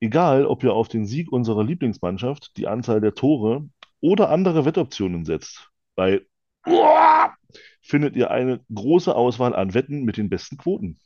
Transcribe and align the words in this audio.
Egal, 0.00 0.46
ob 0.46 0.62
ihr 0.62 0.74
auf 0.74 0.86
den 0.86 1.06
Sieg 1.06 1.32
unserer 1.32 1.64
Lieblingsmannschaft, 1.64 2.56
die 2.56 2.68
Anzahl 2.68 3.00
der 3.00 3.14
Tore 3.14 3.68
oder 4.00 4.30
andere 4.30 4.64
Wettoptionen 4.64 5.24
setzt. 5.24 5.70
Bei 5.96 6.22
Uah! 6.66 7.34
findet 7.80 8.14
ihr 8.14 8.30
eine 8.30 8.60
große 8.72 9.14
Auswahl 9.14 9.56
an 9.56 9.74
Wetten 9.74 10.04
mit 10.04 10.16
den 10.16 10.28
besten 10.28 10.56
Quoten. 10.56 10.98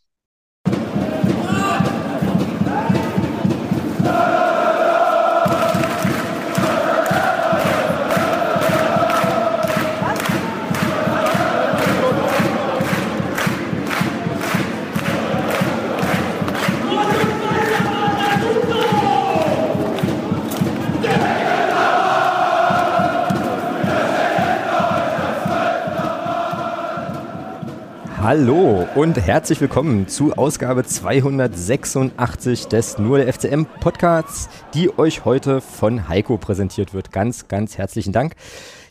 Hallo 28.35 28.89
und 28.95 29.21
herzlich 29.21 29.61
willkommen 29.61 30.09
zu 30.09 30.33
Ausgabe 30.33 30.85
286 30.85 32.67
des 32.67 32.97
Nur 32.97 33.19
der 33.19 33.31
FCM 33.31 33.67
Podcasts, 33.79 34.49
die 34.73 34.99
euch 34.99 35.27
heute 35.27 35.61
von 35.61 36.09
Heiko 36.09 36.39
präsentiert 36.39 36.95
wird. 36.95 37.13
Ganz, 37.13 37.49
ganz 37.49 37.77
herzlichen 37.77 38.15
Dank. 38.15 38.33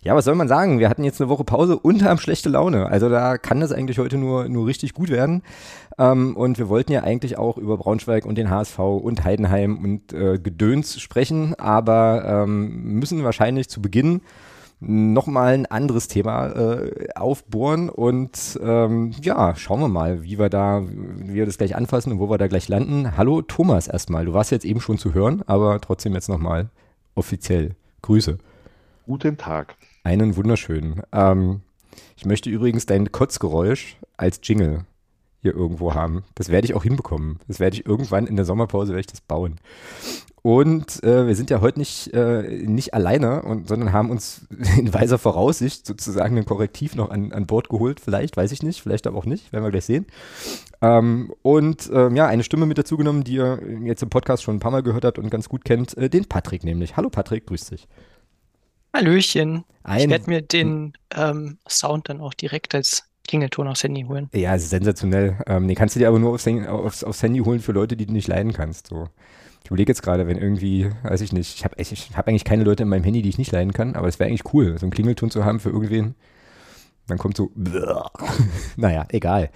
Ja, 0.04 0.16
was 0.16 0.26
soll 0.26 0.36
man 0.36 0.48
sagen? 0.48 0.78
Wir 0.78 0.90
hatten 0.90 1.04
jetzt 1.04 1.20
eine 1.20 1.30
Woche 1.30 1.44
Pause 1.44 1.80
und 1.80 2.04
haben 2.04 2.20
schlechte 2.20 2.50
Laune. 2.50 2.86
Also 2.86 3.10
da 3.10 3.40
kann 3.40 3.60
das 3.60 3.72
eigentlich 3.72 3.98
heute 3.98 4.20
nur, 4.20 4.48
nur 4.48 4.68
richtig 4.68 4.94
gut 4.94 5.10
werden. 5.10 5.42
Ähm, 5.98 6.38
und 6.38 6.60
wir 6.60 6.70
wollten 6.70 6.92
ja 6.92 7.02
eigentlich 7.02 7.40
auch 7.40 7.58
über 7.58 7.78
Braunschweig 7.78 8.28
und 8.28 8.38
den 8.38 8.52
HSV 8.52 8.78
und 8.78 9.24
Heidenheim 9.24 9.84
und 9.84 10.14
äh, 10.14 10.38
Gedöns 10.38 11.02
sprechen, 11.02 11.56
aber 11.56 12.44
ähm, 12.44 13.00
müssen 13.00 13.24
wahrscheinlich 13.24 13.70
zu 13.70 13.82
Beginn 13.82 14.22
nochmal 14.82 15.54
ein 15.54 15.66
anderes 15.68 16.08
Thema 16.08 16.48
äh, 16.48 17.10
aufbohren 17.16 17.90
und 17.90 18.60
ähm, 18.62 19.14
ja, 19.22 19.56
schauen 19.56 19.80
wir 19.80 19.88
mal, 19.88 20.24
wie 20.24 20.40
wir 20.40 20.50
da, 20.50 20.84
wie 20.84 21.36
wir 21.36 21.46
das 21.46 21.58
gleich 21.58 21.76
anfassen 21.76 22.12
und 22.12 22.20
wo 22.20 22.30
wir 22.30 22.40
da 22.40 22.48
gleich 22.48 22.68
landen. 22.68 23.16
Hallo 23.16 23.44
Thomas 23.44 23.88
erstmal, 23.88 24.26
du 24.26 24.34
warst 24.34 24.52
jetzt 24.52 24.66
eben 24.66 24.82
schon 24.82 24.98
zu 24.98 25.14
hören, 25.14 25.44
aber 25.46 25.80
trotzdem 25.80 26.14
jetzt 26.14 26.30
nochmal 26.30 26.70
offiziell. 27.16 27.76
Grüße. 28.02 28.40
Guten 29.06 29.38
Tag. 29.38 29.76
Einen 30.04 30.36
wunderschönen. 30.36 31.04
Ähm, 31.12 31.62
ich 32.18 32.26
möchte 32.26 32.50
übrigens 32.50 32.88
dein 32.88 33.12
Kotzgeräusch 33.12 33.98
als 34.18 34.40
Jingle 34.44 34.86
hier 35.42 35.56
irgendwo 35.56 35.94
haben. 35.94 36.24
Das 36.36 36.50
werde 36.50 36.66
ich 36.66 36.76
auch 36.76 36.84
hinbekommen. 36.84 37.40
Das 37.48 37.60
werde 37.60 37.76
ich 37.76 37.86
irgendwann 37.86 38.28
in 38.28 38.36
der 38.36 38.46
Sommerpause 38.46 38.92
werde 38.92 39.02
ich 39.02 39.08
das 39.08 39.22
bauen. 39.22 39.60
Und 40.44 41.04
äh, 41.04 41.28
wir 41.28 41.36
sind 41.36 41.52
ja 41.52 41.62
heute 41.62 41.78
nicht, 41.78 42.14
äh, 42.14 42.42
nicht 42.66 42.96
alleine, 42.96 43.44
und, 43.44 43.68
sondern 43.68 43.94
haben 43.94 44.10
uns 44.10 44.48
in 44.78 44.94
weiser 44.94 45.20
Voraussicht 45.20 45.86
sozusagen 45.86 46.38
ein 46.38 46.46
Korrektiv 46.46 46.96
noch 46.96 47.12
an, 47.12 47.32
an 47.32 47.46
Bord 47.46 47.70
geholt. 47.70 48.00
Vielleicht, 48.00 48.38
weiß 48.38 48.52
ich 48.52 48.64
nicht, 48.64 48.82
vielleicht 48.82 49.06
aber 49.06 49.18
auch 49.18 49.26
nicht, 49.26 49.54
werden 49.54 49.64
wir 49.64 49.72
gleich 49.72 49.86
sehen. 49.86 50.08
Ähm, 50.82 51.32
und 51.44 51.92
ähm, 51.94 52.16
ja, 52.16 52.26
eine 52.28 52.44
Stimme 52.44 52.66
mit 52.66 52.80
dazu 52.80 52.98
genommen, 52.98 53.24
die 53.24 53.36
ihr 53.36 53.60
jetzt 53.84 54.02
im 54.02 54.10
Podcast 54.10 54.42
schon 54.42 54.56
ein 54.56 54.60
paar 54.60 54.72
Mal 54.72 54.84
gehört 54.84 55.06
habt 55.06 55.20
und 55.20 55.30
ganz 55.30 55.48
gut 55.48 55.64
kennt, 55.64 55.96
äh, 55.98 56.10
den 56.10 56.26
Patrick 56.26 56.64
nämlich. 56.64 56.98
Hallo 56.98 57.10
Patrick, 57.10 57.46
grüß 57.46 57.66
dich. 57.66 57.88
Hallöchen. 58.94 59.64
Ein, 59.84 60.02
ich 60.02 60.10
werde 60.10 60.30
mir 60.30 60.42
den 60.42 60.94
ähm, 61.16 61.60
Sound 61.68 62.10
dann 62.10 62.20
auch 62.20 62.34
direkt 62.34 62.76
als 62.76 63.11
Klingelton 63.28 63.68
aufs 63.68 63.84
Handy 63.84 64.04
holen. 64.04 64.30
Ja, 64.34 64.58
sensationell. 64.58 65.38
Ähm, 65.48 65.68
den 65.68 65.76
kannst 65.76 65.96
du 65.96 66.00
dir 66.00 66.08
aber 66.08 66.20
nur 66.20 66.34
aufs, 66.34 66.48
aufs, 66.48 67.04
aufs 67.04 67.24
Handy 67.24 67.40
holen 67.40 67.60
für 67.60 67.72
Leute, 67.72 67.96
die 67.96 68.06
du 68.06 68.14
nicht 68.14 68.28
leiden 68.28 68.54
kannst. 68.54 68.88
So. 68.88 69.08
Ich 69.64 69.70
überlege 69.70 69.92
jetzt 69.92 70.02
gerade, 70.02 70.28
wenn 70.28 70.38
irgendwie, 70.38 70.90
weiß 71.04 71.22
ich 71.22 71.32
nicht, 71.32 71.56
ich 71.56 71.64
habe 71.64 71.76
hab 71.78 72.28
eigentlich 72.28 72.44
keine 72.44 72.64
Leute 72.64 72.84
in 72.84 72.90
meinem 72.90 73.04
Handy, 73.04 73.22
die 73.22 73.30
ich 73.30 73.38
nicht 73.38 73.52
leiden 73.52 73.74
kann, 73.74 73.96
aber 73.96 74.08
es 74.08 74.20
wäre 74.20 74.28
eigentlich 74.30 74.54
cool, 74.54 74.78
so 74.78 74.86
einen 74.86 74.92
Klingelton 74.92 75.30
zu 75.30 75.46
haben 75.46 75.60
für 75.60 75.70
irgendwen. 75.70 76.16
Dann 77.08 77.18
kommt 77.18 77.38
so, 77.38 77.52
naja, 78.76 79.06
egal. 79.10 79.50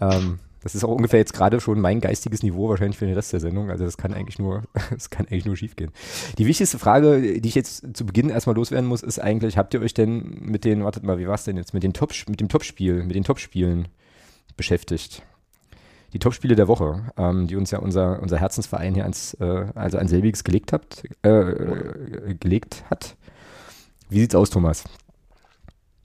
Ähm, 0.00 0.38
das 0.62 0.74
ist 0.74 0.84
auch 0.84 0.94
ungefähr 0.94 1.18
jetzt 1.18 1.32
gerade 1.32 1.60
schon 1.60 1.80
mein 1.80 2.00
geistiges 2.00 2.42
Niveau 2.42 2.68
wahrscheinlich 2.68 2.98
für 2.98 3.06
den 3.06 3.14
Rest 3.14 3.32
der 3.32 3.40
Sendung. 3.40 3.70
Also 3.70 3.84
das 3.84 3.96
kann 3.96 4.14
eigentlich 4.14 4.38
nur, 4.38 4.62
das 4.90 5.10
kann 5.10 5.26
eigentlich 5.26 5.46
nur 5.46 5.56
schief 5.56 5.76
gehen. 5.76 5.90
Die 6.38 6.46
wichtigste 6.46 6.78
Frage, 6.78 7.40
die 7.40 7.48
ich 7.48 7.54
jetzt 7.54 7.96
zu 7.96 8.04
Beginn 8.04 8.30
erstmal 8.30 8.56
loswerden 8.56 8.88
muss, 8.88 9.02
ist 9.02 9.18
eigentlich, 9.18 9.56
habt 9.56 9.74
ihr 9.74 9.80
euch 9.80 9.94
denn 9.94 10.38
mit 10.40 10.64
den, 10.64 10.84
wartet 10.84 11.04
mal, 11.04 11.18
wie 11.18 11.28
war 11.28 11.34
es 11.34 11.44
denn 11.44 11.56
jetzt, 11.56 11.74
mit 11.74 11.82
den 11.82 11.92
Top, 11.92 12.12
mit 12.28 12.40
dem 12.40 12.48
Topspiel, 12.48 13.02
mit 13.04 13.14
den 13.14 13.24
Topspielen 13.24 13.88
beschäftigt? 14.56 15.22
die 16.12 16.18
Topspiele 16.18 16.56
der 16.56 16.68
Woche, 16.68 17.12
ähm, 17.16 17.46
die 17.46 17.56
uns 17.56 17.70
ja 17.70 17.78
unser, 17.78 18.22
unser 18.22 18.38
Herzensverein 18.38 18.94
hier 18.94 19.02
ans, 19.02 19.34
äh, 19.34 19.66
also 19.74 19.98
an 19.98 20.08
selbiges 20.08 20.44
gelegt, 20.44 20.72
habt, 20.72 21.04
äh, 21.22 21.28
äh, 21.28 22.34
gelegt 22.34 22.84
hat. 22.90 23.16
Wie 24.08 24.20
sieht's 24.20 24.34
aus, 24.34 24.50
Thomas? 24.50 24.84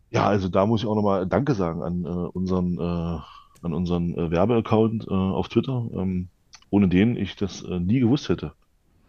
Ja, 0.10 0.28
also 0.28 0.50
da 0.50 0.66
muss 0.66 0.82
ich 0.82 0.88
auch 0.88 0.96
nochmal 0.96 1.26
Danke 1.26 1.56
sagen 1.56 1.82
an 1.82 2.06
äh, 2.06 2.08
unseren, 2.08 2.78
äh, 2.78 3.20
an 3.64 3.74
unseren 3.74 4.18
äh, 4.18 4.32
Werbeaccount 4.32 5.08
auf 5.08 5.50
Twitter, 5.50 5.88
ähm, 5.94 6.28
ohne 6.70 6.88
den 6.88 7.16
ich 7.16 7.36
das 7.36 7.64
nie 7.64 8.00
gewusst 8.00 8.30
hätte, 8.30 8.54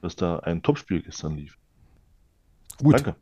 dass 0.03 0.17
da 0.17 0.39
ein 0.41 0.63
Topspiel 0.63 1.03
gestern 1.03 1.37
lief. 1.37 1.57
Gut. 2.83 2.95
Danke. 2.95 3.17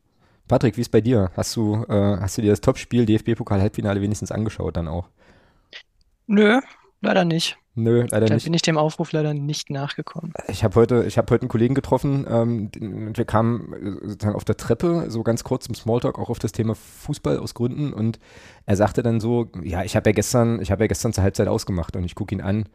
Patrick, 0.49 0.77
wie 0.77 0.81
ist 0.81 0.91
bei 0.91 1.01
dir? 1.01 1.31
Hast 1.37 1.55
du, 1.55 1.87
hast 1.87 2.37
du 2.37 2.43
dir 2.43 2.51
das 2.51 2.61
Topspiel 2.61 3.07
DFB-Pokal-Halbfinale 3.07 4.01
wenigstens 4.01 4.33
angeschaut 4.33 4.77
dann 4.77 4.89
auch? 4.89 5.09
Nö, 6.27 6.61
leider 7.03 7.25
nicht. 7.25 7.59
Nö, 7.75 8.07
leider 8.11 8.27
da 8.27 8.35
nicht. 8.35 8.45
bin 8.45 8.53
ich 8.53 8.63
dem 8.63 8.77
Aufruf 8.77 9.13
leider 9.13 9.33
nicht 9.33 9.71
nachgekommen. 9.71 10.33
Ich 10.49 10.63
habe 10.63 10.75
heute, 10.77 11.05
ich 11.05 11.17
habe 11.17 11.33
heute 11.33 11.43
einen 11.43 11.49
Kollegen 11.49 11.75
getroffen 11.75 12.27
ähm, 12.29 12.71
und 12.81 13.17
wir 13.17 13.25
kamen 13.25 13.73
äh, 13.73 14.09
sozusagen 14.09 14.37
auf 14.37 14.45
der 14.45 14.57
Treppe 14.57 15.07
so 15.09 15.23
ganz 15.23 15.43
kurz 15.43 15.67
im 15.67 15.75
Smalltalk 15.75 16.19
auch 16.19 16.29
auf 16.29 16.39
das 16.39 16.53
Thema 16.53 16.75
Fußball 16.75 17.39
aus 17.39 17.55
Gründen 17.55 17.93
und 17.93 18.19
er 18.67 18.77
sagte 18.77 19.03
dann 19.03 19.21
so, 19.21 19.49
ja, 19.63 19.85
ich 19.85 19.97
habe 19.97 20.11
ja 20.11 20.15
gestern, 20.15 20.61
ich 20.61 20.71
habe 20.71 20.85
ja 20.85 20.87
gestern 20.87 21.13
zur 21.13 21.25
Halbzeit 21.25 21.49
ausgemacht 21.49 21.97
und 21.97 22.05
ich 22.05 22.15
gucke 22.15 22.35
ihn 22.35 22.43
an, 22.43 22.67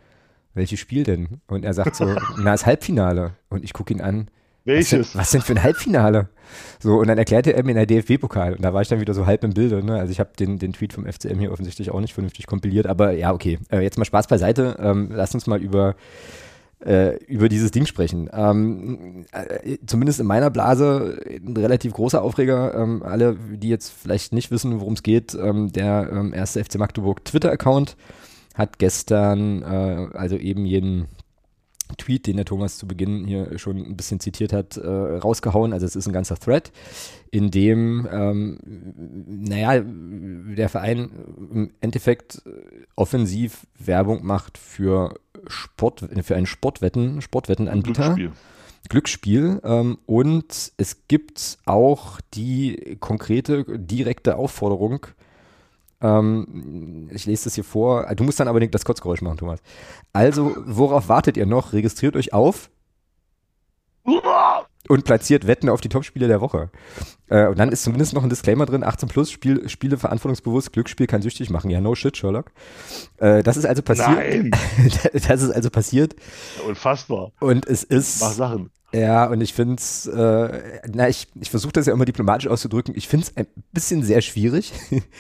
welches 0.56 0.80
Spiel 0.80 1.04
denn? 1.04 1.42
Und 1.48 1.64
er 1.64 1.74
sagt 1.74 1.96
so, 1.96 2.06
na, 2.38 2.52
das 2.52 2.66
Halbfinale 2.66 3.36
und 3.50 3.64
ich 3.64 3.74
gucke 3.74 3.94
ihn 3.94 4.02
an, 4.02 4.30
welches? 4.68 5.00
Was 5.00 5.12
denn, 5.12 5.20
was 5.22 5.32
denn 5.32 5.42
für 5.42 5.54
ein 5.54 5.64
Halbfinale? 5.64 6.30
So, 6.80 6.98
und 7.00 7.08
dann 7.08 7.18
erklärte 7.18 7.54
er 7.54 7.64
mir 7.64 7.72
in 7.72 7.78
der 7.78 7.86
DFB-Pokal. 7.86 8.54
Und 8.54 8.64
da 8.64 8.74
war 8.74 8.82
ich 8.82 8.88
dann 8.88 9.00
wieder 9.00 9.14
so 9.14 9.26
halb 9.26 9.44
im 9.44 9.54
Bilde. 9.54 9.84
Ne? 9.84 9.96
Also 9.96 10.12
ich 10.12 10.20
habe 10.20 10.32
den, 10.38 10.60
den 10.60 10.74
Tweet 10.74 10.94
vom 10.94 11.06
FCM 11.06 11.40
hier 11.40 11.52
offensichtlich 11.52 11.92
auch 11.92 12.00
nicht 12.00 12.14
vernünftig 12.14 12.46
kompiliert. 12.46 12.88
Aber 12.88 13.12
ja, 13.12 13.34
okay. 13.34 13.60
Äh, 13.72 13.82
jetzt 13.82 13.98
mal 13.98 14.06
Spaß 14.06 14.28
beiseite. 14.28 14.78
Ähm, 14.80 15.10
lasst 15.12 15.34
uns 15.34 15.48
mal 15.48 15.62
über, 15.62 15.96
äh, 16.86 17.18
über 17.26 17.50
dieses 17.50 17.72
Ding 17.72 17.86
sprechen. 17.86 18.30
Ähm, 18.32 19.26
äh, 19.32 19.78
zumindest 19.86 20.20
in 20.20 20.28
meiner 20.28 20.50
Blase 20.50 21.20
ein 21.26 21.58
relativ 21.58 21.94
großer 21.94 22.22
Aufreger. 22.22 22.76
Ähm, 22.76 23.02
alle, 23.04 23.36
die 23.36 23.70
jetzt 23.70 23.92
vielleicht 23.92 24.34
nicht 24.34 24.52
wissen, 24.52 24.80
worum 24.80 24.94
es 24.94 25.04
geht, 25.04 25.34
ähm, 25.34 25.72
der 25.72 26.10
ähm, 26.12 26.34
erste 26.34 26.64
FC 26.64 26.76
Magdeburg 26.78 27.26
Twitter-Account 27.26 27.98
hat 28.54 28.80
gestern, 28.80 29.62
äh, 29.62 30.18
also 30.18 30.36
eben 30.36 30.66
jeden 30.66 31.08
Tweet, 31.96 32.28
den 32.28 32.38
der 32.38 32.46
Thomas 32.46 32.78
zu 32.78 32.88
Beginn 32.88 33.26
hier 33.26 33.58
schon 33.58 33.78
ein 33.78 33.96
bisschen 33.96 34.20
zitiert 34.20 34.54
hat, 34.54 34.78
äh, 34.78 34.88
rausgehauen. 34.88 35.74
Also 35.74 35.86
es 35.86 35.96
ist 35.96 36.08
ein 36.08 36.14
ganzer 36.14 36.38
Thread, 36.38 36.72
in 37.32 37.52
dem, 37.52 38.08
ähm, 38.12 38.60
naja, 39.28 39.82
der 39.84 40.70
Verein 40.70 41.10
im 41.54 41.72
Endeffekt 41.82 42.42
offensiv 42.96 43.68
Werbung 43.78 44.26
macht 44.26 44.58
für 44.58 45.20
Sport, 45.48 46.06
für 46.24 46.36
einen 46.36 46.46
Sportwetten, 46.46 47.22
Sportwettenanbieter. 47.22 48.16
Glücksspiel. 48.16 48.32
Glücksspiel 48.90 49.62
ähm, 49.64 49.98
und 50.06 50.72
es 50.78 51.08
gibt 51.08 51.58
auch 51.66 52.22
die 52.34 52.98
konkrete, 53.00 53.66
direkte 53.78 54.38
Aufforderung, 54.38 55.08
ähm, 56.02 57.10
ich 57.12 57.26
lese 57.26 57.46
das 57.46 57.56
hier 57.56 57.64
vor. 57.64 58.06
Du 58.16 58.24
musst 58.24 58.40
dann 58.40 58.48
aber 58.48 58.60
nicht 58.60 58.74
das 58.74 58.86
Kotzgeräusch 58.86 59.22
machen, 59.22 59.38
Thomas. 59.38 59.60
Also, 60.14 60.56
worauf 60.66 61.10
wartet 61.10 61.38
ihr 61.38 61.46
noch? 61.46 61.74
Registriert 61.74 62.16
euch 62.16 62.34
auf 62.34 62.70
und 64.88 65.04
platziert 65.04 65.48
Wetten 65.48 65.70
auf 65.70 65.82
die 65.82 65.90
Topspiele 65.90 66.28
der 66.28 66.42
Woche. 66.42 66.70
Äh, 67.30 67.48
und 67.48 67.60
dann 67.60 67.70
ist 67.72 67.84
zumindest 67.84 68.14
noch 68.14 68.24
ein 68.24 68.30
Disclaimer 68.30 68.66
drin: 68.66 68.84
18 68.84 69.10
plus, 69.10 69.32
Spiel, 69.32 69.68
Spiele 69.70 69.98
verantwortungsbewusst, 69.98 70.74
Glücksspiel 70.74 71.08
kann 71.08 71.22
süchtig 71.22 71.50
machen. 71.50 71.70
Ja, 71.70 71.82
no 71.82 71.96
shit, 71.96 72.16
Sherlock. 72.16 72.52
Äh, 73.18 73.44
das 73.44 73.58
ist 73.58 73.66
also 73.66 73.82
passiert. 73.82 74.10
Nein. 74.10 74.52
das 75.14 75.42
ist 75.42 75.52
also 75.52 75.70
passiert. 75.70 76.16
Unfassbar. 76.68 77.32
Und 77.40 77.66
es 77.66 77.84
ist. 77.84 78.22
Mach 78.22 78.32
Sachen. 78.32 78.70
Ja, 78.94 79.26
und 79.26 79.42
ich 79.42 79.54
finde 79.54 79.76
es, 79.76 80.08
äh, 80.08 80.80
na, 80.94 81.10
ich, 81.10 81.28
ich 81.36 81.50
versuche 81.50 81.74
das 81.74 81.88
ja 81.88 81.94
immer 81.94 82.06
diplomatisch 82.06 82.48
auszudrücken. 82.48 82.96
Ich 82.96 83.10
finde 83.10 83.26
es 83.26 83.36
ein 83.36 83.48
bisschen 83.74 84.02
sehr 84.02 84.22
schwierig, 84.22 84.72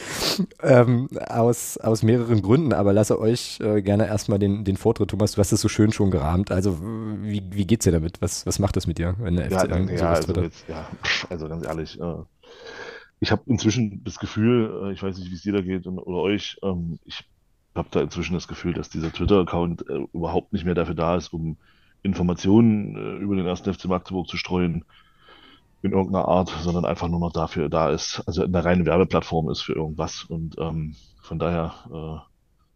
ähm, 0.63 1.09
aus, 1.27 1.77
aus 1.77 2.01
mehreren 2.01 2.41
Gründen, 2.41 2.71
aber 2.71 2.93
lasse 2.93 3.19
euch 3.19 3.59
äh, 3.59 3.81
gerne 3.81 4.07
erstmal 4.07 4.39
den, 4.39 4.63
den 4.63 4.77
Vortritt. 4.77 5.09
Thomas, 5.09 5.33
du 5.33 5.39
hast 5.39 5.51
es 5.51 5.59
so 5.59 5.67
schön 5.67 5.91
schon 5.91 6.11
gerahmt. 6.11 6.49
Also, 6.49 6.79
wie, 6.81 7.43
wie 7.51 7.67
geht's 7.67 7.83
dir 7.83 7.91
damit? 7.91 8.21
Was, 8.21 8.45
was 8.45 8.59
macht 8.59 8.77
das 8.77 8.87
mit 8.87 8.99
dir, 8.99 9.15
wenn 9.19 9.35
der 9.35 9.49
ja, 9.49 9.59
FC 9.59 9.69
dann, 9.69 9.89
ja, 9.89 10.11
also 10.11 10.41
jetzt, 10.41 10.63
ja, 10.69 10.87
also 11.29 11.49
ganz 11.49 11.65
ehrlich, 11.65 11.99
äh, 11.99 12.15
ich 13.19 13.31
habe 13.31 13.41
inzwischen 13.47 14.01
das 14.05 14.17
Gefühl, 14.17 14.85
äh, 14.85 14.93
ich 14.93 15.03
weiß 15.03 15.17
nicht, 15.17 15.29
wie 15.29 15.35
es 15.35 15.41
dir 15.41 15.53
da 15.53 15.61
geht 15.61 15.87
und, 15.87 15.99
oder 15.99 16.21
euch, 16.21 16.57
ähm, 16.63 16.99
ich 17.03 17.25
habe 17.75 17.89
da 17.91 17.99
inzwischen 17.99 18.33
das 18.33 18.47
Gefühl, 18.47 18.73
dass 18.73 18.89
dieser 18.89 19.11
Twitter-Account 19.11 19.89
äh, 19.89 20.05
überhaupt 20.13 20.53
nicht 20.53 20.63
mehr 20.63 20.75
dafür 20.75 20.95
da 20.95 21.17
ist, 21.17 21.33
um 21.33 21.57
Informationen 22.07 22.95
äh, 22.95 23.23
über 23.23 23.35
den 23.35 23.45
ersten 23.45 23.73
FC 23.73 23.85
Magdeburg 23.85 24.27
zu 24.27 24.37
streuen 24.37 24.85
in 25.83 25.91
irgendeiner 25.91 26.27
Art, 26.27 26.49
sondern 26.61 26.85
einfach 26.85 27.07
nur 27.07 27.19
noch 27.19 27.31
dafür 27.31 27.69
da 27.69 27.91
ist, 27.91 28.23
also 28.25 28.43
eine 28.43 28.65
reine 28.65 28.85
Werbeplattform 28.85 29.49
ist 29.49 29.61
für 29.61 29.73
irgendwas. 29.73 30.23
Und 30.23 30.55
ähm, 30.57 30.95
von 31.21 31.37
daher, 31.37 31.73
äh, 31.91 32.19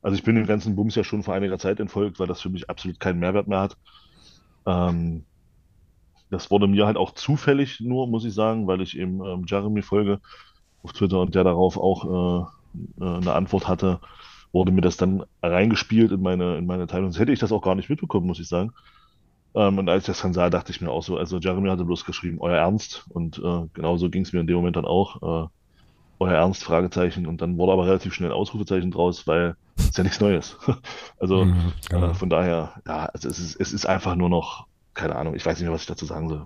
also 0.04 0.16
ich 0.16 0.24
bin 0.24 0.36
dem 0.36 0.46
ganzen 0.46 0.76
Bums 0.76 0.96
ja 0.96 1.04
schon 1.04 1.24
vor 1.24 1.34
einiger 1.34 1.58
Zeit 1.58 1.80
entfolgt, 1.80 2.20
weil 2.20 2.28
das 2.28 2.42
für 2.42 2.50
mich 2.50 2.70
absolut 2.70 3.00
keinen 3.00 3.20
Mehrwert 3.20 3.48
mehr 3.48 3.62
hat. 3.62 3.78
Ähm, 4.68 5.24
das 6.30 6.52
wurde 6.52 6.68
mir 6.68 6.86
halt 6.86 6.98
auch 6.98 7.12
zufällig 7.12 7.82
nur, 7.82 8.08
muss 8.08 8.24
ich 8.26 8.34
sagen, 8.34 8.68
weil 8.68 8.82
ich 8.82 8.98
eben 8.98 9.26
ähm, 9.26 9.46
Jeremy 9.48 9.82
folge 9.82 10.20
auf 10.84 10.94
Twitter 10.94 11.20
und 11.20 11.36
der 11.36 11.44
darauf 11.44 11.78
auch 11.78 12.06
äh, 12.06 13.04
äh 13.04 13.18
eine 13.18 13.34
Antwort 13.34 13.68
hatte, 13.68 14.00
wurde 14.54 14.72
mir 14.72 14.82
das 14.82 14.98
dann 14.98 15.24
reingespielt 15.42 16.12
in 16.12 16.22
meine, 16.22 16.58
in 16.58 16.66
meine 16.66 16.88
Teilung. 16.88 17.12
Sonst 17.12 17.20
hätte 17.20 17.32
ich 17.32 17.40
das 17.40 17.52
auch 17.52 17.62
gar 17.62 17.76
nicht 17.76 17.90
mitbekommen, 17.90 18.28
muss 18.28 18.40
ich 18.40 18.48
sagen. 18.48 18.74
Ähm, 19.54 19.78
und 19.78 19.90
als 19.90 20.04
ich 20.04 20.08
das 20.08 20.22
dann 20.22 20.34
sah, 20.34 20.50
dachte 20.50 20.72
ich 20.72 20.82
mir 20.82 20.92
auch 20.92 21.04
so, 21.04 21.18
also 21.18 21.38
Jeremy 21.38 21.70
hatte 21.70 21.86
bloß 21.86 22.06
geschrieben, 22.06 22.38
euer 22.40 22.58
Ernst. 22.58 23.06
Und 23.10 23.38
äh, 23.40 23.68
genauso 23.74 24.10
ging 24.10 24.24
es 24.24 24.34
mir 24.34 24.40
in 24.40 24.48
dem 24.48 24.56
Moment 24.56 24.76
dann 24.76 24.86
auch. 24.86 25.46
Äh, 25.46 25.50
euer 26.20 26.34
Ernst, 26.34 26.64
Fragezeichen. 26.64 27.26
Und 27.26 27.42
dann 27.42 27.58
wurde 27.58 27.74
aber 27.74 27.88
relativ 27.88 28.14
schnell 28.14 28.30
ein 28.30 28.36
Ausrufezeichen 28.36 28.92
draus, 28.92 29.28
weil 29.28 29.56
es 29.78 29.98
ja 29.98 30.04
nichts 30.04 30.22
Neues. 30.22 30.58
also 31.20 31.46
mhm, 31.46 31.74
genau. 31.90 32.12
äh, 32.12 32.14
von 32.14 32.30
daher, 32.30 32.74
ja, 32.88 33.06
also 33.06 33.28
es 33.28 33.40
ist, 33.40 33.56
es 33.60 33.74
ist 33.74 33.86
einfach 33.86 34.16
nur 34.16 34.30
noch 34.30 34.68
keine 34.94 35.16
Ahnung, 35.16 35.36
ich 35.36 35.46
weiß 35.46 35.58
nicht 35.58 35.64
mehr, 35.64 35.74
was 35.74 35.82
ich 35.82 35.88
dazu 35.88 36.06
sagen 36.06 36.28
soll. 36.28 36.46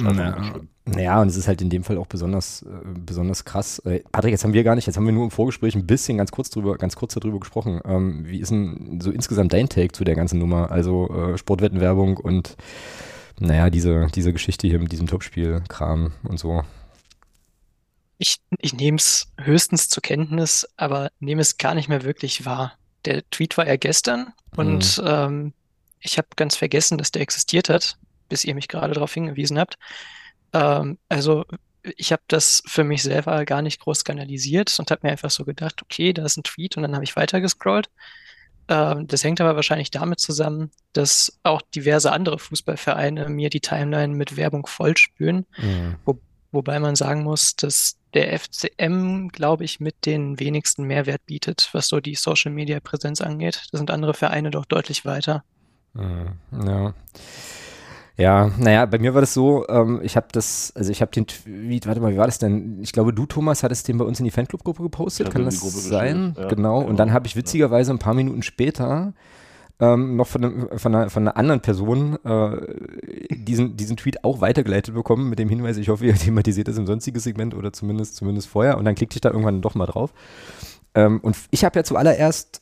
Naja, 0.00 0.54
naja, 0.84 1.20
und 1.20 1.28
es 1.28 1.36
ist 1.36 1.48
halt 1.48 1.60
in 1.60 1.70
dem 1.70 1.82
Fall 1.82 1.98
auch 1.98 2.06
besonders, 2.06 2.62
äh, 2.62 2.66
besonders 3.04 3.44
krass. 3.44 3.80
Äh, 3.80 4.00
Patrick, 4.12 4.32
jetzt 4.32 4.44
haben 4.44 4.52
wir 4.52 4.62
gar 4.64 4.76
nicht, 4.76 4.86
jetzt 4.86 4.96
haben 4.96 5.06
wir 5.06 5.12
nur 5.12 5.24
im 5.24 5.30
Vorgespräch 5.30 5.74
ein 5.74 5.86
bisschen 5.86 6.18
ganz 6.18 6.30
kurz 6.30 6.50
drüber, 6.50 6.76
ganz 6.78 6.94
kurz 6.94 7.14
darüber 7.14 7.40
gesprochen. 7.40 7.80
Ähm, 7.84 8.26
wie 8.26 8.40
ist 8.40 8.50
denn 8.50 9.00
so 9.00 9.10
insgesamt 9.10 9.52
dein 9.52 9.68
Take 9.68 9.92
zu 9.92 10.04
der 10.04 10.14
ganzen 10.14 10.38
Nummer? 10.38 10.70
Also 10.70 11.08
äh, 11.08 11.38
Sportwettenwerbung 11.38 12.16
und 12.16 12.56
naja, 13.40 13.70
diese, 13.70 14.06
diese 14.14 14.32
Geschichte 14.32 14.68
hier 14.68 14.78
mit 14.78 14.92
diesem 14.92 15.06
Topspiel-Kram 15.06 16.12
und 16.22 16.38
so. 16.38 16.62
Ich, 18.18 18.36
ich 18.58 18.74
nehme 18.74 18.98
es 18.98 19.32
höchstens 19.40 19.88
zur 19.88 20.02
Kenntnis, 20.02 20.68
aber 20.76 21.10
nehme 21.20 21.40
es 21.40 21.56
gar 21.56 21.74
nicht 21.74 21.88
mehr 21.88 22.04
wirklich 22.04 22.44
wahr. 22.44 22.74
Der 23.06 23.22
Tweet 23.30 23.56
war 23.56 23.66
ja 23.66 23.76
gestern 23.76 24.34
und 24.56 24.98
mhm. 24.98 25.04
ähm, 25.06 25.52
ich 26.00 26.18
habe 26.18 26.28
ganz 26.36 26.56
vergessen, 26.56 26.98
dass 26.98 27.10
der 27.10 27.22
existiert 27.22 27.68
hat, 27.68 27.98
bis 28.28 28.44
ihr 28.44 28.54
mich 28.54 28.68
gerade 28.68 28.94
darauf 28.94 29.12
hingewiesen 29.12 29.58
habt. 29.58 29.76
Ähm, 30.52 30.98
also 31.08 31.44
ich 31.82 32.12
habe 32.12 32.22
das 32.28 32.62
für 32.66 32.84
mich 32.84 33.02
selber 33.02 33.44
gar 33.44 33.62
nicht 33.62 33.80
groß 33.80 34.00
skandalisiert 34.00 34.78
und 34.78 34.90
habe 34.90 35.00
mir 35.04 35.12
einfach 35.12 35.30
so 35.30 35.44
gedacht, 35.44 35.82
okay, 35.82 36.12
da 36.12 36.24
ist 36.24 36.36
ein 36.36 36.42
Tweet 36.42 36.76
und 36.76 36.82
dann 36.82 36.94
habe 36.94 37.04
ich 37.04 37.16
weitergescrollt. 37.16 37.88
Ähm, 38.68 39.06
das 39.06 39.24
hängt 39.24 39.40
aber 39.40 39.56
wahrscheinlich 39.56 39.90
damit 39.90 40.20
zusammen, 40.20 40.70
dass 40.92 41.38
auch 41.42 41.62
diverse 41.62 42.12
andere 42.12 42.38
Fußballvereine 42.38 43.28
mir 43.28 43.50
die 43.50 43.60
Timeline 43.60 44.14
mit 44.14 44.36
Werbung 44.36 44.66
vollspülen. 44.66 45.46
Mhm. 45.58 45.96
Wo, 46.04 46.20
wobei 46.52 46.78
man 46.80 46.96
sagen 46.96 47.22
muss, 47.22 47.56
dass 47.56 47.96
der 48.14 48.38
FCM, 48.38 49.28
glaube 49.28 49.64
ich, 49.64 49.80
mit 49.80 50.06
den 50.06 50.38
wenigsten 50.40 50.84
Mehrwert 50.84 51.24
bietet, 51.26 51.68
was 51.72 51.88
so 51.88 52.00
die 52.00 52.16
Social-Media-Präsenz 52.16 53.20
angeht. 53.20 53.68
Da 53.70 53.78
sind 53.78 53.90
andere 53.90 54.14
Vereine 54.14 54.50
doch 54.50 54.64
deutlich 54.64 55.04
weiter. 55.04 55.44
Mhm. 55.94 56.66
Ja. 56.66 56.94
Ja, 58.16 58.50
naja, 58.58 58.84
bei 58.84 58.98
mir 58.98 59.14
war 59.14 59.22
das 59.22 59.32
so, 59.32 59.66
ähm, 59.68 60.00
ich 60.02 60.14
habe 60.14 60.26
das, 60.32 60.74
also 60.76 60.92
ich 60.92 61.00
habe 61.00 61.10
den 61.10 61.26
Tweet, 61.26 61.86
warte 61.86 62.02
mal, 62.02 62.12
wie 62.12 62.18
war 62.18 62.26
das 62.26 62.38
denn? 62.38 62.78
Ich 62.82 62.92
glaube, 62.92 63.14
du, 63.14 63.24
Thomas, 63.24 63.62
hattest 63.62 63.88
den 63.88 63.96
bei 63.96 64.04
uns 64.04 64.18
in 64.18 64.26
die 64.26 64.30
Fanclub-Gruppe 64.30 64.82
gepostet, 64.82 65.28
ja, 65.28 65.32
kann 65.32 65.46
das 65.46 65.58
sein? 65.60 66.36
Ja, 66.38 66.48
genau, 66.48 66.82
und 66.82 66.98
dann 66.98 67.14
habe 67.14 67.26
ich 67.26 67.34
witzigerweise 67.34 67.92
ein 67.92 67.98
paar 67.98 68.12
Minuten 68.12 68.42
später 68.42 69.14
ähm, 69.80 70.16
noch 70.16 70.26
von, 70.26 70.68
von, 70.76 70.94
einer, 70.94 71.08
von 71.08 71.22
einer 71.22 71.38
anderen 71.38 71.60
Person 71.60 72.18
äh, 72.22 73.34
diesen, 73.34 73.78
diesen 73.78 73.96
Tweet 73.96 74.22
auch 74.22 74.42
weitergeleitet 74.42 74.94
bekommen 74.94 75.30
mit 75.30 75.38
dem 75.38 75.48
Hinweis, 75.48 75.78
ich 75.78 75.88
hoffe, 75.88 76.04
ihr 76.04 76.14
thematisiert 76.14 76.68
das 76.68 76.76
im 76.76 76.86
sonstigen 76.86 77.20
Segment 77.20 77.54
oder 77.54 77.72
zumindest, 77.72 78.16
zumindest 78.16 78.48
vorher 78.48 78.76
und 78.76 78.84
dann 78.84 78.96
klickte 78.96 79.16
ich 79.16 79.22
da 79.22 79.30
irgendwann 79.30 79.62
doch 79.62 79.74
mal 79.74 79.86
drauf. 79.86 80.12
Ähm, 80.94 81.20
und 81.20 81.36
ich 81.50 81.64
habe 81.64 81.78
ja 81.78 81.84
zuallererst 81.84 82.60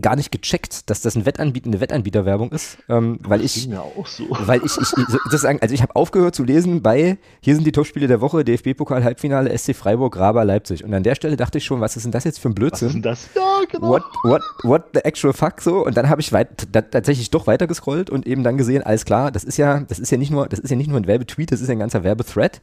gar 0.00 0.16
nicht 0.16 0.30
gecheckt, 0.30 0.88
dass 0.90 1.00
das 1.00 1.16
ein 1.16 1.26
Wettanbieter, 1.26 1.66
eine 1.66 1.80
Wettanbieterwerbung 1.80 2.50
ist, 2.52 2.78
ähm, 2.88 3.18
weil 3.22 3.44
ich, 3.44 3.66
ja 3.66 3.80
auch 3.80 4.06
so. 4.06 4.24
weil 4.30 4.64
ich, 4.64 4.76
ich 4.76 4.88
sozusagen, 4.88 5.60
also 5.60 5.74
ich 5.74 5.82
habe 5.82 5.94
aufgehört 5.96 6.34
zu 6.34 6.44
lesen 6.44 6.82
bei, 6.82 7.18
hier 7.40 7.54
sind 7.54 7.66
die 7.66 7.72
Topspiele 7.72 8.06
der 8.06 8.20
Woche, 8.20 8.44
DFB-Pokal 8.44 9.04
Halbfinale, 9.04 9.56
SC 9.56 9.74
Freiburg, 9.74 10.14
Graber, 10.14 10.44
Leipzig. 10.44 10.84
Und 10.84 10.94
an 10.94 11.02
der 11.02 11.14
Stelle 11.14 11.36
dachte 11.36 11.58
ich 11.58 11.64
schon, 11.64 11.80
was 11.80 11.96
ist 11.96 12.04
denn 12.04 12.12
das 12.12 12.24
jetzt 12.24 12.38
für 12.38 12.48
ein 12.48 12.54
Blödsinn? 12.54 12.88
Was 12.88 12.94
ist 12.94 12.94
denn 12.94 13.02
das? 13.02 13.28
Ja, 13.34 13.60
genau. 13.70 13.88
What, 13.88 14.04
what, 14.22 14.42
what 14.62 14.82
the 14.94 15.00
actual 15.00 15.32
fuck 15.32 15.60
so? 15.60 15.84
Und 15.84 15.96
dann 15.96 16.08
habe 16.08 16.20
ich 16.20 16.32
weit, 16.32 16.68
da, 16.72 16.82
tatsächlich 16.82 17.30
doch 17.30 17.46
weiter 17.46 17.66
gescrollt 17.66 18.10
und 18.10 18.26
eben 18.26 18.42
dann 18.42 18.56
gesehen, 18.56 18.82
alles 18.82 19.04
klar, 19.04 19.30
das 19.30 19.44
ist 19.44 19.56
ja, 19.56 19.80
das 19.80 19.98
ist 19.98 20.10
ja 20.10 20.18
nicht 20.18 20.30
nur, 20.30 20.48
das 20.48 20.58
ist 20.58 20.70
ja 20.70 20.76
nicht 20.76 20.88
nur 20.88 20.98
ein 20.98 21.06
Werbetweet, 21.06 21.52
das 21.52 21.60
ist 21.60 21.68
ja 21.68 21.72
ein 21.72 21.78
ganzer 21.78 22.04
Werbethread 22.04 22.60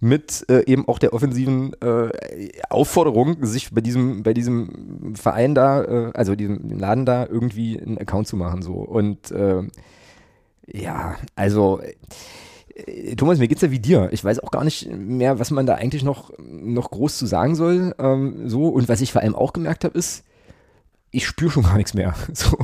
mit 0.00 0.44
äh, 0.48 0.64
eben 0.66 0.86
auch 0.88 0.98
der 0.98 1.12
offensiven 1.12 1.72
äh, 1.80 2.10
Aufforderung, 2.70 3.44
sich 3.44 3.72
bei 3.72 3.80
diesem, 3.80 4.22
bei 4.22 4.34
diesem 4.34 5.14
Verein 5.14 5.54
da, 5.54 5.82
äh, 5.84 6.10
also 6.14 6.34
diesem 6.42 6.78
Laden 6.78 7.06
da 7.06 7.26
irgendwie 7.26 7.80
einen 7.80 7.98
Account 7.98 8.28
zu 8.28 8.36
machen. 8.36 8.62
So. 8.62 8.74
Und 8.74 9.30
äh, 9.30 9.62
ja, 10.66 11.16
also 11.34 11.80
äh, 12.74 13.16
Thomas, 13.16 13.38
mir 13.38 13.48
geht's 13.48 13.62
ja 13.62 13.70
wie 13.70 13.78
dir. 13.78 14.08
Ich 14.12 14.24
weiß 14.24 14.40
auch 14.40 14.50
gar 14.50 14.64
nicht 14.64 14.90
mehr, 14.90 15.38
was 15.38 15.50
man 15.50 15.66
da 15.66 15.74
eigentlich 15.74 16.04
noch, 16.04 16.32
noch 16.38 16.90
groß 16.90 17.18
zu 17.18 17.26
sagen 17.26 17.54
soll. 17.54 17.94
Ähm, 17.98 18.48
so, 18.48 18.68
und 18.68 18.88
was 18.88 19.00
ich 19.00 19.12
vor 19.12 19.22
allem 19.22 19.34
auch 19.34 19.52
gemerkt 19.52 19.84
habe, 19.84 19.98
ist, 19.98 20.24
ich 21.10 21.26
spüre 21.26 21.50
schon 21.50 21.64
gar 21.64 21.76
nichts 21.76 21.94
mehr. 21.94 22.14
So. 22.32 22.56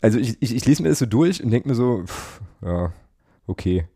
Also 0.00 0.18
ich, 0.18 0.36
ich, 0.40 0.54
ich 0.54 0.66
lese 0.66 0.82
mir 0.82 0.88
das 0.88 0.98
so 0.98 1.06
durch 1.06 1.42
und 1.42 1.50
denke 1.50 1.68
mir 1.68 1.74
so, 1.74 2.02
pff, 2.04 2.40
ja, 2.62 2.92
okay. 3.46 3.86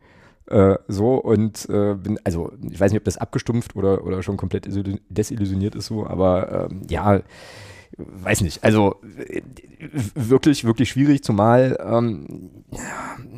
Äh, 0.47 0.79
so 0.89 1.17
und 1.17 1.69
äh, 1.69 1.95
bin, 1.95 2.19
also 2.25 2.53
ich 2.71 2.81
weiß 2.81 2.91
nicht, 2.93 3.01
ob 3.01 3.05
das 3.05 3.19
abgestumpft 3.19 3.77
oder, 3.77 4.05
oder 4.05 4.23
schon 4.23 4.39
komplett 4.39 4.67
desillusioniert 4.67 5.75
ist 5.75 5.87
so, 5.87 6.07
aber 6.07 6.71
ähm, 6.71 6.83
ja, 6.89 7.21
weiß 7.99 8.43
nicht. 8.43 8.65
Also 8.65 8.97
äh, 9.29 9.43
wirklich, 10.15 10.65
wirklich 10.65 10.89
schwierig, 10.89 11.23
zumal 11.23 11.79
ähm, 11.85 12.50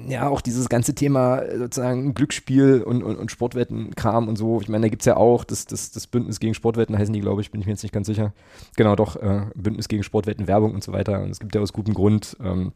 ja, 0.06 0.28
auch 0.28 0.40
dieses 0.40 0.68
ganze 0.68 0.94
Thema 0.94 1.42
sozusagen 1.56 2.14
Glücksspiel 2.14 2.82
und, 2.82 3.02
und, 3.02 3.16
und 3.16 3.30
Sportwettenkram 3.30 4.28
und 4.28 4.36
so. 4.36 4.60
Ich 4.60 4.68
meine, 4.68 4.82
da 4.82 4.88
gibt 4.88 5.02
es 5.02 5.06
ja 5.06 5.16
auch 5.16 5.44
das, 5.44 5.66
das, 5.66 5.90
das 5.90 6.06
Bündnis 6.06 6.40
gegen 6.40 6.54
Sportwetten, 6.54 6.96
heißen 6.96 7.12
die, 7.12 7.20
glaube 7.20 7.40
ich, 7.40 7.50
bin 7.50 7.60
ich 7.60 7.66
mir 7.66 7.72
jetzt 7.72 7.82
nicht 7.82 7.94
ganz 7.94 8.06
sicher. 8.06 8.32
Genau, 8.76 8.96
doch, 8.96 9.16
äh, 9.16 9.46
Bündnis 9.54 9.88
gegen 9.88 10.02
Sportwetten, 10.02 10.46
Werbung 10.46 10.74
und 10.74 10.84
so 10.84 10.92
weiter. 10.92 11.22
Und 11.22 11.30
es 11.30 11.40
gibt 11.40 11.54
ja 11.54 11.60
aus 11.60 11.72
gutem 11.72 11.94
Grund 11.94 12.36
ähm, 12.42 12.72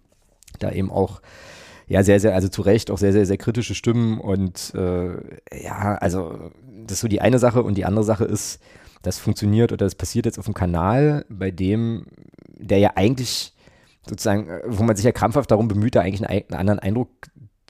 da 0.58 0.70
eben 0.72 0.90
auch 0.90 1.20
ja, 1.86 2.02
sehr, 2.02 2.18
sehr, 2.18 2.34
also 2.34 2.48
zu 2.48 2.62
Recht 2.62 2.90
auch 2.90 2.98
sehr, 2.98 3.12
sehr, 3.12 3.26
sehr 3.26 3.36
kritische 3.36 3.74
Stimmen 3.74 4.18
und 4.18 4.72
äh, 4.74 5.16
ja, 5.62 5.96
also 5.96 6.50
das 6.86 6.92
ist 6.92 7.00
so 7.00 7.08
die 7.08 7.20
eine 7.20 7.38
Sache 7.38 7.62
und 7.62 7.76
die 7.76 7.84
andere 7.84 8.04
Sache 8.04 8.24
ist, 8.24 8.60
das 9.04 9.18
funktioniert 9.18 9.72
oder 9.72 9.84
das 9.84 9.94
passiert 9.94 10.26
jetzt 10.26 10.38
auf 10.38 10.46
dem 10.46 10.54
Kanal, 10.54 11.24
bei 11.28 11.50
dem, 11.50 12.06
der 12.48 12.78
ja 12.78 12.92
eigentlich 12.96 13.54
sozusagen, 14.08 14.48
wo 14.66 14.82
man 14.82 14.96
sich 14.96 15.04
ja 15.04 15.12
krampfhaft 15.12 15.50
darum 15.50 15.68
bemüht, 15.68 15.94
da 15.94 16.00
eigentlich 16.00 16.28
einen, 16.28 16.44
einen 16.48 16.60
anderen 16.60 16.78
Eindruck 16.80 17.08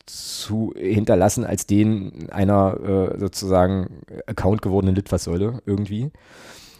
zu 0.06 0.74
hinterlassen 0.76 1.44
als 1.44 1.66
den 1.66 2.28
einer 2.30 3.12
äh, 3.14 3.18
sozusagen 3.18 4.02
Account 4.26 4.62
gewordenen 4.62 4.94
Litfaßsäule 4.94 5.62
irgendwie. 5.66 6.10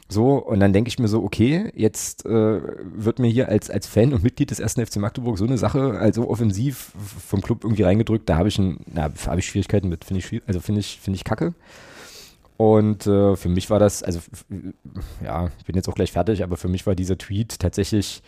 So, 0.09 0.35
und 0.37 0.61
dann 0.61 0.75
denke 0.75 0.89
ich 0.89 0.99
mir 0.99 1.09
so, 1.09 1.23
okay, 1.23 1.73
jetzt 1.75 2.27
äh, 2.27 2.61
wird 2.95 3.19
mir 3.19 3.29
hier 3.29 3.49
als, 3.49 3.71
als 3.71 3.87
Fan 3.87 4.13
und 4.13 4.23
Mitglied 4.23 4.51
des 4.51 4.61
ersten 4.61 4.85
FC 4.85 4.97
Magdeburg 4.97 5.39
so 5.39 5.47
eine 5.47 5.57
Sache, 5.57 5.99
also 5.99 6.29
offensiv 6.29 6.93
vom 7.27 7.41
Club 7.41 7.65
irgendwie 7.65 7.85
reingedrückt, 7.85 8.29
da 8.29 8.37
habe 8.37 8.49
ich, 8.49 8.61
hab 8.97 9.39
ich 9.39 9.47
Schwierigkeiten 9.47 9.89
mit, 9.89 10.05
finde 10.05 10.21
ich, 10.21 10.43
also 10.47 10.61
finde 10.61 10.81
ich, 10.81 11.01
finde 11.01 11.17
ich 11.17 11.25
kacke. 11.25 11.55
Und 12.57 13.07
äh, 13.07 13.37
für 13.37 13.49
mich 13.49 13.71
war 13.71 13.79
das, 13.79 14.03
also 14.03 14.21
ja, 15.23 15.51
ich 15.59 15.65
bin 15.65 15.75
jetzt 15.75 15.89
auch 15.89 15.95
gleich 15.95 16.13
fertig, 16.13 16.43
aber 16.43 16.57
für 16.57 16.69
mich 16.69 16.87
war 16.87 16.95
dieser 16.95 17.19
Tweet 17.19 17.59
tatsächlich 17.59 18.23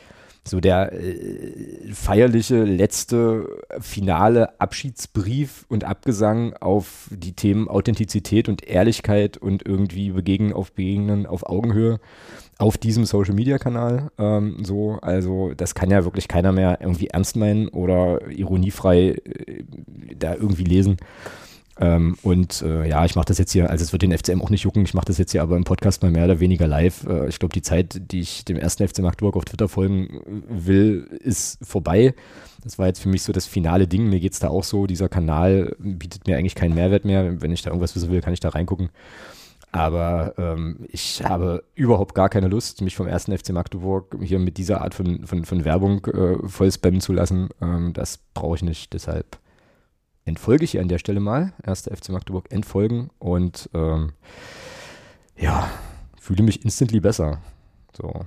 so 0.48 0.60
der 0.60 0.92
äh, 0.92 1.92
feierliche 1.92 2.64
letzte 2.64 3.48
finale 3.80 4.60
Abschiedsbrief 4.60 5.64
und 5.68 5.84
Abgesang 5.84 6.54
auf 6.54 7.08
die 7.10 7.34
Themen 7.34 7.68
Authentizität 7.68 8.48
und 8.48 8.66
Ehrlichkeit 8.66 9.36
und 9.36 9.66
irgendwie 9.66 10.10
Begegnen 10.10 10.52
auf 10.52 10.72
Begegnen 10.72 11.26
auf 11.26 11.46
Augenhöhe 11.46 12.00
auf 12.58 12.78
diesem 12.78 13.04
Social 13.04 13.34
Media 13.34 13.58
Kanal. 13.58 14.10
Ähm, 14.18 14.64
so, 14.64 14.98
also 15.02 15.52
das 15.54 15.74
kann 15.74 15.90
ja 15.90 16.04
wirklich 16.04 16.28
keiner 16.28 16.52
mehr 16.52 16.78
irgendwie 16.80 17.08
ernst 17.08 17.36
meinen 17.36 17.68
oder 17.68 18.30
ironiefrei 18.30 19.16
äh, 19.24 19.64
da 20.16 20.34
irgendwie 20.34 20.64
lesen. 20.64 20.96
Ähm, 21.78 22.16
und 22.22 22.62
äh, 22.62 22.88
ja, 22.88 23.04
ich 23.04 23.16
mache 23.16 23.26
das 23.26 23.38
jetzt 23.38 23.52
hier, 23.52 23.68
also 23.68 23.82
es 23.84 23.92
wird 23.92 24.02
den 24.02 24.16
FCM 24.16 24.40
auch 24.40 24.48
nicht 24.48 24.62
jucken, 24.62 24.84
ich 24.84 24.94
mache 24.94 25.04
das 25.06 25.18
jetzt 25.18 25.32
hier 25.32 25.42
aber 25.42 25.56
im 25.56 25.64
Podcast 25.64 26.02
mal 26.02 26.10
mehr 26.10 26.24
oder 26.24 26.40
weniger 26.40 26.66
live. 26.66 27.06
Äh, 27.06 27.28
ich 27.28 27.38
glaube, 27.38 27.52
die 27.52 27.62
Zeit, 27.62 28.00
die 28.10 28.20
ich 28.20 28.44
dem 28.44 28.56
ersten 28.56 28.86
FC 28.86 29.00
Magdeburg 29.00 29.36
auf 29.36 29.44
Twitter 29.44 29.68
folgen 29.68 30.20
will, 30.48 31.06
ist 31.20 31.58
vorbei. 31.62 32.14
Das 32.64 32.78
war 32.78 32.86
jetzt 32.86 33.00
für 33.00 33.10
mich 33.10 33.22
so 33.22 33.32
das 33.32 33.46
finale 33.46 33.86
Ding. 33.86 34.08
Mir 34.08 34.20
geht 34.20 34.32
es 34.32 34.38
da 34.38 34.48
auch 34.48 34.64
so, 34.64 34.86
dieser 34.86 35.08
Kanal 35.08 35.76
bietet 35.78 36.26
mir 36.26 36.38
eigentlich 36.38 36.54
keinen 36.54 36.74
Mehrwert 36.74 37.04
mehr. 37.04 37.42
Wenn 37.42 37.52
ich 37.52 37.62
da 37.62 37.70
irgendwas 37.70 37.94
wissen 37.94 38.10
will, 38.10 38.22
kann 38.22 38.32
ich 38.32 38.40
da 38.40 38.48
reingucken. 38.48 38.88
Aber 39.70 40.34
ähm, 40.38 40.86
ich 40.88 41.22
habe 41.22 41.62
überhaupt 41.74 42.14
gar 42.14 42.30
keine 42.30 42.48
Lust, 42.48 42.80
mich 42.80 42.96
vom 42.96 43.06
ersten 43.06 43.36
FC 43.36 43.50
Magdeburg 43.50 44.16
hier 44.22 44.38
mit 44.38 44.56
dieser 44.56 44.80
Art 44.80 44.94
von, 44.94 45.26
von, 45.26 45.44
von 45.44 45.64
Werbung 45.66 46.04
äh, 46.06 46.48
voll 46.48 46.72
spammen 46.72 47.02
zu 47.02 47.12
lassen. 47.12 47.50
Ähm, 47.60 47.92
das 47.92 48.18
brauche 48.32 48.56
ich 48.56 48.62
nicht. 48.62 48.94
Deshalb 48.94 49.38
entfolge 50.26 50.64
ich 50.64 50.72
hier 50.72 50.82
an 50.82 50.88
der 50.88 50.98
Stelle 50.98 51.20
mal. 51.20 51.52
Erster 51.64 51.96
FC 51.96 52.10
Magdeburg 52.10 52.52
entfolgen 52.52 53.10
und 53.18 53.70
ähm, 53.72 54.12
ja, 55.36 55.70
fühle 56.20 56.42
mich 56.42 56.64
instantly 56.64 57.00
besser. 57.00 57.38
So. 57.96 58.26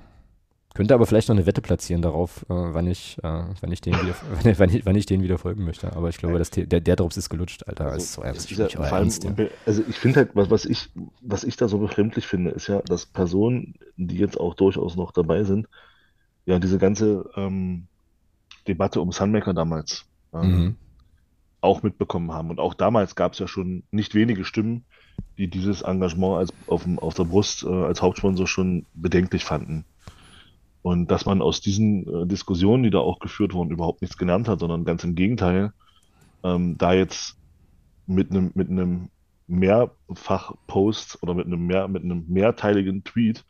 Könnte 0.76 0.94
aber 0.94 1.06
vielleicht 1.06 1.28
noch 1.28 1.36
eine 1.36 1.46
Wette 1.46 1.62
platzieren 1.62 2.02
darauf, 2.02 2.44
äh, 2.44 2.54
wann, 2.54 2.88
ich, 2.88 3.18
äh, 3.22 3.44
wann, 3.60 3.72
ich 3.72 3.82
den 3.82 3.96
wieder, 3.96 4.16
wann, 4.58 4.70
ich, 4.70 4.86
wann 4.86 4.96
ich 4.96 5.06
den 5.06 5.22
wieder 5.22 5.38
folgen 5.38 5.66
möchte. 5.66 5.94
Aber 5.94 6.10
ich 6.10 6.18
glaube, 6.18 6.38
das, 6.38 6.52
der, 6.52 6.66
der 6.66 6.96
Drops 6.96 7.18
ist 7.18 7.30
gelutscht, 7.30 7.68
Alter. 7.68 7.88
Also, 7.88 7.98
ist 7.98 8.14
so 8.14 8.22
ernst. 8.22 8.52
Ist 8.52 8.74
ja, 8.74 8.80
allem, 8.80 9.12
also 9.66 9.84
ich 9.90 9.98
finde 9.98 10.20
halt, 10.20 10.36
was, 10.36 10.50
was, 10.50 10.66
ich, 10.66 10.90
was 11.22 11.44
ich 11.44 11.58
da 11.58 11.68
so 11.68 11.80
befremdlich 11.80 12.28
finde, 12.28 12.52
ist 12.52 12.68
ja, 12.68 12.82
dass 12.84 13.06
Personen, 13.06 13.76
die 13.98 14.18
jetzt 14.18 14.40
auch 14.40 14.54
durchaus 14.54 14.96
noch 14.96 15.12
dabei 15.12 15.44
sind, 15.44 15.68
ja, 16.46 16.60
diese 16.60 16.78
ganze 16.78 17.30
ähm, 17.36 17.88
Debatte 18.68 19.02
um 19.02 19.12
Sunmaker 19.12 19.54
damals 19.54 20.06
ähm, 20.34 20.52
mhm. 20.52 20.76
Auch 21.62 21.84
mitbekommen 21.84 22.32
haben. 22.32 22.50
Und 22.50 22.60
auch 22.60 22.74
damals 22.74 23.16
gab 23.16 23.34
es 23.34 23.40
ja 23.40 23.48
schon 23.48 23.84
nicht 23.92 24.16
wenige 24.16 24.46
Stimmen, 24.46 24.86
die 25.38 25.48
dieses 25.48 25.82
Engagement 25.82 26.38
als, 26.38 26.54
auf, 26.68 26.86
auf 26.98 27.14
der 27.14 27.26
Brust 27.26 27.64
äh, 27.64 27.70
als 27.70 28.02
Hauptsponsor 28.02 28.48
schon 28.48 28.86
bedenklich 28.94 29.44
fanden. 29.44 29.86
Und 30.82 31.12
dass 31.12 31.26
man 31.26 31.42
aus 31.42 31.62
diesen 31.62 32.08
äh, 32.08 32.26
Diskussionen, 32.26 32.84
die 32.84 32.90
da 32.90 33.00
auch 33.00 33.20
geführt 33.20 33.54
wurden, 33.54 33.72
überhaupt 33.72 34.02
nichts 34.02 34.18
gelernt 34.18 34.48
hat, 34.48 34.60
sondern 34.60 34.86
ganz 34.86 35.04
im 35.04 35.16
Gegenteil, 35.16 35.74
ähm, 36.44 36.78
da 36.78 36.94
jetzt 36.94 37.38
mit 38.08 38.32
einem 38.32 38.52
mit 38.56 38.70
einem 38.70 39.10
Mehrfach-Post 39.48 41.22
oder 41.22 41.34
mit 41.34 41.48
einem 41.48 41.66
mehr 41.66 41.88
mit 41.88 42.04
einem 42.04 42.26
mehrteiligen 42.28 43.04
Tweet 43.04 43.44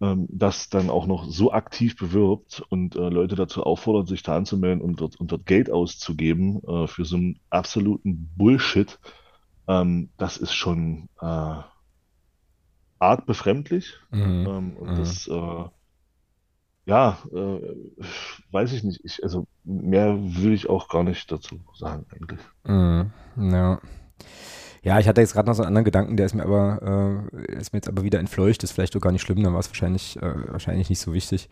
ähm, 0.00 0.26
das 0.30 0.68
dann 0.68 0.90
auch 0.90 1.06
noch 1.06 1.24
so 1.24 1.52
aktiv 1.52 1.96
bewirbt 1.96 2.62
und 2.68 2.96
äh, 2.96 3.08
Leute 3.08 3.36
dazu 3.36 3.62
auffordert, 3.64 4.08
sich 4.08 4.22
da 4.22 4.36
anzumelden 4.36 4.80
und 4.80 5.00
dort, 5.00 5.16
und 5.16 5.32
dort 5.32 5.46
Geld 5.46 5.70
auszugeben 5.70 6.62
äh, 6.64 6.86
für 6.86 7.04
so 7.04 7.16
einen 7.16 7.40
absoluten 7.50 8.30
Bullshit, 8.36 8.98
ähm, 9.68 10.10
das 10.16 10.36
ist 10.36 10.54
schon 10.54 11.08
äh, 11.20 11.62
arg 12.98 13.26
befremdlich. 13.26 13.94
Mhm. 14.10 14.46
Ähm, 14.48 14.76
und 14.76 14.90
mhm. 14.92 14.96
das 14.96 15.28
äh, 15.28 15.64
ja, 16.86 17.18
äh, 17.32 17.76
weiß 18.50 18.72
ich 18.72 18.82
nicht. 18.82 19.00
Ich, 19.04 19.22
also 19.22 19.46
mehr 19.64 20.16
will 20.18 20.52
ich 20.52 20.68
auch 20.68 20.88
gar 20.88 21.04
nicht 21.04 21.30
dazu 21.30 21.60
sagen 21.74 22.06
eigentlich. 22.10 22.40
Mm, 22.64 23.52
ja. 23.52 23.80
Ja, 24.82 24.98
ich 24.98 25.06
hatte 25.06 25.20
jetzt 25.20 25.34
gerade 25.34 25.48
noch 25.48 25.54
so 25.54 25.62
einen 25.62 25.68
anderen 25.68 25.84
Gedanken, 25.84 26.16
der 26.16 26.26
ist 26.26 26.34
mir 26.34 26.42
aber, 26.44 27.28
äh, 27.32 27.52
ist 27.52 27.72
mir 27.72 27.78
jetzt 27.78 27.88
aber 27.88 28.02
wieder 28.02 28.18
entfleucht, 28.18 28.62
ist 28.62 28.72
vielleicht 28.72 28.96
auch 28.96 29.00
gar 29.00 29.12
nicht 29.12 29.22
schlimm, 29.22 29.42
dann 29.42 29.52
war 29.52 29.60
es 29.60 29.68
wahrscheinlich, 29.68 30.16
äh, 30.16 30.52
wahrscheinlich 30.52 30.88
nicht 30.88 31.00
so 31.00 31.12
wichtig. 31.12 31.48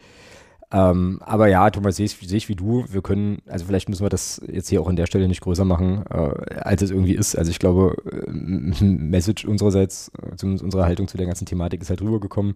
Ähm, 0.71 1.21
aber 1.23 1.49
ja, 1.49 1.71
Thomas, 1.71 1.97
sehe 1.97 2.05
ich, 2.05 2.19
seh 2.21 2.37
ich 2.37 2.49
wie 2.51 2.55
du. 2.55 2.85
Wir 2.89 3.01
können, 3.01 3.41
also 3.47 3.65
vielleicht 3.65 3.89
müssen 3.89 4.05
wir 4.05 4.11
das 4.11 4.43
jetzt 4.47 4.69
hier 4.69 4.83
auch 4.83 4.89
an 4.89 4.97
der 4.97 5.07
Stelle 5.07 5.27
nicht 5.27 5.41
größer 5.41 5.65
machen, 5.65 6.05
äh, 6.11 6.57
als 6.61 6.83
es 6.83 6.91
irgendwie 6.91 7.15
ist. 7.15 7.37
Also 7.37 7.51
ich 7.51 7.59
glaube, 7.59 7.97
äh, 8.05 8.31
Message 8.31 9.47
unsererseits, 9.47 10.13
äh, 10.21 10.37
zumindest 10.37 10.63
unsere 10.65 10.85
Haltung 10.85 11.09
zu 11.09 11.17
der 11.17 11.27
ganzen 11.27 11.47
Thematik 11.47 11.81
ist 11.81 11.89
halt 11.89 12.03
rübergekommen. 12.03 12.55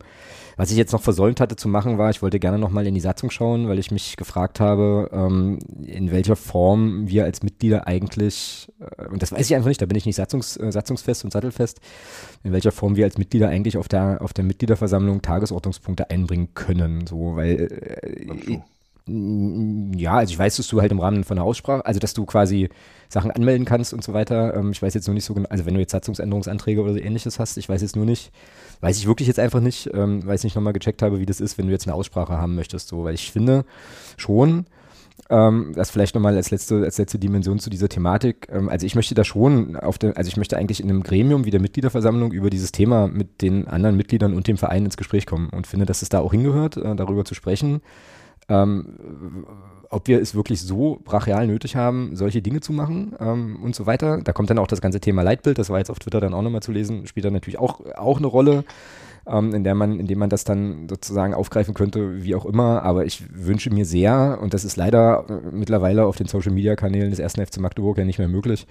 Was 0.58 0.70
ich 0.70 0.76
jetzt 0.76 0.92
noch 0.92 1.00
versäumt 1.00 1.40
hatte 1.40 1.56
zu 1.56 1.68
machen, 1.68 1.96
war, 1.96 2.10
ich 2.10 2.20
wollte 2.20 2.38
gerne 2.38 2.58
nochmal 2.58 2.86
in 2.86 2.94
die 2.94 3.00
Satzung 3.00 3.30
schauen, 3.30 3.68
weil 3.68 3.78
ich 3.78 3.90
mich 3.90 4.16
gefragt 4.16 4.60
habe, 4.60 5.08
ähm, 5.12 5.58
in 5.86 6.12
welcher 6.12 6.36
Form 6.36 7.08
wir 7.08 7.24
als 7.24 7.42
Mitglieder 7.42 7.86
eigentlich, 7.86 8.68
äh, 8.80 9.06
und 9.08 9.22
das 9.22 9.32
weiß 9.32 9.46
ich 9.46 9.56
einfach 9.56 9.68
nicht, 9.68 9.80
da 9.80 9.86
bin 9.86 9.96
ich 9.96 10.04
nicht 10.04 10.16
satzungs, 10.16 10.58
äh, 10.58 10.70
satzungsfest 10.70 11.24
und 11.24 11.32
sattelfest, 11.32 11.80
in 12.44 12.52
welcher 12.52 12.72
Form 12.72 12.94
wir 12.96 13.06
als 13.06 13.16
Mitglieder 13.16 13.48
eigentlich 13.48 13.78
auf 13.78 13.88
der, 13.88 14.18
auf 14.20 14.34
der 14.34 14.44
Mitgliederversammlung 14.44 15.22
Tagesordnungspunkte 15.22 16.10
einbringen 16.10 16.50
können. 16.52 17.06
So, 17.06 17.36
weil 17.36 17.60
äh, 17.60 18.01
ja, 19.06 20.14
also 20.14 20.32
ich 20.32 20.38
weiß, 20.38 20.56
dass 20.56 20.68
du 20.68 20.80
halt 20.80 20.92
im 20.92 21.00
Rahmen 21.00 21.24
von 21.24 21.36
einer 21.36 21.44
Aussprache, 21.44 21.84
also 21.84 21.98
dass 21.98 22.14
du 22.14 22.24
quasi 22.24 22.68
Sachen 23.08 23.32
anmelden 23.32 23.64
kannst 23.64 23.92
und 23.92 24.04
so 24.04 24.12
weiter. 24.12 24.54
Ähm, 24.54 24.70
ich 24.70 24.80
weiß 24.80 24.94
jetzt 24.94 25.08
nur 25.08 25.14
nicht 25.14 25.24
so 25.24 25.34
genau, 25.34 25.48
also 25.48 25.66
wenn 25.66 25.74
du 25.74 25.80
jetzt 25.80 25.90
Satzungsänderungsanträge 25.90 26.80
oder 26.80 26.92
so 26.92 27.00
ähnliches 27.00 27.38
hast, 27.38 27.56
ich 27.56 27.68
weiß 27.68 27.82
jetzt 27.82 27.96
nur 27.96 28.04
nicht, 28.04 28.30
weiß 28.80 28.98
ich 28.98 29.06
wirklich 29.06 29.26
jetzt 29.26 29.40
einfach 29.40 29.60
nicht, 29.60 29.90
ähm, 29.92 30.24
weil 30.24 30.36
ich 30.36 30.44
nicht 30.44 30.54
nochmal 30.54 30.72
gecheckt 30.72 31.02
habe, 31.02 31.18
wie 31.18 31.26
das 31.26 31.40
ist, 31.40 31.58
wenn 31.58 31.66
du 31.66 31.72
jetzt 31.72 31.86
eine 31.86 31.94
Aussprache 31.94 32.38
haben 32.38 32.54
möchtest, 32.54 32.88
so, 32.88 33.02
weil 33.02 33.14
ich 33.14 33.32
finde 33.32 33.64
schon, 34.16 34.66
ähm, 35.30 35.72
das 35.74 35.90
vielleicht 35.90 36.14
nochmal 36.14 36.36
als 36.36 36.50
letzte, 36.50 36.82
als 36.82 36.98
letzte 36.98 37.18
Dimension 37.18 37.58
zu 37.58 37.70
dieser 37.70 37.88
Thematik. 37.88 38.48
Ähm, 38.50 38.68
also 38.68 38.86
ich 38.86 38.94
möchte 38.94 39.14
da 39.14 39.24
schon 39.24 39.76
auf 39.76 39.98
der, 39.98 40.16
also 40.16 40.28
ich 40.28 40.36
möchte 40.36 40.56
eigentlich 40.56 40.82
in 40.82 40.90
einem 40.90 41.02
Gremium 41.02 41.44
wie 41.44 41.50
der 41.50 41.60
Mitgliederversammlung 41.60 42.32
über 42.32 42.50
dieses 42.50 42.72
Thema 42.72 43.08
mit 43.08 43.42
den 43.42 43.68
anderen 43.68 43.96
Mitgliedern 43.96 44.34
und 44.34 44.46
dem 44.48 44.56
Verein 44.56 44.84
ins 44.84 44.96
Gespräch 44.96 45.26
kommen 45.26 45.48
und 45.50 45.66
finde, 45.66 45.86
dass 45.86 46.02
es 46.02 46.08
da 46.08 46.20
auch 46.20 46.32
hingehört, 46.32 46.76
äh, 46.76 46.96
darüber 46.96 47.24
zu 47.24 47.34
sprechen. 47.34 47.80
Ähm, 48.48 49.46
ob 49.88 50.08
wir 50.08 50.20
es 50.20 50.34
wirklich 50.34 50.60
so 50.62 51.00
brachial 51.04 51.46
nötig 51.46 51.76
haben, 51.76 52.16
solche 52.16 52.42
Dinge 52.42 52.60
zu 52.60 52.72
machen 52.72 53.14
ähm, 53.20 53.62
und 53.62 53.74
so 53.74 53.86
weiter. 53.86 54.20
Da 54.22 54.32
kommt 54.32 54.50
dann 54.50 54.58
auch 54.58 54.66
das 54.66 54.80
ganze 54.80 55.00
Thema 55.00 55.22
Leitbild, 55.22 55.58
das 55.58 55.70
war 55.70 55.78
jetzt 55.78 55.90
auf 55.90 55.98
Twitter 55.98 56.20
dann 56.20 56.34
auch 56.34 56.42
nochmal 56.42 56.62
zu 56.62 56.72
lesen, 56.72 57.06
spielt 57.06 57.24
dann 57.24 57.34
natürlich 57.34 57.58
auch, 57.58 57.80
auch 57.96 58.18
eine 58.18 58.26
Rolle 58.26 58.64
ähm, 59.26 59.54
in 59.54 59.64
der 59.64 59.74
man, 59.74 59.98
indem 59.98 60.18
man 60.18 60.30
das 60.30 60.44
dann 60.44 60.88
sozusagen 60.88 61.34
aufgreifen 61.34 61.74
könnte, 61.74 62.22
wie 62.22 62.34
auch 62.34 62.46
immer. 62.46 62.82
Aber 62.82 63.04
ich 63.04 63.22
wünsche 63.32 63.70
mir 63.70 63.84
sehr, 63.84 64.38
und 64.40 64.54
das 64.54 64.64
ist 64.64 64.76
leider 64.76 65.24
äh, 65.28 65.54
mittlerweile 65.54 66.06
auf 66.06 66.16
den 66.16 66.26
Social 66.26 66.52
Media 66.52 66.76
Kanälen 66.76 67.10
des 67.10 67.18
ersten 67.18 67.44
FC 67.44 67.58
Magdeburg 67.58 67.98
ja 67.98 68.04
nicht 68.04 68.18
mehr 68.18 68.28
möglich. 68.28 68.66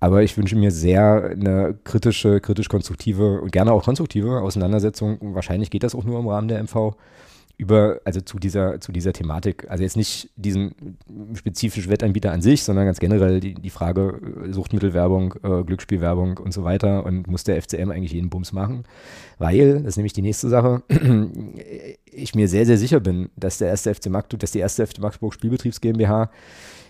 Aber 0.00 0.22
ich 0.22 0.36
wünsche 0.36 0.56
mir 0.56 0.70
sehr 0.70 1.30
eine 1.30 1.76
kritische, 1.84 2.40
kritisch-konstruktive 2.40 3.40
und 3.40 3.52
gerne 3.52 3.72
auch 3.72 3.84
konstruktive 3.84 4.40
Auseinandersetzung. 4.40 5.18
Wahrscheinlich 5.34 5.70
geht 5.70 5.82
das 5.82 5.94
auch 5.94 6.04
nur 6.04 6.18
im 6.18 6.28
Rahmen 6.28 6.48
der 6.48 6.62
MV 6.62 6.94
über, 7.56 8.00
also 8.04 8.20
zu 8.20 8.38
dieser, 8.38 8.80
zu 8.80 8.90
dieser 8.90 9.12
Thematik. 9.12 9.70
Also 9.70 9.84
jetzt 9.84 9.96
nicht 9.96 10.30
diesen 10.36 10.98
spezifischen 11.34 11.90
Wettanbieter 11.90 12.32
an 12.32 12.42
sich, 12.42 12.64
sondern 12.64 12.86
ganz 12.86 12.98
generell 12.98 13.40
die, 13.40 13.54
die 13.54 13.70
Frage 13.70 14.20
äh, 14.44 14.52
Suchtmittelwerbung, 14.52 15.34
äh, 15.42 15.62
Glücksspielwerbung 15.62 16.38
und 16.38 16.52
so 16.52 16.64
weiter. 16.64 17.04
Und 17.04 17.28
muss 17.28 17.44
der 17.44 17.60
FCM 17.60 17.90
eigentlich 17.90 18.12
jeden 18.12 18.30
Bums 18.30 18.52
machen? 18.52 18.84
Weil, 19.38 19.74
das 19.80 19.90
ist 19.90 19.96
nämlich 19.96 20.12
die 20.12 20.22
nächste 20.22 20.48
Sache, 20.48 20.82
ich 22.06 22.34
mir 22.34 22.48
sehr, 22.48 22.66
sehr 22.66 22.78
sicher 22.78 23.00
bin, 23.00 23.30
dass 23.36 23.58
der 23.58 23.68
erste 23.68 23.94
FC 23.94 24.06
Magdeburg, 24.06 24.40
dass 24.40 24.52
die 24.52 24.58
erste 24.58 24.86
FC 24.86 24.98
Magdeburg 24.98 25.34
Spielbetriebs 25.34 25.80
GmbH 25.80 26.30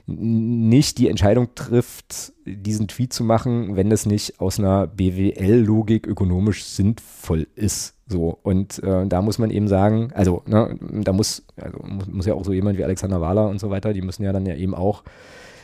nicht 0.06 0.98
die 0.98 1.08
Entscheidung 1.08 1.54
trifft, 1.54 2.32
diesen 2.44 2.88
Tweet 2.88 3.12
zu 3.12 3.24
machen, 3.24 3.76
wenn 3.76 3.88
das 3.88 4.04
nicht 4.04 4.38
aus 4.38 4.58
einer 4.58 4.86
BWL-Logik 4.86 6.06
ökonomisch 6.06 6.64
sinnvoll 6.64 7.46
ist. 7.54 7.94
So, 8.06 8.38
und 8.42 8.82
äh, 8.82 9.06
da 9.06 9.22
muss 9.22 9.38
man 9.38 9.50
eben 9.50 9.66
sagen, 9.66 10.10
also, 10.14 10.42
ne, 10.46 10.78
da 10.80 11.14
muss, 11.14 11.46
also 11.56 11.78
muss, 11.82 12.06
muss, 12.06 12.26
ja 12.26 12.34
auch 12.34 12.44
so 12.44 12.52
jemand 12.52 12.76
wie 12.76 12.84
Alexander 12.84 13.22
Wahler 13.22 13.48
und 13.48 13.60
so 13.60 13.70
weiter, 13.70 13.94
die 13.94 14.02
müssen 14.02 14.24
ja 14.24 14.32
dann 14.32 14.44
ja 14.44 14.54
eben 14.54 14.74
auch 14.74 15.04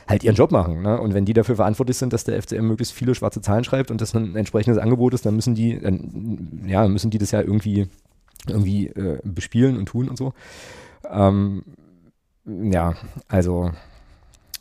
halt 0.08 0.24
ihren 0.24 0.34
Job 0.34 0.50
machen. 0.50 0.80
Ne? 0.80 0.98
Und 0.98 1.12
wenn 1.12 1.26
die 1.26 1.34
dafür 1.34 1.56
verantwortlich 1.56 1.98
sind, 1.98 2.14
dass 2.14 2.24
der 2.24 2.40
FCM 2.42 2.66
möglichst 2.66 2.94
viele 2.94 3.14
schwarze 3.14 3.42
Zahlen 3.42 3.64
schreibt 3.64 3.90
und 3.90 4.00
das 4.00 4.14
ein 4.14 4.36
entsprechendes 4.36 4.82
Angebot 4.82 5.12
ist, 5.12 5.26
dann 5.26 5.36
müssen 5.36 5.54
die, 5.54 5.78
dann, 5.78 6.62
ja, 6.66 6.88
müssen 6.88 7.10
die 7.10 7.18
das 7.18 7.30
ja 7.30 7.42
irgendwie, 7.42 7.88
irgendwie 8.48 8.88
äh, 8.88 9.18
bespielen 9.22 9.76
und 9.76 9.86
tun 9.86 10.08
und 10.08 10.16
so. 10.16 10.32
Ähm, 11.10 11.62
ja, 12.46 12.94
also 13.28 13.70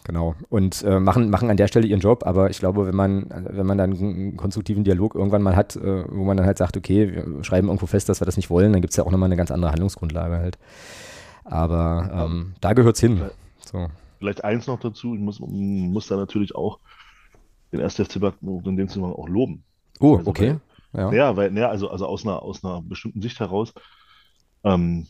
Genau. 0.10 0.34
Und 0.50 0.82
äh, 0.82 1.00
machen, 1.00 1.30
machen 1.30 1.52
an 1.52 1.58
der 1.58 1.68
Stelle 1.68 1.86
ihren 1.86 2.00
Job, 2.00 2.26
aber 2.26 2.50
ich 2.50 2.58
glaube, 2.58 2.88
wenn 2.88 2.96
man, 2.96 3.28
wenn 3.30 3.68
man 3.68 3.78
dann 3.78 3.94
einen 3.94 4.38
konstruktiven 4.38 4.84
Dialog 4.84 5.14
irgendwann 5.14 5.44
mal 5.44 5.56
hat, 5.56 5.76
äh, 5.76 6.04
wo 6.10 6.24
man 6.24 6.36
dann 6.36 6.48
halt 6.48 6.58
sagt, 6.58 6.76
okay, 6.76 7.14
wir 7.14 7.44
schreiben 7.44 7.68
irgendwo 7.68 7.86
fest, 7.86 8.10
dass 8.10 8.20
wir 8.20 8.26
das 8.26 8.36
nicht 8.36 8.50
wollen, 8.50 8.74
dann 8.74 8.82
gibt 8.82 8.90
es 8.90 8.98
ja 8.98 9.04
auch 9.04 9.12
nochmal 9.12 9.28
eine 9.28 9.36
ganz 9.36 9.52
andere 9.52 9.70
Handlungsgrundlage 9.70 10.40
halt. 10.40 10.58
Aber 11.44 12.28
ähm, 12.28 12.54
da 12.60 12.74
gehört 12.74 12.96
es 12.96 13.02
hin. 13.02 13.22
So. 13.60 13.86
Vielleicht 14.18 14.44
eins 14.44 14.66
noch 14.66 14.80
dazu, 14.80 15.14
ich 15.14 15.22
muss, 15.22 15.40
muss 15.40 16.08
da 16.08 16.16
natürlich 16.16 16.56
auch 16.56 16.80
den 17.72 17.80
1. 17.80 17.98
FC 17.98 18.16
in 18.42 18.78
dem 18.78 18.88
Zusammenhang 18.88 19.14
auch 19.14 19.30
loben. 19.30 19.64
Oh, 20.00 20.18
also, 20.18 20.28
okay. 20.28 20.56
Weil, 20.92 21.04
ja. 21.04 21.14
ja, 21.14 21.38
weil, 21.38 21.56
ja, 21.56 21.70
also, 21.70 21.88
also 21.92 22.08
aus 22.08 22.26
einer, 22.26 22.42
aus 22.42 22.64
einer 22.64 22.82
bestimmten 22.82 23.22
Sicht 23.22 23.40
heraus, 23.40 23.76
ähm, 24.64 25.06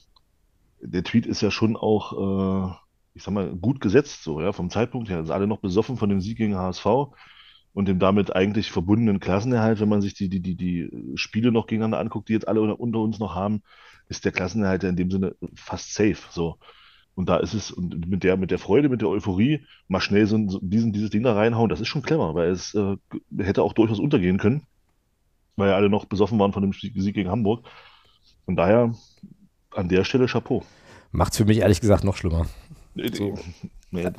der 0.81 1.05
Tweet 1.05 1.25
ist 1.25 1.39
ja 1.39 1.51
schon 1.51 1.77
auch 1.77 2.73
äh, 2.73 2.73
ich 3.19 3.25
sag 3.25 3.33
mal, 3.33 3.53
gut 3.53 3.81
gesetzt, 3.81 4.23
so, 4.23 4.39
ja, 4.39 4.53
vom 4.53 4.69
Zeitpunkt 4.69 5.09
her. 5.09 5.17
Also 5.17 5.33
alle 5.33 5.45
noch 5.45 5.59
besoffen 5.59 5.97
von 5.97 6.09
dem 6.09 6.21
Sieg 6.21 6.37
gegen 6.37 6.55
HSV 6.55 6.85
und 7.73 7.87
dem 7.89 7.99
damit 7.99 8.33
eigentlich 8.33 8.71
verbundenen 8.71 9.19
Klassenerhalt, 9.19 9.81
wenn 9.81 9.89
man 9.89 10.01
sich 10.01 10.13
die, 10.13 10.29
die, 10.29 10.39
die, 10.39 10.55
die 10.55 10.89
Spiele 11.15 11.51
noch 11.51 11.67
gegeneinander 11.67 11.99
anguckt, 11.99 12.29
die 12.29 12.33
jetzt 12.33 12.47
alle 12.47 12.61
unter 12.61 12.99
uns 12.99 13.19
noch 13.19 13.35
haben, 13.35 13.61
ist 14.07 14.23
der 14.23 14.31
Klassenerhalt 14.31 14.83
ja 14.83 14.89
in 14.89 14.95
dem 14.95 15.11
Sinne 15.11 15.35
fast 15.53 15.93
safe, 15.93 16.17
so. 16.29 16.59
Und 17.13 17.27
da 17.27 17.35
ist 17.37 17.53
es, 17.53 17.71
und 17.71 18.07
mit 18.07 18.23
der, 18.23 18.37
mit 18.37 18.51
der 18.51 18.57
Freude, 18.57 18.87
mit 18.87 19.01
der 19.01 19.09
Euphorie, 19.09 19.65
mal 19.89 19.99
schnell 19.99 20.25
so, 20.25 20.39
so 20.47 20.59
diesen, 20.61 20.93
dieses 20.93 21.09
Ding 21.09 21.23
da 21.23 21.33
reinhauen, 21.33 21.69
das 21.69 21.81
ist 21.81 21.89
schon 21.89 22.03
clever, 22.03 22.35
weil 22.35 22.51
es 22.51 22.73
äh, 22.73 22.95
hätte 23.37 23.63
auch 23.63 23.73
durchaus 23.73 23.99
untergehen 23.99 24.37
können, 24.37 24.63
weil 25.57 25.71
ja 25.71 25.75
alle 25.75 25.89
noch 25.89 26.05
besoffen 26.05 26.39
waren 26.39 26.53
von 26.53 26.63
dem 26.63 26.71
Sieg 26.71 26.93
gegen 26.93 27.29
Hamburg. 27.29 27.67
Von 28.45 28.55
daher 28.55 28.93
an 29.75 29.89
der 29.89 30.05
Stelle 30.05 30.27
Chapeau. 30.27 30.63
Macht's 31.11 31.35
für 31.35 31.45
mich 31.45 31.57
ehrlich 31.57 31.81
gesagt 31.81 32.05
noch 32.05 32.15
schlimmer. 32.15 32.45
So. 33.13 33.35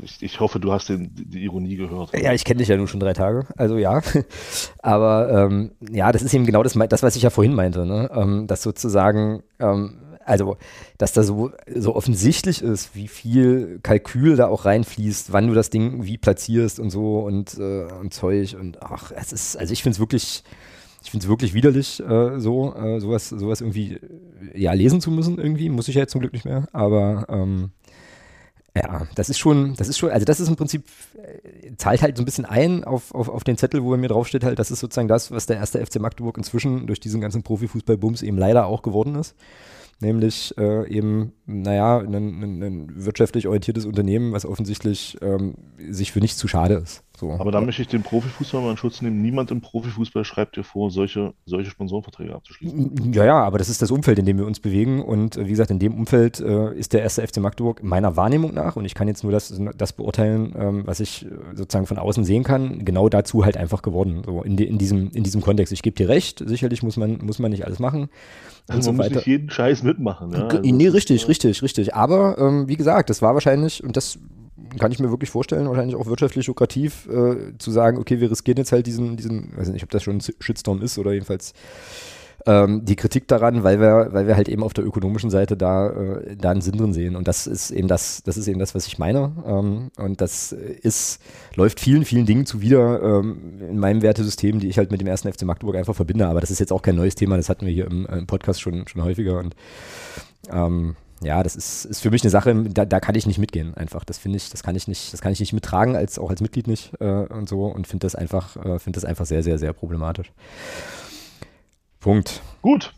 Ich, 0.02 0.22
ich, 0.22 0.40
hoffe, 0.40 0.58
du 0.58 0.72
hast 0.72 0.88
den, 0.88 1.10
die 1.14 1.44
Ironie 1.44 1.76
gehört. 1.76 2.12
Ja, 2.20 2.32
ich 2.32 2.44
kenne 2.44 2.58
dich 2.58 2.68
ja 2.68 2.76
nun 2.76 2.88
schon 2.88 2.98
drei 2.98 3.12
Tage, 3.12 3.46
also 3.56 3.78
ja. 3.78 4.02
Aber 4.78 5.30
ähm, 5.30 5.70
ja, 5.92 6.10
das 6.10 6.22
ist 6.22 6.34
eben 6.34 6.44
genau 6.44 6.64
das, 6.64 6.72
das 6.72 7.02
was 7.04 7.14
ich 7.14 7.22
ja 7.22 7.30
vorhin 7.30 7.54
meinte, 7.54 7.86
ne? 7.86 8.10
ähm, 8.12 8.48
dass 8.48 8.62
sozusagen, 8.62 9.44
ähm, 9.60 9.98
also, 10.24 10.56
dass 10.98 11.12
da 11.12 11.22
so, 11.22 11.52
so 11.72 11.94
offensichtlich 11.94 12.62
ist, 12.62 12.96
wie 12.96 13.06
viel 13.06 13.78
Kalkül 13.82 14.34
da 14.34 14.48
auch 14.48 14.64
reinfließt, 14.64 15.32
wann 15.32 15.46
du 15.46 15.54
das 15.54 15.70
Ding 15.70 16.04
wie 16.04 16.18
platzierst 16.18 16.80
und 16.80 16.90
so 16.90 17.20
und, 17.20 17.56
äh, 17.58 17.86
und 18.00 18.12
Zeug 18.12 18.56
und 18.58 18.82
ach, 18.82 19.12
es 19.14 19.32
ist, 19.32 19.56
also 19.56 19.72
ich 19.72 19.84
finde 19.84 19.94
es 19.94 20.00
wirklich, 20.00 20.42
ich 21.02 21.10
finde 21.10 21.24
es 21.24 21.30
wirklich 21.30 21.54
widerlich, 21.54 22.00
äh, 22.00 22.40
so, 22.40 22.74
äh, 22.74 23.00
sowas, 23.00 23.28
sowas 23.28 23.60
irgendwie, 23.60 24.00
ja, 24.54 24.72
lesen 24.72 25.00
zu 25.00 25.12
müssen 25.12 25.38
irgendwie, 25.38 25.68
muss 25.68 25.88
ich 25.88 25.94
ja 25.94 26.02
jetzt 26.02 26.12
zum 26.12 26.20
Glück 26.20 26.32
nicht 26.32 26.44
mehr, 26.44 26.68
aber, 26.72 27.26
ähm, 27.28 27.70
ja, 28.76 29.06
das 29.14 29.28
ist 29.28 29.38
schon, 29.38 29.74
das 29.76 29.88
ist 29.88 29.98
schon, 29.98 30.10
also 30.10 30.24
das 30.24 30.40
ist 30.40 30.48
im 30.48 30.56
Prinzip, 30.56 30.84
äh, 31.14 31.74
zahlt 31.76 32.02
halt 32.02 32.16
so 32.16 32.22
ein 32.22 32.26
bisschen 32.26 32.44
ein 32.44 32.84
auf, 32.84 33.14
auf, 33.14 33.28
auf 33.28 33.44
den 33.44 33.56
Zettel, 33.56 33.82
wo 33.82 33.92
er 33.92 33.98
mir 33.98 34.08
draufsteht, 34.08 34.44
halt, 34.44 34.58
das 34.58 34.70
ist 34.70 34.80
sozusagen 34.80 35.08
das, 35.08 35.30
was 35.30 35.46
der 35.46 35.56
erste 35.56 35.84
FC 35.84 35.98
Magdeburg 35.98 36.36
inzwischen 36.36 36.86
durch 36.86 37.00
diesen 37.00 37.20
ganzen 37.20 37.42
Profifußball-Bums 37.42 38.22
eben 38.22 38.38
leider 38.38 38.66
auch 38.66 38.82
geworden 38.82 39.16
ist 39.16 39.34
nämlich 40.00 40.56
äh, 40.58 40.88
eben, 40.88 41.32
naja, 41.46 41.98
ein, 41.98 42.14
ein, 42.14 42.62
ein, 42.62 43.04
wirtschaftlich 43.04 43.46
orientiertes 43.46 43.86
Unternehmen, 43.86 44.32
was 44.32 44.46
offensichtlich 44.46 45.18
ähm, 45.20 45.54
sich 45.90 46.12
für 46.12 46.20
nichts 46.20 46.38
zu 46.38 46.48
schade 46.48 46.74
ist. 46.74 47.02
So. 47.20 47.32
Aber 47.32 47.52
da 47.52 47.60
möchte 47.60 47.82
ich 47.82 47.88
den 47.88 48.02
Profifußball 48.02 48.62
mal 48.62 48.70
in 48.70 48.76
Schutz 48.78 49.02
nehmen. 49.02 49.20
Niemand 49.20 49.50
im 49.50 49.60
Profifußball 49.60 50.24
schreibt 50.24 50.56
dir 50.56 50.64
vor, 50.64 50.90
solche, 50.90 51.34
solche 51.44 51.70
Sponsorenverträge 51.70 52.34
abzuschließen. 52.34 53.12
Ja, 53.12 53.26
ja, 53.26 53.42
aber 53.42 53.58
das 53.58 53.68
ist 53.68 53.82
das 53.82 53.90
Umfeld, 53.90 54.18
in 54.18 54.24
dem 54.24 54.38
wir 54.38 54.46
uns 54.46 54.58
bewegen. 54.58 55.02
Und 55.02 55.36
äh, 55.36 55.44
wie 55.44 55.50
gesagt, 55.50 55.70
in 55.70 55.78
dem 55.78 55.94
Umfeld 55.94 56.40
äh, 56.40 56.74
ist 56.74 56.94
der 56.94 57.02
erste 57.02 57.26
FC 57.26 57.36
Magdeburg 57.36 57.82
meiner 57.82 58.16
Wahrnehmung 58.16 58.54
nach, 58.54 58.76
und 58.76 58.86
ich 58.86 58.94
kann 58.94 59.06
jetzt 59.06 59.22
nur 59.22 59.32
das, 59.32 59.54
das 59.76 59.92
beurteilen, 59.92 60.54
ähm, 60.58 60.82
was 60.86 61.00
ich 61.00 61.26
äh, 61.26 61.28
sozusagen 61.54 61.86
von 61.86 61.98
außen 61.98 62.24
sehen 62.24 62.42
kann, 62.42 62.86
genau 62.86 63.10
dazu 63.10 63.44
halt 63.44 63.58
einfach 63.58 63.82
geworden. 63.82 64.22
So 64.24 64.42
in, 64.42 64.56
die, 64.56 64.64
in, 64.64 64.78
diesem, 64.78 65.10
in 65.10 65.22
diesem 65.22 65.42
Kontext. 65.42 65.74
Ich 65.74 65.82
gebe 65.82 65.96
dir 65.96 66.08
recht, 66.08 66.42
sicherlich 66.46 66.82
muss 66.82 66.96
man, 66.96 67.18
muss 67.22 67.38
man 67.38 67.50
nicht 67.50 67.66
alles 67.66 67.80
machen. 67.80 68.08
Also 68.66 68.92
man 68.92 68.96
so 68.96 69.02
muss 69.04 69.14
nicht 69.16 69.26
jeden 69.26 69.50
Scheiß 69.50 69.82
mitmachen. 69.82 70.32
Ja? 70.32 70.46
Also 70.46 70.60
nee, 70.62 70.88
richtig, 70.88 71.28
richtig, 71.28 71.62
richtig. 71.62 71.94
Aber 71.94 72.38
ähm, 72.38 72.66
wie 72.66 72.76
gesagt, 72.76 73.10
das 73.10 73.20
war 73.20 73.34
wahrscheinlich, 73.34 73.84
und 73.84 73.96
das 73.98 74.18
kann 74.78 74.92
ich 74.92 74.98
mir 74.98 75.10
wirklich 75.10 75.30
vorstellen, 75.30 75.68
wahrscheinlich 75.68 75.96
auch 75.96 76.06
wirtschaftlich 76.06 76.46
lukrativ, 76.46 77.08
äh, 77.08 77.56
zu 77.58 77.70
sagen, 77.70 77.98
okay, 77.98 78.20
wir 78.20 78.30
riskieren 78.30 78.58
jetzt 78.58 78.72
halt 78.72 78.86
diesen, 78.86 79.16
diesen, 79.16 79.56
weiß 79.56 79.68
nicht, 79.68 79.84
ob 79.84 79.90
das 79.90 80.02
schon 80.02 80.16
ein 80.16 80.20
Shitstorm 80.40 80.82
ist 80.82 80.98
oder 80.98 81.12
jedenfalls 81.12 81.54
ähm, 82.46 82.84
die 82.84 82.96
Kritik 82.96 83.28
daran, 83.28 83.62
weil 83.64 83.80
wir, 83.80 84.08
weil 84.12 84.26
wir 84.26 84.36
halt 84.36 84.48
eben 84.48 84.62
auf 84.62 84.72
der 84.72 84.84
ökonomischen 84.84 85.30
Seite 85.30 85.56
da, 85.56 85.90
äh, 85.90 86.36
da 86.36 86.50
einen 86.50 86.60
Sinn 86.60 86.76
drin 86.76 86.92
sehen. 86.92 87.16
Und 87.16 87.28
das 87.28 87.46
ist 87.46 87.70
eben 87.70 87.88
das, 87.88 88.22
das 88.22 88.36
ist 88.36 88.48
eben 88.48 88.58
das, 88.58 88.74
was 88.74 88.86
ich 88.86 88.98
meine. 88.98 89.32
Ähm, 89.46 89.90
und 89.98 90.20
das 90.20 90.52
ist, 90.52 91.20
läuft 91.54 91.80
vielen, 91.80 92.04
vielen 92.04 92.26
Dingen 92.26 92.46
zuwider 92.46 93.02
ähm, 93.02 93.60
in 93.60 93.78
meinem 93.78 94.02
Wertesystem, 94.02 94.60
die 94.60 94.68
ich 94.68 94.78
halt 94.78 94.90
mit 94.90 95.00
dem 95.00 95.08
ersten 95.08 95.30
FC 95.30 95.42
Magdeburg 95.42 95.76
einfach 95.76 95.94
verbinde. 95.94 96.26
Aber 96.28 96.40
das 96.40 96.50
ist 96.50 96.60
jetzt 96.60 96.72
auch 96.72 96.82
kein 96.82 96.96
neues 96.96 97.14
Thema, 97.14 97.36
das 97.36 97.48
hatten 97.48 97.66
wir 97.66 97.72
hier 97.72 97.86
im, 97.86 98.06
im 98.06 98.26
Podcast 98.26 98.60
schon, 98.60 98.86
schon 98.88 99.04
häufiger. 99.04 99.38
Und 99.38 99.54
ähm, 100.50 100.96
ja, 101.22 101.42
das 101.42 101.54
ist, 101.54 101.84
ist 101.84 102.00
für 102.00 102.10
mich 102.10 102.22
eine 102.22 102.30
Sache, 102.30 102.54
da, 102.54 102.86
da 102.86 102.98
kann 102.98 103.14
ich 103.14 103.26
nicht 103.26 103.38
mitgehen 103.38 103.74
einfach. 103.74 104.04
Das 104.04 104.18
finde 104.18 104.38
ich, 104.38 104.48
das 104.48 104.62
kann 104.62 104.74
ich 104.74 104.88
nicht, 104.88 105.12
das 105.12 105.20
kann 105.20 105.32
ich 105.32 105.40
nicht 105.40 105.52
mittragen, 105.52 105.94
als 105.94 106.18
auch 106.18 106.30
als 106.30 106.40
Mitglied 106.40 106.66
nicht 106.66 106.92
äh, 107.00 107.04
und 107.04 107.48
so 107.48 107.66
und 107.66 107.86
finde 107.86 108.06
das 108.06 108.14
einfach, 108.14 108.56
äh, 108.56 108.78
finde 108.78 108.96
das 108.96 109.04
einfach 109.04 109.26
sehr, 109.26 109.42
sehr, 109.42 109.58
sehr 109.58 109.72
problematisch. 109.72 110.32
Punkt. 112.00 112.40
Gut. 112.62 112.94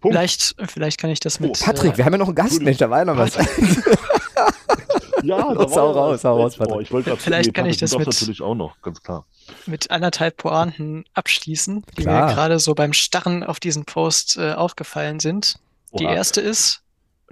Punkt. 0.00 0.16
Vielleicht, 0.16 0.56
vielleicht 0.66 0.98
kann 0.98 1.10
ich 1.10 1.20
das 1.20 1.38
mit. 1.38 1.50
Oh, 1.50 1.64
Patrick, 1.64 1.94
äh, 1.94 1.98
wir 1.98 2.04
haben 2.04 2.12
ja 2.14 2.18
noch 2.18 2.26
einen 2.26 2.34
Gast, 2.34 2.60
Mensch, 2.60 2.78
da 2.78 2.90
war 2.90 2.98
ja 2.98 3.04
noch 3.04 3.16
was. 3.16 3.36
ja, 5.22 5.54
da 5.54 5.54
hau 5.54 5.92
raus, 5.92 6.24
hau 6.24 6.40
raus, 6.40 6.56
Patrick. 6.56 6.74
Oh, 6.74 6.80
ich 6.80 6.90
wollte 6.90 7.16
Vielleicht 7.16 7.46
nee, 7.46 7.52
kann 7.52 7.64
Patrick, 7.66 7.74
ich 7.74 7.80
das 7.80 7.96
mit, 7.96 8.06
natürlich 8.06 8.42
auch 8.42 8.56
noch, 8.56 8.82
ganz 8.82 9.00
klar. 9.00 9.24
Mit 9.66 9.92
anderthalb 9.92 10.38
Pointen 10.38 11.04
abschließen, 11.14 11.84
die 11.96 12.02
klar. 12.02 12.26
mir 12.26 12.34
gerade 12.34 12.58
so 12.58 12.74
beim 12.74 12.92
Starren 12.92 13.44
auf 13.44 13.60
diesen 13.60 13.84
Post 13.84 14.36
äh, 14.36 14.54
aufgefallen 14.54 15.20
sind. 15.20 15.60
Oha. 15.92 15.98
Die 16.00 16.04
erste 16.06 16.40
ist, 16.40 16.82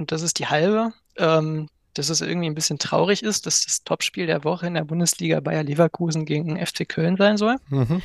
und 0.01 0.13
das 0.13 0.23
ist 0.23 0.39
die 0.39 0.47
halbe, 0.47 0.93
ähm, 1.19 1.69
dass 1.95 2.09
es 2.09 2.23
irgendwie 2.23 2.49
ein 2.49 2.55
bisschen 2.55 2.79
traurig 2.79 3.23
ist, 3.23 3.47
dass 3.47 3.65
das 3.65 3.85
Topspiel 3.85 4.27
der 4.27 4.45
Woche 4.45 4.67
in 4.67 4.75
der 4.75 4.85
Bundesliga 4.85 5.41
Bayer 5.41 5.63
Leverkusen 5.63 6.25
gegen 6.25 6.65
FC 6.65 6.89
Köln 6.89 7.17
sein 7.17 7.37
soll. 7.37 7.57
Mhm. 7.69 8.01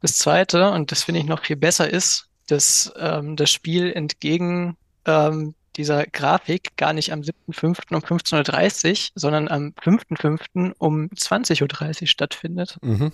Das 0.00 0.14
zweite, 0.14 0.70
und 0.70 0.90
das 0.90 1.02
finde 1.02 1.20
ich 1.20 1.26
noch 1.26 1.44
viel 1.44 1.56
besser, 1.56 1.90
ist, 1.90 2.28
dass 2.46 2.90
ähm, 2.98 3.36
das 3.36 3.50
Spiel 3.50 3.92
entgegen 3.92 4.78
ähm, 5.04 5.54
dieser 5.76 6.06
Grafik 6.06 6.74
gar 6.76 6.94
nicht 6.94 7.12
am 7.12 7.20
7.5. 7.20 7.94
um 7.94 8.00
15.30 8.00 8.90
Uhr, 8.90 9.10
sondern 9.14 9.48
am 9.48 9.74
5.5. 9.82 10.72
um 10.78 11.08
20.30 11.10 12.00
Uhr 12.00 12.06
stattfindet. 12.06 12.78
Mhm. 12.80 13.12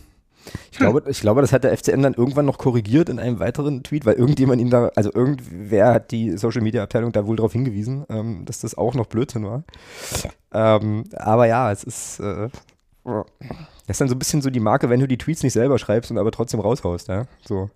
Ich 0.71 0.79
glaube, 0.79 1.03
ich 1.09 1.21
glaube, 1.21 1.41
das 1.41 1.53
hat 1.53 1.65
der 1.65 1.77
FCN 1.77 2.03
dann 2.03 2.15
irgendwann 2.15 2.47
noch 2.47 2.59
korrigiert 2.59 3.09
in 3.09 3.19
einem 3.19 3.39
weiteren 3.39 3.83
Tweet, 3.83 4.07
weil 4.07 4.15
irgendjemand 4.15 4.61
ihm 4.61 4.71
da, 4.71 4.91
also 4.95 5.13
irgendwer 5.13 5.95
hat 5.95 6.11
die 6.11 6.37
Social 6.37 6.63
Media 6.63 6.83
Abteilung 6.83 7.13
da 7.13 7.27
wohl 7.27 7.37
darauf 7.37 7.53
hingewiesen, 7.53 8.05
ähm, 8.09 8.45
dass 8.45 8.61
das 8.61 8.77
auch 8.77 8.95
noch 8.95 9.07
Blödsinn 9.07 9.45
war. 9.45 9.65
Ähm, 10.53 11.05
aber 11.15 11.47
ja, 11.47 11.71
es 11.73 11.85
ist, 11.85 12.21
äh, 12.21 12.49
das 13.05 13.95
ist 13.95 14.01
dann 14.01 14.09
so 14.09 14.15
ein 14.15 14.19
bisschen 14.19 14.43
so 14.43 14.51
die 14.51 14.61
Marke, 14.61 14.91
wenn 14.91 15.01
du 15.01 15.09
die 15.09 15.19
Tweets 15.19 15.43
nicht 15.43 15.53
selber 15.53 15.79
schreibst 15.79 16.11
und 16.11 16.19
aber 16.19 16.33
trotzdem 16.33 16.61
raushaust, 16.61 17.09
ja. 17.09 17.27
So. 17.47 17.71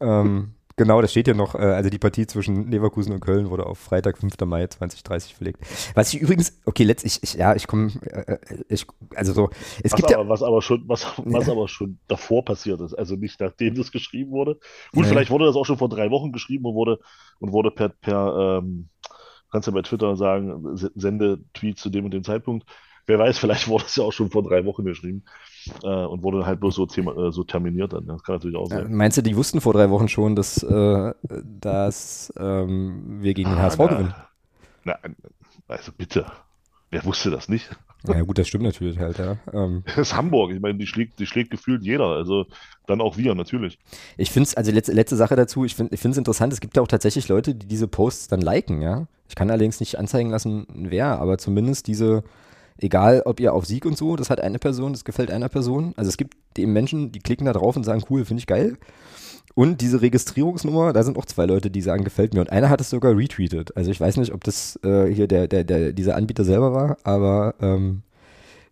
Ähm, 0.00 0.52
genau, 0.80 1.02
das 1.02 1.10
steht 1.10 1.28
ja 1.28 1.34
noch, 1.34 1.54
äh, 1.54 1.58
also 1.58 1.90
die 1.90 1.98
Partie 1.98 2.26
zwischen 2.26 2.70
Leverkusen 2.70 3.12
und 3.12 3.20
Köln 3.20 3.50
wurde 3.50 3.66
auf 3.66 3.78
Freitag, 3.78 4.16
5. 4.16 4.34
Mai 4.46 4.66
2030 4.66 5.34
verlegt. 5.34 5.60
Was 5.94 6.14
ich 6.14 6.22
übrigens, 6.22 6.58
okay, 6.64 6.84
letztlich, 6.84 7.18
ich, 7.22 7.34
ja, 7.34 7.54
ich 7.54 7.66
komme, 7.66 7.92
äh, 8.06 8.38
ich, 8.70 8.86
also 9.14 9.34
so, 9.34 9.50
es 9.82 9.92
was 9.92 9.96
gibt 9.96 10.14
aber, 10.14 10.22
ja, 10.22 10.28
was 10.30 10.42
aber 10.42 10.62
schon, 10.62 10.84
was, 10.86 11.04
was 11.18 11.46
ja. 11.46 11.52
aber 11.52 11.68
schon 11.68 11.98
davor 12.08 12.46
passiert 12.46 12.80
ist, 12.80 12.94
also 12.94 13.14
nicht 13.16 13.38
nachdem 13.40 13.74
das 13.74 13.92
geschrieben 13.92 14.30
wurde. 14.30 14.58
Gut, 14.92 15.02
nee. 15.02 15.10
vielleicht 15.10 15.30
wurde 15.30 15.44
das 15.44 15.56
auch 15.56 15.66
schon 15.66 15.76
vor 15.76 15.90
drei 15.90 16.10
Wochen 16.10 16.32
geschrieben 16.32 16.64
und 16.64 16.74
wurde, 16.74 16.98
und 17.40 17.52
wurde 17.52 17.70
per, 17.70 17.90
per 17.90 18.60
ähm, 18.62 18.88
kannst 19.52 19.68
ja 19.68 19.74
bei 19.74 19.82
Twitter 19.82 20.16
sagen, 20.16 20.76
sende 20.94 21.40
Tweet 21.52 21.78
zu 21.78 21.90
dem 21.90 22.06
und 22.06 22.12
dem 22.12 22.24
Zeitpunkt 22.24 22.64
wer 23.06 23.18
weiß, 23.18 23.38
vielleicht 23.40 23.68
wurde 23.68 23.84
es 23.84 23.96
ja 23.96 24.04
auch 24.04 24.12
schon 24.12 24.30
vor 24.30 24.42
drei 24.42 24.64
Wochen 24.64 24.84
geschrieben 24.84 25.24
äh, 25.82 25.86
und 25.86 26.22
wurde 26.22 26.46
halt 26.46 26.60
bloß 26.60 26.74
so, 26.74 26.86
äh, 26.86 27.32
so 27.32 27.44
terminiert 27.44 27.92
dann. 27.92 28.06
Das 28.06 28.22
kann 28.22 28.36
natürlich 28.36 28.56
auch 28.56 28.66
sein. 28.66 28.82
Ja, 28.82 28.88
meinst 28.88 29.18
du, 29.18 29.22
die 29.22 29.36
wussten 29.36 29.60
vor 29.60 29.72
drei 29.72 29.90
Wochen 29.90 30.08
schon, 30.08 30.36
dass, 30.36 30.62
äh, 30.62 31.14
dass 31.42 32.32
ähm, 32.38 33.22
wir 33.22 33.34
gegen 33.34 33.50
den 33.50 33.58
ah, 33.58 33.62
HSV 33.62 33.78
na, 33.78 33.86
gewinnen? 33.86 34.14
Na, 34.84 34.98
also 35.68 35.92
bitte. 35.96 36.26
Wer 36.90 37.04
wusste 37.04 37.30
das 37.30 37.48
nicht? 37.48 37.70
Ja 38.06 38.22
gut, 38.22 38.38
das 38.38 38.48
stimmt 38.48 38.64
natürlich 38.64 38.98
halt, 38.98 39.18
ja. 39.18 39.36
Ähm, 39.52 39.82
das 39.86 39.98
ist 39.98 40.16
Hamburg, 40.16 40.52
ich 40.52 40.60
meine, 40.60 40.78
die 40.78 40.86
schlägt, 40.86 41.18
die 41.18 41.26
schlägt 41.26 41.50
gefühlt 41.50 41.82
jeder, 41.82 42.06
also 42.06 42.46
dann 42.86 43.00
auch 43.00 43.16
wir 43.18 43.34
natürlich. 43.34 43.78
Ich 44.16 44.30
finde 44.30 44.48
es, 44.48 44.56
also 44.56 44.72
letzte, 44.72 44.92
letzte 44.92 45.16
Sache 45.16 45.36
dazu, 45.36 45.64
ich 45.64 45.74
finde 45.74 45.94
es 45.94 46.16
interessant, 46.16 46.52
es 46.52 46.60
gibt 46.60 46.76
ja 46.76 46.82
auch 46.82 46.88
tatsächlich 46.88 47.28
Leute, 47.28 47.54
die 47.54 47.66
diese 47.66 47.88
Posts 47.88 48.28
dann 48.28 48.40
liken, 48.40 48.80
ja. 48.80 49.06
Ich 49.28 49.34
kann 49.34 49.50
allerdings 49.50 49.80
nicht 49.80 49.98
anzeigen 49.98 50.30
lassen, 50.30 50.66
wer, 50.74 51.20
aber 51.20 51.38
zumindest 51.38 51.86
diese, 51.86 52.24
Egal, 52.80 53.22
ob 53.24 53.40
ihr 53.40 53.52
auf 53.52 53.66
Sieg 53.66 53.84
und 53.84 53.96
so, 53.96 54.16
das 54.16 54.30
hat 54.30 54.40
eine 54.40 54.58
Person, 54.58 54.92
das 54.92 55.04
gefällt 55.04 55.30
einer 55.30 55.48
Person. 55.48 55.92
Also 55.96 56.08
es 56.08 56.16
gibt 56.16 56.36
eben 56.58 56.72
Menschen, 56.72 57.12
die 57.12 57.20
klicken 57.20 57.46
da 57.46 57.52
drauf 57.52 57.76
und 57.76 57.84
sagen, 57.84 58.02
cool, 58.10 58.24
finde 58.24 58.40
ich 58.40 58.46
geil. 58.46 58.76
Und 59.54 59.80
diese 59.80 60.00
Registrierungsnummer, 60.00 60.92
da 60.92 61.02
sind 61.02 61.18
auch 61.18 61.26
zwei 61.26 61.44
Leute, 61.44 61.70
die 61.70 61.82
sagen, 61.82 62.04
gefällt 62.04 62.34
mir. 62.34 62.40
Und 62.40 62.50
einer 62.50 62.70
hat 62.70 62.80
es 62.80 62.90
sogar 62.90 63.16
retweetet. 63.16 63.76
Also 63.76 63.90
ich 63.90 64.00
weiß 64.00 64.16
nicht, 64.16 64.32
ob 64.32 64.44
das 64.44 64.78
äh, 64.84 65.06
hier 65.12 65.26
der, 65.26 65.48
der, 65.48 65.64
der, 65.64 65.92
dieser 65.92 66.16
Anbieter 66.16 66.44
selber 66.44 66.72
war, 66.72 66.96
aber 67.02 67.54
ähm, 67.60 68.02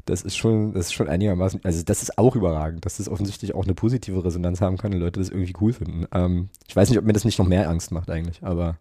das 0.08 0.22
ist 0.22 0.36
schon, 0.36 0.72
das 0.72 0.86
ist 0.86 0.94
schon 0.94 1.08
einigermaßen, 1.08 1.60
also 1.64 1.82
das 1.82 2.02
ist 2.02 2.16
auch 2.16 2.34
überragend, 2.34 2.86
dass 2.86 2.96
das 2.96 3.08
offensichtlich 3.08 3.54
auch 3.54 3.64
eine 3.64 3.74
positive 3.74 4.24
Resonanz 4.24 4.60
haben 4.60 4.78
kann 4.78 4.94
und 4.94 5.00
Leute 5.00 5.20
das 5.20 5.28
irgendwie 5.28 5.52
cool 5.60 5.72
finden. 5.72 6.06
Ähm, 6.12 6.48
ich 6.66 6.74
weiß 6.74 6.88
nicht, 6.88 6.98
ob 6.98 7.04
mir 7.04 7.12
das 7.12 7.24
nicht 7.24 7.38
noch 7.38 7.46
mehr 7.46 7.68
Angst 7.68 7.90
macht 7.90 8.08
eigentlich, 8.08 8.42
aber 8.42 8.78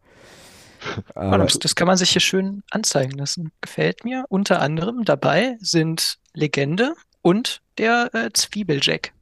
aber 1.16 1.40
das, 1.40 1.60
das 1.60 1.76
kann 1.76 1.88
man 1.88 1.98
sich 1.98 2.12
hier 2.12 2.22
schön 2.22 2.64
anzeigen 2.72 3.18
lassen. 3.18 3.52
Gefällt 3.62 4.04
mir. 4.04 4.26
Unter 4.30 4.62
anderem 4.62 5.04
dabei 5.06 5.58
sind 5.60 6.18
Legende 6.34 6.96
und 7.22 7.62
der 7.78 8.10
äh, 8.14 8.30
Zwiebeljack. 8.34 9.14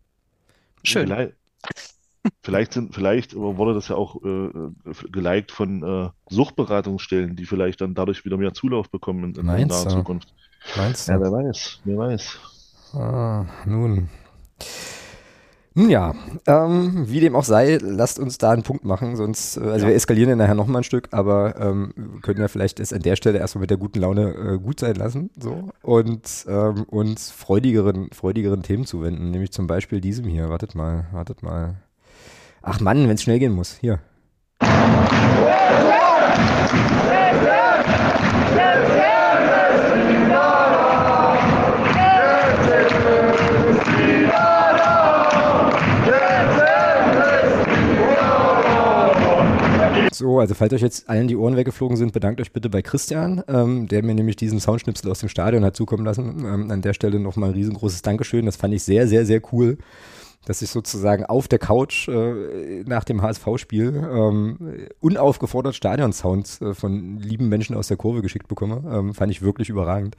Schön. 0.84 1.08
Vielleicht, 1.08 1.34
vielleicht, 2.42 2.74
sind, 2.74 2.94
vielleicht 2.94 3.36
wurde 3.36 3.74
das 3.74 3.88
ja 3.88 3.96
auch 3.96 4.18
äh, 4.24 4.50
geliked 5.12 5.52
von 5.52 5.84
äh, 5.84 6.10
Suchtberatungsstellen, 6.30 7.36
die 7.36 7.46
vielleicht 7.46 7.82
dann 7.82 7.96
dadurch 7.96 8.26
wieder 8.26 8.38
mehr 8.38 8.54
Zulauf 8.54 8.90
bekommen 8.90 9.24
in, 9.24 9.36
in 9.40 9.46
naher 9.46 9.68
Zukunft. 9.70 10.34
Meinst 10.76 11.08
du? 11.08 11.14
Ja, 11.14 11.22
wer 11.22 11.32
weiß, 11.32 11.80
wer 11.84 11.98
weiß. 11.98 12.40
Ah, 12.94 13.46
nun. 13.66 14.10
Nun 15.78 15.90
ja, 15.90 16.16
ähm, 16.48 17.04
wie 17.10 17.20
dem 17.20 17.36
auch 17.36 17.44
sei, 17.44 17.78
lasst 17.82 18.18
uns 18.18 18.38
da 18.38 18.52
einen 18.52 18.64
Punkt 18.64 18.86
machen, 18.86 19.18
sonst, 19.18 19.58
äh, 19.58 19.60
also 19.60 19.86
ja. 19.86 19.90
wir 19.90 19.96
eskalieren 19.96 20.30
ja 20.30 20.38
nachher 20.38 20.56
nochmal 20.56 20.80
ein 20.80 20.86
Stück, 20.86 21.10
aber 21.12 21.60
ähm, 21.60 21.92
wir 21.98 22.22
können 22.22 22.40
ja 22.40 22.48
vielleicht 22.48 22.80
es 22.80 22.94
an 22.94 23.02
der 23.02 23.18
Stelle 23.18 23.40
erstmal 23.40 23.60
mit 23.60 23.72
der 23.72 23.78
guten 23.78 24.00
Laune 24.00 24.34
äh, 24.36 24.58
gut 24.58 24.80
sein 24.80 24.96
lassen 24.96 25.32
so 25.38 25.68
und 25.82 26.46
ähm, 26.48 26.86
uns 26.86 27.30
freudigeren, 27.30 28.10
freudigeren 28.14 28.64
Themen 28.64 28.86
zuwenden, 28.86 29.32
nämlich 29.32 29.52
zum 29.52 29.68
Beispiel 29.68 30.00
diesem 30.00 30.26
hier. 30.26 30.50
Wartet 30.50 30.76
mal, 30.76 31.08
wartet 31.12 31.44
mal. 31.44 31.76
Ach 32.62 32.80
Mann, 32.80 33.10
wenn 33.10 33.16
es 33.16 33.24
schnell 33.24 33.40
gehen 33.40 33.52
muss. 33.52 33.76
Hier. 33.82 34.00
So, 50.18 50.40
also 50.40 50.54
falls 50.56 50.72
euch 50.72 50.82
jetzt 50.82 51.10
allen 51.10 51.28
die 51.28 51.36
Ohren 51.36 51.58
weggeflogen 51.58 51.98
sind, 51.98 52.14
bedankt 52.14 52.40
euch 52.40 52.54
bitte 52.54 52.70
bei 52.70 52.82
Christian, 52.82 53.44
ähm, 53.50 53.90
der 53.90 54.02
mir 54.02 54.16
nämlich 54.16 54.38
diesen 54.38 54.62
Soundschnipsel 54.62 55.12
aus 55.12 55.20
dem 55.20 55.28
Stadion 55.28 55.66
hat 55.66 55.76
zukommen 55.76 56.06
lassen. 56.06 56.46
Ähm, 56.46 56.72
an 56.72 56.82
der 56.82 56.94
Stelle 56.94 57.20
nochmal 57.20 57.50
ein 57.50 57.56
riesengroßes 57.56 58.02
Dankeschön. 58.02 58.46
Das 58.46 58.56
fand 58.56 58.74
ich 58.74 58.84
sehr, 58.84 59.10
sehr, 59.10 59.26
sehr 59.26 59.42
cool, 59.52 59.78
dass 60.46 60.62
ich 60.62 60.70
sozusagen 60.70 61.26
auf 61.26 61.50
der 61.50 61.60
Couch 61.60 62.08
äh, 62.08 62.84
nach 62.86 63.04
dem 63.04 63.22
HSV-Spiel 63.22 64.08
ähm, 64.10 64.88
unaufgefordert 65.02 65.76
Stadion-Sounds 65.76 66.62
äh, 66.62 66.74
von 66.74 67.20
lieben 67.20 67.50
Menschen 67.50 67.76
aus 67.76 67.90
der 67.90 67.98
Kurve 67.98 68.22
geschickt 68.22 68.48
bekomme. 68.48 68.84
Ähm, 68.90 69.14
fand 69.14 69.34
ich 69.34 69.42
wirklich 69.42 69.68
überragend. 69.68 70.16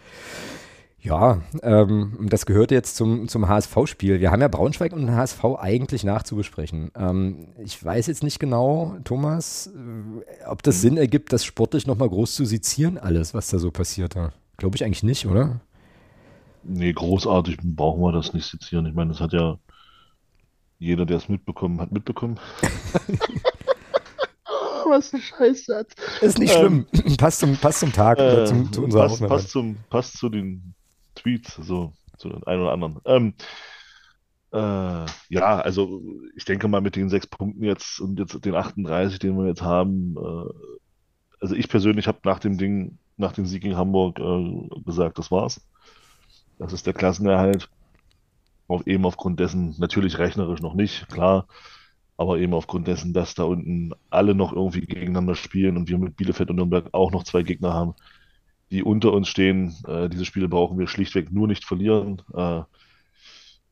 Ja, 1.06 1.40
ähm, 1.62 2.26
das 2.28 2.46
gehört 2.46 2.72
jetzt 2.72 2.96
zum, 2.96 3.28
zum 3.28 3.46
HSV-Spiel. 3.46 4.18
Wir 4.18 4.32
haben 4.32 4.40
ja 4.40 4.48
Braunschweig 4.48 4.92
und 4.92 5.08
HSV 5.08 5.44
eigentlich 5.56 6.02
nachzubesprechen. 6.02 6.90
Ähm, 6.96 7.46
ich 7.62 7.82
weiß 7.82 8.08
jetzt 8.08 8.24
nicht 8.24 8.40
genau, 8.40 8.96
Thomas, 9.04 9.68
äh, 9.68 10.46
ob 10.48 10.64
das 10.64 10.80
Sinn 10.80 10.96
ergibt, 10.96 11.32
das 11.32 11.44
sportlich 11.44 11.86
nochmal 11.86 12.08
groß 12.08 12.34
zu 12.34 12.44
sezieren, 12.44 12.98
alles, 12.98 13.34
was 13.34 13.46
da 13.50 13.60
so 13.60 13.70
passiert. 13.70 14.16
Glaube 14.56 14.74
ich 14.74 14.84
eigentlich 14.84 15.04
nicht, 15.04 15.28
oder? 15.28 15.60
Nee, 16.64 16.92
großartig 16.92 17.58
brauchen 17.62 18.02
wir 18.02 18.10
das 18.10 18.34
nicht 18.34 18.46
sezieren. 18.50 18.86
Ich 18.86 18.94
meine, 18.94 19.12
das 19.12 19.20
hat 19.20 19.32
ja 19.32 19.58
jeder, 20.80 21.06
der 21.06 21.18
es 21.18 21.28
mitbekommen 21.28 21.80
hat, 21.80 21.92
mitbekommen. 21.92 22.40
was 24.88 25.14
ein 25.14 25.20
Scheißsatz. 25.20 25.92
Ist 26.20 26.40
nicht 26.40 26.52
schlimm. 26.52 26.86
Ähm, 26.92 27.16
passt, 27.16 27.38
zum, 27.38 27.56
passt 27.56 27.78
zum 27.78 27.92
Tag 27.92 28.18
äh, 28.18 28.44
zum, 28.44 28.72
zu 28.72 28.82
unserer 28.82 29.06
passt, 29.06 29.26
passt, 29.28 29.50
zum, 29.50 29.76
passt 29.88 30.18
zu 30.18 30.28
den 30.28 30.74
Tweets, 31.26 31.56
so 31.56 31.92
zu 32.18 32.28
den 32.28 32.44
einen 32.44 32.62
oder 32.62 32.72
anderen. 32.72 33.00
Ähm, 33.04 33.34
äh, 34.52 35.06
ja, 35.28 35.60
also 35.60 36.02
ich 36.36 36.44
denke 36.44 36.68
mal 36.68 36.80
mit 36.80 36.94
den 36.94 37.08
sechs 37.08 37.26
Punkten 37.26 37.64
jetzt 37.64 38.00
und 38.00 38.18
jetzt 38.18 38.44
den 38.44 38.54
38, 38.54 39.18
den 39.18 39.36
wir 39.36 39.46
jetzt 39.46 39.62
haben, 39.62 40.16
äh, 40.16 40.52
also 41.40 41.54
ich 41.54 41.68
persönlich 41.68 42.06
habe 42.06 42.20
nach 42.24 42.38
dem 42.38 42.56
Ding, 42.58 42.98
nach 43.16 43.32
dem 43.32 43.44
Sieg 43.44 43.62
gegen 43.62 43.76
Hamburg 43.76 44.18
äh, 44.20 44.68
gesagt, 44.84 45.18
das 45.18 45.30
war's. 45.30 45.60
Das 46.58 46.72
ist 46.72 46.86
der 46.86 46.94
Klassenerhalt. 46.94 47.68
Auf, 48.68 48.86
eben 48.86 49.04
aufgrund 49.04 49.38
dessen, 49.38 49.76
natürlich 49.78 50.18
rechnerisch 50.18 50.60
noch 50.60 50.74
nicht, 50.74 51.08
klar, 51.08 51.46
aber 52.16 52.38
eben 52.38 52.52
aufgrund 52.52 52.88
dessen, 52.88 53.12
dass 53.12 53.34
da 53.34 53.44
unten 53.44 53.92
alle 54.10 54.34
noch 54.34 54.52
irgendwie 54.52 54.80
gegeneinander 54.80 55.36
spielen 55.36 55.76
und 55.76 55.88
wir 55.88 55.98
mit 55.98 56.16
Bielefeld 56.16 56.50
und 56.50 56.56
Nürnberg 56.56 56.88
auch 56.92 57.12
noch 57.12 57.22
zwei 57.22 57.42
Gegner 57.42 57.74
haben, 57.74 57.94
die 58.70 58.82
unter 58.82 59.12
uns 59.12 59.28
stehen. 59.28 59.74
Äh, 59.86 60.08
diese 60.08 60.24
Spiele 60.24 60.48
brauchen 60.48 60.78
wir 60.78 60.88
schlichtweg 60.88 61.32
nur 61.32 61.46
nicht 61.46 61.64
verlieren. 61.64 62.22
Äh, 62.34 62.62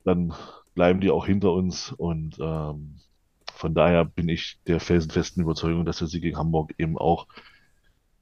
dann 0.05 0.35
bleiben 0.75 1.01
die 1.01 1.11
auch 1.11 1.27
hinter 1.27 1.53
uns 1.53 1.93
und 1.93 2.37
ähm, 2.41 3.01
von 3.55 3.75
daher 3.75 4.05
bin 4.05 4.29
ich 4.29 4.59
der 4.67 4.81
felsenfesten 4.81 5.43
Überzeugung, 5.43 5.85
dass 5.85 5.99
der 5.99 6.09
Sieg 6.09 6.23
gegen 6.23 6.37
Hamburg 6.37 6.75
eben 6.79 6.99
auch 6.99 7.27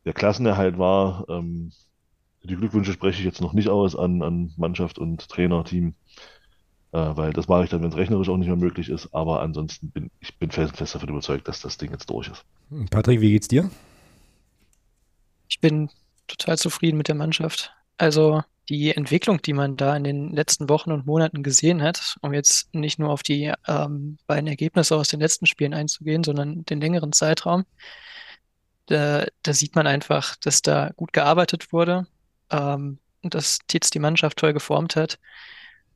der 0.04 0.12
Klassenerhalt 0.12 0.78
war. 0.78 1.26
Ähm, 1.28 1.72
die 2.42 2.56
Glückwünsche 2.56 2.92
spreche 2.92 3.20
ich 3.20 3.24
jetzt 3.24 3.40
noch 3.40 3.52
nicht 3.52 3.68
aus 3.68 3.96
an, 3.96 4.22
an 4.22 4.52
Mannschaft 4.56 4.98
und 4.98 5.28
Trainerteam, 5.28 5.94
äh, 6.92 6.98
weil 6.98 7.32
das 7.32 7.48
mache 7.48 7.64
ich 7.64 7.70
dann, 7.70 7.82
wenn 7.82 7.90
es 7.90 7.96
rechnerisch 7.96 8.28
auch 8.28 8.36
nicht 8.36 8.48
mehr 8.48 8.56
möglich 8.56 8.88
ist. 8.88 9.14
Aber 9.14 9.40
ansonsten 9.42 9.90
bin 9.90 10.10
ich 10.20 10.38
bin 10.38 10.50
felsenfest 10.50 10.94
davon 10.94 11.08
überzeugt, 11.08 11.48
dass 11.48 11.60
das 11.60 11.78
Ding 11.78 11.90
jetzt 11.90 12.10
durch 12.10 12.28
ist. 12.28 12.44
Patrick, 12.90 13.20
wie 13.20 13.30
geht's 13.30 13.48
dir? 13.48 13.70
Ich 15.48 15.60
bin 15.60 15.90
total 16.36 16.58
zufrieden 16.58 16.96
mit 16.96 17.08
der 17.08 17.14
Mannschaft. 17.14 17.72
Also 17.98 18.42
die 18.68 18.94
Entwicklung, 18.94 19.42
die 19.42 19.52
man 19.52 19.76
da 19.76 19.96
in 19.96 20.04
den 20.04 20.30
letzten 20.30 20.68
Wochen 20.68 20.92
und 20.92 21.06
Monaten 21.06 21.42
gesehen 21.42 21.82
hat, 21.82 22.16
um 22.22 22.32
jetzt 22.32 22.72
nicht 22.74 22.98
nur 22.98 23.10
auf 23.10 23.22
die 23.22 23.52
ähm, 23.66 24.18
beiden 24.26 24.46
Ergebnisse 24.46 24.96
aus 24.96 25.08
den 25.08 25.20
letzten 25.20 25.46
Spielen 25.46 25.74
einzugehen, 25.74 26.24
sondern 26.24 26.64
den 26.64 26.80
längeren 26.80 27.12
Zeitraum, 27.12 27.64
da, 28.86 29.26
da 29.42 29.52
sieht 29.52 29.74
man 29.74 29.86
einfach, 29.86 30.36
dass 30.36 30.62
da 30.62 30.90
gut 30.96 31.12
gearbeitet 31.12 31.72
wurde, 31.72 32.06
ähm, 32.50 32.98
dass 33.22 33.58
Tietz 33.68 33.90
die 33.90 33.98
Mannschaft 34.00 34.38
toll 34.38 34.52
geformt 34.52 34.96
hat 34.96 35.18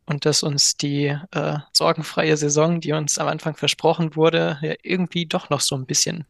und 0.07 0.25
dass 0.25 0.43
uns 0.43 0.77
die 0.77 1.17
äh, 1.33 1.59
sorgenfreie 1.73 2.37
Saison, 2.37 2.81
die 2.81 2.93
uns 2.93 3.19
am 3.19 3.29
Anfang 3.29 3.57
versprochen 3.57 4.17
wurde, 4.17 4.59
ja 4.63 4.75
irgendwie 4.83 5.27
doch 5.27 5.51
noch 5.51 5.61
so 5.61 5.77
ein 5.77 5.87
bisschen 5.87 6.25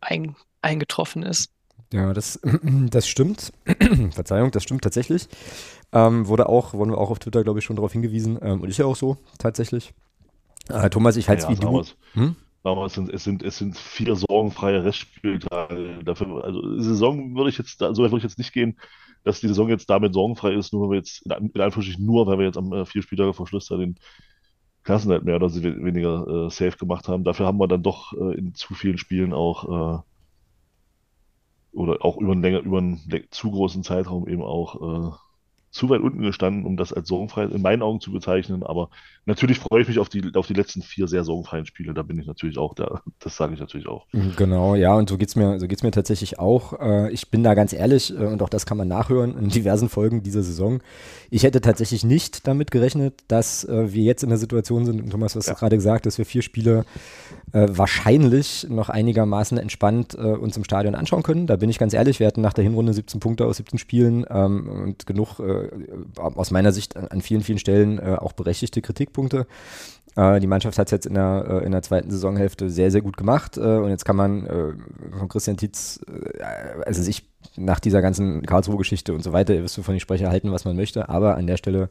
ein, 0.00 0.36
eingetroffen 0.62 1.22
ist. 1.22 1.50
Ja, 1.92 2.12
das, 2.12 2.40
das 2.90 3.08
stimmt. 3.08 3.52
Verzeihung, 4.12 4.50
das 4.50 4.62
stimmt 4.62 4.82
tatsächlich. 4.82 5.28
Ähm, 5.92 6.26
wurde 6.26 6.48
auch, 6.48 6.74
wurden 6.74 6.90
wir 6.90 6.98
auch 6.98 7.10
auf 7.10 7.18
Twitter, 7.18 7.44
glaube 7.44 7.60
ich, 7.60 7.64
schon 7.64 7.76
darauf 7.76 7.92
hingewiesen. 7.92 8.38
Ähm, 8.42 8.60
und 8.60 8.68
ich 8.68 8.78
ja 8.78 8.86
auch 8.86 8.96
so, 8.96 9.16
tatsächlich. 9.38 9.94
Äh, 10.68 10.90
Thomas, 10.90 11.16
ich 11.16 11.28
halte 11.28 11.42
es 11.42 11.48
ja, 11.48 11.56
wie 11.56 11.60
du. 11.60 11.84
Hm? 12.14 12.36
es 12.84 12.94
sind, 12.94 13.12
es, 13.12 13.22
sind, 13.22 13.42
es 13.44 13.58
sind 13.58 13.78
vier 13.78 14.16
sorgenfreie 14.16 14.84
Restspieltage. 14.84 16.00
Dafür, 16.04 16.44
also 16.44 16.78
Saison 16.80 17.36
würde 17.36 17.50
ich 17.50 17.58
jetzt, 17.58 17.78
so 17.78 17.86
weit 17.86 17.96
würde 18.10 18.18
ich 18.18 18.24
jetzt 18.24 18.38
nicht 18.38 18.52
gehen, 18.52 18.76
dass 19.22 19.40
die 19.40 19.48
Saison 19.48 19.68
jetzt 19.68 19.88
damit 19.88 20.14
sorgenfrei 20.14 20.52
ist, 20.54 20.72
nur 20.72 20.82
weil 20.82 20.90
wir 20.90 20.96
jetzt, 20.96 21.22
in 21.24 21.32
Anführungsstrichen 21.32 22.04
nur, 22.04 22.26
weil 22.26 22.38
wir 22.38 22.46
jetzt 22.46 22.58
am 22.58 22.72
äh, 22.72 22.84
vier 22.84 23.02
Spieltage 23.02 23.34
vor 23.34 23.46
Schluss 23.46 23.68
da 23.68 23.76
den 23.76 23.96
Klassenhalt 24.82 25.24
mehr 25.24 25.36
oder 25.36 25.52
weniger 25.52 26.46
äh, 26.46 26.50
safe 26.50 26.76
gemacht 26.76 27.08
haben. 27.08 27.24
Dafür 27.24 27.46
haben 27.46 27.58
wir 27.58 27.68
dann 27.68 27.82
doch 27.82 28.12
äh, 28.12 28.36
in 28.36 28.54
zu 28.54 28.74
vielen 28.74 28.98
Spielen 28.98 29.32
auch 29.32 29.98
äh, 29.98 30.02
oder 31.76 32.04
auch 32.04 32.16
über 32.16 32.32
einen, 32.32 32.42
länger, 32.42 32.60
über 32.60 32.78
einen 32.78 33.00
zu 33.30 33.50
großen 33.50 33.82
Zeitraum 33.82 34.26
eben 34.28 34.42
auch 34.42 35.12
äh, 35.12 35.16
zu 35.76 35.88
weit 35.90 36.00
unten 36.00 36.22
gestanden, 36.22 36.64
um 36.64 36.76
das 36.76 36.92
als 36.92 37.08
sorgenfrei 37.08 37.44
in 37.44 37.62
meinen 37.62 37.82
Augen 37.82 38.00
zu 38.00 38.10
bezeichnen. 38.10 38.62
Aber 38.62 38.88
natürlich 39.26 39.58
freue 39.58 39.82
ich 39.82 39.88
mich 39.88 39.98
auf 39.98 40.08
die, 40.08 40.34
auf 40.34 40.46
die 40.46 40.54
letzten 40.54 40.82
vier 40.82 41.06
sehr 41.06 41.24
sorgenfreien 41.24 41.66
Spiele. 41.66 41.94
Da 41.94 42.02
bin 42.02 42.18
ich 42.18 42.26
natürlich 42.26 42.58
auch 42.58 42.74
da. 42.74 43.02
Das 43.20 43.36
sage 43.36 43.54
ich 43.54 43.60
natürlich 43.60 43.86
auch. 43.86 44.06
Genau, 44.36 44.74
ja, 44.74 44.94
und 44.94 45.08
so 45.08 45.18
geht 45.18 45.28
es 45.28 45.36
mir, 45.36 45.58
so 45.60 45.68
geht's 45.68 45.82
mir 45.82 45.90
tatsächlich 45.90 46.38
auch. 46.38 46.80
Äh, 46.80 47.12
ich 47.12 47.30
bin 47.30 47.42
da 47.42 47.54
ganz 47.54 47.72
ehrlich, 47.72 48.12
äh, 48.12 48.24
und 48.26 48.42
auch 48.42 48.48
das 48.48 48.66
kann 48.66 48.78
man 48.78 48.88
nachhören 48.88 49.36
in 49.36 49.48
diversen 49.48 49.88
Folgen 49.88 50.22
dieser 50.22 50.42
Saison. 50.42 50.80
Ich 51.30 51.42
hätte 51.42 51.60
tatsächlich 51.60 52.04
nicht 52.04 52.46
damit 52.46 52.70
gerechnet, 52.70 53.24
dass 53.28 53.64
äh, 53.64 53.92
wir 53.92 54.04
jetzt 54.04 54.22
in 54.22 54.30
der 54.30 54.38
Situation 54.38 54.86
sind, 54.86 55.10
Thomas, 55.10 55.36
was 55.36 55.46
ja. 55.46 55.54
du 55.54 55.58
gerade 55.58 55.76
gesagt, 55.76 56.06
dass 56.06 56.18
wir 56.18 56.24
vier 56.24 56.42
Spiele 56.42 56.84
wahrscheinlich 57.52 58.66
noch 58.68 58.88
einigermaßen 58.88 59.56
entspannt 59.56 60.14
uns 60.14 60.56
im 60.56 60.64
Stadion 60.64 60.94
anschauen 60.94 61.22
können. 61.22 61.46
Da 61.46 61.56
bin 61.56 61.70
ich 61.70 61.78
ganz 61.78 61.94
ehrlich, 61.94 62.20
wir 62.20 62.26
hatten 62.26 62.40
nach 62.40 62.52
der 62.52 62.64
Hinrunde 62.64 62.92
17 62.92 63.20
Punkte 63.20 63.46
aus 63.46 63.56
17 63.56 63.78
Spielen 63.78 64.26
ähm, 64.28 64.68
und 64.68 65.06
genug 65.06 65.40
aus 66.16 66.50
meiner 66.50 66.72
Sicht 66.72 66.96
an 66.96 67.20
vielen, 67.20 67.42
vielen 67.42 67.58
Stellen 67.58 67.98
äh, 67.98 68.16
auch 68.18 68.32
berechtigte 68.32 68.82
Kritikpunkte. 68.82 69.46
Äh, 70.16 70.40
die 70.40 70.46
Mannschaft 70.46 70.78
hat 70.78 70.88
es 70.88 70.92
jetzt 70.92 71.06
in 71.06 71.14
der, 71.14 71.46
äh, 71.48 71.64
in 71.64 71.72
der 71.72 71.82
zweiten 71.82 72.10
Saisonhälfte 72.10 72.70
sehr, 72.70 72.90
sehr 72.90 73.02
gut 73.02 73.16
gemacht. 73.16 73.56
Äh, 73.56 73.60
und 73.60 73.90
jetzt 73.90 74.04
kann 74.04 74.16
man 74.16 74.46
äh, 74.46 74.72
von 75.18 75.28
Christian 75.28 75.56
Tietz, 75.56 76.00
äh, 76.08 76.42
also 76.84 77.02
sich 77.02 77.28
nach 77.56 77.80
dieser 77.80 78.02
ganzen 78.02 78.42
Karlsruhe-Geschichte 78.42 79.12
und 79.12 79.22
so 79.22 79.32
weiter, 79.32 79.54
ihr 79.54 79.62
wisst, 79.62 79.78
wovon 79.78 79.94
ich 79.94 80.02
spreche, 80.02 80.28
halten, 80.28 80.52
was 80.52 80.64
man 80.64 80.76
möchte. 80.76 81.08
Aber 81.08 81.36
an 81.36 81.46
der 81.46 81.56
Stelle 81.56 81.90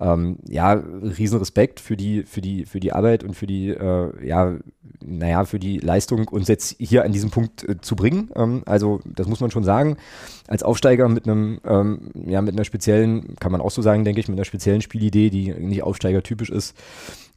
ähm, 0.00 0.38
ja, 0.48 0.72
riesen 0.72 1.38
Respekt 1.38 1.78
für 1.78 1.96
die, 1.96 2.22
für 2.22 2.40
die, 2.40 2.64
für 2.64 2.80
die 2.80 2.92
Arbeit 2.92 3.22
und 3.22 3.34
für 3.34 3.46
die, 3.46 3.68
äh, 3.68 4.26
ja, 4.26 4.56
naja, 5.04 5.44
für 5.44 5.58
die 5.58 5.78
Leistung, 5.78 6.28
uns 6.28 6.48
jetzt 6.48 6.76
hier 6.78 7.04
an 7.04 7.12
diesem 7.12 7.30
Punkt 7.30 7.68
äh, 7.68 7.80
zu 7.80 7.96
bringen. 7.96 8.30
Ähm, 8.34 8.62
also, 8.64 9.00
das 9.04 9.28
muss 9.28 9.40
man 9.40 9.50
schon 9.50 9.64
sagen. 9.64 9.98
Als 10.48 10.62
Aufsteiger 10.62 11.08
mit 11.08 11.26
einem, 11.26 11.60
ähm, 11.64 12.10
ja, 12.26 12.40
mit 12.40 12.54
einer 12.54 12.64
speziellen, 12.64 13.36
kann 13.38 13.52
man 13.52 13.60
auch 13.60 13.70
so 13.70 13.82
sagen, 13.82 14.04
denke 14.04 14.20
ich, 14.20 14.28
mit 14.28 14.38
einer 14.38 14.46
speziellen 14.46 14.80
Spielidee, 14.80 15.28
die 15.28 15.52
nicht 15.52 15.82
Aufsteiger-typisch 15.82 16.50
ist, 16.50 16.74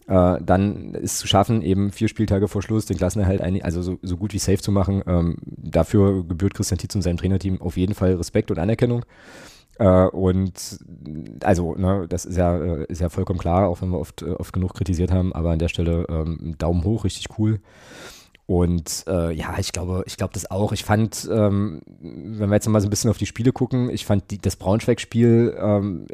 äh, 0.07 0.37
dann 0.41 0.95
ist 0.95 1.19
zu 1.19 1.27
schaffen, 1.27 1.61
eben 1.61 1.91
vier 1.91 2.07
Spieltage 2.07 2.47
vor 2.47 2.61
Schluss 2.61 2.85
den 2.85 2.97
Klassenerhalt 2.97 3.41
ein, 3.41 3.61
also 3.61 3.81
so, 3.81 3.99
so 4.01 4.15
gut 4.15 4.33
wie 4.33 4.39
safe 4.39 4.59
zu 4.59 4.71
machen. 4.71 5.03
Ähm, 5.05 5.37
dafür 5.45 6.23
gebührt 6.25 6.53
Christian 6.53 6.77
Tietz 6.77 6.95
und 6.95 7.01
seinem 7.01 7.17
Trainerteam 7.17 7.61
auf 7.61 7.75
jeden 7.75 7.93
Fall 7.93 8.15
Respekt 8.15 8.51
und 8.51 8.59
Anerkennung. 8.59 9.05
Äh, 9.79 10.07
und 10.07 10.79
also, 11.43 11.75
ne, 11.75 12.05
das 12.07 12.25
ist 12.25 12.37
ja, 12.37 12.57
äh, 12.57 12.85
ist 12.85 13.01
ja 13.01 13.09
vollkommen 13.09 13.39
klar, 13.39 13.67
auch 13.67 13.81
wenn 13.81 13.89
wir 13.89 13.99
oft, 13.99 14.21
äh, 14.21 14.31
oft 14.31 14.53
genug 14.53 14.73
kritisiert 14.73 15.11
haben, 15.11 15.33
aber 15.33 15.51
an 15.51 15.59
der 15.59 15.69
Stelle 15.69 16.05
ähm, 16.09 16.55
Daumen 16.57 16.83
hoch, 16.83 17.03
richtig 17.05 17.37
cool. 17.37 17.59
Und 18.45 19.05
äh, 19.07 19.31
ja, 19.31 19.55
ich 19.57 19.71
glaube, 19.71 20.03
ich 20.05 20.17
glaube 20.17 20.33
das 20.33 20.51
auch. 20.51 20.73
Ich 20.73 20.83
fand, 20.83 21.29
ähm, 21.31 21.81
wenn 21.87 22.49
wir 22.49 22.55
jetzt 22.55 22.67
mal 22.67 22.81
so 22.81 22.87
ein 22.87 22.89
bisschen 22.89 23.09
auf 23.09 23.17
die 23.17 23.25
Spiele 23.25 23.53
gucken, 23.53 23.89
ich 23.89 24.05
fand 24.05 24.29
die, 24.31 24.37
das 24.37 24.57
Braunschweig-Spiel, 24.57 25.55
ähm, 25.57 26.07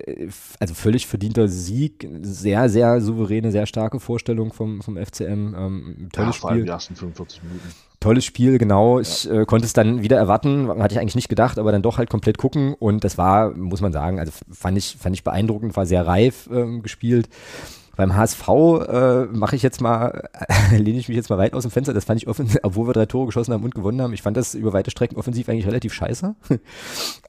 also 0.59 0.75
völlig 0.75 1.07
verdienter 1.07 1.47
Sieg, 1.47 2.07
sehr, 2.21 2.69
sehr 2.69 3.01
souveräne, 3.01 3.51
sehr 3.51 3.65
starke 3.65 3.99
Vorstellung 3.99 4.53
vom, 4.53 4.81
vom 4.83 4.95
FCM. 4.95 5.55
Ähm, 5.55 6.09
tolles 6.13 6.35
ja, 6.35 6.39
vor 6.39 6.51
allem 6.51 6.65
die 6.65 6.69
ersten 6.69 6.95
45 6.95 7.41
Minuten. 7.43 7.69
Tolles 7.99 8.23
Spiel, 8.23 8.57
genau. 8.57 8.99
Ich 8.99 9.29
äh, 9.29 9.45
konnte 9.45 9.65
es 9.65 9.73
dann 9.73 10.01
wieder 10.01 10.17
erwarten, 10.17 10.69
hatte 10.81 10.93
ich 10.93 10.99
eigentlich 10.99 11.15
nicht 11.15 11.29
gedacht, 11.29 11.59
aber 11.59 11.71
dann 11.71 11.81
doch 11.81 11.97
halt 11.97 12.09
komplett 12.09 12.37
gucken. 12.37 12.73
Und 12.73 13.03
das 13.03 13.17
war, 13.17 13.51
muss 13.51 13.81
man 13.81 13.91
sagen, 13.91 14.19
also 14.19 14.31
fand 14.51 14.77
ich, 14.77 14.95
fand 14.97 15.15
ich 15.15 15.23
beeindruckend, 15.23 15.75
war 15.75 15.85
sehr 15.85 16.07
reif 16.07 16.49
ähm, 16.51 16.81
gespielt. 16.81 17.27
Beim 17.97 18.15
HSV 18.15 18.47
äh, 18.47 19.25
mache 19.25 19.57
ich 19.57 19.61
jetzt 19.61 19.81
mal, 19.81 20.29
lehne 20.71 20.97
ich 20.99 21.09
mich 21.09 21.17
jetzt 21.17 21.29
mal 21.29 21.37
weit 21.37 21.53
aus 21.53 21.63
dem 21.63 21.71
Fenster. 21.71 21.93
Das 21.93 22.05
fand 22.05 22.23
ich, 22.23 22.29
obwohl 22.63 22.87
wir 22.87 22.93
drei 22.93 23.05
Tore 23.05 23.25
geschossen 23.25 23.53
haben 23.53 23.65
und 23.65 23.75
gewonnen 23.75 24.01
haben, 24.01 24.13
ich 24.13 24.21
fand 24.21 24.37
das 24.37 24.55
über 24.55 24.71
weite 24.71 24.89
Strecken 24.89 25.17
offensiv 25.17 25.49
eigentlich 25.49 25.67
relativ 25.67 25.93
scheiße. 25.93 26.33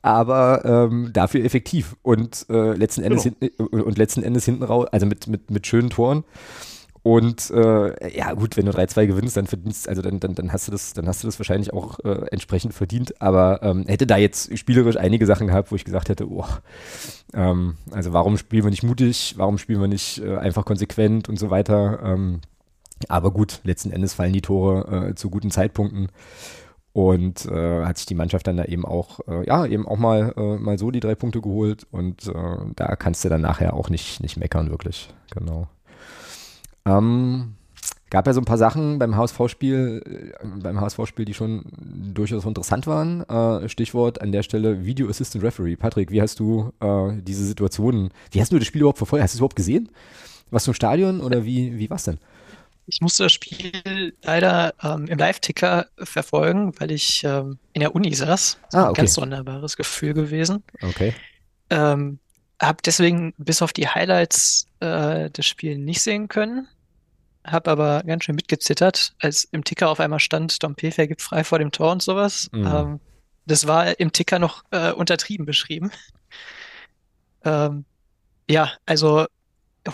Aber 0.03 0.65
ähm, 0.65 1.11
dafür 1.13 1.45
effektiv 1.45 1.97
und 2.03 2.47
äh, 2.49 2.75
letzten 2.75 3.03
Endes 3.03 3.25
genau. 3.25 3.37
hinten, 3.41 3.81
und 3.81 3.99
letzten 3.99 4.23
Endes 4.23 4.45
hinten 4.45 4.63
raus, 4.63 4.87
also 4.93 5.07
mit, 5.07 5.27
mit, 5.27 5.51
mit 5.51 5.67
schönen 5.67 5.91
Toren. 5.91 6.23
Und 7.03 7.51
äh, 7.51 8.17
ja, 8.17 8.35
gut, 8.35 8.57
wenn 8.57 8.67
du 8.67 8.73
3-2 8.73 9.07
gewinnst, 9.07 9.37
dann 9.37 9.47
verdienst, 9.47 9.89
also 9.89 10.03
dann, 10.03 10.21
dann, 10.21 10.35
dann 10.35 10.53
hast 10.53 10.69
du 10.69 10.73
das, 10.73 10.93
dann 10.93 11.07
hast 11.07 11.23
du 11.23 11.29
das 11.29 11.39
wahrscheinlich 11.39 11.73
auch 11.73 11.99
äh, 12.01 12.27
entsprechend 12.31 12.75
verdient. 12.75 13.21
Aber 13.23 13.63
ähm, 13.63 13.85
hätte 13.87 14.07
da 14.07 14.19
jetzt 14.19 14.57
spielerisch 14.59 14.97
einige 14.97 15.25
Sachen 15.25 15.47
gehabt, 15.47 15.73
wo 15.73 15.77
ich 15.77 15.85
gesagt 15.85 16.11
hätte, 16.11 16.31
oh, 16.31 16.45
ähm, 17.33 17.77
also 17.91 18.13
warum 18.13 18.37
spielen 18.37 18.65
wir 18.65 18.71
nicht 18.71 18.83
mutig, 18.83 19.35
warum 19.39 19.57
spielen 19.57 19.81
wir 19.81 19.89
nicht 19.89 20.19
äh, 20.23 20.37
einfach 20.37 20.67
konsequent 20.67 21.29
und 21.29 21.39
so 21.39 21.49
weiter. 21.49 22.01
Ähm, 22.05 22.41
aber 23.09 23.31
gut, 23.31 23.61
letzten 23.65 23.93
Endes 23.93 24.13
fallen 24.13 24.35
die 24.35 24.43
Tore 24.43 25.09
äh, 25.09 25.15
zu 25.15 25.31
guten 25.31 25.51
Zeitpunkten. 25.51 26.09
Und 26.93 27.47
äh, 27.47 27.85
hat 27.85 27.99
sich 27.99 28.07
die 28.07 28.17
Mannschaft 28.17 28.49
dann 28.49 28.57
da 28.57 28.65
eben 28.65 28.85
auch, 28.85 29.21
äh, 29.29 29.47
ja, 29.47 29.65
eben 29.65 29.87
auch 29.87 29.97
mal, 29.97 30.35
äh, 30.37 30.57
mal 30.57 30.77
so 30.77 30.91
die 30.91 30.99
drei 30.99 31.15
Punkte 31.15 31.41
geholt. 31.41 31.87
Und 31.93 32.27
äh, 32.27 32.57
da 32.75 32.97
kannst 32.97 33.25
du 33.25 33.29
dann 33.29 33.41
nachher 33.41 33.75
auch 33.75 33.91
nicht, 33.91 34.21
nicht 34.21 34.37
meckern, 34.37 34.71
wirklich. 34.71 35.09
Genau. 35.31 35.69
Ähm, 36.87 37.55
gab 38.11 38.27
ja 38.27 38.33
so 38.33 38.41
ein 38.41 38.45
paar 38.45 38.59
Sachen 38.59 38.99
beim 38.99 39.17
HSV-Spiel, 39.17 40.33
äh, 40.43 40.47
beim 40.63 40.81
HSV-Spiel, 40.81 41.25
die 41.25 41.35
schon 41.35 41.65
durchaus 42.15 42.45
interessant 42.45 42.87
waren. 42.87 43.23
Äh, 43.29 43.69
Stichwort 43.69 44.21
an 44.21 44.33
der 44.33 44.43
Stelle 44.43 44.85
Video 44.85 45.09
Assistant 45.09 45.45
Referee. 45.45 45.77
Patrick, 45.77 46.11
wie 46.11 46.21
hast 46.21 46.41
du 46.41 46.73
äh, 46.81 47.13
diese 47.23 47.45
Situationen, 47.45 48.11
wie 48.33 48.41
hast 48.41 48.53
du 48.53 48.59
das 48.59 48.67
Spiel 48.67 48.83
überhaupt 48.83 48.99
verfolgt? 48.99 49.23
Hast 49.23 49.35
du 49.35 49.37
es 49.37 49.41
überhaupt 49.41 49.57
gesehen? 49.57 49.89
Was 50.51 50.65
zum 50.65 50.75
Stadion 50.75 51.21
oder 51.21 51.45
wie, 51.45 51.79
wie 51.79 51.89
war 51.89 51.97
es 51.97 52.05
denn? 52.05 52.19
Ich 52.87 53.01
musste 53.01 53.23
das 53.23 53.33
Spiel 53.33 54.15
leider 54.23 54.75
ähm, 54.83 55.07
im 55.07 55.17
Live-Ticker 55.17 55.87
verfolgen, 55.99 56.73
weil 56.81 56.91
ich 56.91 57.23
ähm, 57.23 57.59
in 57.73 57.81
der 57.81 57.95
Uni 57.95 58.13
saß. 58.13 58.59
Das 58.63 58.75
ah, 58.75 58.83
okay. 58.83 58.89
ein 58.89 58.95
ganz 58.95 59.15
sonderbares 59.15 59.77
Gefühl 59.77 60.13
gewesen. 60.13 60.65
Okay. 60.83 61.15
Ähm, 61.71 62.19
hab 62.61 62.83
deswegen 62.83 63.33
bis 63.39 63.63
auf 63.63 63.73
die 63.73 63.89
Highlights 63.89 64.67
äh, 64.81 65.31
das 65.31 65.47
Spiel 65.47 65.79
nicht 65.79 66.03
sehen 66.03 66.29
können. 66.29 66.69
Hab 67.43 67.69
aber 67.69 68.03
ganz 68.03 68.25
schön 68.25 68.35
mitgezittert, 68.35 69.15
als 69.19 69.45
im 69.45 69.65
Ticker 69.65 69.89
auf 69.89 69.99
einmal 69.99 70.21
stand, 70.21 70.63
Dompefer 70.63 71.07
gibt 71.07 71.23
frei 71.23 71.43
vor 71.43 71.59
dem 71.59 71.73
Tor 71.73 71.91
und 71.91 72.03
sowas. 72.03 72.51
Mhm. 72.53 72.67
Ähm, 72.67 73.01
das 73.47 73.67
war 73.67 73.99
im 73.99 74.13
Ticker 74.13 74.39
noch 74.39 74.63
äh, 74.71 74.93
untertrieben 74.93 75.47
beschrieben. 75.47 75.91
ähm, 77.45 77.87
ja, 78.49 78.71
also 78.85 79.25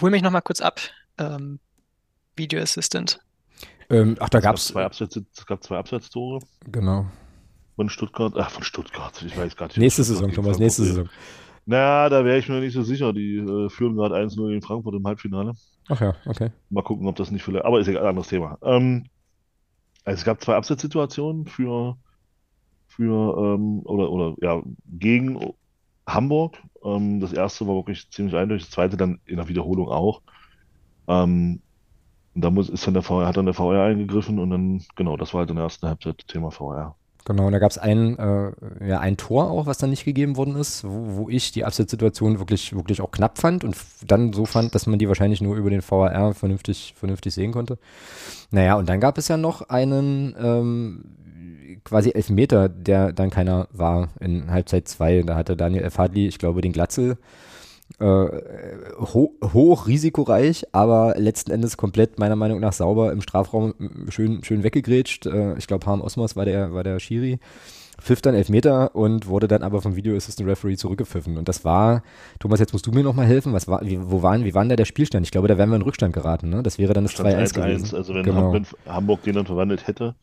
hol 0.00 0.10
mich 0.10 0.22
noch 0.22 0.32
mal 0.32 0.40
kurz 0.40 0.60
ab. 0.60 0.80
Ähm, 1.18 1.60
Video 2.34 2.60
Assistant. 2.60 3.20
Ähm, 3.88 4.16
ach, 4.18 4.28
da 4.28 4.40
gab 4.40 4.56
es. 4.56 4.70
Es 4.70 5.46
gab 5.46 5.62
zwei 5.62 5.78
Abseitstore. 5.78 6.40
Genau. 6.66 7.06
Von 7.76 7.88
Stuttgart. 7.88 8.32
Ach, 8.36 8.50
von 8.50 8.64
Stuttgart. 8.64 9.22
Ich 9.22 9.36
weiß 9.36 9.56
gar 9.56 9.66
nicht. 9.68 9.78
Nächste 9.78 10.02
Saison, 10.02 10.32
Thomas, 10.32 10.58
nächste 10.58 10.82
Saison. 10.84 11.08
Naja, 11.66 12.08
da 12.08 12.24
wäre 12.24 12.38
ich 12.38 12.48
mir 12.48 12.60
nicht 12.60 12.74
so 12.74 12.82
sicher. 12.82 13.12
Die 13.12 13.36
äh, 13.38 13.68
führen 13.68 13.96
gerade 13.96 14.14
1-0 14.14 14.54
in 14.54 14.62
Frankfurt 14.62 14.94
im 14.94 15.06
Halbfinale. 15.06 15.52
Ach 15.88 16.00
ja, 16.00 16.14
okay. 16.24 16.50
Mal 16.70 16.82
gucken, 16.82 17.06
ob 17.08 17.16
das 17.16 17.30
nicht 17.30 17.42
vielleicht. 17.42 17.64
Aber 17.64 17.80
ist 17.80 17.88
egal, 17.88 18.06
anderes 18.06 18.28
Thema. 18.28 18.58
Ähm, 18.62 19.06
also 20.04 20.18
es 20.18 20.24
gab 20.24 20.40
zwei 20.40 20.54
Abseitssituationen 20.54 21.46
für, 21.46 21.96
für 22.86 23.54
ähm, 23.56 23.80
oder, 23.80 24.10
oder 24.10 24.36
ja, 24.40 24.62
gegen 24.86 25.40
Hamburg. 26.06 26.56
Ähm, 26.84 27.20
das 27.20 27.32
erste 27.32 27.66
war 27.66 27.74
wirklich 27.74 28.08
ziemlich 28.10 28.36
eindeutig, 28.36 28.66
das 28.66 28.72
zweite 28.72 28.96
dann 28.96 29.20
in 29.26 29.36
der 29.36 29.48
Wiederholung 29.48 29.88
auch. 29.88 30.22
Ähm, 31.08 31.62
und 32.34 32.42
da 32.42 32.50
muss, 32.50 32.68
ist 32.68 32.86
dann 32.86 32.94
der 32.94 33.02
VR, 33.02 33.26
hat 33.26 33.36
dann 33.36 33.46
der 33.46 33.54
VR 33.54 33.84
eingegriffen 33.84 34.38
und 34.38 34.50
dann, 34.50 34.84
genau, 34.94 35.16
das 35.16 35.34
war 35.34 35.40
halt 35.40 35.50
in 35.50 35.56
der 35.56 35.64
ersten 35.64 35.88
Halbzeit 35.88 36.28
Thema 36.28 36.50
VR. 36.50 36.94
Genau, 37.26 37.46
und 37.46 37.52
da 37.52 37.58
gab 37.58 37.72
es 37.72 37.76
ein, 37.76 38.16
äh, 38.20 38.52
ja, 38.86 39.00
ein 39.00 39.16
Tor 39.16 39.50
auch, 39.50 39.66
was 39.66 39.78
dann 39.78 39.90
nicht 39.90 40.04
gegeben 40.04 40.36
worden 40.36 40.54
ist, 40.54 40.84
wo, 40.84 41.24
wo 41.24 41.28
ich 41.28 41.50
die 41.50 41.64
Abseitssituation 41.64 42.38
wirklich, 42.38 42.72
wirklich 42.72 43.00
auch 43.00 43.10
knapp 43.10 43.38
fand 43.38 43.64
und 43.64 43.76
dann 44.06 44.32
so 44.32 44.46
fand, 44.46 44.76
dass 44.76 44.86
man 44.86 45.00
die 45.00 45.08
wahrscheinlich 45.08 45.40
nur 45.40 45.56
über 45.56 45.68
den 45.68 45.82
VAR 45.82 46.34
vernünftig, 46.34 46.94
vernünftig 46.96 47.34
sehen 47.34 47.50
konnte. 47.50 47.78
Naja, 48.52 48.76
und 48.76 48.88
dann 48.88 49.00
gab 49.00 49.18
es 49.18 49.26
ja 49.26 49.36
noch 49.36 49.68
einen 49.68 50.36
ähm, 50.40 51.04
quasi 51.82 52.10
Elfmeter, 52.10 52.68
der 52.68 53.12
dann 53.12 53.30
keiner 53.30 53.66
war 53.72 54.10
in 54.20 54.48
Halbzeit 54.48 54.86
2. 54.86 55.22
Da 55.22 55.34
hatte 55.34 55.56
Daniel 55.56 55.82
F. 55.82 55.98
Hadley, 55.98 56.28
ich 56.28 56.38
glaube, 56.38 56.60
den 56.60 56.72
Glatzel 56.72 57.18
äh, 57.98 58.04
ho 58.04 59.32
hoch 59.42 59.86
risikoreich, 59.86 60.66
aber 60.72 61.14
letzten 61.16 61.50
Endes 61.50 61.76
komplett 61.76 62.18
meiner 62.18 62.36
Meinung 62.36 62.60
nach 62.60 62.72
sauber 62.72 63.12
im 63.12 63.20
Strafraum 63.20 63.74
schön, 64.08 64.44
schön 64.44 64.62
weggegrätscht. 64.62 65.26
Äh, 65.26 65.56
ich 65.58 65.66
glaube, 65.66 65.86
Harm 65.86 66.00
Osmos 66.00 66.36
war 66.36 66.44
der, 66.44 66.72
war 66.72 66.84
der 66.84 66.98
Schiri. 67.00 67.38
Pfiff 67.98 68.20
dann 68.20 68.34
Elfmeter 68.34 68.94
und 68.94 69.26
wurde 69.26 69.48
dann 69.48 69.62
aber 69.62 69.80
vom 69.80 69.96
Video 69.96 70.14
Assistant 70.14 70.48
Referee 70.48 70.76
zurückgepfiffen. 70.76 71.38
Und 71.38 71.48
das 71.48 71.64
war, 71.64 72.02
Thomas, 72.38 72.60
jetzt 72.60 72.74
musst 72.74 72.86
du 72.86 72.92
mir 72.92 73.02
nochmal 73.02 73.24
helfen. 73.24 73.54
Was 73.54 73.68
war, 73.68 73.80
wie, 73.82 73.98
wo 73.98 74.22
waren, 74.22 74.44
wie 74.44 74.54
war 74.54 74.62
denn 74.62 74.68
da 74.68 74.76
der 74.76 74.84
Spielstand? 74.84 75.24
Ich 75.24 75.32
glaube, 75.32 75.48
da 75.48 75.56
wären 75.56 75.70
wir 75.70 75.76
in 75.76 75.82
Rückstand 75.82 76.12
geraten, 76.12 76.50
ne? 76.50 76.62
Das 76.62 76.78
wäre 76.78 76.92
dann 76.92 77.04
das 77.04 77.14
2-1 77.14 77.54
gewesen. 77.54 77.96
Also 77.96 78.14
wenn, 78.14 78.22
genau. 78.22 78.54
Hamburg 78.86 79.22
den 79.22 79.34
dann 79.34 79.46
verwandelt 79.46 79.86
hätte, 79.86 80.14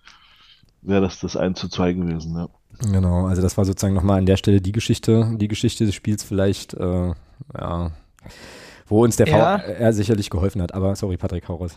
wäre 0.84 1.02
das 1.02 1.19
das 1.19 1.36
1 1.36 1.60
zu 1.60 1.67
2 1.67 1.93
gewesen, 1.93 2.36
ja. 2.36 2.47
Genau, 2.91 3.28
also 3.28 3.41
das 3.41 3.58
war 3.58 3.65
sozusagen 3.65 3.93
nochmal 3.93 4.17
an 4.17 4.26
der 4.26 4.38
Stelle 4.38 4.60
die 4.60 4.71
Geschichte, 4.71 5.36
die 5.38 5.47
Geschichte 5.47 5.86
des 5.86 5.95
Spiels 5.95 6.23
vielleicht, 6.23 6.73
äh, 6.73 7.13
ja, 7.57 7.91
wo 8.87 9.03
uns 9.03 9.15
der 9.15 9.27
ja. 9.27 9.59
VR 9.59 9.93
sicherlich 9.93 10.29
geholfen 10.29 10.61
hat. 10.61 10.73
Aber 10.73 10.95
sorry, 10.95 11.17
Patrick, 11.17 11.47
hau 11.47 11.55
raus. 11.55 11.75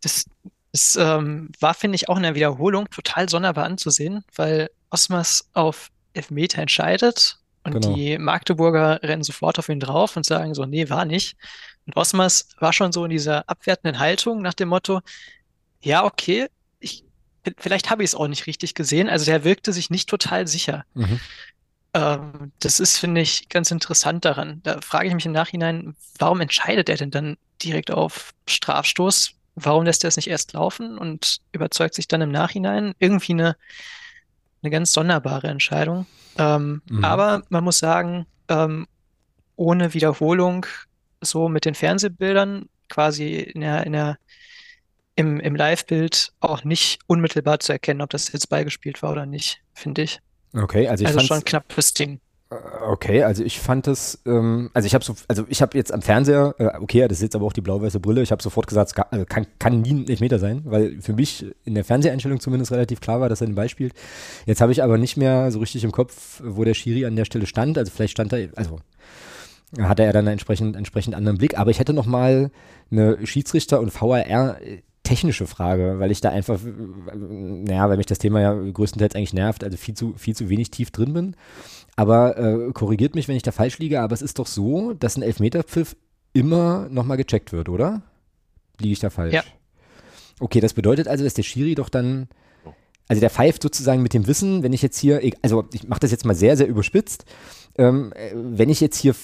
Das, 0.00 0.24
das 0.72 0.96
ähm, 0.96 1.50
war, 1.60 1.74
finde 1.74 1.96
ich, 1.96 2.08
auch 2.08 2.16
in 2.16 2.22
der 2.22 2.34
Wiederholung 2.34 2.88
total 2.90 3.28
sonderbar 3.28 3.64
anzusehen, 3.64 4.24
weil 4.34 4.70
Osmas 4.90 5.48
auf 5.52 5.90
Elfmeter 6.14 6.62
entscheidet 6.62 7.38
und 7.64 7.72
genau. 7.72 7.94
die 7.94 8.18
Magdeburger 8.18 9.02
rennen 9.02 9.22
sofort 9.22 9.58
auf 9.58 9.68
ihn 9.68 9.80
drauf 9.80 10.16
und 10.16 10.24
sagen 10.24 10.54
so, 10.54 10.64
nee, 10.64 10.88
war 10.90 11.04
nicht. 11.04 11.36
Und 11.86 11.96
Osmas 11.96 12.48
war 12.58 12.72
schon 12.72 12.92
so 12.92 13.04
in 13.04 13.10
dieser 13.10 13.48
abwertenden 13.48 13.98
Haltung 13.98 14.42
nach 14.42 14.54
dem 14.54 14.68
Motto, 14.68 15.00
ja, 15.82 16.04
okay, 16.04 16.48
ich, 16.78 17.04
vielleicht 17.58 17.90
habe 17.90 18.02
ich 18.02 18.10
es 18.10 18.14
auch 18.14 18.28
nicht 18.28 18.46
richtig 18.46 18.74
gesehen. 18.74 19.08
Also 19.08 19.24
der 19.26 19.44
wirkte 19.44 19.72
sich 19.72 19.90
nicht 19.90 20.08
total 20.08 20.46
sicher. 20.46 20.84
Mhm. 20.94 21.20
Ähm, 21.94 22.52
das 22.58 22.80
ist, 22.80 22.98
finde 22.98 23.20
ich, 23.20 23.48
ganz 23.48 23.70
interessant 23.70 24.24
daran. 24.24 24.60
Da 24.64 24.80
frage 24.80 25.08
ich 25.08 25.14
mich 25.14 25.26
im 25.26 25.32
Nachhinein, 25.32 25.94
warum 26.18 26.40
entscheidet 26.40 26.88
er 26.88 26.96
denn 26.96 27.12
dann 27.12 27.36
direkt 27.62 27.90
auf 27.92 28.34
Strafstoß? 28.48 29.34
Warum 29.54 29.84
lässt 29.84 30.02
er 30.04 30.08
es 30.08 30.16
nicht 30.16 30.28
erst 30.28 30.52
laufen 30.52 30.98
und 30.98 31.38
überzeugt 31.52 31.94
sich 31.94 32.08
dann 32.08 32.20
im 32.20 32.32
Nachhinein? 32.32 32.94
Irgendwie 32.98 33.32
eine, 33.32 33.56
eine 34.62 34.70
ganz 34.70 34.92
sonderbare 34.92 35.46
Entscheidung. 35.46 36.06
Ähm, 36.36 36.82
mhm. 36.90 37.04
Aber 37.04 37.42
man 37.48 37.62
muss 37.62 37.78
sagen, 37.78 38.26
ähm, 38.48 38.88
ohne 39.54 39.94
Wiederholung, 39.94 40.66
so 41.20 41.48
mit 41.48 41.64
den 41.64 41.76
Fernsehbildern, 41.76 42.68
quasi 42.88 43.36
in 43.36 43.60
der, 43.60 43.86
in 43.86 43.92
der, 43.92 44.18
im, 45.14 45.38
im 45.38 45.54
Live-Bild 45.54 46.32
auch 46.40 46.64
nicht 46.64 47.00
unmittelbar 47.06 47.60
zu 47.60 47.70
erkennen, 47.70 48.02
ob 48.02 48.10
das 48.10 48.32
jetzt 48.32 48.48
beigespielt 48.48 49.00
war 49.02 49.12
oder 49.12 49.26
nicht, 49.26 49.62
finde 49.74 50.02
ich. 50.02 50.20
Okay, 50.54 50.88
also 50.88 51.02
ich 51.02 51.08
Also 51.08 51.20
schon 51.20 51.44
knappes 51.44 51.94
Ding. 51.94 52.20
Äh, 52.50 52.54
okay, 52.86 53.22
also 53.22 53.42
ich 53.42 53.58
fand 53.58 53.88
es, 53.88 54.20
ähm, 54.26 54.70
also 54.74 54.86
ich 54.86 54.94
habe 54.94 55.04
so, 55.04 55.14
also 55.28 55.44
ich 55.48 55.62
habe 55.62 55.76
jetzt 55.76 55.92
am 55.92 56.02
Fernseher, 56.02 56.54
äh, 56.58 56.70
okay, 56.78 57.06
das 57.08 57.18
ist 57.18 57.22
jetzt 57.22 57.36
aber 57.36 57.46
auch 57.46 57.52
die 57.52 57.60
blau-weiße 57.60 58.00
Brille, 58.00 58.22
ich 58.22 58.30
habe 58.30 58.42
sofort 58.42 58.66
gesagt, 58.66 58.92
es 58.92 58.96
also 59.10 59.24
kann, 59.24 59.46
kann 59.58 59.80
nie 59.80 59.94
ein 59.94 60.08
Elfmeter 60.08 60.38
sein, 60.38 60.62
weil 60.64 61.00
für 61.00 61.12
mich 61.12 61.46
in 61.64 61.74
der 61.74 61.84
Fernseheinstellung 61.84 62.40
zumindest 62.40 62.72
relativ 62.72 63.00
klar 63.00 63.20
war, 63.20 63.28
dass 63.28 63.40
er 63.40 63.46
den 63.46 63.56
Ball 63.56 63.68
spielt. 63.68 63.94
Jetzt 64.46 64.60
habe 64.60 64.72
ich 64.72 64.82
aber 64.82 64.98
nicht 64.98 65.16
mehr 65.16 65.50
so 65.50 65.58
richtig 65.58 65.84
im 65.84 65.92
Kopf, 65.92 66.40
wo 66.44 66.64
der 66.64 66.74
Schiri 66.74 67.04
an 67.06 67.16
der 67.16 67.24
Stelle 67.24 67.46
stand, 67.46 67.78
also 67.78 67.90
vielleicht 67.94 68.12
stand 68.12 68.32
er, 68.32 68.48
also 68.56 68.78
hatte 69.78 70.04
er 70.04 70.12
dann 70.12 70.26
einen 70.26 70.34
entsprechend, 70.34 70.76
entsprechend 70.76 71.14
anderen 71.14 71.38
Blick, 71.38 71.58
aber 71.58 71.70
ich 71.70 71.80
hätte 71.80 71.92
noch 71.92 72.06
mal 72.06 72.50
eine 72.90 73.26
Schiedsrichter- 73.26 73.80
und 73.80 73.92
VAR 73.92 74.56
technische 75.04 75.46
Frage, 75.46 76.00
weil 76.00 76.10
ich 76.10 76.20
da 76.20 76.30
einfach, 76.30 76.58
naja, 77.14 77.88
weil 77.88 77.98
mich 77.98 78.06
das 78.06 78.18
Thema 78.18 78.40
ja 78.40 78.54
größtenteils 78.54 79.14
eigentlich 79.14 79.34
nervt, 79.34 79.62
also 79.62 79.76
viel 79.76 79.94
zu, 79.94 80.14
viel 80.16 80.34
zu 80.34 80.48
wenig 80.48 80.70
tief 80.70 80.90
drin 80.90 81.12
bin. 81.12 81.36
Aber 81.94 82.36
äh, 82.36 82.72
korrigiert 82.72 83.14
mich, 83.14 83.28
wenn 83.28 83.36
ich 83.36 83.42
da 83.42 83.52
falsch 83.52 83.78
liege, 83.78 84.00
aber 84.00 84.14
es 84.14 84.22
ist 84.22 84.38
doch 84.38 84.46
so, 84.46 84.94
dass 84.94 85.16
ein 85.16 85.22
Elfmeterpfiff 85.22 85.94
immer 86.32 86.88
nochmal 86.90 87.18
gecheckt 87.18 87.52
wird, 87.52 87.68
oder? 87.68 88.02
Liege 88.78 88.94
ich 88.94 88.98
da 88.98 89.10
falsch? 89.10 89.34
Ja. 89.34 89.44
Okay, 90.40 90.60
das 90.60 90.72
bedeutet 90.72 91.06
also, 91.06 91.22
dass 91.22 91.34
der 91.34 91.44
Schiri 91.44 91.74
doch 91.74 91.90
dann, 91.90 92.28
also 93.06 93.20
der 93.20 93.30
pfeift 93.30 93.62
sozusagen 93.62 94.02
mit 94.02 94.14
dem 94.14 94.26
Wissen, 94.26 94.62
wenn 94.62 94.72
ich 94.72 94.82
jetzt 94.82 94.98
hier, 94.98 95.20
also 95.42 95.68
ich 95.72 95.86
mache 95.86 96.00
das 96.00 96.10
jetzt 96.10 96.24
mal 96.24 96.34
sehr, 96.34 96.56
sehr 96.56 96.66
überspitzt, 96.66 97.26
ähm, 97.76 98.12
äh, 98.16 98.32
wenn 98.34 98.70
ich 98.70 98.80
jetzt 98.80 98.96
hier 98.96 99.14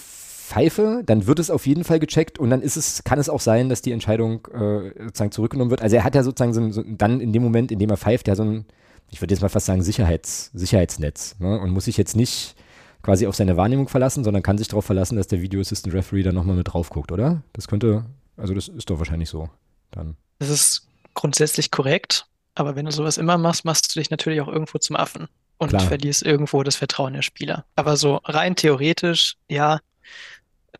pfeife, 0.51 1.03
dann 1.07 1.27
wird 1.27 1.39
es 1.39 1.51
auf 1.51 1.67
jeden 1.67 1.85
Fall 1.85 2.01
gecheckt 2.01 2.39
und 2.39 2.51
dann 2.51 2.61
ist 2.61 2.77
es, 2.77 3.05
kann 3.05 3.21
es 3.21 3.29
auch 3.29 3.41
sein, 3.41 3.69
dass 3.69 3.83
die 3.83 3.93
Entscheidung 3.93 4.47
äh, 4.47 5.05
sozusagen 5.05 5.31
zurückgenommen 5.31 5.71
wird. 5.71 5.81
Also 5.81 5.97
er 5.97 6.05
hat 6.05 6.17
ja 6.17 6.25
sozusagen 6.25 6.53
so, 6.53 6.71
so, 6.71 6.83
dann 6.87 7.21
in 7.21 7.33
dem 7.33 7.43
Moment, 7.43 7.71
in 7.71 7.79
dem 7.79 7.89
er 7.89 7.97
pfeift, 7.97 8.27
ja 8.27 8.35
so 8.35 8.43
ein, 8.43 8.67
ich 9.11 9.21
würde 9.21 9.33
jetzt 9.33 9.43
mal 9.43 9.49
fast 9.49 9.67
sagen, 9.67 9.83
Sicherheits, 9.83 10.51
Sicherheitsnetz 10.53 11.37
ne? 11.39 11.61
und 11.61 11.71
muss 11.71 11.85
sich 11.85 11.97
jetzt 11.97 12.17
nicht 12.17 12.57
quasi 13.03 13.27
auf 13.27 13.37
seine 13.37 13.57
Wahrnehmung 13.57 13.89
verlassen, 13.89 14.25
sondern 14.25 14.43
kann 14.43 14.59
sich 14.59 14.69
darauf 14.69 14.85
verlassen, 14.85 15.17
dass 15.17 15.29
der 15.29 15.41
Video 15.41 15.61
Assistant 15.61 15.95
Referee 15.95 16.23
dann 16.23 16.35
nochmal 16.35 16.57
mit 16.57 16.73
drauf 16.73 16.91
guckt, 16.91 17.13
oder? 17.13 17.43
Das 17.53 17.69
könnte, 17.69 18.05
also 18.37 18.53
das 18.53 18.69
ist 18.69 18.91
doch 18.91 18.99
wahrscheinlich 18.99 19.31
so 19.31 19.49
dann. 19.93 20.17
Das 20.41 20.49
ist 20.49 20.89
grundsätzlich 21.15 21.71
korrekt, 21.71 22.27
aber 22.57 22.75
wenn 22.75 22.87
du 22.87 22.93
sowas 22.93 23.19
immer 23.19 23.39
machst, 23.39 23.65
machst 23.65 23.95
du 23.95 24.01
dich 24.01 24.11
natürlich 24.11 24.41
auch 24.41 24.49
irgendwo 24.49 24.79
zum 24.79 24.97
Affen 24.97 25.29
und 25.59 25.69
Klar. 25.69 25.83
verlierst 25.83 26.23
irgendwo 26.23 26.63
das 26.63 26.77
Vertrauen 26.77 27.13
der 27.13 27.23
Spieler. 27.23 27.65
Aber 27.77 27.97
so 27.97 28.17
rein 28.25 28.57
theoretisch, 28.57 29.37
ja, 29.49 29.79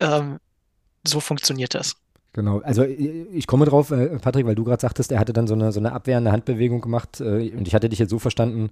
ähm, 0.01 0.39
so 1.07 1.19
funktioniert 1.19 1.73
das. 1.73 1.95
Genau, 2.33 2.59
also 2.59 2.83
ich 2.83 3.45
komme 3.45 3.65
drauf, 3.65 3.91
äh, 3.91 4.17
Patrick, 4.19 4.45
weil 4.45 4.55
du 4.55 4.63
gerade 4.63 4.81
sagtest, 4.81 5.11
er 5.11 5.19
hatte 5.19 5.33
dann 5.33 5.47
so 5.47 5.53
eine, 5.53 5.71
so 5.71 5.79
eine 5.79 5.91
abwehrende 5.91 6.31
Handbewegung 6.31 6.79
gemacht 6.79 7.19
äh, 7.19 7.51
und 7.51 7.67
ich 7.67 7.75
hatte 7.75 7.89
dich 7.89 7.99
jetzt 7.99 8.09
so 8.09 8.19
verstanden, 8.19 8.69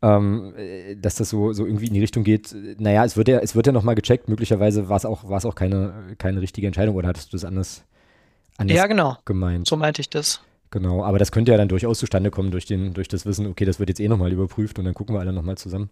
ähm, 0.00 0.54
äh, 0.56 0.96
dass 0.96 1.16
das 1.16 1.28
so, 1.28 1.52
so 1.52 1.66
irgendwie 1.66 1.88
in 1.88 1.94
die 1.94 2.00
Richtung 2.00 2.24
geht, 2.24 2.54
naja, 2.78 3.04
es 3.04 3.16
wird 3.16 3.28
ja, 3.28 3.40
es 3.40 3.54
wird 3.54 3.66
ja 3.66 3.72
nochmal 3.72 3.94
gecheckt, 3.94 4.28
möglicherweise 4.28 4.88
war 4.88 4.96
es 4.96 5.04
auch, 5.04 5.28
war 5.28 5.36
es 5.36 5.44
auch 5.44 5.54
keine, 5.54 5.92
keine 6.16 6.40
richtige 6.40 6.66
Entscheidung 6.66 6.94
oder 6.94 7.08
hattest 7.08 7.32
du 7.32 7.36
das 7.36 7.44
anders, 7.44 7.84
anders 8.56 8.76
Ja, 8.76 8.86
genau. 8.86 9.18
gemeint? 9.26 9.66
So 9.66 9.76
meinte 9.76 10.00
ich 10.00 10.08
das. 10.08 10.40
Genau, 10.70 11.02
aber 11.02 11.18
das 11.18 11.30
könnte 11.30 11.52
ja 11.52 11.58
dann 11.58 11.68
durchaus 11.68 11.98
zustande 11.98 12.30
kommen 12.30 12.50
durch, 12.50 12.64
den, 12.64 12.94
durch 12.94 13.08
das 13.08 13.26
Wissen, 13.26 13.46
okay, 13.46 13.66
das 13.66 13.78
wird 13.80 13.90
jetzt 13.90 14.00
eh 14.00 14.08
nochmal 14.08 14.32
überprüft 14.32 14.78
und 14.78 14.86
dann 14.86 14.94
gucken 14.94 15.14
wir 15.14 15.20
alle 15.20 15.32
nochmal 15.32 15.58
zusammen. 15.58 15.90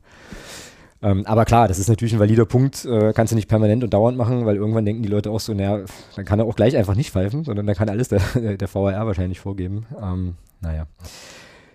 Ähm, 1.02 1.26
aber 1.26 1.44
klar, 1.44 1.68
das 1.68 1.78
ist 1.78 1.88
natürlich 1.88 2.14
ein 2.14 2.20
valider 2.20 2.46
Punkt, 2.46 2.84
äh, 2.84 3.12
kannst 3.12 3.32
du 3.32 3.36
nicht 3.36 3.48
permanent 3.48 3.84
und 3.84 3.92
dauernd 3.92 4.16
machen, 4.16 4.46
weil 4.46 4.56
irgendwann 4.56 4.84
denken 4.84 5.02
die 5.02 5.08
Leute 5.08 5.30
auch 5.30 5.40
so, 5.40 5.52
naja, 5.52 5.84
dann 6.14 6.24
kann 6.24 6.38
er 6.38 6.46
auch 6.46 6.56
gleich 6.56 6.76
einfach 6.76 6.94
nicht 6.94 7.10
pfeifen, 7.10 7.44
sondern 7.44 7.66
dann 7.66 7.76
kann 7.76 7.88
alles 7.88 8.08
der, 8.08 8.20
der 8.56 8.74
VAR 8.74 9.06
wahrscheinlich 9.06 9.40
vorgeben. 9.40 9.86
Ähm, 10.00 10.36
naja, 10.60 10.86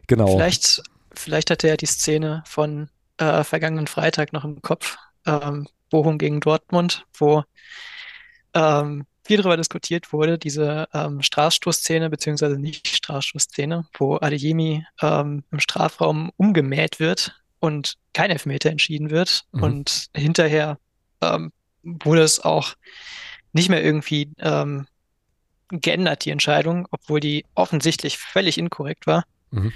genau. 0.07 0.27
Vielleicht, 0.27 0.81
vielleicht 1.13 1.51
hat 1.51 1.63
er 1.63 1.71
ja 1.71 1.77
die 1.77 1.85
Szene 1.85 2.43
von 2.45 2.89
äh, 3.17 3.43
vergangenen 3.43 3.87
Freitag 3.87 4.33
noch 4.33 4.43
im 4.43 4.61
Kopf, 4.61 4.97
ähm, 5.25 5.67
Bochum 5.89 6.17
gegen 6.17 6.39
Dortmund, 6.39 7.05
wo 7.17 7.43
ähm, 8.53 9.05
viel 9.23 9.37
darüber 9.37 9.57
diskutiert 9.57 10.11
wurde, 10.13 10.39
diese 10.39 10.87
ähm, 10.93 11.21
Strafstoßszene 11.21 12.09
beziehungsweise 12.09 12.57
Nicht-Strafstoßszene, 12.57 13.85
wo 13.97 14.15
Adeyemi 14.15 14.85
ähm, 15.01 15.43
im 15.51 15.59
Strafraum 15.59 16.31
umgemäht 16.37 16.99
wird 16.99 17.40
und 17.61 17.95
kein 18.13 18.31
Elfmeter 18.31 18.69
entschieden 18.69 19.09
wird. 19.09 19.43
Mhm. 19.53 19.63
Und 19.63 20.05
hinterher 20.13 20.77
ähm, 21.21 21.53
wurde 21.83 22.23
es 22.23 22.41
auch 22.41 22.73
nicht 23.53 23.69
mehr 23.69 23.83
irgendwie 23.83 24.31
ähm, 24.39 24.87
geändert, 25.69 26.25
die 26.25 26.31
Entscheidung, 26.31 26.87
obwohl 26.91 27.21
die 27.21 27.45
offensichtlich 27.55 28.17
völlig 28.17 28.57
inkorrekt 28.57 29.07
war. 29.07 29.23
Mhm. 29.51 29.71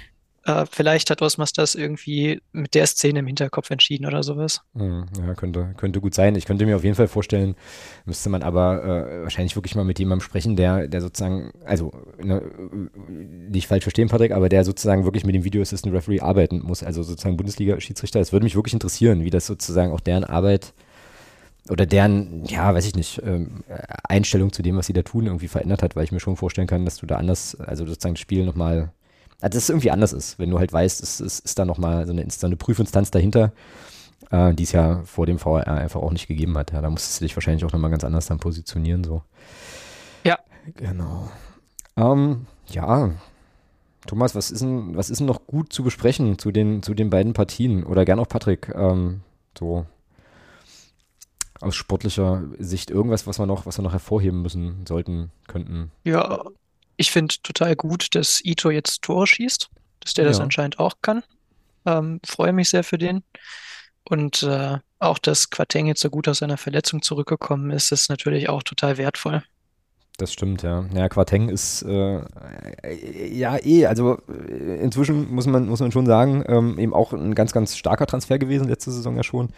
Äh, 0.46 0.64
vielleicht 0.70 1.10
hat 1.10 1.22
Osmas 1.22 1.52
das 1.52 1.74
irgendwie 1.74 2.40
mit 2.52 2.74
der 2.74 2.86
Szene 2.86 3.18
im 3.18 3.26
Hinterkopf 3.26 3.70
entschieden 3.70 4.06
oder 4.06 4.22
sowas. 4.22 4.60
Hm, 4.76 5.06
Ja, 5.18 5.34
könnte, 5.34 5.74
könnte 5.76 6.00
gut 6.00 6.14
sein. 6.14 6.36
Ich 6.36 6.46
könnte 6.46 6.64
mir 6.66 6.76
auf 6.76 6.84
jeden 6.84 6.94
Fall 6.94 7.08
vorstellen, 7.08 7.56
müsste 8.04 8.30
man 8.30 8.42
aber 8.44 8.84
äh, 8.84 9.22
wahrscheinlich 9.24 9.56
wirklich 9.56 9.74
mal 9.74 9.84
mit 9.84 9.98
jemandem 9.98 10.24
sprechen, 10.24 10.54
der, 10.54 10.86
der 10.86 11.00
sozusagen, 11.00 11.52
also 11.64 11.92
ne, 12.22 12.42
nicht 13.50 13.66
falsch 13.66 13.82
verstehen, 13.84 14.08
Patrick, 14.08 14.30
aber 14.30 14.48
der 14.48 14.64
sozusagen 14.64 15.04
wirklich 15.04 15.24
mit 15.26 15.34
dem 15.34 15.42
Video 15.42 15.60
Assistant 15.62 15.92
Referee 15.92 16.20
arbeiten 16.20 16.60
muss, 16.62 16.84
also 16.84 17.02
sozusagen 17.02 17.36
Bundesliga-Schiedsrichter. 17.36 18.20
Es 18.20 18.32
würde 18.32 18.44
mich 18.44 18.54
wirklich 18.54 18.74
interessieren, 18.74 19.24
wie 19.24 19.30
das 19.30 19.46
sozusagen 19.46 19.90
auch 19.92 20.00
deren 20.00 20.22
Arbeit 20.24 20.74
oder 21.68 21.86
deren, 21.86 22.44
ja, 22.44 22.72
weiß 22.72 22.86
ich 22.86 22.94
nicht, 22.94 23.20
ähm, 23.24 23.64
Einstellung 24.08 24.52
zu 24.52 24.62
dem, 24.62 24.76
was 24.76 24.86
sie 24.86 24.92
da 24.92 25.02
tun, 25.02 25.26
irgendwie 25.26 25.48
verändert 25.48 25.82
hat, 25.82 25.96
weil 25.96 26.04
ich 26.04 26.12
mir 26.12 26.20
schon 26.20 26.36
vorstellen 26.36 26.68
kann, 26.68 26.84
dass 26.84 26.98
du 26.98 27.06
da 27.06 27.16
anders, 27.16 27.56
also 27.56 27.84
sozusagen 27.84 28.14
das 28.14 28.20
Spiel 28.20 28.44
nochmal, 28.44 28.92
dass 29.40 29.54
es 29.54 29.68
irgendwie 29.68 29.90
anders 29.90 30.12
ist, 30.12 30.38
wenn 30.38 30.50
du 30.50 30.58
halt 30.58 30.72
weißt, 30.72 31.02
es, 31.02 31.20
es 31.20 31.40
ist 31.40 31.58
da 31.58 31.64
nochmal 31.64 32.06
so 32.06 32.12
eine, 32.12 32.26
so 32.30 32.46
eine 32.46 32.56
Prüfinstanz 32.56 33.10
dahinter, 33.10 33.52
äh, 34.30 34.54
die 34.54 34.62
es 34.62 34.72
ja 34.72 35.02
vor 35.04 35.26
dem 35.26 35.44
VAR 35.44 35.66
einfach 35.66 36.00
auch 36.00 36.12
nicht 36.12 36.28
gegeben 36.28 36.56
hat. 36.56 36.72
Ja, 36.72 36.80
da 36.80 36.90
musstest 36.90 37.20
du 37.20 37.24
dich 37.24 37.36
wahrscheinlich 37.36 37.64
auch 37.64 37.72
nochmal 37.72 37.90
ganz 37.90 38.04
anders 38.04 38.26
dann 38.26 38.38
positionieren, 38.38 39.04
so. 39.04 39.22
Ja. 40.24 40.38
Genau. 40.74 41.30
Ähm, 41.96 42.46
ja. 42.68 43.10
Thomas, 44.06 44.34
was 44.34 44.50
ist 44.50 44.62
denn, 44.62 44.96
was 44.96 45.10
ist 45.10 45.18
denn 45.18 45.26
noch 45.26 45.46
gut 45.46 45.72
zu 45.72 45.82
besprechen 45.82 46.38
zu 46.38 46.52
den, 46.52 46.82
zu 46.82 46.94
den 46.94 47.10
beiden 47.10 47.32
Partien? 47.32 47.84
Oder 47.84 48.04
gern 48.04 48.18
auch 48.18 48.28
Patrick, 48.28 48.72
ähm, 48.74 49.20
so 49.58 49.86
aus 51.60 51.74
sportlicher 51.74 52.44
Sicht 52.58 52.90
irgendwas, 52.90 53.26
was 53.26 53.38
wir 53.38 53.46
noch, 53.46 53.66
was 53.66 53.78
wir 53.78 53.82
noch 53.82 53.92
hervorheben 53.92 54.42
müssen, 54.42 54.84
sollten, 54.86 55.30
könnten. 55.48 55.90
Ja, 56.04 56.44
ich 56.96 57.10
finde 57.10 57.34
total 57.42 57.76
gut, 57.76 58.14
dass 58.14 58.40
Ito 58.44 58.70
jetzt 58.70 59.02
Tore 59.02 59.26
schießt, 59.26 59.68
dass 60.00 60.14
der 60.14 60.24
das 60.24 60.38
Ja. 60.38 60.44
anscheinend 60.44 60.78
auch 60.78 60.94
kann. 61.02 61.22
Ähm, 61.84 62.20
freue 62.24 62.52
mich 62.52 62.70
sehr 62.70 62.84
für 62.84 62.98
den. 62.98 63.22
Und 64.08 64.42
äh, 64.42 64.78
auch, 64.98 65.18
dass 65.18 65.50
Quateng 65.50 65.86
jetzt 65.86 66.00
so 66.00 66.10
gut 66.10 66.28
aus 66.28 66.38
seiner 66.38 66.56
Verletzung 66.56 67.02
zurückgekommen 67.02 67.70
ist, 67.70 67.92
ist 67.92 68.08
natürlich 68.08 68.48
auch 68.48 68.62
total 68.62 68.98
wertvoll. 68.98 69.42
Das 70.18 70.32
stimmt, 70.32 70.62
ja. 70.62 70.86
Ja, 70.94 71.08
Quateng 71.10 71.50
ist 71.50 71.82
äh, 71.82 72.20
äh, 72.82 73.34
ja 73.36 73.58
eh, 73.62 73.84
also 73.86 74.18
äh, 74.28 74.80
inzwischen 74.80 75.30
muss 75.34 75.46
man, 75.46 75.68
muss 75.68 75.80
man 75.80 75.92
schon 75.92 76.06
sagen, 76.06 76.42
ähm, 76.48 76.78
eben 76.78 76.94
auch 76.94 77.12
ein 77.12 77.34
ganz, 77.34 77.52
ganz 77.52 77.76
starker 77.76 78.06
Transfer 78.06 78.38
gewesen, 78.38 78.66
letzte 78.66 78.92
Saison 78.92 79.16
ja 79.16 79.22
schon. 79.22 79.50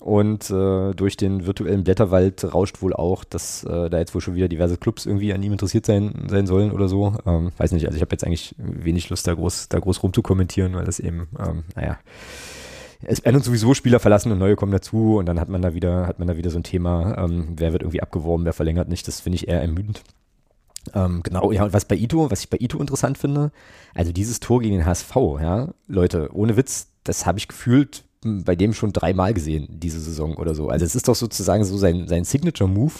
Und 0.00 0.48
äh, 0.50 0.92
durch 0.94 1.16
den 1.16 1.46
virtuellen 1.46 1.82
Blätterwald 1.82 2.54
rauscht 2.54 2.82
wohl 2.82 2.94
auch, 2.94 3.24
dass 3.24 3.64
äh, 3.64 3.90
da 3.90 3.98
jetzt 3.98 4.14
wohl 4.14 4.20
schon 4.20 4.36
wieder 4.36 4.48
diverse 4.48 4.76
Clubs 4.76 5.06
irgendwie 5.06 5.32
an 5.32 5.42
ihm 5.42 5.52
interessiert 5.52 5.86
sein, 5.86 6.26
sein 6.28 6.46
sollen 6.46 6.70
oder 6.70 6.88
so. 6.88 7.14
Ähm, 7.26 7.50
weiß 7.56 7.72
nicht, 7.72 7.86
also 7.86 7.96
ich 7.96 8.02
habe 8.02 8.12
jetzt 8.12 8.24
eigentlich 8.24 8.54
wenig 8.58 9.10
Lust, 9.10 9.26
da 9.26 9.34
groß, 9.34 9.68
da 9.68 9.80
groß 9.80 10.02
rumzukommentieren, 10.02 10.74
weil 10.74 10.84
das 10.84 11.00
eben, 11.00 11.28
ähm, 11.38 11.64
naja, 11.74 11.98
es 13.02 13.24
werden 13.24 13.36
uns 13.36 13.46
sowieso 13.46 13.74
Spieler 13.74 14.00
verlassen 14.00 14.30
und 14.30 14.38
neue 14.38 14.56
kommen 14.56 14.72
dazu 14.72 15.16
und 15.18 15.26
dann 15.26 15.40
hat 15.40 15.48
man 15.48 15.62
da 15.62 15.74
wieder, 15.74 16.06
hat 16.06 16.18
man 16.18 16.28
da 16.28 16.36
wieder 16.36 16.50
so 16.50 16.58
ein 16.58 16.64
Thema, 16.64 17.16
ähm, 17.18 17.54
wer 17.56 17.72
wird 17.72 17.82
irgendwie 17.82 18.02
abgeworben, 18.02 18.44
wer 18.44 18.52
verlängert 18.52 18.88
nicht, 18.88 19.06
das 19.06 19.20
finde 19.20 19.36
ich 19.36 19.48
eher 19.48 19.60
ermüdend. 19.60 20.02
Ähm, 20.94 21.22
genau, 21.22 21.52
ja, 21.52 21.64
und 21.64 21.72
was 21.72 21.84
bei 21.84 21.96
Ito, 21.96 22.30
was 22.30 22.40
ich 22.40 22.50
bei 22.50 22.58
Ito 22.60 22.78
interessant 22.78 23.18
finde, 23.18 23.52
also 23.94 24.12
dieses 24.12 24.40
Tor 24.40 24.60
gegen 24.60 24.76
den 24.76 24.86
HSV, 24.86 25.14
ja, 25.40 25.68
Leute, 25.86 26.30
ohne 26.32 26.56
Witz, 26.56 26.88
das 27.04 27.26
habe 27.26 27.38
ich 27.38 27.48
gefühlt 27.48 28.04
bei 28.22 28.56
dem 28.56 28.72
schon 28.72 28.92
dreimal 28.92 29.34
gesehen, 29.34 29.68
diese 29.70 30.00
Saison 30.00 30.36
oder 30.36 30.54
so. 30.54 30.68
Also 30.68 30.84
es 30.84 30.94
ist 30.94 31.08
doch 31.08 31.14
sozusagen 31.14 31.64
so 31.64 31.76
sein, 31.76 32.08
sein 32.08 32.24
Signature-Move, 32.24 32.94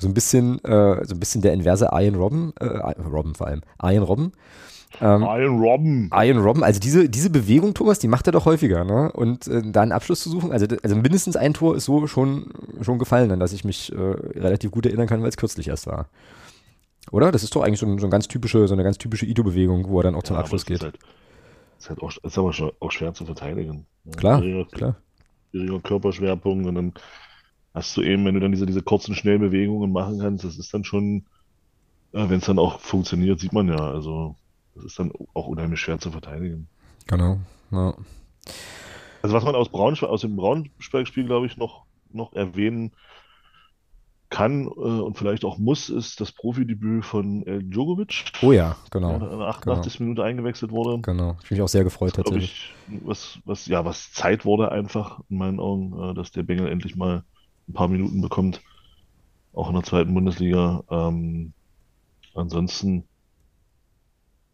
so 0.00 0.08
ein 0.08 0.14
bisschen, 0.14 0.62
äh, 0.64 1.04
so 1.04 1.14
ein 1.14 1.20
bisschen 1.20 1.42
der 1.42 1.52
inverse 1.52 1.90
Ian 1.92 2.14
Robben, 2.14 2.52
äh, 2.60 2.66
Robben 2.66 3.34
vor 3.34 3.48
allem, 3.48 3.62
Ian 3.82 4.02
Robben. 4.02 4.32
Ähm, 5.00 5.22
Iron 5.22 5.60
Robben. 5.60 6.10
Ian 6.14 6.38
Robben, 6.38 6.64
also 6.64 6.80
diese, 6.80 7.08
diese 7.08 7.30
Bewegung, 7.30 7.74
Thomas, 7.74 7.98
die 7.98 8.08
macht 8.08 8.26
er 8.26 8.32
doch 8.32 8.46
häufiger, 8.46 8.84
ne? 8.84 9.12
Und 9.12 9.46
äh, 9.46 9.62
da 9.64 9.82
einen 9.82 9.92
Abschluss 9.92 10.20
zu 10.20 10.30
suchen, 10.30 10.50
also, 10.50 10.66
also 10.82 10.96
mindestens 10.96 11.36
ein 11.36 11.52
Tor 11.52 11.76
ist 11.76 11.84
so 11.84 12.06
schon, 12.06 12.46
schon 12.80 12.98
gefallen, 12.98 13.30
an 13.30 13.38
das 13.38 13.52
ich 13.52 13.64
mich 13.64 13.92
äh, 13.92 13.96
relativ 13.96 14.70
gut 14.70 14.86
erinnern 14.86 15.06
kann, 15.06 15.20
weil 15.20 15.28
es 15.28 15.36
kürzlich 15.36 15.68
erst 15.68 15.86
war. 15.86 16.08
Oder? 17.10 17.32
Das 17.32 17.42
ist 17.42 17.54
doch 17.54 17.62
eigentlich 17.62 17.80
so, 17.80 17.86
ein, 17.86 17.98
so, 17.98 18.06
ein 18.06 18.10
ganz 18.10 18.28
typische, 18.28 18.66
so 18.66 18.74
eine 18.74 18.82
ganz 18.82 18.98
typische 18.98 19.26
Ito-Bewegung, 19.26 19.88
wo 19.88 20.00
er 20.00 20.04
dann 20.04 20.14
auch 20.14 20.22
zum 20.22 20.36
Ja, 20.36 20.40
Abschluss 20.40 20.64
geht. 20.64 20.82
Halt, 20.82 20.98
ist, 21.78 21.88
halt 21.88 22.02
auch, 22.02 22.12
ist 22.22 22.38
aber 22.38 22.52
schon, 22.52 22.72
auch 22.80 22.90
schwer 22.90 23.14
zu 23.14 23.24
verteidigen. 23.24 23.86
Ja, 24.04 24.12
Klar, 24.12 24.40
Geringer, 24.40 24.64
klar. 24.66 24.96
geringer 25.52 25.80
Körperschwerpunkt 25.80 26.66
und 26.66 26.74
dann 26.74 26.94
hast 27.74 27.96
du 27.96 28.02
eben, 28.02 28.24
wenn 28.24 28.34
du 28.34 28.40
dann 28.40 28.52
diese, 28.52 28.66
diese 28.66 28.82
kurzen 28.82 29.14
Schnellbewegungen 29.14 29.92
machen 29.92 30.18
kannst, 30.18 30.44
das 30.44 30.58
ist 30.58 30.72
dann 30.74 30.84
schon, 30.84 31.26
wenn 32.12 32.38
es 32.38 32.46
dann 32.46 32.58
auch 32.58 32.80
funktioniert, 32.80 33.40
sieht 33.40 33.52
man 33.52 33.68
ja. 33.68 33.76
Also, 33.78 34.36
das 34.74 34.84
ist 34.84 34.98
dann 34.98 35.12
auch 35.34 35.46
unheimlich 35.46 35.80
schwer 35.80 35.98
zu 35.98 36.10
verteidigen. 36.10 36.68
Genau. 37.06 37.38
Ja. 37.70 37.94
Also, 39.22 39.34
was 39.34 39.44
man 39.44 39.54
aus 39.54 39.68
Braunschweig, 39.68 40.10
aus 40.10 40.22
dem 40.22 40.36
Braunschweig-Spiel, 40.36 41.26
glaube 41.26 41.46
ich, 41.46 41.56
noch, 41.56 41.84
noch 42.12 42.32
erwähnen 42.32 42.90
kann 42.90 42.98
äh, 44.30 44.68
und 44.68 45.16
vielleicht 45.16 45.44
auch 45.44 45.58
muss, 45.58 45.88
ist 45.88 46.20
das 46.20 46.32
Profidebüt 46.32 47.04
von 47.04 47.46
El 47.46 47.62
Djokovic, 47.62 48.24
Oh 48.42 48.52
ja, 48.52 48.76
der 48.92 49.00
genau. 49.00 49.14
in 49.14 49.20
der 49.20 49.48
88. 49.48 50.00
Minute 50.00 50.22
eingewechselt 50.22 50.70
wurde. 50.70 51.00
Genau. 51.02 51.36
Ich 51.42 51.48
bin 51.48 51.56
mich 51.56 51.62
auch 51.62 51.68
sehr 51.68 51.84
gefreut 51.84 52.12
glaube 52.14 52.30
tatsächlich. 52.30 52.74
ich, 52.88 53.00
was, 53.06 53.38
was, 53.44 53.66
ja, 53.66 53.84
was 53.84 54.12
Zeit 54.12 54.44
wurde 54.44 54.70
einfach 54.70 55.20
in 55.30 55.38
meinen 55.38 55.60
Augen, 55.60 56.10
äh, 56.10 56.14
dass 56.14 56.30
der 56.30 56.42
Bengel 56.42 56.68
endlich 56.68 56.94
mal 56.96 57.24
ein 57.68 57.72
paar 57.72 57.88
Minuten 57.88 58.20
bekommt, 58.20 58.60
auch 59.52 59.68
in 59.68 59.74
der 59.74 59.84
zweiten 59.84 60.12
Bundesliga. 60.12 60.84
Ähm, 60.90 61.52
ansonsten, 62.34 63.04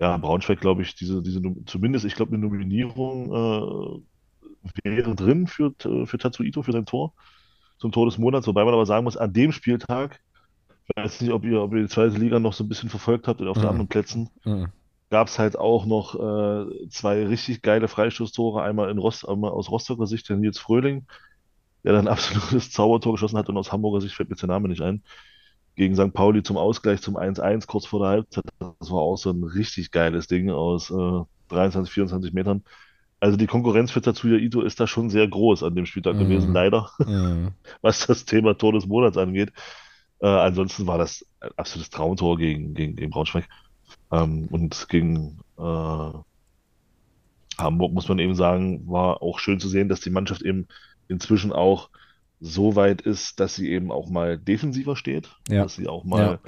ja, 0.00 0.16
Braunschweig, 0.16 0.60
glaube 0.60 0.82
ich, 0.82 0.94
diese, 0.94 1.22
diese, 1.22 1.40
zumindest, 1.66 2.04
ich 2.04 2.14
glaube, 2.14 2.34
eine 2.34 2.44
Nominierung 2.44 4.02
äh, 4.04 4.80
wäre 4.82 5.14
drin 5.14 5.46
für, 5.46 5.74
äh, 5.84 6.06
für 6.06 6.18
Tatsuito, 6.18 6.62
für 6.62 6.72
sein 6.72 6.86
Tor, 6.86 7.12
zum 7.84 7.92
Tor 7.92 8.06
des 8.06 8.18
Monats, 8.18 8.46
wobei 8.46 8.64
man 8.64 8.72
aber 8.74 8.86
sagen 8.86 9.04
muss, 9.04 9.18
an 9.18 9.34
dem 9.34 9.52
Spieltag, 9.52 10.20
ich 10.88 10.96
weiß 10.96 11.20
nicht, 11.22 11.32
ob 11.32 11.44
ihr, 11.44 11.62
ob 11.62 11.74
ihr 11.74 11.82
die 11.82 11.88
zweite 11.88 12.16
Liga 12.18 12.38
noch 12.40 12.54
so 12.54 12.64
ein 12.64 12.68
bisschen 12.68 12.90
verfolgt 12.90 13.28
habt 13.28 13.40
oder 13.42 13.50
auf 13.50 13.58
den 13.58 13.66
Mhm. 13.66 13.70
anderen 13.70 13.88
Plätzen, 13.88 14.30
Mhm. 14.44 14.72
gab 15.10 15.28
es 15.28 15.38
halt 15.38 15.58
auch 15.58 15.86
noch 15.86 16.14
äh, 16.14 16.88
zwei 16.90 17.26
richtig 17.26 17.62
geile 17.62 17.88
Freistoßtore. 17.88 18.62
Einmal 18.62 18.90
in 18.90 18.98
Rost, 18.98 19.28
einmal 19.28 19.52
aus 19.52 19.70
Rostocker 19.70 20.06
Sicht, 20.06 20.28
der 20.28 20.36
Nils 20.36 20.58
Fröhling, 20.58 21.06
der 21.84 21.94
dann 21.94 22.08
ein 22.08 22.12
absolutes 22.14 22.70
Zaubertor 22.72 23.12
geschossen 23.14 23.38
hat 23.38 23.48
und 23.48 23.56
aus 23.58 23.72
Hamburger 23.72 24.00
Sicht 24.02 24.14
fällt 24.16 24.30
mir 24.30 24.36
der 24.36 24.48
Name 24.48 24.68
nicht 24.68 24.82
ein. 24.82 25.04
Gegen 25.76 25.96
St. 25.96 26.12
Pauli 26.14 26.42
zum 26.42 26.56
Ausgleich 26.56 27.02
zum 27.02 27.16
1-1 27.16 27.66
kurz 27.66 27.86
vor 27.86 28.00
der 28.00 28.08
Halbzeit. 28.10 28.44
Das 28.60 28.90
war 28.92 29.00
auch 29.00 29.16
so 29.16 29.30
ein 29.30 29.44
richtig 29.44 29.90
geiles 29.90 30.26
Ding 30.28 30.50
aus 30.50 30.90
äh, 30.90 31.22
23, 31.48 31.92
24 31.92 32.32
Metern. 32.34 32.64
Also 33.24 33.38
die 33.38 33.46
Konkurrenz 33.46 33.90
für 33.90 34.02
Tatsuya 34.02 34.36
Ito 34.36 34.60
ist 34.60 34.80
da 34.80 34.86
schon 34.86 35.08
sehr 35.08 35.26
groß 35.26 35.62
an 35.62 35.74
dem 35.74 35.86
Spieltag 35.86 36.16
Mhm. 36.16 36.18
gewesen, 36.18 36.52
leider, 36.52 36.90
Mhm. 37.08 37.52
was 37.80 38.06
das 38.06 38.26
Thema 38.26 38.52
Tor 38.58 38.74
des 38.74 38.86
Monats 38.86 39.16
angeht. 39.16 39.50
Äh, 40.20 40.26
ansonsten 40.26 40.86
war 40.86 40.98
das 40.98 41.24
ein 41.40 41.48
absolutes 41.56 41.88
Traumtor 41.88 42.36
gegen, 42.36 42.74
gegen, 42.74 42.96
gegen 42.96 43.10
Braunschweig. 43.10 43.48
Ähm, 44.12 44.46
und 44.50 44.88
gegen 44.90 45.40
äh, 45.58 46.12
Hamburg 47.56 47.92
muss 47.94 48.08
man 48.08 48.18
eben 48.18 48.34
sagen, 48.34 48.86
war 48.86 49.22
auch 49.22 49.38
schön 49.38 49.58
zu 49.58 49.68
sehen, 49.70 49.88
dass 49.88 50.00
die 50.00 50.10
Mannschaft 50.10 50.42
eben 50.42 50.66
inzwischen 51.08 51.50
auch 51.50 51.88
so 52.40 52.76
weit 52.76 53.00
ist, 53.00 53.40
dass 53.40 53.54
sie 53.54 53.70
eben 53.70 53.90
auch 53.90 54.10
mal 54.10 54.36
defensiver 54.38 54.96
steht, 54.96 55.30
Ja. 55.48 55.62
dass 55.62 55.76
sie 55.76 55.88
auch 55.88 56.04
mal 56.04 56.40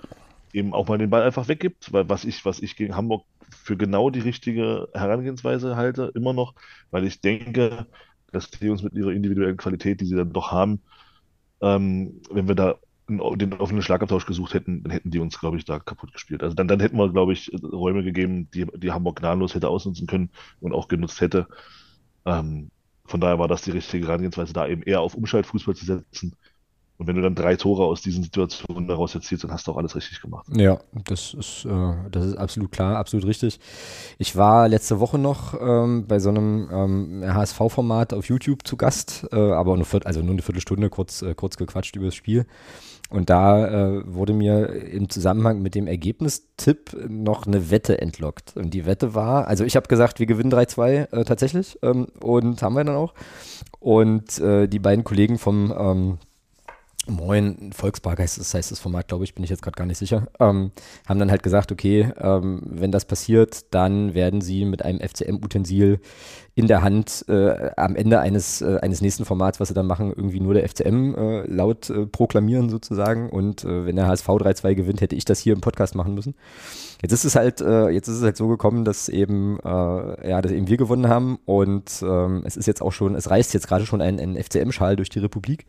eben 0.52 0.74
auch 0.74 0.88
mal 0.88 0.98
den 0.98 1.08
Ball 1.08 1.22
einfach 1.22 1.48
weggibt, 1.48 1.90
weil 1.92 2.08
was 2.10 2.24
ich, 2.26 2.44
was 2.44 2.60
ich 2.60 2.76
gegen 2.76 2.96
Hamburg 2.96 3.24
für 3.50 3.76
genau 3.76 4.10
die 4.10 4.20
richtige 4.20 4.88
Herangehensweise 4.94 5.76
halte, 5.76 6.12
immer 6.14 6.32
noch, 6.32 6.54
weil 6.90 7.04
ich 7.04 7.20
denke, 7.20 7.86
dass 8.32 8.50
die 8.50 8.68
uns 8.68 8.82
mit 8.82 8.94
ihrer 8.94 9.12
individuellen 9.12 9.56
Qualität, 9.56 10.00
die 10.00 10.06
sie 10.06 10.16
dann 10.16 10.32
doch 10.32 10.52
haben, 10.52 10.82
ähm, 11.60 12.20
wenn 12.30 12.48
wir 12.48 12.54
da 12.54 12.76
den 13.08 13.52
offenen 13.54 13.82
Schlagabtausch 13.82 14.26
gesucht 14.26 14.54
hätten, 14.54 14.82
dann 14.82 14.90
hätten 14.90 15.10
die 15.12 15.20
uns, 15.20 15.38
glaube 15.38 15.56
ich, 15.56 15.64
da 15.64 15.78
kaputt 15.78 16.12
gespielt. 16.12 16.42
Also 16.42 16.56
dann, 16.56 16.66
dann 16.66 16.80
hätten 16.80 16.96
wir, 16.96 17.08
glaube 17.12 17.32
ich, 17.32 17.52
Räume 17.62 18.02
gegeben, 18.02 18.50
die, 18.50 18.66
die 18.76 18.90
Hamburg 18.90 19.20
gnadenlos 19.20 19.54
hätte 19.54 19.68
ausnutzen 19.68 20.08
können 20.08 20.30
und 20.60 20.72
auch 20.72 20.88
genutzt 20.88 21.20
hätte. 21.20 21.46
Ähm, 22.24 22.70
von 23.04 23.20
daher 23.20 23.38
war 23.38 23.46
das 23.46 23.62
die 23.62 23.70
richtige 23.70 24.06
Herangehensweise, 24.06 24.52
da 24.52 24.66
eben 24.66 24.82
eher 24.82 25.00
auf 25.00 25.14
Umschaltfußball 25.14 25.76
zu 25.76 25.84
setzen 25.84 26.34
und 26.98 27.06
wenn 27.06 27.16
du 27.16 27.22
dann 27.22 27.34
drei 27.34 27.56
Tore 27.56 27.84
aus 27.84 28.00
diesen 28.00 28.22
Situationen 28.22 28.88
daraus 28.88 29.14
erzielst, 29.14 29.44
dann 29.44 29.52
hast 29.52 29.66
du 29.66 29.72
auch 29.72 29.76
alles 29.76 29.94
richtig 29.94 30.22
gemacht. 30.22 30.46
Ja, 30.54 30.78
das 31.04 31.34
ist, 31.34 31.66
äh, 31.66 31.94
das 32.10 32.24
ist 32.24 32.36
absolut 32.36 32.72
klar, 32.72 32.96
absolut 32.96 33.26
richtig. 33.26 33.60
Ich 34.18 34.34
war 34.36 34.68
letzte 34.68 34.98
Woche 34.98 35.18
noch 35.18 35.54
ähm, 35.60 36.06
bei 36.06 36.18
so 36.18 36.30
einem 36.30 36.68
ähm, 36.72 37.24
HSV-Format 37.26 38.14
auf 38.14 38.26
YouTube 38.28 38.66
zu 38.66 38.76
Gast, 38.76 39.26
äh, 39.32 39.36
aber 39.36 39.76
nur, 39.76 39.86
also 40.04 40.20
nur 40.20 40.32
eine 40.32 40.42
Viertelstunde 40.42 40.88
kurz, 40.88 41.22
äh, 41.22 41.34
kurz 41.34 41.56
gequatscht 41.56 41.96
über 41.96 42.06
das 42.06 42.14
Spiel. 42.14 42.46
Und 43.08 43.30
da 43.30 43.68
äh, 43.68 44.02
wurde 44.06 44.32
mir 44.32 44.68
im 44.68 45.08
Zusammenhang 45.08 45.62
mit 45.62 45.76
dem 45.76 45.86
Ergebnistipp 45.86 46.96
noch 47.08 47.46
eine 47.46 47.70
Wette 47.70 48.00
entlockt. 48.00 48.56
Und 48.56 48.74
die 48.74 48.84
Wette 48.84 49.14
war, 49.14 49.46
also 49.46 49.64
ich 49.64 49.76
habe 49.76 49.86
gesagt, 49.86 50.18
wir 50.18 50.26
gewinnen 50.26 50.52
3-2 50.52 51.12
äh, 51.12 51.24
tatsächlich 51.24 51.78
ähm, 51.82 52.06
und 52.20 52.62
haben 52.62 52.74
wir 52.74 52.82
dann 52.82 52.96
auch. 52.96 53.14
Und 53.78 54.40
äh, 54.40 54.66
die 54.66 54.80
beiden 54.80 55.04
Kollegen 55.04 55.38
vom 55.38 55.72
ähm, 55.78 56.18
Moin, 57.08 57.70
Volkspark 57.72 58.18
heißt 58.18 58.38
das, 58.38 58.52
heißt 58.52 58.72
das 58.72 58.80
Format, 58.80 59.06
glaube 59.06 59.22
ich, 59.22 59.34
bin 59.34 59.44
ich 59.44 59.50
jetzt 59.50 59.62
gerade 59.62 59.76
gar 59.76 59.86
nicht 59.86 59.98
sicher, 59.98 60.26
ähm, 60.40 60.72
haben 61.06 61.20
dann 61.20 61.30
halt 61.30 61.44
gesagt, 61.44 61.70
okay, 61.70 62.10
ähm, 62.18 62.62
wenn 62.64 62.90
das 62.90 63.04
passiert, 63.04 63.72
dann 63.72 64.14
werden 64.14 64.40
sie 64.40 64.64
mit 64.64 64.84
einem 64.84 64.98
FCM-Utensil 65.00 66.00
in 66.56 66.66
der 66.66 66.82
Hand 66.82 67.24
äh, 67.28 67.70
am 67.76 67.94
Ende 67.96 68.18
eines, 68.18 68.62
äh, 68.62 68.78
eines 68.80 69.02
nächsten 69.02 69.24
Formats, 69.24 69.60
was 69.60 69.68
sie 69.68 69.74
dann 69.74 69.86
machen, 69.86 70.12
irgendwie 70.16 70.40
nur 70.40 70.54
der 70.54 70.66
FCM 70.66 71.14
äh, 71.14 71.46
laut 71.46 71.90
äh, 71.90 72.06
proklamieren 72.06 72.70
sozusagen. 72.70 73.28
Und 73.28 73.62
äh, 73.64 73.84
wenn 73.84 73.94
der 73.94 74.06
HSV 74.06 74.26
3-2 74.26 74.74
gewinnt, 74.74 75.00
hätte 75.02 75.14
ich 75.14 75.26
das 75.26 75.38
hier 75.38 75.52
im 75.52 75.60
Podcast 75.60 75.94
machen 75.94 76.14
müssen. 76.14 76.34
Jetzt 77.02 77.12
ist 77.12 77.24
es 77.24 77.36
halt, 77.36 77.60
äh, 77.60 77.90
jetzt 77.90 78.08
ist 78.08 78.16
es 78.16 78.22
halt 78.22 78.38
so 78.38 78.48
gekommen, 78.48 78.84
dass 78.84 79.08
eben, 79.08 79.58
ja, 79.62 80.40
dass 80.40 80.52
eben 80.52 80.68
wir 80.68 80.76
gewonnen 80.76 81.08
haben 81.08 81.38
und 81.44 82.02
ähm, 82.02 82.42
es 82.44 82.56
ist 82.56 82.66
jetzt 82.66 82.80
auch 82.80 82.92
schon, 82.92 83.14
es 83.14 83.30
reist 83.30 83.52
jetzt 83.54 83.68
gerade 83.68 83.84
schon 83.84 84.00
ein, 84.00 84.18
ein 84.18 84.36
FCM-Schal 84.36 84.96
durch 84.96 85.10
die 85.10 85.18
Republik 85.18 85.66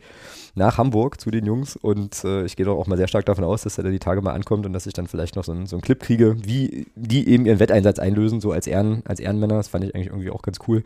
nach 0.57 0.77
Hamburg 0.77 1.21
zu 1.21 1.31
den 1.31 1.45
Jungs 1.45 1.75
und 1.75 2.23
äh, 2.23 2.43
ich 2.43 2.55
gehe 2.55 2.65
doch 2.65 2.77
auch 2.77 2.87
mal 2.87 2.97
sehr 2.97 3.07
stark 3.07 3.25
davon 3.25 3.43
aus, 3.43 3.61
dass 3.61 3.77
er 3.77 3.83
da 3.83 3.89
die 3.89 3.99
Tage 3.99 4.21
mal 4.21 4.33
ankommt 4.33 4.65
und 4.65 4.73
dass 4.73 4.87
ich 4.87 4.93
dann 4.93 5.07
vielleicht 5.07 5.35
noch 5.35 5.43
so, 5.43 5.51
ein, 5.51 5.67
so 5.67 5.75
einen 5.75 5.81
Clip 5.81 5.99
kriege, 5.99 6.35
wie 6.43 6.87
die 6.95 7.29
eben 7.29 7.45
ihren 7.45 7.59
Wetteinsatz 7.59 7.99
einlösen, 7.99 8.41
so 8.41 8.51
als 8.51 8.67
Ehren, 8.67 9.03
als 9.05 9.19
Ehrenmänner. 9.19 9.55
Das 9.55 9.67
fand 9.67 9.85
ich 9.85 9.93
eigentlich 9.93 10.07
irgendwie 10.07 10.31
auch 10.31 10.41
ganz 10.41 10.57
cool. 10.67 10.83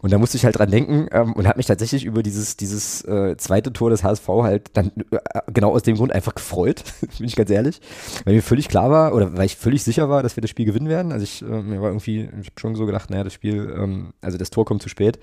Und 0.00 0.12
da 0.12 0.18
musste 0.18 0.36
ich 0.36 0.44
halt 0.44 0.58
dran 0.58 0.70
denken 0.70 1.06
ähm, 1.12 1.34
und 1.34 1.46
habe 1.46 1.58
mich 1.58 1.66
tatsächlich 1.66 2.04
über 2.04 2.22
dieses, 2.22 2.56
dieses 2.56 3.04
äh, 3.04 3.36
zweite 3.36 3.72
Tor 3.72 3.90
des 3.90 4.02
HSV 4.02 4.28
halt 4.28 4.70
dann 4.72 4.92
äh, 5.10 5.18
genau 5.52 5.72
aus 5.72 5.82
dem 5.82 5.96
Grund 5.96 6.12
einfach 6.12 6.34
gefreut, 6.34 6.82
bin 7.18 7.26
ich 7.26 7.36
ganz 7.36 7.50
ehrlich. 7.50 7.80
Weil 8.24 8.34
mir 8.34 8.42
völlig 8.42 8.68
klar 8.68 8.90
war, 8.90 9.14
oder 9.14 9.36
weil 9.36 9.46
ich 9.46 9.56
völlig 9.56 9.84
sicher 9.84 10.08
war, 10.08 10.22
dass 10.22 10.36
wir 10.36 10.40
das 10.40 10.50
Spiel 10.50 10.64
gewinnen 10.64 10.88
werden. 10.88 11.12
Also 11.12 11.24
ich, 11.24 11.42
äh, 11.42 11.62
mir 11.62 11.82
war 11.82 11.88
irgendwie, 11.88 12.22
ich 12.22 12.48
habe 12.48 12.60
schon 12.60 12.74
so 12.74 12.86
gedacht, 12.86 13.10
naja, 13.10 13.24
das 13.24 13.34
Spiel, 13.34 13.72
ähm, 13.76 14.12
also 14.22 14.38
das 14.38 14.50
Tor 14.50 14.64
kommt 14.64 14.82
zu 14.82 14.88
spät. 14.88 15.18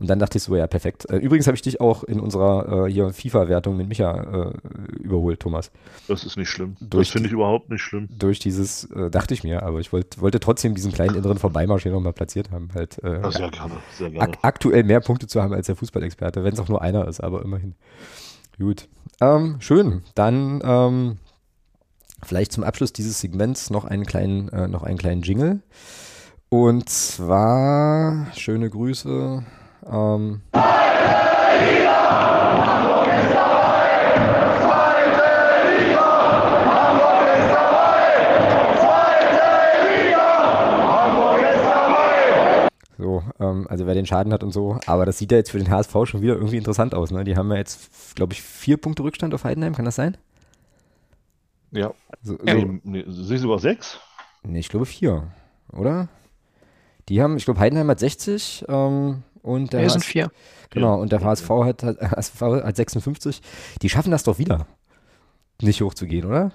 Und 0.00 0.08
dann 0.08 0.20
dachte 0.20 0.38
ich 0.38 0.44
so, 0.44 0.54
ja, 0.54 0.66
perfekt. 0.68 1.10
Äh, 1.10 1.16
übrigens 1.16 1.48
habe 1.48 1.56
ich 1.56 1.62
dich 1.62 1.80
auch 1.80 2.04
in 2.04 2.20
unserer 2.20 2.86
äh, 2.86 2.90
hier 2.90 3.12
FIFA-Wertung 3.12 3.76
mit 3.76 3.88
Micha 3.88 4.52
äh, 4.52 4.52
überholt, 5.02 5.40
Thomas. 5.40 5.72
Das 6.06 6.24
ist 6.24 6.36
nicht 6.36 6.48
schlimm. 6.48 6.76
Durch, 6.80 7.08
das 7.08 7.12
finde 7.12 7.26
ich 7.26 7.32
überhaupt 7.32 7.68
nicht 7.68 7.82
schlimm. 7.82 8.08
Durch 8.16 8.38
dieses, 8.38 8.84
äh, 8.92 9.10
dachte 9.10 9.34
ich 9.34 9.42
mir, 9.42 9.64
aber 9.64 9.80
ich 9.80 9.92
wollt, 9.92 10.20
wollte 10.20 10.38
trotzdem 10.38 10.76
diesen 10.76 10.92
kleinen 10.92 11.16
inneren 11.16 11.38
Vorbeimarsch 11.38 11.82
hier 11.82 11.92
nochmal 11.92 12.12
platziert 12.12 12.52
haben. 12.52 12.68
Halt, 12.74 13.02
äh, 13.02 13.20
ja, 13.20 13.30
sehr 13.32 13.50
gerne, 13.50 13.74
sehr 13.92 14.10
gerne. 14.10 14.32
Ak 14.32 14.38
aktuell 14.42 14.84
mehr 14.84 15.00
Punkte 15.00 15.26
zu 15.26 15.42
haben 15.42 15.52
als 15.52 15.66
der 15.66 15.74
Fußballexperte, 15.74 16.44
wenn 16.44 16.52
es 16.52 16.60
auch 16.60 16.68
nur 16.68 16.80
einer 16.80 17.08
ist, 17.08 17.20
aber 17.20 17.42
immerhin. 17.42 17.74
Gut. 18.56 18.88
Ähm, 19.20 19.56
schön. 19.58 20.02
Dann 20.14 20.60
ähm, 20.62 21.16
vielleicht 22.22 22.52
zum 22.52 22.62
Abschluss 22.62 22.92
dieses 22.92 23.20
Segments 23.20 23.70
noch 23.70 23.84
einen 23.84 24.06
kleinen, 24.06 24.48
äh, 24.50 24.68
noch 24.68 24.84
einen 24.84 24.98
kleinen 24.98 25.22
Jingle. 25.22 25.60
Und 26.50 26.88
zwar 26.88 28.28
schöne 28.34 28.70
Grüße 28.70 29.44
ähm, 29.90 30.40
So, 42.98 43.22
ähm, 43.38 43.66
also 43.70 43.86
wer 43.86 43.94
den 43.94 44.06
Schaden 44.06 44.32
hat 44.32 44.42
und 44.42 44.50
so. 44.50 44.78
Aber 44.86 45.06
das 45.06 45.18
sieht 45.18 45.30
ja 45.30 45.38
jetzt 45.38 45.52
für 45.52 45.58
den 45.58 45.70
HSV 45.70 45.94
schon 46.04 46.20
wieder 46.20 46.34
irgendwie 46.34 46.56
interessant 46.56 46.94
aus. 46.94 47.12
Ne? 47.12 47.22
Die 47.22 47.36
haben 47.36 47.50
ja 47.50 47.56
jetzt, 47.56 48.16
glaube 48.16 48.32
ich, 48.32 48.42
vier 48.42 48.76
Punkte 48.76 49.04
Rückstand 49.04 49.32
auf 49.34 49.44
Heidenheim. 49.44 49.74
Kann 49.74 49.84
das 49.84 49.94
sein? 49.94 50.16
Ja. 51.70 51.92
So, 52.22 52.36
so. 52.36 52.44
Nee, 52.44 52.80
nee, 52.82 53.04
sind 53.06 53.38
sogar 53.38 53.60
sechs? 53.60 54.00
Nee, 54.42 54.58
ich 54.58 54.68
glaube 54.68 54.86
vier, 54.86 55.28
oder? 55.72 56.08
Die 57.08 57.22
haben, 57.22 57.36
ich 57.36 57.44
glaube, 57.44 57.60
Heidenheim 57.60 57.88
hat 57.88 58.00
60 58.00 58.64
ähm, 58.68 59.22
und 59.42 59.72
der 59.72 59.82
Wir 59.82 59.90
sind 59.90 60.04
vier. 60.04 60.30
Genau, 60.70 61.00
und 61.00 61.12
der 61.12 61.22
HSV 61.22 61.48
hat, 61.48 61.82
hat, 61.82 62.00
HSV 62.00 62.40
hat 62.40 62.76
56. 62.76 63.40
Die 63.82 63.88
schaffen 63.88 64.10
das 64.10 64.22
doch 64.22 64.38
wieder, 64.38 64.66
nicht 65.60 65.80
hochzugehen, 65.80 66.26
oder? 66.26 66.52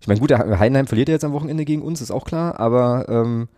Ich 0.00 0.08
meine, 0.08 0.20
gut, 0.20 0.30
der 0.30 0.58
Heidenheim 0.58 0.86
verliert 0.86 1.08
ja 1.08 1.14
jetzt 1.14 1.24
am 1.24 1.32
Wochenende 1.32 1.64
gegen 1.64 1.82
uns, 1.82 2.02
ist 2.02 2.10
auch 2.10 2.26
klar, 2.26 2.60
aber 2.60 3.08
ähm, 3.08 3.48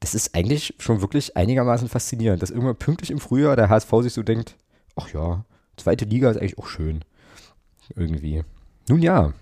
das 0.00 0.14
ist 0.14 0.34
eigentlich 0.34 0.74
schon 0.78 1.00
wirklich 1.00 1.36
einigermaßen 1.36 1.88
faszinierend, 1.88 2.42
dass 2.42 2.50
irgendwann 2.50 2.76
pünktlich 2.76 3.10
im 3.10 3.18
Frühjahr 3.18 3.56
der 3.56 3.68
HSV 3.68 3.90
sich 4.02 4.12
so 4.12 4.22
denkt, 4.22 4.56
ach 4.96 5.12
ja, 5.12 5.44
zweite 5.76 6.04
Liga 6.04 6.30
ist 6.30 6.36
eigentlich 6.36 6.58
auch 6.58 6.68
schön. 6.68 7.04
Irgendwie. 7.96 8.44
Nun 8.88 9.02
ja, 9.02 9.32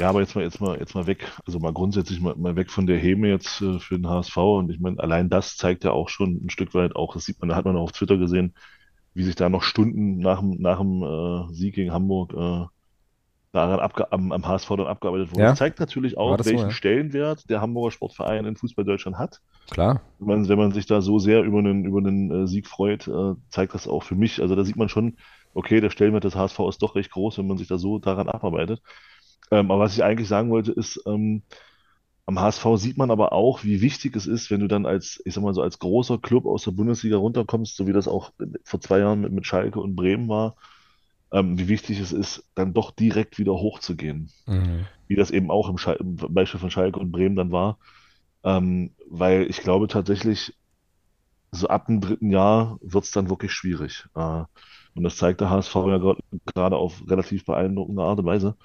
ja, 0.00 0.08
aber 0.08 0.20
jetzt 0.20 0.34
mal, 0.34 0.44
jetzt 0.44 0.60
mal, 0.60 0.78
jetzt 0.78 0.94
mal 0.94 1.06
weg, 1.06 1.26
also 1.46 1.58
mal 1.58 1.72
grundsätzlich 1.72 2.20
mal, 2.20 2.34
mal 2.36 2.56
weg 2.56 2.70
von 2.70 2.86
der 2.86 2.98
Heme 2.98 3.28
jetzt 3.28 3.60
äh, 3.60 3.78
für 3.78 3.96
den 3.96 4.08
HSV. 4.08 4.36
Und 4.36 4.70
ich 4.70 4.80
meine, 4.80 4.98
allein 5.00 5.28
das 5.28 5.56
zeigt 5.56 5.84
ja 5.84 5.90
auch 5.90 6.08
schon 6.08 6.44
ein 6.44 6.50
Stück 6.50 6.74
weit 6.74 6.94
auch, 6.94 7.14
das 7.14 7.24
sieht 7.24 7.40
man, 7.40 7.48
da 7.48 7.56
hat 7.56 7.64
man 7.64 7.76
auch 7.76 7.84
auf 7.84 7.92
Twitter 7.92 8.16
gesehen, 8.16 8.54
wie 9.14 9.24
sich 9.24 9.34
da 9.34 9.48
noch 9.48 9.62
Stunden 9.62 10.18
nach 10.18 10.40
dem, 10.40 10.60
nach 10.60 10.78
dem 10.78 11.02
äh, 11.02 11.52
Sieg 11.52 11.74
gegen 11.74 11.92
Hamburg 11.92 12.32
äh, 12.32 12.66
daran 13.52 13.80
abge 13.80 14.12
am, 14.12 14.30
am 14.30 14.46
HSV 14.46 14.68
dann 14.68 14.86
abgearbeitet 14.86 15.32
wurde. 15.32 15.42
Ja. 15.42 15.50
Das 15.50 15.58
zeigt 15.58 15.80
natürlich 15.80 16.16
auch, 16.16 16.38
welchen 16.38 16.58
so, 16.58 16.64
ja. 16.66 16.70
Stellenwert 16.70 17.50
der 17.50 17.60
Hamburger 17.60 17.90
Sportverein 17.90 18.44
in 18.44 18.56
Fußball 18.56 18.84
Deutschland 18.84 19.18
hat. 19.18 19.40
Klar. 19.70 20.02
Wenn 20.18 20.28
man, 20.28 20.48
wenn 20.48 20.58
man 20.58 20.72
sich 20.72 20.86
da 20.86 21.00
so 21.00 21.18
sehr 21.18 21.42
über 21.42 21.58
einen, 21.58 21.84
über 21.84 21.98
einen 21.98 22.44
äh, 22.44 22.46
Sieg 22.46 22.66
freut, 22.66 23.08
äh, 23.08 23.34
zeigt 23.50 23.74
das 23.74 23.88
auch 23.88 24.02
für 24.02 24.14
mich. 24.14 24.40
Also 24.40 24.54
da 24.54 24.64
sieht 24.64 24.76
man 24.76 24.88
schon, 24.88 25.16
okay, 25.54 25.80
der 25.80 25.90
Stellenwert 25.90 26.24
des 26.24 26.36
HSV 26.36 26.60
ist 26.68 26.82
doch 26.82 26.94
recht 26.94 27.10
groß, 27.10 27.38
wenn 27.38 27.46
man 27.46 27.58
sich 27.58 27.68
da 27.68 27.78
so 27.78 27.98
daran 27.98 28.28
abarbeitet. 28.28 28.82
Ähm, 29.50 29.70
aber 29.70 29.80
was 29.80 29.94
ich 29.94 30.04
eigentlich 30.04 30.28
sagen 30.28 30.50
wollte, 30.50 30.72
ist, 30.72 31.02
ähm, 31.06 31.42
am 32.26 32.38
HSV 32.38 32.66
sieht 32.74 32.98
man 32.98 33.10
aber 33.10 33.32
auch, 33.32 33.64
wie 33.64 33.80
wichtig 33.80 34.14
es 34.14 34.26
ist, 34.26 34.50
wenn 34.50 34.60
du 34.60 34.68
dann 34.68 34.84
als, 34.84 35.22
ich 35.24 35.32
sag 35.32 35.42
mal 35.42 35.54
so, 35.54 35.62
als 35.62 35.78
großer 35.78 36.18
Club 36.18 36.44
aus 36.44 36.64
der 36.64 36.72
Bundesliga 36.72 37.16
runterkommst, 37.16 37.74
so 37.74 37.86
wie 37.86 37.94
das 37.94 38.06
auch 38.06 38.32
vor 38.64 38.82
zwei 38.82 38.98
Jahren 38.98 39.22
mit, 39.22 39.32
mit 39.32 39.46
Schalke 39.46 39.80
und 39.80 39.96
Bremen 39.96 40.28
war, 40.28 40.56
ähm, 41.32 41.58
wie 41.58 41.68
wichtig 41.68 42.00
es 42.00 42.12
ist, 42.12 42.44
dann 42.54 42.74
doch 42.74 42.90
direkt 42.90 43.38
wieder 43.38 43.54
hochzugehen. 43.54 44.30
Mhm. 44.46 44.86
Wie 45.06 45.16
das 45.16 45.30
eben 45.30 45.50
auch 45.50 45.70
im, 45.70 45.76
im, 45.98 46.16
Beispiel 46.34 46.60
von 46.60 46.70
Schalke 46.70 47.00
und 47.00 47.12
Bremen 47.12 47.36
dann 47.36 47.50
war. 47.50 47.78
Ähm, 48.44 48.92
weil 49.08 49.46
ich 49.48 49.60
glaube 49.60 49.88
tatsächlich, 49.88 50.54
so 51.50 51.68
ab 51.68 51.86
dem 51.86 52.02
dritten 52.02 52.30
Jahr 52.30 52.78
wird 52.82 53.04
es 53.04 53.10
dann 53.10 53.30
wirklich 53.30 53.52
schwierig. 53.52 54.06
Äh, 54.14 54.44
und 54.94 55.02
das 55.02 55.16
zeigt 55.16 55.40
der 55.40 55.48
HSV 55.48 55.74
ja 55.74 56.14
gerade 56.44 56.76
auf 56.76 57.02
relativ 57.08 57.44
beeindruckende 57.46 58.02
Art 58.02 58.18
und 58.18 58.26
Weise. 58.26 58.56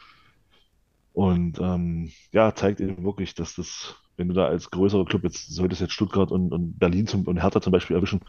Und 1.13 1.59
ähm, 1.59 2.11
ja, 2.31 2.53
zeigt 2.55 2.81
eben 2.81 3.03
wirklich, 3.03 3.35
dass 3.35 3.55
das, 3.55 3.95
wenn 4.17 4.27
du 4.27 4.33
da 4.33 4.47
als 4.47 4.71
größerer 4.71 5.05
Club, 5.05 5.23
jetzt 5.23 5.53
solltest 5.53 5.81
jetzt 5.81 5.93
Stuttgart 5.93 6.31
und, 6.31 6.51
und 6.51 6.79
Berlin 6.79 7.05
zum, 7.05 7.27
und 7.27 7.41
Hertha 7.41 7.61
zum 7.61 7.71
Beispiel 7.71 7.95
erwischen, 7.95 8.21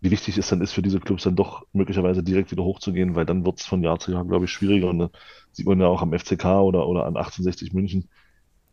wie 0.00 0.10
wichtig 0.10 0.38
es 0.38 0.48
dann 0.48 0.62
ist 0.62 0.72
für 0.72 0.82
diese 0.82 0.98
Clubs 0.98 1.24
dann 1.24 1.36
doch 1.36 1.66
möglicherweise 1.72 2.22
direkt 2.22 2.50
wieder 2.50 2.64
hochzugehen, 2.64 3.14
weil 3.14 3.26
dann 3.26 3.44
wird 3.44 3.60
es 3.60 3.66
von 3.66 3.82
Jahr 3.82 3.98
zu 3.98 4.12
Jahr, 4.12 4.24
glaube 4.24 4.46
ich, 4.46 4.50
schwieriger. 4.50 4.88
Und 4.88 4.98
dann 4.98 5.10
sieht 5.52 5.66
man 5.66 5.78
ja 5.78 5.86
auch 5.86 6.02
am 6.02 6.18
FCK 6.18 6.44
oder, 6.44 6.88
oder 6.88 7.02
an 7.02 7.16
1860 7.16 7.74
München, 7.74 8.08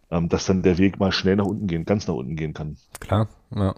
ähm, 0.09 0.29
dass 0.29 0.45
dann 0.45 0.63
der 0.63 0.77
Weg 0.77 0.99
mal 0.99 1.11
schnell 1.11 1.35
nach 1.35 1.45
unten 1.45 1.67
gehen, 1.67 1.83
ganz 1.83 2.07
nach 2.07 2.15
unten 2.15 2.37
gehen 2.37 2.53
kann. 2.53 2.77
Klar, 2.99 3.27
ja. 3.53 3.75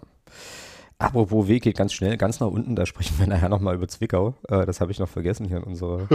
Apropos 1.02 1.48
Weg 1.48 1.64
geht 1.64 1.76
ganz 1.76 1.92
schnell, 1.92 2.16
ganz 2.16 2.40
nach 2.40 2.46
unten, 2.46 2.76
da 2.76 2.86
sprechen 2.86 3.18
wir 3.18 3.26
nachher 3.32 3.48
nochmal 3.48 3.74
über 3.74 3.88
Zwickau. 3.88 4.34
Äh, 4.48 4.64
das 4.66 4.80
habe 4.80 4.92
ich 4.92 4.98
noch 4.98 5.08
vergessen 5.08 5.46
hier 5.46 5.58
in 5.58 5.64
unserer. 5.64 6.06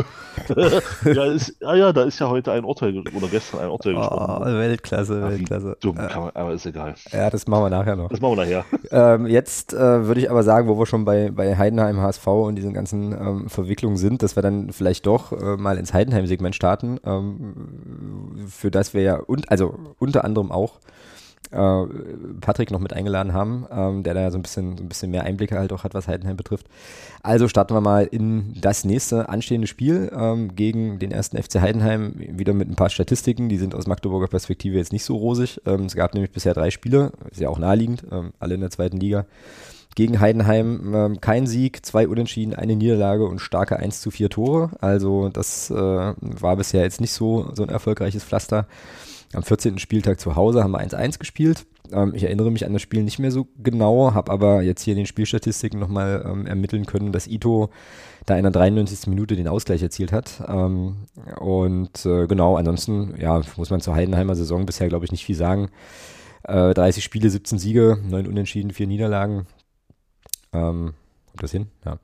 ja, 1.05 1.25
ist, 1.25 1.55
ah 1.63 1.75
ja, 1.75 1.91
da 1.91 2.03
ist 2.03 2.19
ja 2.19 2.29
heute 2.29 2.51
ein 2.53 2.63
Urteil 2.63 3.03
oder 3.15 3.27
gestern 3.27 3.61
ein 3.61 3.69
Urteil 3.69 3.95
oh, 3.95 3.99
gesprochen. 3.99 4.45
Weltklasse, 4.45 5.21
Ach, 5.23 5.29
Weltklasse. 5.29 5.77
Dumm, 5.81 5.97
äh, 5.97 6.15
man, 6.15 6.31
aber 6.33 6.53
ist 6.53 6.65
egal. 6.65 6.95
Ja, 7.11 7.29
das 7.29 7.47
machen 7.47 7.65
wir 7.65 7.69
nachher 7.69 7.95
noch. 7.95 8.09
Das 8.09 8.21
machen 8.21 8.38
wir 8.38 8.45
nachher. 8.45 8.65
Ähm, 8.91 9.27
jetzt 9.27 9.73
äh, 9.73 10.05
würde 10.05 10.21
ich 10.21 10.31
aber 10.31 10.43
sagen, 10.43 10.67
wo 10.67 10.79
wir 10.79 10.85
schon 10.85 11.05
bei, 11.05 11.31
bei 11.31 11.57
Heidenheim, 11.57 11.99
HSV 11.99 12.27
und 12.27 12.55
diesen 12.55 12.73
ganzen 12.73 13.11
ähm, 13.11 13.49
Verwicklungen 13.49 13.97
sind, 13.97 14.23
dass 14.23 14.35
wir 14.35 14.43
dann 14.43 14.71
vielleicht 14.71 15.05
doch 15.05 15.31
äh, 15.31 15.57
mal 15.57 15.77
ins 15.77 15.93
Heidenheim-Segment 15.93 16.55
starten, 16.55 16.99
ähm, 17.05 18.47
für 18.47 18.71
das 18.71 18.93
wir 18.93 19.01
ja, 19.01 19.17
und, 19.17 19.51
also 19.51 19.77
unter 19.99 20.23
anderem 20.23 20.51
auch 20.51 20.79
äh, 21.51 21.85
Patrick 22.41 22.71
noch 22.71 22.79
mit 22.79 22.93
eingeladen 22.93 23.33
haben, 23.33 23.65
ähm, 23.71 24.03
der 24.03 24.13
da 24.13 24.31
so 24.31 24.37
ein 24.37 24.41
bisschen, 24.41 24.77
so 24.77 24.83
ein 24.83 24.89
bisschen 24.89 25.11
mehr 25.11 25.23
Einblicke 25.23 25.57
halt 25.57 25.71
auch 25.73 25.83
hat, 25.83 25.93
was 25.93 26.07
Heidenheim 26.07 26.37
betrifft. 26.37 26.67
Also 27.23 27.47
starten 27.47 27.73
wir 27.73 27.81
mal 27.81 28.05
in 28.05 28.53
das 28.59 28.83
nächste 28.83 29.29
anstehende 29.29 29.67
Spiel 29.67 30.11
ähm, 30.15 30.55
gegen 30.55 30.99
den 30.99 31.11
ersten 31.11 31.41
FC 31.41 31.61
Heidenheim, 31.61 32.13
wieder 32.17 32.53
mit 32.53 32.69
ein 32.69 32.75
paar 32.75 32.89
Statistiken, 32.89 33.49
die 33.49 33.57
sind 33.57 33.75
aus 33.75 33.87
Magdeburger 33.87 34.27
Perspektive 34.27 34.77
jetzt 34.77 34.93
nicht 34.93 35.03
so 35.03 35.15
rosig. 35.15 35.61
Ähm, 35.65 35.85
es 35.85 35.95
gab 35.95 36.13
nämlich 36.13 36.31
bisher 36.31 36.53
drei 36.53 36.71
Spiele, 36.71 37.11
ist 37.31 37.41
ja 37.41 37.49
auch 37.49 37.59
naheliegend, 37.59 38.03
ähm, 38.11 38.33
alle 38.39 38.55
in 38.55 38.61
der 38.61 38.71
zweiten 38.71 38.97
Liga. 38.97 39.25
Gegen 39.97 40.19
Heidenheim 40.19 40.93
ähm, 40.93 41.21
kein 41.21 41.47
Sieg, 41.47 41.83
zwei 41.83 42.07
Unentschieden, 42.07 42.53
eine 42.53 42.75
Niederlage 42.75 43.25
und 43.25 43.39
starke 43.39 43.77
1 43.77 43.99
zu 43.99 44.11
4 44.11 44.29
Tore. 44.29 44.69
Also 44.79 45.29
das 45.29 45.71
äh, 45.71 45.73
war 45.73 46.55
bisher 46.55 46.83
jetzt 46.83 47.01
nicht 47.01 47.13
so, 47.13 47.49
so 47.53 47.63
ein 47.63 47.69
erfolgreiches 47.69 48.23
Pflaster. 48.23 48.67
Am 49.34 49.43
14. 49.43 49.80
Spieltag 49.80 50.19
zu 50.19 50.36
Hause 50.36 50.63
haben 50.63 50.71
wir 50.71 50.82
1-1 50.82 51.19
gespielt. 51.19 51.65
Ähm, 51.91 52.13
ich 52.15 52.23
erinnere 52.23 52.51
mich 52.51 52.65
an 52.65 52.73
das 52.73 52.82
Spiel 52.82 53.03
nicht 53.03 53.19
mehr 53.19 53.32
so 53.32 53.47
genau, 53.61 54.13
habe 54.13 54.32
aber 54.32 54.61
jetzt 54.61 54.82
hier 54.82 54.93
in 54.93 54.97
den 54.97 55.05
Spielstatistiken 55.05 55.80
nochmal 55.80 56.23
ähm, 56.25 56.45
ermitteln 56.45 56.86
können, 56.86 57.11
dass 57.11 57.28
Ito 57.28 57.69
da 58.25 58.36
in 58.38 58.43
der 58.43 58.51
93. 58.51 59.07
Minute 59.07 59.36
den 59.36 59.47
Ausgleich 59.47 59.82
erzielt 59.82 60.11
hat. 60.11 60.43
Ähm, 60.47 60.97
und 61.39 62.05
äh, 62.05 62.28
genau, 62.28 62.55
ansonsten, 62.55 63.15
ja, 63.19 63.41
muss 63.57 63.69
man 63.69 63.82
zur 63.82 63.95
Heidenheimer 63.95 64.36
Saison 64.36 64.65
bisher, 64.65 64.88
glaube 64.88 65.05
ich, 65.05 65.11
nicht 65.11 65.25
viel 65.25 65.36
sagen. 65.36 65.69
Äh, 66.43 66.73
30 66.73 67.03
Spiele, 67.03 67.30
17 67.30 67.59
Siege, 67.59 67.97
9 68.07 68.28
Unentschieden, 68.28 68.71
4 68.71 68.88
Niederlagen. 68.88 69.47
Ähm, 70.53 70.93
kommt 71.38 71.43
das 71.43 71.51
hin? 71.51 71.67
Ja. 71.85 71.99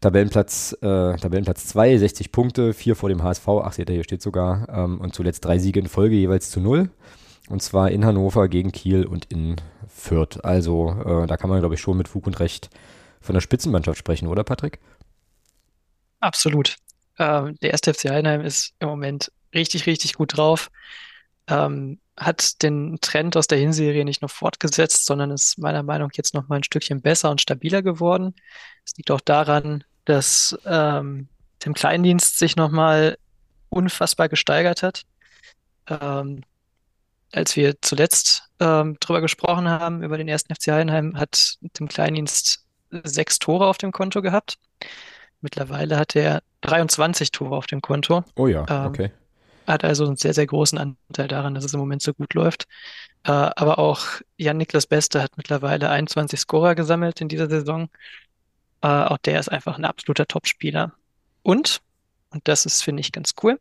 Tabellenplatz, 0.00 0.76
äh, 0.80 1.16
Tabellenplatz 1.16 1.66
2, 1.68 1.98
60 1.98 2.32
Punkte, 2.32 2.74
4 2.74 2.96
vor 2.96 3.08
dem 3.08 3.22
HSV, 3.22 3.48
ach 3.48 3.72
seht 3.72 3.88
ihr, 3.88 3.94
hier 3.94 4.04
steht 4.04 4.22
sogar, 4.22 4.68
ähm, 4.68 5.00
und 5.00 5.14
zuletzt 5.14 5.44
drei 5.44 5.58
Siege 5.58 5.80
in 5.80 5.88
Folge 5.88 6.16
jeweils 6.16 6.50
zu 6.50 6.60
null. 6.60 6.90
Und 7.48 7.62
zwar 7.62 7.90
in 7.90 8.04
Hannover 8.04 8.48
gegen 8.48 8.72
Kiel 8.72 9.04
und 9.04 9.26
in 9.26 9.56
Fürth. 9.86 10.42
Also 10.42 10.90
äh, 11.04 11.26
da 11.26 11.36
kann 11.36 11.50
man, 11.50 11.60
glaube 11.60 11.74
ich, 11.74 11.80
schon 11.80 11.96
mit 11.96 12.08
Fug 12.08 12.26
und 12.26 12.40
Recht 12.40 12.70
von 13.20 13.34
der 13.34 13.40
Spitzenmannschaft 13.40 13.98
sprechen, 13.98 14.28
oder 14.28 14.44
Patrick? 14.44 14.80
Absolut. 16.20 16.76
Ähm, 17.18 17.56
der 17.62 17.70
erste 17.70 17.92
FC 17.94 18.10
Heidenheim 18.10 18.40
ist 18.40 18.72
im 18.80 18.88
Moment 18.88 19.30
richtig, 19.54 19.86
richtig 19.86 20.14
gut 20.14 20.36
drauf. 20.36 20.70
Ähm, 21.48 21.98
hat 22.16 22.62
den 22.62 22.98
Trend 23.00 23.36
aus 23.36 23.48
der 23.48 23.58
Hinserie 23.58 24.04
nicht 24.04 24.22
nur 24.22 24.28
fortgesetzt, 24.28 25.06
sondern 25.06 25.30
ist 25.30 25.58
meiner 25.58 25.82
Meinung 25.82 26.08
nach 26.08 26.16
jetzt 26.16 26.34
noch 26.34 26.48
mal 26.48 26.56
ein 26.56 26.64
Stückchen 26.64 27.00
besser 27.00 27.30
und 27.30 27.40
stabiler 27.40 27.82
geworden. 27.82 28.34
Es 28.84 28.96
liegt 28.96 29.10
auch 29.10 29.20
daran, 29.20 29.82
dass 30.04 30.56
ähm, 30.64 31.28
Tim 31.58 31.74
Kleindienst 31.74 32.38
sich 32.38 32.56
nochmal 32.56 33.18
unfassbar 33.68 34.28
gesteigert 34.28 34.82
hat. 34.82 35.02
Ähm, 35.88 36.42
als 37.32 37.56
wir 37.56 37.80
zuletzt 37.80 38.48
ähm, 38.60 38.96
drüber 39.00 39.20
gesprochen 39.20 39.68
haben, 39.68 40.02
über 40.02 40.16
den 40.16 40.28
ersten 40.28 40.54
FC 40.54 40.68
Heidenheim, 40.68 41.18
hat 41.18 41.58
Tim 41.72 41.88
Kleindienst 41.88 42.64
sechs 43.02 43.40
Tore 43.40 43.66
auf 43.66 43.78
dem 43.78 43.90
Konto 43.90 44.22
gehabt. 44.22 44.58
Mittlerweile 45.40 45.98
hat 45.98 46.14
er 46.14 46.42
23 46.60 47.32
Tore 47.32 47.56
auf 47.56 47.66
dem 47.66 47.80
Konto. 47.80 48.24
Oh 48.36 48.46
ja, 48.46 48.64
ähm, 48.68 48.86
okay. 48.86 49.10
Hat 49.66 49.84
also 49.84 50.06
einen 50.06 50.16
sehr, 50.16 50.34
sehr 50.34 50.46
großen 50.46 50.78
Anteil 50.78 51.28
daran, 51.28 51.54
dass 51.54 51.64
es 51.64 51.74
im 51.74 51.80
Moment 51.80 52.02
so 52.02 52.12
gut 52.12 52.34
läuft. 52.34 52.66
Äh, 53.24 53.30
aber 53.30 53.78
auch 53.78 54.04
Jan-Niklas 54.36 54.86
Beste 54.86 55.22
hat 55.22 55.36
mittlerweile 55.36 55.90
21 55.90 56.38
Scorer 56.40 56.74
gesammelt 56.74 57.20
in 57.20 57.28
dieser 57.28 57.48
Saison. 57.48 57.88
Äh, 58.82 58.88
auch 58.88 59.18
der 59.18 59.40
ist 59.40 59.48
einfach 59.48 59.78
ein 59.78 59.84
absoluter 59.84 60.26
Topspieler. 60.26 60.92
Und, 61.42 61.80
und 62.30 62.46
das 62.46 62.66
ist, 62.66 62.82
finde 62.82 63.00
ich, 63.00 63.12
ganz 63.12 63.34
cool, 63.42 63.58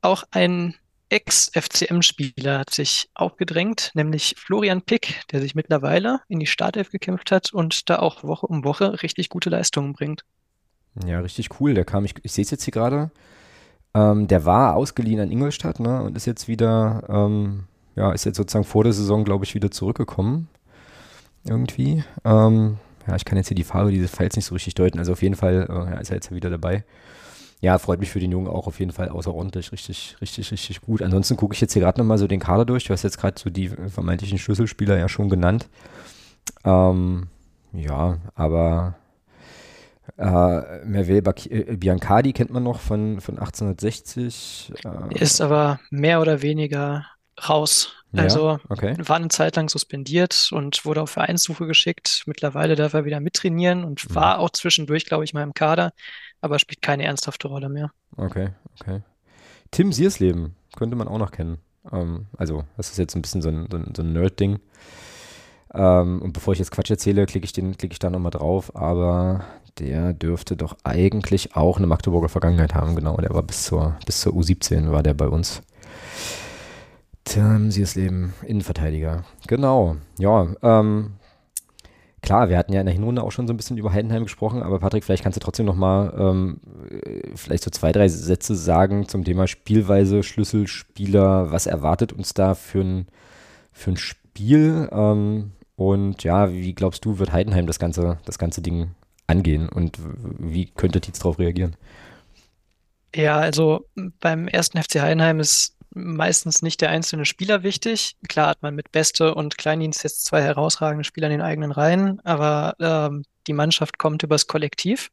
auch 0.00 0.24
ein 0.32 0.74
Ex-FCM-Spieler 1.12 2.58
hat 2.58 2.70
sich 2.70 3.10
aufgedrängt, 3.12 3.90
nämlich 3.92 4.34
Florian 4.38 4.80
Pick, 4.80 5.20
der 5.30 5.42
sich 5.42 5.54
mittlerweile 5.54 6.20
in 6.28 6.40
die 6.40 6.46
Startelf 6.46 6.90
gekämpft 6.90 7.30
hat 7.30 7.52
und 7.52 7.90
da 7.90 7.98
auch 7.98 8.24
Woche 8.24 8.46
um 8.46 8.64
Woche 8.64 9.02
richtig 9.02 9.28
gute 9.28 9.50
Leistungen 9.50 9.92
bringt. 9.92 10.24
Ja, 11.06 11.20
richtig 11.20 11.60
cool. 11.60 11.74
Der 11.74 11.84
kam, 11.84 12.06
ich, 12.06 12.14
ich 12.22 12.32
sehe 12.32 12.44
es 12.44 12.50
jetzt 12.50 12.64
hier 12.64 12.72
gerade, 12.72 13.10
ähm, 13.94 14.28
der 14.28 14.44
war 14.44 14.76
ausgeliehen 14.76 15.20
an 15.20 15.30
Ingolstadt 15.30 15.80
ne, 15.80 16.02
und 16.02 16.16
ist 16.16 16.26
jetzt 16.26 16.48
wieder, 16.48 17.02
ähm, 17.08 17.64
ja, 17.94 18.12
ist 18.12 18.24
jetzt 18.24 18.36
sozusagen 18.36 18.64
vor 18.64 18.84
der 18.84 18.92
Saison, 18.92 19.24
glaube 19.24 19.44
ich, 19.44 19.54
wieder 19.54 19.70
zurückgekommen. 19.70 20.48
Irgendwie. 21.44 22.04
Ähm, 22.24 22.78
ja, 23.06 23.16
ich 23.16 23.24
kann 23.24 23.36
jetzt 23.36 23.48
hier 23.48 23.56
die 23.56 23.64
Farbe 23.64 23.90
dieses 23.90 24.10
Pfeils 24.10 24.36
nicht 24.36 24.46
so 24.46 24.54
richtig 24.54 24.74
deuten. 24.74 24.98
Also 24.98 25.12
auf 25.12 25.22
jeden 25.22 25.34
Fall 25.34 25.68
äh, 25.68 26.00
ist 26.00 26.10
er 26.10 26.16
jetzt 26.16 26.32
wieder 26.32 26.50
dabei. 26.50 26.84
Ja, 27.60 27.78
freut 27.78 28.00
mich 28.00 28.10
für 28.10 28.20
den 28.20 28.32
Jungen 28.32 28.48
auch 28.48 28.66
auf 28.66 28.80
jeden 28.80 28.92
Fall 28.92 29.08
außerordentlich. 29.08 29.72
Richtig, 29.72 30.16
richtig, 30.20 30.50
richtig 30.50 30.80
gut. 30.80 31.02
Ansonsten 31.02 31.36
gucke 31.36 31.54
ich 31.54 31.60
jetzt 31.60 31.72
hier 31.72 31.82
gerade 31.82 32.00
nochmal 32.00 32.18
so 32.18 32.26
den 32.26 32.40
Kader 32.40 32.64
durch. 32.64 32.84
Du 32.84 32.92
hast 32.92 33.02
jetzt 33.02 33.18
gerade 33.18 33.38
so 33.38 33.50
die 33.50 33.68
vermeintlichen 33.68 34.38
Schlüsselspieler 34.38 34.98
ja 34.98 35.08
schon 35.08 35.28
genannt. 35.28 35.68
Ähm, 36.64 37.28
ja, 37.72 38.18
aber 38.34 38.94
äh, 40.16 40.84
Merville 40.84 41.22
äh, 41.50 41.76
Biancardi 41.76 42.32
kennt 42.32 42.50
man 42.50 42.62
noch 42.62 42.80
von, 42.80 43.20
von 43.20 43.38
1860. 43.38 44.72
Äh, 44.84 45.18
ist 45.18 45.40
aber 45.40 45.80
mehr 45.90 46.20
oder 46.20 46.42
weniger 46.42 47.06
raus. 47.48 47.94
Also 48.14 48.50
ja, 48.50 48.60
okay. 48.68 48.94
war 48.98 49.16
eine 49.16 49.28
Zeit 49.28 49.56
lang 49.56 49.70
suspendiert 49.70 50.50
und 50.52 50.84
wurde 50.84 51.00
auf 51.02 51.10
Vereinssuche 51.10 51.66
geschickt. 51.66 52.24
Mittlerweile 52.26 52.76
darf 52.76 52.92
er 52.92 53.06
wieder 53.06 53.20
mittrainieren 53.20 53.84
und 53.84 54.08
mhm. 54.08 54.14
war 54.14 54.38
auch 54.38 54.50
zwischendurch, 54.50 55.06
glaube 55.06 55.24
ich, 55.24 55.32
mal 55.32 55.42
im 55.42 55.54
Kader, 55.54 55.92
aber 56.42 56.58
spielt 56.58 56.82
keine 56.82 57.04
ernsthafte 57.04 57.48
Rolle 57.48 57.70
mehr. 57.70 57.90
Okay, 58.16 58.50
okay. 58.78 59.00
Tim 59.70 59.92
Siersleben 59.92 60.56
könnte 60.76 60.94
man 60.94 61.08
auch 61.08 61.18
noch 61.18 61.30
kennen. 61.30 61.58
Ähm, 61.90 62.26
also, 62.36 62.64
das 62.76 62.90
ist 62.90 62.98
jetzt 62.98 63.16
ein 63.16 63.22
bisschen 63.22 63.40
so 63.40 63.48
ein, 63.48 63.66
so 63.70 63.78
ein, 63.78 63.92
so 63.96 64.02
ein 64.02 64.12
Nerd-Ding. 64.12 64.60
Ähm, 65.74 66.20
und 66.20 66.34
bevor 66.34 66.52
ich 66.52 66.58
jetzt 66.58 66.70
Quatsch 66.70 66.90
erzähle, 66.90 67.24
klicke 67.24 67.46
ich, 67.46 67.54
klick 67.78 67.92
ich 67.92 67.98
da 67.98 68.10
nochmal 68.10 68.30
drauf. 68.30 68.76
Aber 68.76 69.44
der 69.78 70.12
dürfte 70.12 70.56
doch 70.56 70.76
eigentlich 70.84 71.56
auch 71.56 71.78
eine 71.78 71.86
Magdeburger 71.86 72.28
Vergangenheit 72.28 72.74
haben. 72.74 72.96
Genau, 72.96 73.16
der 73.16 73.30
war 73.30 73.42
bis 73.42 73.64
zur, 73.64 73.96
bis 74.06 74.20
zur 74.20 74.34
U17 74.34 74.90
war 74.90 75.02
der 75.02 75.14
bei 75.14 75.28
uns. 75.28 75.62
Tim 77.24 77.70
Siersleben, 77.70 78.34
Innenverteidiger. 78.46 79.24
Genau, 79.46 79.96
ja. 80.18 80.48
Ähm, 80.62 81.12
klar, 82.20 82.48
wir 82.48 82.58
hatten 82.58 82.72
ja 82.72 82.80
in 82.80 82.86
der 82.86 82.94
Hinrunde 82.94 83.22
auch 83.22 83.30
schon 83.30 83.46
so 83.46 83.54
ein 83.54 83.56
bisschen 83.56 83.78
über 83.78 83.92
Heidenheim 83.92 84.24
gesprochen, 84.24 84.62
aber 84.62 84.80
Patrick, 84.80 85.04
vielleicht 85.04 85.22
kannst 85.22 85.36
du 85.36 85.40
trotzdem 85.40 85.66
nochmal 85.66 86.12
ähm, 86.18 86.60
vielleicht 87.34 87.62
so 87.62 87.70
zwei, 87.70 87.92
drei 87.92 88.08
Sätze 88.08 88.56
sagen 88.56 89.08
zum 89.08 89.24
Thema 89.24 89.46
Spielweise, 89.46 90.22
Schlüsselspieler. 90.22 91.52
Was 91.52 91.66
erwartet 91.66 92.12
uns 92.12 92.34
da 92.34 92.54
für 92.54 92.80
ein, 92.80 93.06
für 93.72 93.92
ein 93.92 93.96
Spiel? 93.96 94.88
Ähm, 94.90 95.52
und 95.76 96.24
ja, 96.24 96.52
wie 96.52 96.74
glaubst 96.74 97.04
du, 97.04 97.18
wird 97.18 97.32
Heidenheim 97.32 97.66
das 97.66 97.78
ganze, 97.78 98.18
das 98.24 98.38
ganze 98.38 98.62
Ding 98.62 98.90
angehen 99.26 99.68
und 99.68 99.98
wie 100.00 100.66
könnte 100.66 101.00
Tietz 101.00 101.18
darauf 101.18 101.38
reagieren? 101.38 101.76
Ja, 103.14 103.38
also 103.38 103.86
beim 104.20 104.48
ersten 104.48 104.82
FC 104.82 105.00
Heidenheim 105.00 105.40
ist 105.40 105.76
meistens 105.94 106.62
nicht 106.62 106.80
der 106.80 106.90
einzelne 106.90 107.24
Spieler 107.24 107.62
wichtig. 107.62 108.16
Klar 108.28 108.48
hat 108.48 108.62
man 108.62 108.74
mit 108.74 108.92
Beste 108.92 109.34
und 109.34 109.58
Kleindienst 109.58 110.02
jetzt 110.04 110.24
zwei 110.24 110.42
herausragende 110.42 111.04
Spieler 111.04 111.26
in 111.26 111.32
den 111.32 111.42
eigenen 111.42 111.72
Reihen, 111.72 112.20
aber 112.20 112.74
ähm, 112.80 113.24
die 113.46 113.52
Mannschaft 113.52 113.98
kommt 113.98 114.22
übers 114.22 114.46
Kollektiv 114.46 115.10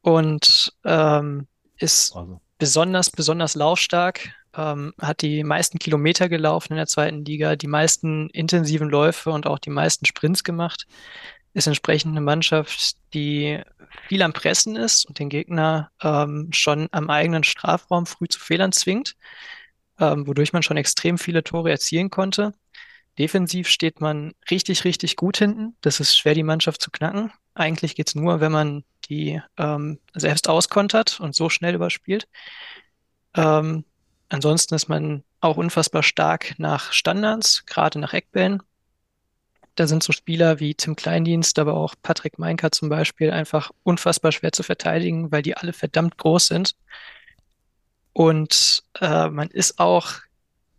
und 0.00 0.72
ähm, 0.84 1.46
ist 1.78 2.16
also. 2.16 2.40
besonders, 2.58 3.10
besonders 3.10 3.54
laufstark, 3.54 4.30
ähm, 4.56 4.94
hat 5.00 5.22
die 5.22 5.44
meisten 5.44 5.78
Kilometer 5.78 6.28
gelaufen 6.28 6.72
in 6.72 6.78
der 6.78 6.86
zweiten 6.86 7.24
Liga, 7.24 7.56
die 7.56 7.66
meisten 7.66 8.30
intensiven 8.30 8.88
Läufe 8.88 9.30
und 9.30 9.46
auch 9.46 9.58
die 9.58 9.70
meisten 9.70 10.06
Sprints 10.06 10.44
gemacht. 10.44 10.86
Ist 11.56 11.66
entsprechend 11.66 12.12
eine 12.12 12.20
Mannschaft, 12.20 12.96
die 13.14 13.62
viel 14.08 14.22
am 14.22 14.32
Pressen 14.32 14.76
ist 14.76 15.06
und 15.06 15.18
den 15.18 15.28
Gegner 15.28 15.90
ähm, 16.02 16.48
schon 16.52 16.88
am 16.92 17.08
eigenen 17.08 17.44
Strafraum 17.44 18.06
früh 18.06 18.28
zu 18.28 18.38
Fehlern 18.38 18.72
zwingt 18.72 19.16
ähm, 19.98 20.26
wodurch 20.26 20.52
man 20.52 20.62
schon 20.62 20.76
extrem 20.76 21.18
viele 21.18 21.44
Tore 21.44 21.70
erzielen 21.70 22.10
konnte. 22.10 22.52
Defensiv 23.18 23.68
steht 23.68 24.00
man 24.00 24.34
richtig, 24.50 24.84
richtig 24.84 25.16
gut 25.16 25.38
hinten. 25.38 25.76
Das 25.80 26.00
ist 26.00 26.16
schwer, 26.16 26.34
die 26.34 26.42
Mannschaft 26.42 26.82
zu 26.82 26.90
knacken. 26.90 27.32
Eigentlich 27.54 27.94
geht 27.94 28.08
es 28.08 28.14
nur, 28.14 28.40
wenn 28.40 28.52
man 28.52 28.84
die 29.08 29.40
ähm, 29.56 29.98
selbst 30.14 30.48
auskontert 30.48 31.20
und 31.20 31.34
so 31.34 31.48
schnell 31.48 31.74
überspielt. 31.74 32.28
Ähm, 33.34 33.84
ansonsten 34.28 34.74
ist 34.74 34.88
man 34.88 35.24
auch 35.40 35.56
unfassbar 35.56 36.02
stark 36.02 36.54
nach 36.58 36.92
Standards, 36.92 37.64
gerade 37.64 37.98
nach 37.98 38.12
Eckbällen. 38.12 38.62
Da 39.76 39.86
sind 39.86 40.02
so 40.02 40.12
Spieler 40.12 40.58
wie 40.58 40.74
Tim 40.74 40.96
Kleindienst, 40.96 41.58
aber 41.58 41.74
auch 41.74 41.94
Patrick 42.02 42.38
Meinker 42.38 42.72
zum 42.72 42.88
Beispiel 42.88 43.30
einfach 43.30 43.70
unfassbar 43.82 44.32
schwer 44.32 44.52
zu 44.52 44.62
verteidigen, 44.62 45.30
weil 45.30 45.42
die 45.42 45.56
alle 45.56 45.72
verdammt 45.72 46.16
groß 46.16 46.48
sind. 46.48 46.74
Und 48.12 48.82
äh, 49.00 49.28
man 49.28 49.48
ist 49.48 49.78
auch 49.78 50.14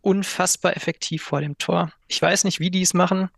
unfassbar 0.00 0.76
effektiv 0.76 1.22
vor 1.22 1.40
dem 1.40 1.56
Tor. 1.58 1.92
Ich 2.08 2.20
weiß 2.20 2.44
nicht, 2.44 2.58
wie 2.58 2.70
die 2.70 2.82
es 2.82 2.92
machen, 2.92 3.30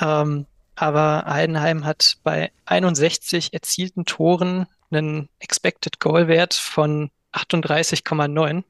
ähm, 0.00 0.46
aber 0.76 1.24
Heidenheim 1.26 1.84
hat 1.84 2.16
bei 2.22 2.52
61 2.66 3.52
erzielten 3.52 4.04
Toren 4.04 4.66
einen 4.90 5.28
Expected 5.40 5.98
Goal 5.98 6.28
Wert 6.28 6.54
von 6.54 7.10
38,9. 7.32 8.62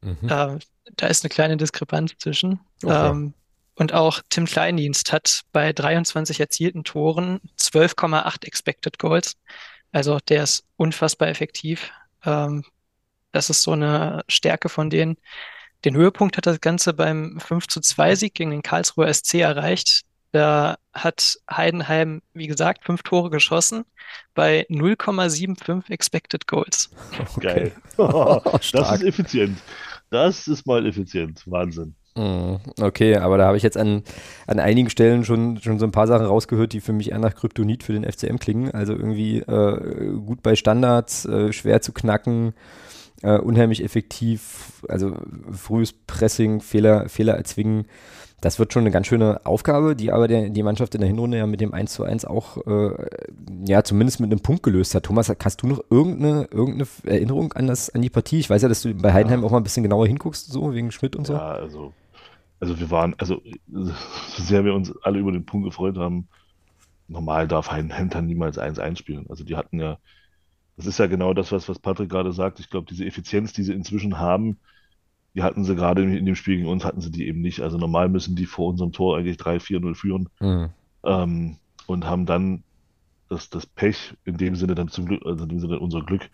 Mhm. 0.00 0.16
Äh, 0.22 0.58
da 0.96 1.06
ist 1.06 1.24
eine 1.24 1.30
kleine 1.30 1.56
Diskrepanz 1.56 2.12
zwischen. 2.18 2.60
Okay. 2.82 3.10
Ähm, 3.10 3.34
und 3.74 3.92
auch 3.92 4.20
Tim 4.28 4.44
Kleindienst 4.46 5.12
hat 5.12 5.42
bei 5.52 5.72
23 5.72 6.40
erzielten 6.40 6.84
Toren 6.84 7.40
12,8 7.58 8.44
Expected 8.44 8.98
Goals. 8.98 9.34
Also 9.92 10.18
der 10.28 10.44
ist 10.44 10.64
unfassbar 10.76 11.28
effektiv. 11.28 11.90
Ähm, 12.24 12.64
das 13.32 13.50
ist 13.50 13.62
so 13.62 13.72
eine 13.72 14.24
Stärke 14.28 14.68
von 14.68 14.90
denen. 14.90 15.16
Den 15.84 15.96
Höhepunkt 15.96 16.36
hat 16.36 16.46
das 16.46 16.60
Ganze 16.60 16.92
beim 16.92 17.40
5 17.40 17.66
zu 17.66 17.80
2 17.80 18.14
Sieg 18.14 18.34
gegen 18.34 18.50
den 18.50 18.62
Karlsruher 18.62 19.12
SC 19.12 19.34
erreicht. 19.34 20.02
Da 20.32 20.78
hat 20.94 21.38
Heidenheim, 21.50 22.22
wie 22.32 22.46
gesagt, 22.46 22.84
fünf 22.84 23.02
Tore 23.02 23.28
geschossen 23.28 23.84
bei 24.34 24.66
0,75 24.70 25.90
Expected 25.90 26.46
Goals. 26.46 26.90
Okay. 27.36 27.40
Geil. 27.40 27.72
das 28.72 28.72
ist 28.72 29.02
effizient. 29.02 29.58
Das 30.10 30.48
ist 30.48 30.66
mal 30.66 30.86
effizient. 30.86 31.42
Wahnsinn. 31.46 31.94
Hm, 32.14 32.58
okay, 32.78 33.16
aber 33.16 33.38
da 33.38 33.46
habe 33.46 33.56
ich 33.56 33.62
jetzt 33.62 33.78
an, 33.78 34.02
an 34.46 34.58
einigen 34.58 34.90
Stellen 34.90 35.24
schon, 35.24 35.58
schon 35.62 35.78
so 35.78 35.86
ein 35.86 35.92
paar 35.92 36.06
Sachen 36.06 36.26
rausgehört, 36.26 36.74
die 36.74 36.80
für 36.80 36.92
mich 36.92 37.10
eher 37.10 37.18
nach 37.18 37.34
Kryptonit 37.34 37.82
für 37.82 37.94
den 37.94 38.04
FCM 38.04 38.36
klingen. 38.36 38.70
Also 38.70 38.92
irgendwie 38.92 39.38
äh, 39.38 40.12
gut 40.26 40.42
bei 40.42 40.54
Standards, 40.54 41.24
äh, 41.24 41.52
schwer 41.52 41.80
zu 41.80 41.92
knacken, 41.92 42.52
äh, 43.22 43.38
unheimlich 43.38 43.82
effektiv, 43.82 44.82
also 44.88 45.16
frühes 45.50 45.92
Pressing, 45.92 46.60
Fehler, 46.60 47.08
Fehler 47.08 47.34
erzwingen. 47.34 47.86
Das 48.42 48.58
wird 48.58 48.72
schon 48.72 48.82
eine 48.82 48.90
ganz 48.90 49.06
schöne 49.06 49.46
Aufgabe, 49.46 49.94
die 49.94 50.10
aber 50.10 50.26
der, 50.26 50.50
die 50.50 50.64
Mannschaft 50.64 50.96
in 50.96 51.00
der 51.00 51.08
Hinrunde 51.08 51.38
ja 51.38 51.46
mit 51.46 51.60
dem 51.60 51.72
1 51.72 51.92
zu 51.92 52.02
1 52.02 52.24
auch, 52.24 52.58
äh, 52.66 52.90
ja, 53.64 53.84
zumindest 53.84 54.18
mit 54.18 54.32
einem 54.32 54.40
Punkt 54.40 54.64
gelöst 54.64 54.96
hat. 54.96 55.04
Thomas, 55.04 55.32
hast 55.42 55.62
du 55.62 55.68
noch 55.68 55.80
irgendeine, 55.90 56.48
irgendeine 56.50 56.88
Erinnerung 57.04 57.52
an, 57.52 57.68
das, 57.68 57.88
an 57.90 58.02
die 58.02 58.10
Partie? 58.10 58.40
Ich 58.40 58.50
weiß 58.50 58.60
ja, 58.62 58.68
dass 58.68 58.82
du 58.82 58.92
bei 58.94 59.12
Heidenheim 59.12 59.40
ja. 59.40 59.46
auch 59.46 59.52
mal 59.52 59.58
ein 59.58 59.62
bisschen 59.62 59.84
genauer 59.84 60.08
hinguckst, 60.08 60.50
so 60.50 60.74
wegen 60.74 60.90
Schmidt 60.90 61.14
und 61.14 61.26
so. 61.26 61.34
Ja, 61.34 61.52
also, 61.52 61.92
also 62.62 62.78
wir 62.78 62.92
waren, 62.92 63.14
also 63.18 63.42
so 63.66 63.92
sehr 64.42 64.64
wir 64.64 64.72
uns 64.72 64.96
alle 65.02 65.18
über 65.18 65.32
den 65.32 65.44
Punkt 65.44 65.66
gefreut 65.66 65.98
haben, 65.98 66.28
normal 67.08 67.48
darf 67.48 67.72
Heidenheim 67.72 68.08
dann 68.08 68.26
niemals 68.26 68.56
1-1 68.56 68.96
spielen. 68.96 69.26
Also 69.28 69.42
die 69.42 69.56
hatten 69.56 69.80
ja, 69.80 69.98
das 70.76 70.86
ist 70.86 70.98
ja 70.98 71.08
genau 71.08 71.34
das, 71.34 71.50
was, 71.50 71.68
was 71.68 71.80
Patrick 71.80 72.08
gerade 72.08 72.32
sagt. 72.32 72.60
Ich 72.60 72.70
glaube, 72.70 72.86
diese 72.88 73.04
Effizienz, 73.04 73.52
die 73.52 73.64
sie 73.64 73.72
inzwischen 73.72 74.20
haben, 74.20 74.58
die 75.34 75.42
hatten 75.42 75.64
sie 75.64 75.74
gerade 75.74 76.02
in, 76.02 76.24
dem 76.24 76.36
Spiel 76.36 76.58
gegen 76.58 76.68
uns, 76.68 76.84
hatten 76.84 77.00
sie 77.00 77.10
die 77.10 77.26
eben 77.26 77.40
nicht. 77.40 77.62
Also 77.62 77.78
normal 77.78 78.08
müssen 78.08 78.36
die 78.36 78.46
vor 78.46 78.68
unserem 78.68 78.92
Tor 78.92 79.18
eigentlich 79.18 79.38
3-4-0 79.38 79.94
führen 79.96 80.28
mhm. 80.38 80.70
ähm, 81.04 81.56
und 81.86 82.06
haben 82.06 82.26
dann 82.26 82.62
das, 83.28 83.50
das 83.50 83.66
Pech, 83.66 84.14
in 84.24 84.36
dem 84.36 84.54
Sinne 84.54 84.76
dann 84.76 84.88
zum 84.88 85.06
Glück, 85.06 85.26
also 85.26 85.42
in 85.42 85.48
dem 85.48 85.58
Sinne 85.58 85.80
unser 85.80 86.02
Glück, 86.02 86.30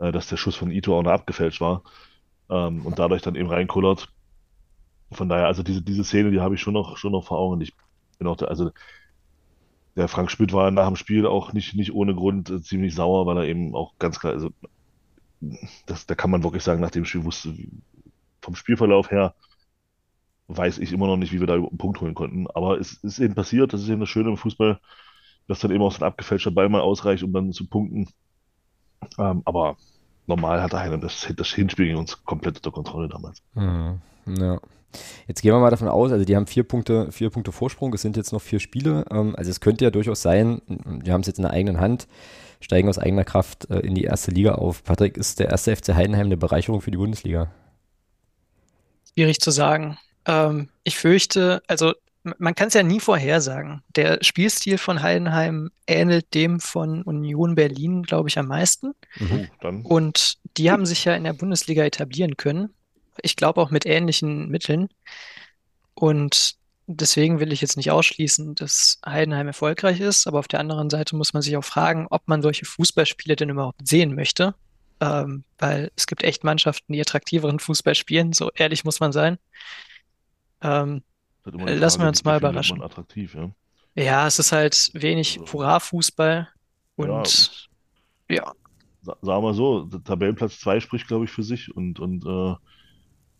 äh, 0.00 0.12
dass 0.12 0.28
der 0.28 0.36
Schuss 0.36 0.54
von 0.54 0.70
Ito 0.70 0.98
auch 0.98 1.02
noch 1.02 1.12
abgefälscht 1.12 1.62
war 1.62 1.82
ähm, 2.50 2.84
und 2.84 2.98
dadurch 2.98 3.22
dann 3.22 3.36
eben 3.36 3.48
reinkullert. 3.48 4.12
Von 5.12 5.28
daher, 5.28 5.46
also 5.46 5.62
diese, 5.62 5.82
diese 5.82 6.04
Szene, 6.04 6.30
die 6.30 6.40
habe 6.40 6.54
ich 6.54 6.60
schon 6.60 6.74
noch, 6.74 6.96
schon 6.96 7.12
noch 7.12 7.24
vor 7.24 7.38
Augen. 7.38 7.60
Ich 7.60 7.74
bin 8.18 8.28
auch, 8.28 8.36
da, 8.36 8.46
also 8.46 8.70
der 9.96 10.08
Frank 10.08 10.30
Schmidt 10.30 10.52
war 10.52 10.70
nach 10.70 10.86
dem 10.86 10.96
Spiel 10.96 11.26
auch 11.26 11.52
nicht, 11.52 11.74
nicht 11.74 11.92
ohne 11.92 12.14
Grund 12.14 12.50
äh, 12.50 12.62
ziemlich 12.62 12.94
sauer, 12.94 13.26
weil 13.26 13.36
er 13.38 13.44
eben 13.44 13.74
auch 13.74 13.98
ganz 13.98 14.20
klar, 14.20 14.32
also 14.32 14.50
das, 15.86 16.06
da 16.06 16.14
kann 16.14 16.30
man 16.30 16.44
wirklich 16.44 16.62
sagen, 16.62 16.80
nach 16.80 16.90
dem 16.90 17.04
Spiel 17.04 17.24
wusste, 17.24 17.54
vom 18.40 18.54
Spielverlauf 18.54 19.10
her 19.10 19.34
weiß 20.48 20.78
ich 20.78 20.92
immer 20.92 21.06
noch 21.06 21.16
nicht, 21.16 21.32
wie 21.32 21.40
wir 21.40 21.46
da 21.46 21.54
einen 21.54 21.78
Punkt 21.78 22.00
holen 22.00 22.14
konnten. 22.14 22.46
Aber 22.48 22.78
es 22.78 22.94
ist 22.94 23.18
eben 23.18 23.34
passiert, 23.34 23.72
das 23.72 23.82
ist 23.82 23.88
eben 23.88 24.00
das 24.00 24.08
Schöne 24.08 24.30
im 24.30 24.36
Fußball, 24.36 24.80
dass 25.48 25.60
dann 25.60 25.70
eben 25.70 25.82
auch 25.82 25.92
so 25.92 25.98
ein 25.98 26.08
abgefälschter 26.08 26.50
Ball 26.50 26.68
mal 26.68 26.80
ausreicht, 26.80 27.22
um 27.22 27.32
dann 27.32 27.52
zu 27.52 27.66
punkten. 27.66 28.08
Ähm, 29.18 29.42
aber 29.44 29.76
normal 30.26 30.62
hat 30.62 30.74
einer 30.74 30.98
das, 30.98 31.32
das 31.36 31.48
Hinspiel 31.48 31.86
gegen 31.86 31.98
uns 31.98 32.24
komplett 32.24 32.56
unter 32.56 32.70
Kontrolle 32.70 33.08
damals. 33.08 33.42
Mhm. 33.54 34.00
Ja. 34.26 34.60
Jetzt 35.26 35.40
gehen 35.40 35.52
wir 35.52 35.60
mal 35.60 35.70
davon 35.70 35.88
aus, 35.88 36.12
also 36.12 36.24
die 36.24 36.36
haben 36.36 36.46
vier 36.46 36.64
Punkte, 36.64 37.10
vier 37.12 37.30
Punkte 37.30 37.52
Vorsprung, 37.52 37.94
es 37.94 38.02
sind 38.02 38.16
jetzt 38.16 38.32
noch 38.32 38.42
vier 38.42 38.60
Spiele. 38.60 39.04
Ähm, 39.10 39.34
also 39.36 39.50
es 39.50 39.60
könnte 39.60 39.84
ja 39.84 39.90
durchaus 39.90 40.22
sein, 40.22 40.60
die 40.68 41.10
haben 41.10 41.22
es 41.22 41.26
jetzt 41.26 41.38
in 41.38 41.44
der 41.44 41.52
eigenen 41.52 41.80
Hand, 41.80 42.06
steigen 42.60 42.88
aus 42.88 42.98
eigener 42.98 43.24
Kraft 43.24 43.70
äh, 43.70 43.80
in 43.80 43.94
die 43.94 44.04
erste 44.04 44.30
Liga 44.30 44.56
auf. 44.56 44.84
Patrick, 44.84 45.16
ist 45.16 45.40
der 45.40 45.48
erste 45.48 45.74
FC 45.74 45.94
Heidenheim 45.94 46.26
eine 46.26 46.36
Bereicherung 46.36 46.80
für 46.80 46.90
die 46.90 46.98
Bundesliga? 46.98 47.50
Schwierig 49.14 49.40
zu 49.40 49.50
sagen. 49.50 49.98
Ähm, 50.26 50.68
ich 50.84 50.98
fürchte, 50.98 51.62
also 51.66 51.94
man 52.38 52.54
kann 52.54 52.68
es 52.68 52.74
ja 52.74 52.82
nie 52.82 53.00
vorhersagen. 53.00 53.82
Der 53.96 54.18
Spielstil 54.22 54.78
von 54.78 55.02
Heidenheim 55.02 55.70
ähnelt 55.86 56.34
dem 56.34 56.60
von 56.60 57.02
Union 57.02 57.54
Berlin, 57.56 58.04
glaube 58.04 58.28
ich, 58.28 58.38
am 58.38 58.46
meisten. 58.46 58.92
Mhm, 59.18 59.48
Und 59.84 60.38
die 60.56 60.70
haben 60.70 60.86
sich 60.86 61.04
ja 61.04 61.14
in 61.14 61.24
der 61.24 61.32
Bundesliga 61.32 61.82
etablieren 61.84 62.36
können. 62.36 62.72
Ich 63.22 63.36
glaube 63.36 63.60
auch 63.60 63.70
mit 63.70 63.86
ähnlichen 63.86 64.48
Mitteln. 64.48 64.88
Und 65.94 66.56
deswegen 66.86 67.40
will 67.40 67.52
ich 67.52 67.60
jetzt 67.60 67.76
nicht 67.76 67.90
ausschließen, 67.90 68.54
dass 68.54 69.00
Heidenheim 69.04 69.46
erfolgreich 69.46 70.00
ist. 70.00 70.26
Aber 70.26 70.38
auf 70.38 70.48
der 70.48 70.60
anderen 70.60 70.90
Seite 70.90 71.16
muss 71.16 71.34
man 71.34 71.42
sich 71.42 71.56
auch 71.56 71.64
fragen, 71.64 72.06
ob 72.10 72.26
man 72.28 72.42
solche 72.42 72.64
Fußballspiele 72.64 73.36
denn 73.36 73.50
überhaupt 73.50 73.86
sehen 73.86 74.14
möchte 74.14 74.54
ähm, 75.02 75.42
weil 75.58 75.90
es 75.96 76.06
gibt 76.06 76.22
echt 76.22 76.44
Mannschaften, 76.44 76.92
die 76.92 77.00
attraktiveren 77.00 77.58
Fußball 77.58 77.96
spielen, 77.96 78.32
so 78.32 78.50
ehrlich 78.54 78.84
muss 78.84 79.00
man 79.00 79.10
sein. 79.10 79.36
Ähm, 80.60 81.02
lassen 81.44 82.00
wir 82.02 82.08
uns 82.08 82.22
mal 82.22 82.38
überraschen. 82.38 82.80
Attraktiv, 82.82 83.34
ja? 83.34 83.50
ja, 83.96 84.26
es 84.28 84.38
ist 84.38 84.52
halt 84.52 84.90
wenig 84.94 85.40
also, 85.40 85.52
Hurra-Fußball 85.52 86.48
und 86.94 87.68
ja. 88.28 88.36
ja. 88.36 88.52
Sagen 89.02 89.42
wir 89.42 89.54
so, 89.54 89.86
Tabellenplatz 89.86 90.60
2 90.60 90.78
spricht, 90.78 91.08
glaube 91.08 91.24
ich, 91.24 91.32
für 91.32 91.42
sich 91.42 91.74
und, 91.74 91.98
und, 91.98 92.24
äh, 92.24 92.54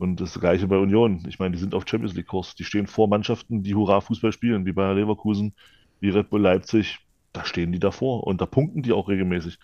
und 0.02 0.20
das 0.20 0.38
gleiche 0.38 0.66
bei 0.66 0.76
Union. 0.78 1.24
Ich 1.28 1.38
meine, 1.38 1.52
die 1.52 1.60
sind 1.60 1.74
auf 1.74 1.84
Champions 1.86 2.14
League-Kurs. 2.14 2.56
Die 2.56 2.64
stehen 2.64 2.88
vor 2.88 3.06
Mannschaften, 3.06 3.62
die 3.62 3.76
Hurra-Fußball 3.76 4.32
spielen, 4.32 4.66
wie 4.66 4.72
bei 4.72 4.92
Leverkusen, 4.92 5.54
wie 6.00 6.10
Red 6.10 6.28
Bull 6.28 6.40
Leipzig. 6.40 6.98
Da 7.32 7.44
stehen 7.44 7.70
die 7.70 7.78
davor 7.78 8.26
und 8.26 8.40
da 8.40 8.46
punkten 8.46 8.82
die 8.82 8.92
auch 8.92 9.08
regelmäßig. 9.08 9.60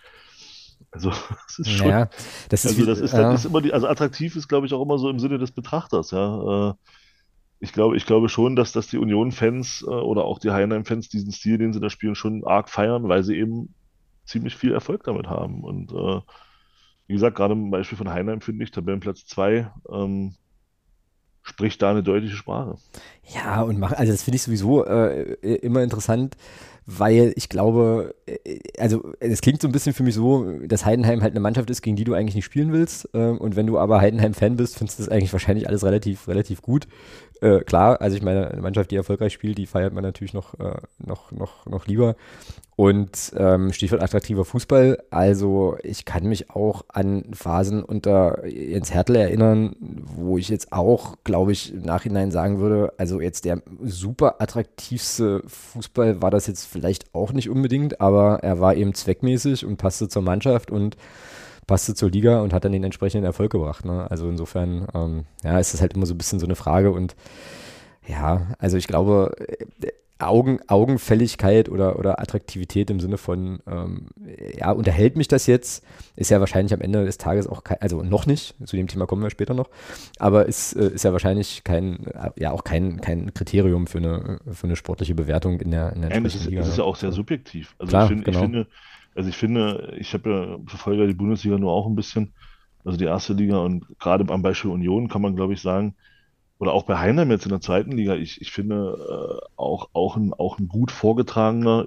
Also, 0.91 1.09
das 1.47 1.59
ist 1.59 1.69
schon. 1.71 1.89
Ja, 1.89 2.09
das 2.47 2.63
ist, 2.63 2.79
also, 2.79 2.85
das 2.85 2.99
ist, 3.01 3.13
ja. 3.13 3.33
ist 3.33 3.45
immer 3.45 3.61
die, 3.61 3.73
also 3.73 3.87
attraktiv 3.87 4.37
ist, 4.37 4.47
glaube 4.47 4.65
ich, 4.65 4.73
auch 4.73 4.81
immer 4.81 4.97
so 4.97 5.09
im 5.09 5.19
Sinne 5.19 5.39
des 5.39 5.51
Betrachters, 5.51 6.11
ja. 6.11 6.69
Äh, 6.69 6.73
ich 7.59 7.73
glaube, 7.73 7.97
ich 7.97 8.05
glaube 8.05 8.29
schon, 8.29 8.55
dass, 8.55 8.71
dass 8.71 8.87
die 8.87 8.97
Union-Fans 8.97 9.83
äh, 9.85 9.91
oder 9.91 10.23
auch 10.23 10.39
die 10.39 10.51
Heidenheim-Fans 10.51 11.09
diesen 11.09 11.33
Stil, 11.33 11.57
den 11.57 11.73
sie 11.73 11.81
da 11.81 11.89
spielen, 11.89 12.15
schon 12.15 12.47
arg 12.47 12.69
feiern, 12.69 13.09
weil 13.09 13.23
sie 13.23 13.35
eben 13.35 13.75
ziemlich 14.23 14.55
viel 14.55 14.71
Erfolg 14.71 15.03
damit 15.03 15.27
haben. 15.27 15.65
Und 15.65 15.91
äh, 15.91 16.21
wie 17.09 17.13
gesagt, 17.13 17.35
gerade 17.35 17.53
im 17.53 17.71
Beispiel 17.71 17.97
von 17.97 18.13
Heidenheim 18.13 18.39
finde 18.39 18.63
ich, 18.63 18.69
Tabellenplatz 18.69 19.25
2, 19.25 19.71
ähm, 19.91 20.35
spricht 21.41 21.81
da 21.81 21.89
eine 21.89 22.03
deutliche 22.03 22.35
Sprache. 22.35 22.75
Ja, 23.33 23.63
und 23.63 23.79
mach, 23.79 23.93
also 23.93 24.11
das 24.11 24.21
finde 24.21 24.35
ich 24.35 24.43
sowieso 24.43 24.85
äh, 24.85 25.33
immer 25.55 25.81
interessant, 25.81 26.37
weil 26.85 27.33
ich 27.35 27.49
glaube, 27.49 28.13
äh, 28.27 28.59
also 28.77 29.11
es 29.19 29.41
klingt 29.41 29.59
so 29.59 29.67
ein 29.67 29.71
bisschen 29.71 29.95
für 29.95 30.03
mich 30.03 30.13
so, 30.13 30.51
dass 30.67 30.85
Heidenheim 30.85 31.23
halt 31.23 31.33
eine 31.33 31.39
Mannschaft 31.39 31.71
ist, 31.71 31.81
gegen 31.81 31.95
die 31.95 32.03
du 32.03 32.13
eigentlich 32.13 32.35
nicht 32.35 32.45
spielen 32.45 32.71
willst. 32.71 33.09
Ähm, 33.15 33.39
und 33.39 33.55
wenn 33.55 33.65
du 33.65 33.79
aber 33.79 34.01
Heidenheim-Fan 34.01 34.55
bist, 34.55 34.77
findest 34.77 34.99
du 34.99 35.03
das 35.03 35.11
eigentlich 35.11 35.33
wahrscheinlich 35.33 35.67
alles 35.67 35.83
relativ, 35.83 36.27
relativ 36.27 36.61
gut. 36.61 36.87
Äh, 37.41 37.61
klar, 37.61 38.01
also 38.01 38.17
ich 38.17 38.21
meine, 38.21 38.51
eine 38.51 38.61
Mannschaft, 38.61 38.91
die 38.91 38.97
erfolgreich 38.97 39.33
spielt, 39.33 39.57
die 39.57 39.65
feiert 39.65 39.93
man 39.93 40.03
natürlich 40.03 40.35
noch, 40.35 40.59
äh, 40.59 40.77
noch, 40.99 41.31
noch, 41.31 41.65
noch 41.65 41.87
lieber. 41.87 42.15
Und 42.79 43.33
ähm, 43.35 43.73
Stichwort 43.73 44.01
attraktiver 44.01 44.45
Fußball. 44.45 45.03
Also 45.09 45.75
ich 45.83 46.05
kann 46.05 46.23
mich 46.23 46.49
auch 46.49 46.85
an 46.87 47.25
Phasen 47.33 47.83
unter 47.83 48.47
Jens 48.47 48.93
Hertel 48.93 49.17
erinnern, 49.17 49.75
wo 49.81 50.37
ich 50.37 50.47
jetzt 50.47 50.71
auch, 50.71 51.17
glaube 51.25 51.51
ich, 51.51 51.73
im 51.73 51.81
Nachhinein 51.81 52.31
sagen 52.31 52.59
würde, 52.59 52.93
also 52.97 53.19
jetzt 53.19 53.43
der 53.43 53.61
super 53.83 54.35
attraktivste 54.39 55.43
Fußball 55.45 56.21
war 56.21 56.31
das 56.31 56.47
jetzt 56.47 56.67
vielleicht 56.67 57.13
auch 57.13 57.33
nicht 57.33 57.49
unbedingt, 57.49 57.99
aber 57.99 58.39
er 58.43 58.61
war 58.61 58.73
eben 58.75 58.93
zweckmäßig 58.93 59.65
und 59.65 59.75
passte 59.75 60.07
zur 60.07 60.21
Mannschaft 60.21 60.71
und 60.71 60.95
passte 61.67 61.95
zur 61.95 62.11
Liga 62.11 62.39
und 62.39 62.53
hat 62.53 62.63
dann 62.63 62.71
den 62.71 62.85
entsprechenden 62.85 63.25
Erfolg 63.25 63.51
gebracht. 63.51 63.83
Ne? 63.83 64.09
Also 64.09 64.29
insofern, 64.29 64.87
ähm, 64.93 65.25
ja, 65.43 65.59
ist 65.59 65.73
das 65.73 65.81
halt 65.81 65.95
immer 65.95 66.05
so 66.05 66.13
ein 66.13 66.17
bisschen 66.17 66.39
so 66.39 66.45
eine 66.45 66.55
Frage 66.55 66.91
und 66.91 67.17
ja, 68.07 68.47
also 68.57 68.77
ich 68.77 68.87
glaube, 68.87 69.35
Augen, 70.19 70.59
Augenfälligkeit 70.67 71.69
oder, 71.69 71.97
oder 71.97 72.19
Attraktivität 72.19 72.89
im 72.89 72.99
Sinne 72.99 73.17
von, 73.17 73.59
ähm, 73.67 74.07
ja, 74.57 74.71
unterhält 74.71 75.15
mich 75.15 75.29
das 75.29 75.47
jetzt? 75.47 75.83
Ist 76.17 76.29
ja 76.29 76.39
wahrscheinlich 76.41 76.73
am 76.73 76.81
Ende 76.81 77.05
des 77.05 77.17
Tages 77.17 77.47
auch 77.47 77.63
kein, 77.63 77.81
also 77.81 78.03
noch 78.03 78.25
nicht, 78.25 78.53
zu 78.65 78.75
dem 78.75 78.87
Thema 78.87 79.07
kommen 79.07 79.23
wir 79.23 79.29
später 79.29 79.53
noch, 79.53 79.69
aber 80.19 80.45
ist, 80.45 80.73
äh, 80.73 80.89
ist 80.89 81.03
ja 81.03 81.13
wahrscheinlich 81.13 81.63
kein, 81.63 82.05
ja 82.37 82.51
auch 82.51 82.65
kein, 82.65 82.99
kein 82.99 83.33
Kriterium 83.33 83.87
für 83.87 83.99
eine, 83.99 84.39
für 84.51 84.67
eine 84.67 84.75
sportliche 84.75 85.15
Bewertung 85.15 85.61
in 85.61 85.71
der, 85.71 85.93
in 85.93 86.01
der 86.01 86.09
Nein, 86.09 86.23
das 86.25 86.35
ist, 86.35 86.45
Liga. 86.45 86.59
das 86.59 86.69
ist 86.69 86.77
ja 86.77 86.83
auch 86.83 86.97
sehr 86.97 87.13
subjektiv. 87.13 87.73
Also 87.79 87.89
Klar, 87.89 88.03
ich, 88.03 88.09
find, 88.09 88.25
genau. 88.25 88.37
ich 88.37 88.43
finde, 88.43 88.67
also 89.15 89.29
ich 89.29 89.37
finde, 89.37 89.93
ich 89.97 90.13
habe 90.13 90.29
ja 90.29 90.57
verfolge 90.67 91.01
ja 91.01 91.07
die 91.07 91.13
Bundesliga 91.13 91.57
nur 91.57 91.71
auch 91.71 91.87
ein 91.87 91.95
bisschen, 91.95 92.33
also 92.83 92.97
die 92.97 93.05
erste 93.05 93.33
Liga 93.33 93.57
und 93.59 93.85
gerade 93.99 94.31
am 94.33 94.41
Beispiel 94.41 94.71
Union 94.71 95.07
kann 95.07 95.21
man, 95.21 95.35
glaube 95.35 95.53
ich, 95.53 95.61
sagen, 95.61 95.95
oder 96.59 96.73
auch 96.73 96.83
bei 96.83 96.97
Heidenheim 96.99 97.31
jetzt 97.31 97.45
in 97.45 97.51
der 97.51 97.61
zweiten 97.61 97.91
Liga, 97.93 98.15
ich, 98.15 98.41
ich 98.41 98.51
finde 98.51 99.41
äh, 99.45 99.47
auch, 99.57 99.89
auch, 99.93 100.17
ein, 100.17 100.33
auch 100.33 100.59
ein 100.59 100.67
gut 100.67 100.91
vorgetragener 100.91 101.85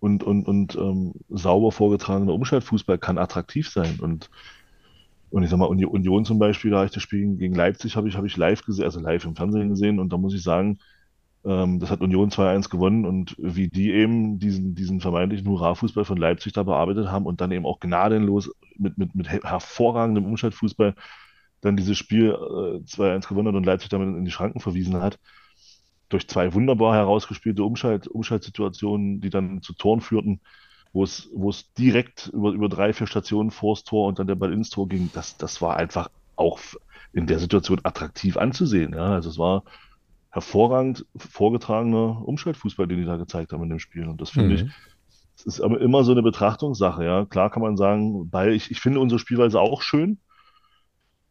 und, 0.00 0.22
und, 0.24 0.46
und 0.48 0.76
ähm, 0.76 1.12
sauber 1.28 1.72
vorgetragener 1.72 2.32
Umschaltfußball 2.32 2.98
kann 2.98 3.18
attraktiv 3.18 3.68
sein. 3.70 3.98
Und, 4.00 4.30
und 5.30 5.42
ich 5.44 5.50
sag 5.50 5.58
mal, 5.58 5.66
Uni- 5.66 5.84
Union 5.86 6.24
zum 6.24 6.38
Beispiel, 6.38 6.70
da 6.70 6.78
habe 6.78 6.86
ich 6.86 6.92
das 6.92 7.02
Spiel 7.02 7.36
gegen 7.36 7.54
Leipzig, 7.54 7.96
habe 7.96 8.08
ich, 8.08 8.16
habe 8.16 8.26
ich 8.26 8.36
live 8.36 8.62
gesehen, 8.64 8.84
also 8.84 9.00
live 9.00 9.24
im 9.24 9.36
Fernsehen 9.36 9.68
gesehen. 9.68 9.98
Und 10.00 10.12
da 10.12 10.16
muss 10.16 10.34
ich 10.34 10.42
sagen, 10.42 10.78
ähm, 11.44 11.80
das 11.80 11.90
hat 11.90 12.00
Union 12.02 12.30
2-1 12.30 12.70
gewonnen. 12.70 13.06
Und 13.06 13.36
wie 13.38 13.68
die 13.68 13.92
eben 13.92 14.38
diesen, 14.40 14.74
diesen 14.74 15.00
vermeintlichen 15.00 15.48
Hurra-Fußball 15.48 16.04
von 16.04 16.18
Leipzig 16.18 16.52
da 16.54 16.64
bearbeitet 16.64 17.08
haben 17.10 17.26
und 17.26 17.40
dann 17.40 17.52
eben 17.52 17.66
auch 17.66 17.80
gnadenlos 17.80 18.52
mit, 18.78 18.98
mit, 18.98 19.14
mit 19.14 19.30
her- 19.30 19.42
hervorragendem 19.44 20.26
Umschaltfußball 20.26 20.94
dann 21.60 21.76
dieses 21.76 21.98
Spiel 21.98 22.30
äh, 22.30 22.84
2-1 22.86 23.28
gewonnen 23.28 23.48
hat 23.48 23.54
und 23.54 23.66
Leipzig 23.66 23.90
damit 23.90 24.08
in 24.16 24.24
die 24.24 24.30
Schranken 24.30 24.60
verwiesen 24.60 25.00
hat. 25.02 25.18
Durch 26.08 26.28
zwei 26.28 26.54
wunderbar 26.54 26.94
herausgespielte 26.96 27.62
Umschalt, 27.64 28.08
Umschaltsituationen, 28.08 29.20
die 29.20 29.30
dann 29.30 29.62
zu 29.62 29.74
Toren 29.74 30.00
führten, 30.00 30.40
wo 30.92 31.04
es, 31.04 31.30
wo 31.32 31.50
es 31.50 31.72
direkt 31.74 32.28
über, 32.28 32.50
über 32.52 32.68
drei, 32.68 32.92
vier 32.92 33.06
Stationen 33.06 33.50
vors 33.52 33.84
Tor 33.84 34.08
und 34.08 34.18
dann 34.18 34.26
der 34.26 34.34
Ball 34.34 34.52
ins 34.52 34.70
Tor 34.70 34.88
ging. 34.88 35.12
Das, 35.12 35.36
das 35.36 35.62
war 35.62 35.76
einfach 35.76 36.08
auch 36.36 36.58
in 37.12 37.26
der 37.28 37.38
Situation 37.38 37.80
attraktiv 37.84 38.36
anzusehen. 38.36 38.92
Ja? 38.94 39.14
Also 39.14 39.30
es 39.30 39.38
war 39.38 39.64
hervorragend 40.30 41.06
vorgetragener 41.16 42.22
Umschaltfußball, 42.26 42.86
den 42.88 42.98
die 43.00 43.04
da 43.06 43.16
gezeigt 43.16 43.52
haben 43.52 43.62
in 43.64 43.70
dem 43.70 43.78
Spiel. 43.80 44.06
Und 44.08 44.20
das 44.20 44.30
finde 44.30 44.56
ich, 44.56 44.64
Mhm. 44.64 44.74
es 45.36 45.46
ist 45.46 45.60
aber 45.60 45.80
immer 45.80 46.04
so 46.04 46.12
eine 46.12 46.22
Betrachtungssache, 46.22 47.04
ja. 47.04 47.24
Klar 47.26 47.50
kann 47.50 47.62
man 47.62 47.76
sagen, 47.76 48.32
weil 48.32 48.52
ich, 48.52 48.70
ich 48.70 48.80
finde 48.80 49.00
unsere 49.00 49.18
Spielweise 49.18 49.60
auch 49.60 49.82
schön, 49.82 50.20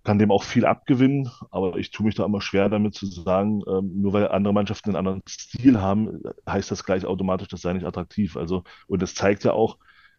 kann 0.03 0.19
dem 0.19 0.31
auch 0.31 0.43
viel 0.43 0.65
abgewinnen, 0.65 1.29
aber 1.51 1.77
ich 1.77 1.91
tue 1.91 2.05
mich 2.05 2.15
da 2.15 2.25
immer 2.25 2.41
schwer 2.41 2.69
damit 2.69 2.95
zu 2.95 3.05
sagen, 3.05 3.61
ähm, 3.67 4.01
nur 4.01 4.13
weil 4.13 4.27
andere 4.29 4.53
Mannschaften 4.53 4.89
einen 4.89 4.97
anderen 4.97 5.21
Stil 5.27 5.81
haben, 5.81 6.21
heißt 6.47 6.71
das 6.71 6.83
gleich 6.83 7.05
automatisch, 7.05 7.49
das 7.49 7.61
sei 7.61 7.73
nicht 7.73 7.85
attraktiv. 7.85 8.37
Also, 8.37 8.63
und 8.87 9.01
das 9.01 9.13
zeigt 9.13 9.43
ja 9.43 9.53
auch, 9.53 9.77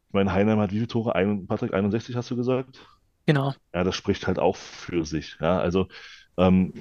ich 0.09 0.14
meine, 0.14 0.33
Heinheim 0.33 0.59
hat 0.59 0.72
wie 0.72 0.76
viele 0.76 0.89
Tore? 0.89 1.14
Ein, 1.14 1.47
Patrick, 1.47 1.72
61 1.72 2.16
hast 2.16 2.31
du 2.31 2.37
gesagt? 2.37 2.81
Genau. 3.26 3.55
Ja, 3.72 3.85
das 3.85 3.95
spricht 3.95 4.26
halt 4.26 4.39
auch 4.39 4.57
für 4.57 5.05
sich. 5.05 5.37
Ja, 5.41 5.59
also 5.61 5.87
ähm, 6.37 6.72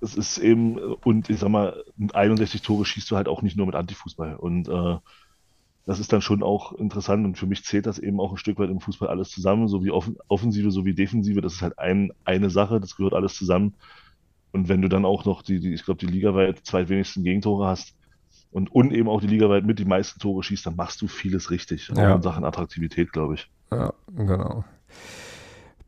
es 0.00 0.14
ist 0.16 0.38
eben, 0.38 0.78
und 0.78 1.30
ich 1.30 1.38
sag 1.38 1.48
mal, 1.48 1.84
mit 1.96 2.14
61 2.14 2.62
Tore 2.62 2.84
schießt 2.84 3.10
du 3.10 3.16
halt 3.16 3.28
auch 3.28 3.42
nicht 3.42 3.56
nur 3.56 3.66
mit 3.66 3.74
Antifußball. 3.74 4.36
Und 4.36 4.68
äh, 4.68 4.96
das 5.84 5.98
ist 5.98 6.12
dann 6.12 6.20
schon 6.22 6.42
auch 6.42 6.72
interessant. 6.72 7.24
Und 7.24 7.38
für 7.38 7.46
mich 7.46 7.64
zählt 7.64 7.86
das 7.86 7.98
eben 7.98 8.20
auch 8.20 8.30
ein 8.32 8.36
Stück 8.38 8.58
weit 8.58 8.70
im 8.70 8.80
Fußball 8.80 9.08
alles 9.08 9.30
zusammen, 9.30 9.68
so 9.68 9.82
wie 9.84 9.90
Offen 9.90 10.16
Offensive, 10.28 10.70
so 10.70 10.84
wie 10.84 10.94
Defensive. 10.94 11.40
Das 11.40 11.54
ist 11.54 11.62
halt 11.62 11.78
ein, 11.78 12.12
eine 12.24 12.50
Sache, 12.50 12.80
das 12.80 12.96
gehört 12.96 13.14
alles 13.14 13.34
zusammen. 13.34 13.74
Und 14.52 14.68
wenn 14.68 14.82
du 14.82 14.88
dann 14.88 15.04
auch 15.04 15.24
noch 15.24 15.42
die, 15.42 15.60
die 15.60 15.72
ich 15.72 15.84
glaube, 15.84 15.98
die 15.98 16.12
ligaweit 16.12 16.60
zweitwenigsten 16.64 17.24
Gegentore 17.24 17.66
hast 17.66 17.94
und, 18.50 18.70
und 18.70 18.92
eben 18.92 19.08
auch 19.08 19.20
die 19.20 19.26
ligaweit 19.26 19.64
mit 19.64 19.78
die 19.78 19.84
meisten 19.86 20.20
Tore 20.20 20.42
schießt, 20.42 20.66
dann 20.66 20.76
machst 20.76 21.00
du 21.00 21.08
vieles 21.08 21.50
richtig. 21.50 21.90
Auch 21.90 21.96
Ja. 21.96 22.14
in 22.14 22.22
Sachen 22.22 22.44
Attraktivität, 22.44 23.12
glaube 23.12 23.34
ich. 23.34 23.48
Ja, 23.70 23.92
genau. 24.14 24.64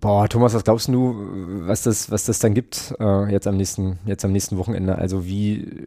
Boah, 0.01 0.29
Thomas, 0.29 0.55
was 0.55 0.65
glaubst 0.65 0.89
du, 0.89 1.15
was 1.67 1.83
das, 1.83 2.11
was 2.11 2.25
das 2.25 2.39
dann 2.39 2.53
gibt 2.55 2.95
äh, 2.99 3.31
jetzt 3.31 3.47
am 3.47 3.57
nächsten, 3.57 3.99
jetzt 4.07 4.25
am 4.25 4.33
nächsten 4.33 4.59
Wochenende? 4.59 4.97
Also 4.97 5.25
wie, 5.27 5.85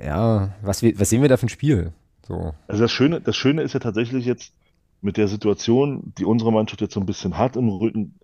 ja, 0.00 0.52
was, 0.62 0.82
was 0.82 1.10
sehen 1.10 1.22
wir 1.22 1.28
da 1.28 1.36
für 1.36 1.46
ein 1.46 1.48
Spiel? 1.48 1.92
So. 2.28 2.54
Also 2.68 2.82
das 2.82 2.92
Schöne, 2.92 3.20
das 3.20 3.36
Schöne 3.36 3.62
ist 3.62 3.72
ja 3.72 3.80
tatsächlich 3.80 4.26
jetzt 4.26 4.52
mit 5.00 5.16
der 5.16 5.28
Situation, 5.28 6.12
die 6.18 6.24
unsere 6.24 6.52
Mannschaft 6.52 6.82
jetzt 6.82 6.94
so 6.94 7.00
ein 7.00 7.06
bisschen 7.06 7.38
hat 7.38 7.56
im 7.56 7.68
Rücken, 7.68 8.18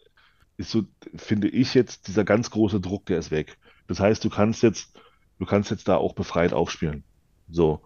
ist 0.57 0.71
so, 0.71 0.83
finde 1.17 1.49
ich 1.49 1.75
jetzt, 1.75 2.07
dieser 2.07 2.25
ganz 2.25 2.51
große 2.51 2.81
Druck, 2.81 3.07
der 3.07 3.19
ist 3.19 3.31
weg. 3.31 3.57
Das 3.89 4.01
heißt, 4.01 4.23
du 4.25 4.31
kannst 4.31 4.63
jetzt, 4.63 4.93
du 5.39 5.47
kannst 5.47 5.71
jetzt 5.71 5.89
da 5.89 5.97
auch 5.97 6.15
befreit 6.15 6.53
aufspielen. 6.53 7.03
So. 7.51 7.81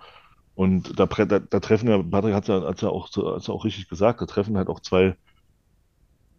Und 0.55 0.99
da, 0.99 1.07
da, 1.07 1.39
da 1.39 1.61
treffen 1.61 1.89
ja, 1.89 2.03
Patrick 2.03 2.35
hat 2.35 2.49
ja, 2.49 2.59
ja 2.59 2.89
auch, 2.89 3.07
hat's 3.07 3.47
ja 3.47 3.55
auch 3.55 3.65
richtig 3.65 3.89
gesagt, 3.89 4.21
da 4.21 4.27
treffen 4.27 4.57
halt 4.57 4.69
auch 4.69 4.81
zwei, 4.81 5.17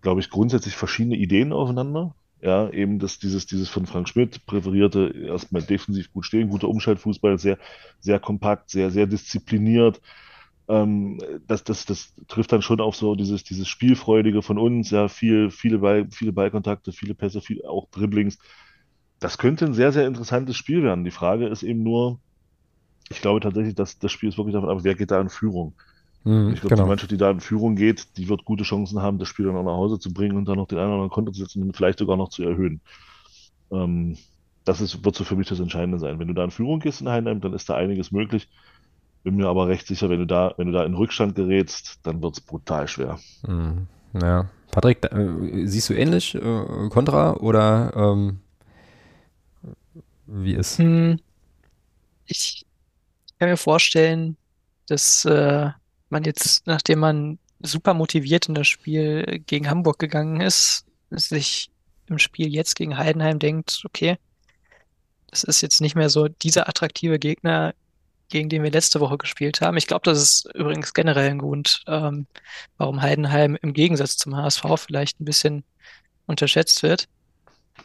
glaube 0.02 0.20
ich, 0.20 0.30
grundsätzlich 0.30 0.76
verschiedene 0.76 1.16
Ideen 1.16 1.54
aufeinander. 1.54 2.16
Ja, 2.42 2.70
eben 2.70 3.00
das, 3.00 3.20
dieses, 3.20 3.48
dieses 3.48 3.68
von 3.68 3.86
Frank 3.86 4.08
Schmidt 4.08 4.46
präferierte, 4.46 5.14
erstmal 5.28 5.62
defensiv 5.62 6.12
gut 6.14 6.26
stehen, 6.26 6.50
guter 6.50 6.70
Umschaltfußball, 6.70 7.38
sehr, 7.38 7.58
sehr 8.00 8.20
kompakt, 8.20 8.70
sehr, 8.70 8.92
sehr 8.92 9.08
diszipliniert. 9.08 10.02
Ähm, 10.70 11.20
das, 11.48 11.66
das, 11.66 11.86
das 11.86 12.14
trifft 12.30 12.54
dann 12.54 12.62
schon 12.62 12.80
auf 12.80 12.96
so 12.96 13.16
dieses, 13.16 13.44
dieses 13.44 13.68
Spielfreudige 13.68 14.42
von 14.42 14.58
uns, 14.58 14.92
ja, 14.92 15.10
viel, 15.10 15.52
viele 15.52 15.80
Ball, 15.80 16.08
viele 16.12 16.32
Ballkontakte, 16.32 16.94
viele 16.94 17.14
Pässe, 17.14 17.42
viel, 17.42 17.66
auch 17.66 17.90
Dribblings. 17.90 18.38
Das 19.20 19.38
könnte 19.38 19.66
ein 19.66 19.74
sehr, 19.74 19.92
sehr 19.92 20.08
interessantes 20.08 20.56
Spiel 20.56 20.82
werden. 20.84 21.04
Die 21.04 21.12
Frage 21.12 21.48
ist 21.48 21.64
eben 21.64 21.84
nur, 21.84 22.22
ich 23.10 23.22
glaube 23.22 23.42
tatsächlich, 23.42 23.76
dass 23.76 24.00
das 24.00 24.12
Spiel 24.12 24.30
ist 24.30 24.38
wirklich 24.38 24.54
davon 24.54 24.70
ab, 24.70 24.80
wer 24.84 24.96
geht 24.96 25.12
da 25.12 25.20
in 25.20 25.30
Führung. 25.30 25.76
Mhm, 26.24 26.54
Ich 26.54 26.62
glaube, 26.62 26.76
die 26.76 26.76
genau. 26.76 26.88
Mannschaft, 26.88 27.12
die 27.12 27.18
da 27.18 27.32
in 27.32 27.40
Führung 27.40 27.76
geht, 27.76 28.18
die 28.18 28.30
wird 28.30 28.46
gute 28.46 28.64
Chancen 28.64 29.02
haben, 29.02 29.20
das 29.20 29.28
Spiel 29.28 29.46
dann 29.46 29.56
auch 29.56 29.64
nach 29.64 29.74
Hause 29.74 30.00
zu 30.00 30.14
bringen 30.14 30.38
und 30.38 30.46
dann 30.46 30.58
noch 30.58 30.68
den 30.68 30.78
einen 30.78 30.88
oder 30.88 30.96
anderen 30.96 31.12
Konter 31.12 31.32
zu 31.32 31.40
setzen 31.42 31.64
und 31.64 31.76
vielleicht 31.76 32.00
sogar 32.00 32.18
noch 32.18 32.30
zu 32.30 32.44
erhöhen. 32.44 32.82
Ähm, 33.72 34.18
das 34.66 34.82
ist, 34.82 35.04
wird 35.04 35.16
so 35.16 35.24
für 35.24 35.36
mich 35.36 35.48
das 35.48 35.60
Entscheidende 35.60 36.00
sein. 36.00 36.20
Wenn 36.20 36.28
du 36.28 36.34
da 36.34 36.44
in 36.44 36.52
Führung 36.52 36.80
gehst 36.80 37.02
in 37.02 37.10
Heidenheim, 37.10 37.42
dann 37.42 37.54
ist 37.54 37.70
da 37.70 37.76
einiges 37.76 38.12
möglich. 38.12 38.50
Bin 39.24 39.36
mir 39.36 39.48
aber 39.48 39.68
recht 39.68 39.88
sicher, 39.88 40.10
wenn 40.10 40.20
du 40.20 40.28
da, 40.28 40.54
wenn 40.58 40.68
du 40.68 40.74
da 40.74 40.84
in 40.86 40.94
Rückstand 40.94 41.36
gerätst, 41.36 42.00
dann 42.04 42.22
wird 42.22 42.36
es 42.38 42.42
brutal 42.42 42.88
schwer. 42.88 43.20
Mhm. 43.48 43.88
Ja. 44.14 44.50
Patrick, 44.72 45.02
da, 45.02 45.10
äh, 45.10 45.66
siehst 45.68 45.90
du 45.90 45.94
ähnlich 45.94 46.36
äh, 46.36 46.90
Contra 46.90 47.34
oder 47.34 47.92
ähm, 47.96 48.40
wie 50.28 50.54
ist? 50.54 50.78
Hm, 50.78 51.20
ich 52.26 52.66
kann 53.40 53.50
mir 53.50 53.58
vorstellen, 53.58 54.38
dass 54.88 55.26
äh, 55.26 55.70
man 56.12 56.24
jetzt, 56.24 56.68
nachdem 56.68 57.00
man 57.00 57.40
super 57.62 57.94
motiviert 57.94 58.48
in 58.48 58.56
das 58.56 58.68
Spiel 58.68 59.44
gegen 59.46 59.70
Hamburg 59.70 60.00
gegangen 60.00 60.42
ist, 60.42 60.86
sich 61.12 61.70
im 62.08 62.20
Spiel 62.20 62.54
jetzt 62.54 62.76
gegen 62.76 62.98
Heidenheim 62.98 63.40
denkt, 63.40 63.82
okay, 63.86 64.18
das 65.28 65.44
ist 65.44 65.62
jetzt 65.62 65.82
nicht 65.82 65.96
mehr 65.96 66.10
so 66.10 66.28
dieser 66.28 66.68
attraktive 66.68 67.20
Gegner, 67.20 67.74
gegen 68.30 68.50
den 68.50 68.64
wir 68.64 68.72
letzte 68.72 69.00
Woche 69.00 69.18
gespielt 69.18 69.62
haben. 69.62 69.78
Ich 69.78 69.88
glaube, 69.88 70.04
das 70.06 70.20
ist 70.20 70.56
übrigens 70.56 70.94
generell 70.94 71.30
ein 71.30 71.40
Grund, 71.40 71.84
ähm, 71.88 72.28
warum 72.78 73.02
Heidenheim 73.02 73.58
im 73.62 73.74
Gegensatz 73.74 74.18
zum 74.18 74.36
HSV 74.36 74.64
vielleicht 74.78 75.20
ein 75.20 75.26
bisschen 75.26 75.64
unterschätzt 76.28 76.84
wird. 76.84 77.08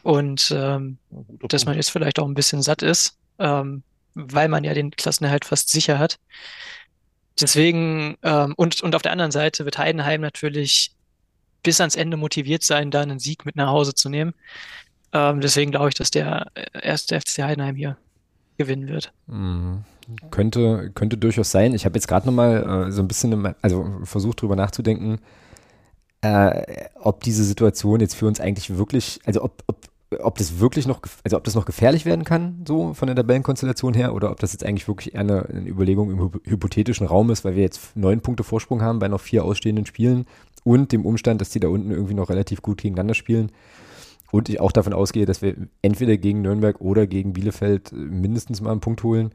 Und 0.03 0.53
ähm, 0.55 0.99
Ja, 1.11 1.49
dass 1.49 1.65
man 1.65 1.77
jetzt 1.77 1.91
vielleicht 1.91 2.19
auch 2.19 2.27
ein 2.27 2.35
bisschen 2.35 2.63
satt 2.63 2.83
ist, 2.83 3.17
ähm, 3.39 3.83
weil 4.15 4.49
man 4.49 4.65
ja 4.65 4.75
den 4.75 4.91
Klassenerhalt 4.91 5.45
fast 5.45 5.71
sicher 5.71 5.99
hat. 5.99 6.19
Deswegen, 7.41 8.17
ähm, 8.23 8.55
und, 8.57 8.81
und 8.83 8.95
auf 8.95 9.03
der 9.03 9.13
anderen 9.13 9.33
Seite 9.33 9.65
wird 9.65 9.79
Heidenheim 9.79 10.21
natürlich 10.21 10.93
bis 11.63 11.81
ans 11.81 11.97
Ende 11.97 12.17
motiviert 12.17 12.63
sein, 12.63 12.91
da 12.91 13.01
einen 13.01 13.19
Sieg 13.19 13.45
mit 13.45 13.57
nach 13.57 13.69
Hause 13.69 13.95
zu 13.95 14.09
nehmen. 14.09 14.35
Ähm, 15.13 15.41
deswegen 15.41 15.71
glaube 15.71 15.89
ich, 15.89 15.95
dass 15.95 16.11
der 16.11 16.47
äh, 16.55 16.67
erste 16.83 17.21
FC 17.21 17.43
Heidenheim 17.43 17.77
hier 17.77 17.97
gewinnen 18.59 18.89
wird. 18.89 19.13
Mhm. 19.27 19.85
Könnte, 20.31 20.91
könnte 20.95 21.17
durchaus 21.17 21.51
sein. 21.51 21.75
Ich 21.75 21.87
habe 21.87 21.97
jetzt 21.97 22.07
gerade 22.07 22.27
nochmal 22.27 22.89
äh, 22.89 22.93
so 22.93 23.03
ein 23.03 23.09
bisschen, 23.09 23.55
also 23.63 24.01
versucht 24.05 24.43
drüber 24.43 24.55
nachzudenken, 24.55 25.19
äh, 26.21 26.89
ob 27.01 27.23
diese 27.23 27.45
Situation 27.45 28.01
jetzt 28.01 28.15
für 28.15 28.27
uns 28.27 28.41
eigentlich 28.41 28.77
wirklich, 28.77 29.21
also 29.25 29.43
ob, 29.43 29.63
ob, 29.67 29.79
ob 30.21 30.39
das 30.39 30.61
wirklich 30.61 30.87
noch, 30.87 31.01
also 31.25 31.37
ob 31.37 31.45
das 31.45 31.55
noch 31.55 31.65
gefährlich 31.65 32.05
werden 32.05 32.25
kann, 32.25 32.63
so 32.67 32.95
von 32.95 33.07
der 33.07 33.17
Tabellenkonstellation 33.17 33.95
her, 33.95 34.15
oder 34.15 34.31
ob 34.31 34.41
das 34.41 34.53
jetzt 34.53 34.65
eigentlich 34.65 34.87
wirklich 34.87 35.15
eher 35.15 35.21
eine, 35.21 35.47
eine 35.47 35.69
Überlegung 35.69 36.11
im 36.11 36.21
hy- 36.21 36.41
hypothetischen 36.45 37.07
Raum 37.07 37.31
ist, 37.31 37.45
weil 37.45 37.57
wir 37.57 37.63
jetzt 37.63 37.97
neun 37.97 38.21
Punkte 38.21 38.45
Vorsprung 38.45 38.83
haben 38.83 38.99
bei 38.99 39.09
noch 39.09 39.21
vier 39.21 39.45
ausstehenden 39.45 39.87
Spielen 39.87 40.27
und 40.63 40.93
dem 40.93 41.05
Umstand, 41.05 41.41
dass 41.41 41.51
die 41.51 41.61
da 41.61 41.69
unten 41.69 41.91
irgendwie 41.91 42.15
noch 42.15 42.29
relativ 42.29 42.63
gut 42.63 42.81
gegeneinander 42.81 43.15
spielen. 43.15 43.51
Und 44.31 44.49
ich 44.49 44.61
auch 44.61 44.73
davon 44.73 44.93
ausgehe, 44.93 45.27
dass 45.27 45.43
wir 45.43 45.55
entweder 45.83 46.17
gegen 46.17 46.43
Nürnberg 46.43 46.81
oder 46.81 47.07
gegen 47.07 47.33
Bielefeld 47.35 47.93
äh, 47.93 47.97
mindestens 47.97 48.61
mal 48.61 48.73
einen 48.73 48.81
Punkt 48.81 49.03
holen. 49.05 49.33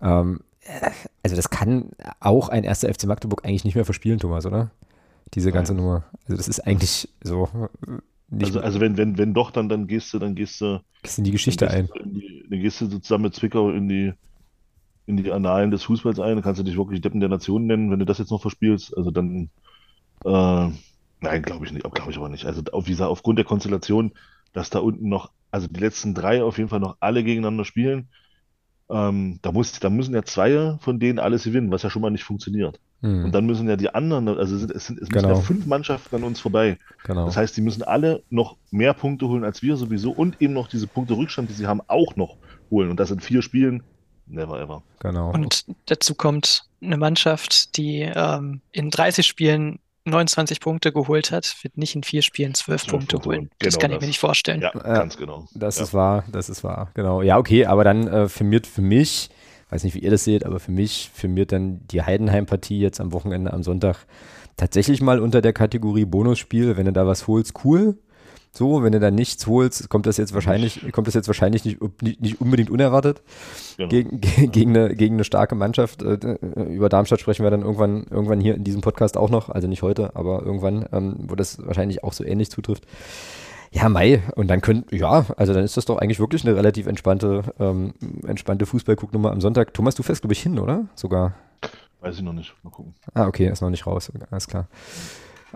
Ähm, 0.00 0.40
äh, 0.62 0.90
also 1.22 1.36
das 1.36 1.50
kann 1.50 1.90
auch 2.20 2.48
ein 2.48 2.64
erster 2.64 2.92
FC 2.92 3.04
Magdeburg 3.04 3.44
eigentlich 3.44 3.64
nicht 3.64 3.74
mehr 3.74 3.84
verspielen, 3.84 4.18
Thomas, 4.18 4.46
oder? 4.46 4.70
Diese 5.34 5.52
ganze 5.52 5.74
Nein. 5.74 5.82
Nummer. 5.82 6.04
Also 6.24 6.36
das 6.36 6.48
ist 6.48 6.60
eigentlich 6.66 7.08
so 7.22 7.48
nicht 8.28 8.48
Also, 8.48 8.60
also 8.60 8.80
wenn, 8.80 8.96
wenn, 8.96 9.18
wenn 9.18 9.34
doch, 9.34 9.50
dann, 9.50 9.68
dann 9.68 9.86
gehst 9.86 10.12
du, 10.12 10.18
dann 10.18 10.34
gehst 10.34 10.60
du, 10.60 10.80
ist 11.02 11.18
in 11.18 11.24
die 11.24 11.30
dann 11.30 11.32
Geschichte 11.32 11.66
gehst 11.66 11.76
ein. 11.76 11.88
die, 12.04 12.46
dann 12.48 12.60
gehst 12.60 12.80
du 12.80 12.88
zusammen 12.88 13.24
mit 13.24 13.34
Zwickau 13.34 13.70
in 13.70 13.88
die, 13.88 14.12
in 15.06 15.16
die 15.16 15.30
Annalen 15.32 15.70
des 15.70 15.84
Fußballs 15.84 16.20
ein. 16.20 16.36
Da 16.36 16.42
kannst 16.42 16.60
du 16.60 16.64
dich 16.64 16.76
wirklich 16.76 17.00
Deppen 17.00 17.20
der 17.20 17.28
Nation 17.28 17.66
nennen, 17.66 17.90
wenn 17.90 17.98
du 17.98 18.06
das 18.06 18.18
jetzt 18.18 18.30
noch 18.30 18.40
verspielst. 18.40 18.96
Also 18.96 19.10
dann, 19.10 19.50
äh, 20.24 20.68
nein, 21.20 21.42
glaube 21.42 21.66
ich 21.66 21.72
nicht, 21.72 21.84
glaube 21.92 22.10
ich 22.10 22.16
aber 22.16 22.28
nicht. 22.28 22.46
Also 22.46 22.62
auf, 22.72 22.86
wie 22.86 22.92
gesagt, 22.92 23.10
aufgrund 23.10 23.38
der 23.38 23.44
Konstellation, 23.44 24.12
dass 24.52 24.70
da 24.70 24.78
unten 24.78 25.08
noch, 25.08 25.32
also 25.50 25.66
die 25.68 25.80
letzten 25.80 26.14
drei 26.14 26.42
auf 26.42 26.58
jeden 26.58 26.70
Fall 26.70 26.80
noch 26.80 26.96
alle 27.00 27.24
gegeneinander 27.24 27.64
spielen, 27.64 28.08
ähm, 28.90 29.38
da 29.42 29.52
muss, 29.52 29.78
da 29.80 29.90
müssen 29.90 30.14
ja 30.14 30.22
zwei 30.22 30.76
von 30.80 31.00
denen 31.00 31.18
alles 31.18 31.44
gewinnen, 31.44 31.70
was 31.70 31.82
ja 31.82 31.90
schon 31.90 32.02
mal 32.02 32.10
nicht 32.10 32.24
funktioniert. 32.24 32.80
Und 33.24 33.32
dann 33.32 33.44
müssen 33.46 33.68
ja 33.68 33.76
die 33.76 33.94
anderen, 33.94 34.28
also 34.28 34.54
es 34.54 34.60
sind, 34.62 34.70
es 34.70 34.86
sind, 34.86 34.98
es 35.00 35.08
müssen 35.10 35.22
Genau. 35.26 35.34
ja 35.36 35.40
fünf 35.42 35.66
Mannschaften 35.66 36.16
an 36.16 36.24
uns 36.24 36.40
vorbei. 36.40 36.78
Genau. 37.04 37.26
Das 37.26 37.36
heißt, 37.36 37.56
die 37.56 37.60
müssen 37.60 37.82
alle 37.82 38.22
noch 38.30 38.56
mehr 38.70 38.94
Punkte 38.94 39.28
holen 39.28 39.44
als 39.44 39.62
wir 39.62 39.76
sowieso 39.76 40.10
und 40.10 40.40
eben 40.40 40.54
noch 40.54 40.68
diese 40.68 40.86
Punkte 40.86 41.14
Rückstand, 41.14 41.50
die 41.50 41.54
sie 41.54 41.66
haben, 41.66 41.80
auch 41.88 42.16
noch 42.16 42.36
holen. 42.70 42.90
Und 42.90 42.98
das 43.00 43.10
in 43.10 43.20
vier 43.20 43.42
Spielen, 43.42 43.82
never 44.26 44.58
ever. 44.60 44.82
Genau. 45.00 45.30
Und 45.32 45.66
dazu 45.86 46.14
kommt 46.14 46.64
eine 46.82 46.96
Mannschaft, 46.96 47.76
die 47.76 48.00
ähm, 48.14 48.60
in 48.72 48.90
30 48.90 49.26
Spielen 49.26 49.78
29 50.06 50.60
Punkte 50.60 50.92
geholt 50.92 51.30
hat, 51.30 51.56
wird 51.62 51.78
nicht 51.78 51.94
in 51.96 52.02
vier 52.02 52.20
Spielen 52.22 52.54
12 52.54 52.82
12 52.84 52.90
Punkte 52.90 53.16
holen. 53.18 53.24
holen. 53.38 53.50
Das 53.58 53.74
Genau 53.74 53.80
kann 53.80 53.90
ich 53.90 53.96
das. 53.96 54.02
mir 54.02 54.06
nicht 54.08 54.18
vorstellen. 54.20 54.60
Ja, 54.60 54.70
Ja, 54.74 54.80
ganz 54.94 55.16
genau. 55.16 55.46
Das 55.54 55.78
ja. 55.78 55.84
ist 55.84 55.94
wahr, 55.94 56.24
das 56.30 56.48
ist 56.50 56.62
wahr, 56.62 56.90
genau. 56.94 57.22
Ja, 57.22 57.38
okay, 57.38 57.64
aber 57.66 57.84
dann 57.84 58.06
äh, 58.06 58.28
firmiert 58.28 58.66
für 58.66 58.82
mich, 58.82 59.30
weiß 59.74 59.82
nicht, 59.84 59.94
wie 59.94 59.98
ihr 60.00 60.10
das 60.10 60.24
seht, 60.24 60.46
aber 60.46 60.60
für 60.60 60.70
mich 60.72 61.10
firmiert 61.12 61.50
dann 61.52 61.80
die 61.90 62.02
Heidenheim-Partie 62.02 62.78
jetzt 62.78 63.00
am 63.00 63.12
Wochenende, 63.12 63.52
am 63.52 63.62
Sonntag, 63.62 64.06
tatsächlich 64.56 65.02
mal 65.02 65.18
unter 65.20 65.42
der 65.42 65.52
Kategorie 65.52 66.04
Bonusspiel. 66.04 66.76
Wenn 66.76 66.86
du 66.86 66.92
da 66.92 67.06
was 67.06 67.26
holst, 67.26 67.64
cool. 67.64 67.98
So, 68.56 68.84
wenn 68.84 68.92
du 68.92 69.00
da 69.00 69.10
nichts 69.10 69.48
holst, 69.48 69.88
kommt 69.88 70.06
das 70.06 70.16
jetzt 70.16 70.32
wahrscheinlich, 70.32 70.92
kommt 70.92 71.08
das 71.08 71.14
jetzt 71.14 71.26
wahrscheinlich 71.26 71.64
nicht, 71.64 71.78
nicht, 72.00 72.20
nicht 72.20 72.40
unbedingt 72.40 72.70
unerwartet 72.70 73.20
Genau. 73.76 73.88
gegen, 73.88 74.20
ge- 74.20 74.46
gegen, 74.46 74.70
eine, 74.76 74.94
gegen 74.94 75.16
eine 75.16 75.24
starke 75.24 75.56
Mannschaft. 75.56 76.02
Äh, 76.02 76.12
äh, 76.14 76.72
Über 76.72 76.88
Darmstadt 76.88 77.18
sprechen 77.18 77.42
wir 77.42 77.50
dann 77.50 77.62
irgendwann, 77.62 78.04
irgendwann 78.08 78.40
hier 78.40 78.54
in 78.54 78.62
diesem 78.62 78.80
Podcast 78.80 79.16
auch 79.16 79.28
noch, 79.28 79.48
also 79.48 79.66
nicht 79.66 79.82
heute, 79.82 80.14
aber 80.14 80.42
irgendwann, 80.44 80.86
ähm, 80.92 81.16
wo 81.26 81.34
das 81.34 81.58
wahrscheinlich 81.66 82.04
auch 82.04 82.12
so 82.12 82.22
ähnlich 82.22 82.48
zutrifft. 82.48 82.84
Ja, 83.74 83.88
Mai. 83.88 84.22
Und 84.36 84.46
dann 84.48 84.60
könnt, 84.60 84.92
ja, 84.92 85.26
also 85.36 85.52
dann 85.52 85.64
ist 85.64 85.76
das 85.76 85.84
doch 85.84 85.98
eigentlich 85.98 86.20
wirklich 86.20 86.46
eine 86.46 86.54
relativ 86.56 86.86
entspannte, 86.86 87.42
ähm, 87.58 87.92
entspannte 88.24 88.66
Fußballgucknummer 88.66 89.32
am 89.32 89.40
Sonntag. 89.40 89.74
Thomas, 89.74 89.96
du 89.96 90.04
fährst, 90.04 90.22
glaube 90.22 90.32
ich, 90.32 90.42
hin, 90.42 90.60
oder? 90.60 90.86
Sogar. 90.94 91.34
Weiß 92.00 92.14
ich 92.14 92.22
noch 92.22 92.34
nicht. 92.34 92.54
Mal 92.62 92.70
gucken. 92.70 92.94
Ah, 93.14 93.26
okay, 93.26 93.48
ist 93.48 93.62
noch 93.62 93.70
nicht 93.70 93.84
raus. 93.84 94.12
Alles 94.30 94.46
klar. 94.46 94.68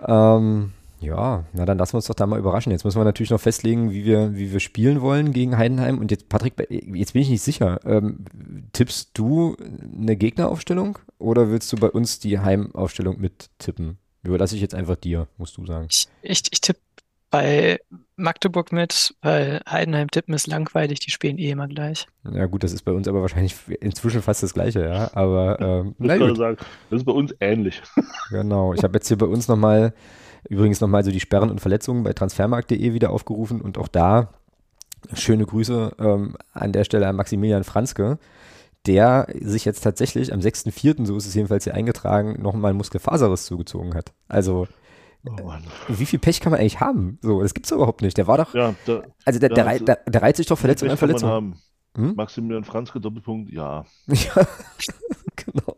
Ähm, 0.05 0.73
ja, 0.99 1.45
na 1.53 1.65
dann 1.65 1.77
lassen 1.77 1.93
wir 1.93 1.99
uns 1.99 2.07
doch 2.07 2.15
da 2.15 2.27
mal 2.27 2.39
überraschen. 2.39 2.73
Jetzt 2.73 2.83
müssen 2.83 2.99
wir 2.99 3.05
natürlich 3.05 3.29
noch 3.29 3.39
festlegen, 3.39 3.91
wie 3.91 4.03
wir, 4.03 4.35
wie 4.35 4.51
wir 4.51 4.59
spielen 4.59 4.99
wollen 4.99 5.31
gegen 5.31 5.57
Heidenheim. 5.57 5.97
Und 5.97 6.11
jetzt, 6.11 6.27
Patrick, 6.27 6.55
jetzt 6.69 7.13
bin 7.13 7.21
ich 7.21 7.29
nicht 7.29 7.41
sicher. 7.41 7.79
Ähm, 7.85 8.25
tippst 8.73 9.11
du 9.13 9.55
eine 9.97 10.17
Gegneraufstellung 10.17 10.99
oder 11.19 11.51
willst 11.51 11.71
du 11.71 11.77
bei 11.77 11.89
uns 11.89 12.19
die 12.19 12.39
Heimaufstellung 12.39 13.21
mittippen? 13.21 13.97
Überlasse 14.23 14.55
ich 14.55 14.61
jetzt 14.61 14.75
einfach 14.75 14.97
dir, 14.97 15.27
musst 15.37 15.55
du 15.55 15.65
sagen. 15.65 15.87
Ich, 15.89 16.09
ich, 16.21 16.43
ich 16.51 16.59
tippe 16.59 16.81
bei 17.29 17.79
Magdeburg 18.15 18.71
mit, 18.71 19.15
weil 19.21 19.61
Heidenheim 19.69 20.09
tippen 20.09 20.33
ist 20.33 20.47
langweilig, 20.47 20.99
die 20.99 21.11
spielen 21.11 21.37
eh 21.37 21.51
immer 21.51 21.67
gleich. 21.67 22.07
Ja 22.29 22.45
gut, 22.47 22.63
das 22.63 22.73
ist 22.73 22.83
bei 22.83 22.91
uns 22.91 23.07
aber 23.07 23.21
wahrscheinlich 23.21 23.55
inzwischen 23.79 24.21
fast 24.21 24.43
das 24.43 24.53
Gleiche, 24.53 24.83
ja. 24.83 25.11
Aber 25.13 25.59
ähm, 25.61 25.95
Ich 25.99 26.19
gut. 26.19 26.37
sagen, 26.37 26.57
das 26.89 26.99
ist 27.01 27.05
bei 27.05 27.11
uns 27.11 27.33
ähnlich. 27.39 27.81
Genau. 28.31 28.73
Ich 28.73 28.83
habe 28.83 28.93
jetzt 28.93 29.07
hier 29.07 29.17
bei 29.17 29.25
uns 29.25 29.47
nochmal, 29.47 29.93
übrigens 30.49 30.81
nochmal 30.81 31.03
so 31.03 31.11
die 31.11 31.19
Sperren 31.19 31.49
und 31.49 31.61
Verletzungen 31.61 32.03
bei 32.03 32.13
transfermarkt.de 32.13 32.93
wieder 32.93 33.09
aufgerufen 33.09 33.61
und 33.61 33.77
auch 33.77 33.87
da 33.87 34.29
schöne 35.13 35.45
Grüße 35.45 35.95
ähm, 35.99 36.35
an 36.53 36.73
der 36.73 36.83
Stelle 36.83 37.07
an 37.07 37.15
Maximilian 37.15 37.63
Franzke, 37.63 38.19
der 38.85 39.27
sich 39.39 39.65
jetzt 39.65 39.81
tatsächlich 39.81 40.33
am 40.33 40.39
6.4., 40.39 41.05
so 41.05 41.15
ist 41.17 41.25
es 41.25 41.33
jedenfalls 41.33 41.63
hier 41.63 41.73
eingetragen, 41.73 42.41
nochmal 42.41 42.69
einen 42.69 42.77
Muskelfaserriss 42.77 43.45
zugezogen 43.45 43.93
hat. 43.93 44.13
Also, 44.27 44.67
Oh 45.27 45.43
Mann. 45.43 45.63
wie 45.89 46.05
viel 46.05 46.19
Pech 46.19 46.39
kann 46.39 46.51
man 46.51 46.59
eigentlich 46.61 46.79
haben? 46.79 47.19
So, 47.21 47.41
das 47.41 47.53
gibt's 47.53 47.69
doch 47.69 47.75
überhaupt 47.77 48.01
nicht. 48.01 48.17
Der 48.17 48.27
war 48.27 48.37
doch, 48.37 48.53
Ja, 48.53 48.73
da, 48.85 49.03
also 49.25 49.39
der, 49.39 49.49
der, 49.49 49.67
also- 49.67 49.85
der, 49.85 49.99
der 50.07 50.21
reiht 50.21 50.37
sich 50.37 50.47
doch 50.47 50.57
Verletzung 50.57 50.89
an 50.89 50.97
Verletzung. 50.97 51.29
haben. 51.29 51.55
Hm? 51.97 52.13
Maximilian 52.15 52.63
Franzke, 52.63 52.99
Doppelpunkt, 53.01 53.51
ja. 53.51 53.83
Ja, 54.07 54.47
genau. 55.35 55.73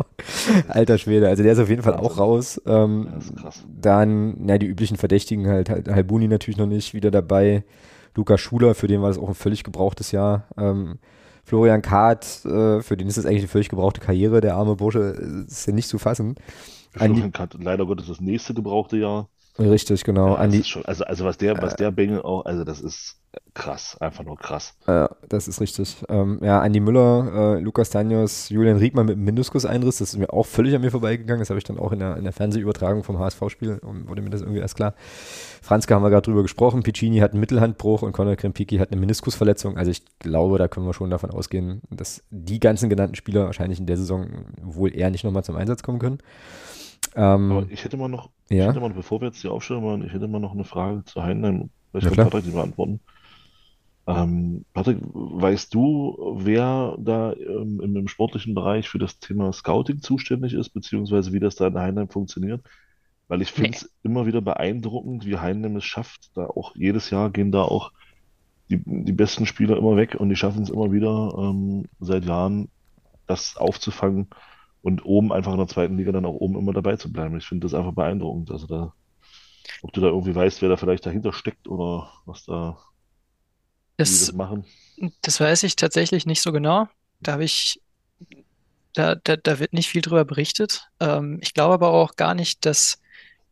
Alter 0.68 0.98
Schwede, 0.98 1.28
also 1.30 1.42
der 1.42 1.54
ist 1.54 1.60
auf 1.60 1.70
jeden 1.70 1.82
Fall 1.82 1.96
auch 1.96 2.18
raus. 2.20 2.62
Ähm, 2.66 3.06
Ja, 3.10 3.16
das 3.16 3.26
ist 3.26 3.36
krass. 3.38 3.66
Dann, 3.68 4.36
na, 4.40 4.58
die 4.58 4.68
üblichen 4.68 4.98
Verdächtigen 4.98 5.48
halt, 5.48 5.70
halt 5.70 5.88
Halbuni 5.88 6.28
natürlich 6.28 6.58
noch 6.58 6.68
nicht 6.68 6.94
wieder 6.94 7.10
dabei. 7.12 7.64
Luca 8.16 8.38
Schuler, 8.38 8.76
für 8.76 8.88
den 8.88 9.02
war 9.02 9.08
das 9.10 9.18
auch 9.18 9.30
ein 9.30 9.34
völlig 9.36 9.64
gebrauchtes 9.64 10.12
Jahr. 10.12 10.44
Ähm, 10.58 11.00
Florian 11.46 11.82
Kahrt, 11.82 12.46
äh, 12.46 12.82
für 12.82 12.98
den 12.98 13.08
ist 13.08 13.18
das 13.18 13.26
eigentlich 13.26 13.40
eine 13.42 13.48
völlig 13.48 13.70
gebrauchte 13.70 14.02
Karriere, 14.02 14.42
der 14.42 14.56
arme 14.56 14.76
Bursche, 14.76 15.16
äh, 15.18 15.48
ist 15.50 15.66
ja 15.66 15.74
nicht 15.74 15.88
zu 15.88 15.98
fassen. 15.98 16.36
Florian 16.92 17.32
hat 17.38 17.56
leider 17.60 17.86
Gottes 17.86 18.08
das 18.08 18.22
nächste 18.22 18.54
gebrauchte 18.54 18.98
Jahr. 18.98 19.30
Richtig, 19.60 20.04
genau. 20.04 20.36
Ja, 20.36 20.44
ist 20.46 20.70
schon, 20.70 20.86
also, 20.86 21.04
also 21.04 21.26
was 21.26 21.38
der, 21.38 21.62
was 21.62 21.76
der 21.76 21.92
Bengel 21.92 22.22
auch, 22.22 22.46
also 22.46 22.64
das 22.64 22.80
ist 22.80 23.18
krass, 23.54 23.98
einfach 24.00 24.24
nur 24.24 24.38
krass. 24.38 24.76
äh, 24.88 25.08
das 25.28 25.48
ist 25.50 25.60
richtig. 25.60 25.98
Ähm, 26.08 26.40
ja, 26.42 26.62
Andi 26.62 26.80
Müller, 26.80 27.58
äh, 27.58 27.60
Lukas 27.60 27.90
Tanios, 27.90 28.50
Julian 28.50 28.78
Riegmann 28.78 29.06
mit 29.06 29.16
einem 29.16 29.26
Meniskus-Einriss, 29.26 29.98
das 29.98 30.14
ist 30.14 30.18
mir 30.18 30.32
auch 30.32 30.46
völlig 30.46 30.74
an 30.74 30.82
mir 30.82 30.90
vorbeigegangen. 30.90 31.40
Das 31.40 31.50
habe 31.50 31.58
ich 31.58 31.66
dann 31.66 31.78
auch 31.78 31.92
in 31.92 32.00
der, 32.00 32.16
in 32.16 32.24
der 32.24 32.34
Fernsehübertragung 32.34 33.04
vom 33.04 33.20
HSV-Spiel, 33.20 33.80
um, 33.84 34.08
wurde 34.08 34.22
mir 34.22 34.30
das 34.30 34.42
irgendwie 34.42 34.62
erst 34.62 34.78
klar. 34.78 34.94
Franzke 35.62 35.94
haben 35.94 36.04
wir 36.04 36.10
gerade 36.10 36.24
drüber 36.24 36.44
gesprochen, 36.44 36.82
Piccini 36.82 37.20
hat 37.20 37.32
einen 37.32 37.42
Mittelhandbruch 37.42 38.04
und 38.04 38.14
Conor 38.14 38.38
Krempiki 38.38 38.78
hat 38.78 38.92
eine 38.92 39.00
Meniskusverletzung. 39.00 39.78
Also 39.78 39.92
ich 39.92 40.04
glaube, 40.20 40.58
da 40.58 40.70
können 40.70 40.86
wir 40.86 40.94
schon 40.94 41.10
davon 41.10 41.30
ausgehen, 41.30 41.82
dass 41.90 42.24
die 42.30 42.60
ganzen 42.60 42.90
genannten 42.90 43.16
Spieler 43.16 43.46
wahrscheinlich 43.46 43.80
in 43.80 43.86
der 43.86 43.98
Saison 43.98 44.28
wohl 44.62 44.96
eher 44.96 45.12
nicht 45.12 45.24
nochmal 45.24 45.44
zum 45.44 45.58
Einsatz 45.58 45.84
kommen 45.84 46.00
können. 46.00 46.20
Ähm, 47.16 47.52
Aber 47.52 47.70
ich 47.70 47.84
hätte 47.84 47.98
mal 47.98 48.08
noch, 48.08 48.32
ich 48.50 48.58
ja, 48.58 48.68
hätte 48.68 48.80
mal, 48.80 48.90
bevor 48.94 49.22
wir 49.22 49.28
jetzt 49.28 49.44
die 49.44 49.48
Aufstellung 49.50 49.84
machen, 49.86 50.06
ich 50.06 50.14
hätte 50.14 50.28
mal 50.28 50.40
noch 50.40 50.54
eine 50.54 50.64
Frage 50.66 51.04
zu 51.06 51.24
Heidenheim. 51.24 51.70
Vielleicht 51.92 52.08
Ja, 52.08 52.16
kann. 52.16 52.30
Patrick 52.30 52.46
die 52.46 52.52
beantworten. 52.52 53.02
Ähm, 54.08 54.66
Patrick, 54.74 54.98
weißt 55.02 55.74
du, 55.74 56.36
wer 56.38 56.96
da 57.00 57.34
ähm, 57.34 57.80
im, 57.82 57.96
im 57.96 58.08
sportlichen 58.08 58.56
Bereich 58.56 58.90
für 58.90 58.98
das 59.00 59.20
Thema 59.20 59.54
Scouting 59.54 60.02
zuständig 60.02 60.54
ist, 60.54 60.72
beziehungsweise 60.72 61.34
wie 61.34 61.40
das 61.40 61.56
da 61.56 61.68
in 61.68 61.78
Heidenheim 61.78 62.10
funktioniert? 62.10 62.66
Weil 63.28 63.42
ich 63.42 63.52
finde 63.52 63.78
es 63.78 63.94
immer 64.04 64.26
wieder 64.26 64.42
beeindruckend, 64.42 65.26
wie 65.26 65.38
Heidenheim 65.38 65.78
es 65.78 65.86
schafft. 65.86 66.32
Da 66.36 66.48
auch 66.48 66.76
jedes 66.76 67.10
Jahr 67.12 67.30
gehen 67.30 67.52
da 67.52 67.62
auch 67.64 67.92
die, 68.70 68.82
die 68.86 69.14
besten 69.14 69.46
Spieler 69.46 69.78
immer 69.78 69.98
weg 69.98 70.16
und 70.16 70.30
die 70.30 70.36
schaffen 70.36 70.64
es 70.64 70.70
immer 70.70 70.92
wieder 70.92 71.34
ähm, 71.38 71.86
seit 72.00 72.26
Jahren, 72.26 72.70
das 73.28 73.58
aufzufangen 73.58 74.30
und 74.82 75.06
oben 75.06 75.32
einfach 75.34 75.52
in 75.54 75.60
der 75.60 75.68
zweiten 75.68 75.98
Liga 75.98 76.12
dann 76.12 76.26
auch 76.26 76.34
oben 76.36 76.58
immer 76.58 76.74
dabei 76.74 76.96
zu 76.98 77.12
bleiben. 77.12 77.38
Ich 77.38 77.46
finde 77.48 77.66
das 77.66 77.74
einfach 77.74 77.94
beeindruckend. 77.94 78.52
Also 78.52 78.68
da, 78.68 78.94
ob 79.84 79.94
du 79.94 80.02
da 80.02 80.08
irgendwie 80.08 80.36
weißt, 80.36 80.62
wer 80.62 80.70
da 80.70 80.78
vielleicht 80.78 81.06
dahinter 81.06 81.34
steckt 81.34 81.68
oder 81.68 82.12
was 82.26 82.46
da, 82.46 82.80
das 83.98 84.10
Das, 84.20 84.34
machen. 84.34 84.66
das 85.22 85.40
weiß 85.40 85.64
ich 85.64 85.76
tatsächlich 85.76 86.26
nicht 86.26 86.42
so 86.42 86.52
genau. 86.52 86.88
Da 87.20 87.34
habe 87.34 87.44
ich, 87.44 87.82
da, 88.94 89.16
da, 89.16 89.38
da 89.38 89.60
wird 89.60 89.74
nicht 89.74 89.90
viel 89.90 90.02
drüber 90.02 90.26
berichtet. 90.26 90.88
Ähm, 91.00 91.40
ich 91.42 91.54
glaube 91.54 91.74
aber 91.76 91.90
auch 91.92 92.16
gar 92.16 92.36
nicht, 92.36 92.66
dass 92.66 93.00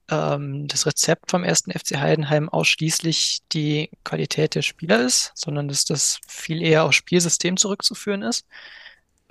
ähm, 0.09 0.67
das 0.67 0.85
Rezept 0.87 1.31
vom 1.31 1.43
ersten 1.43 1.71
FC 1.71 1.97
Heidenheim 1.97 2.49
ausschließlich 2.49 3.41
die 3.53 3.91
Qualität 4.05 4.55
der 4.55 4.63
Spieler 4.63 5.01
ist, 5.05 5.31
sondern 5.35 5.67
dass 5.69 5.85
das 5.85 6.19
viel 6.27 6.61
eher 6.63 6.85
aufs 6.85 6.97
Spielsystem 6.97 7.57
zurückzuführen 7.57 8.23
ist. 8.23 8.47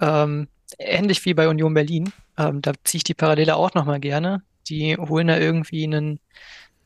Ähm, 0.00 0.48
ähnlich 0.78 1.24
wie 1.24 1.34
bei 1.34 1.48
Union 1.48 1.74
Berlin. 1.74 2.12
Ähm, 2.36 2.62
da 2.62 2.72
ziehe 2.84 2.98
ich 2.98 3.04
die 3.04 3.14
Parallele 3.14 3.56
auch 3.56 3.74
nochmal 3.74 4.00
gerne. 4.00 4.42
Die 4.68 4.96
holen 4.96 5.28
da 5.28 5.38
irgendwie 5.38 5.84
einen 5.84 6.20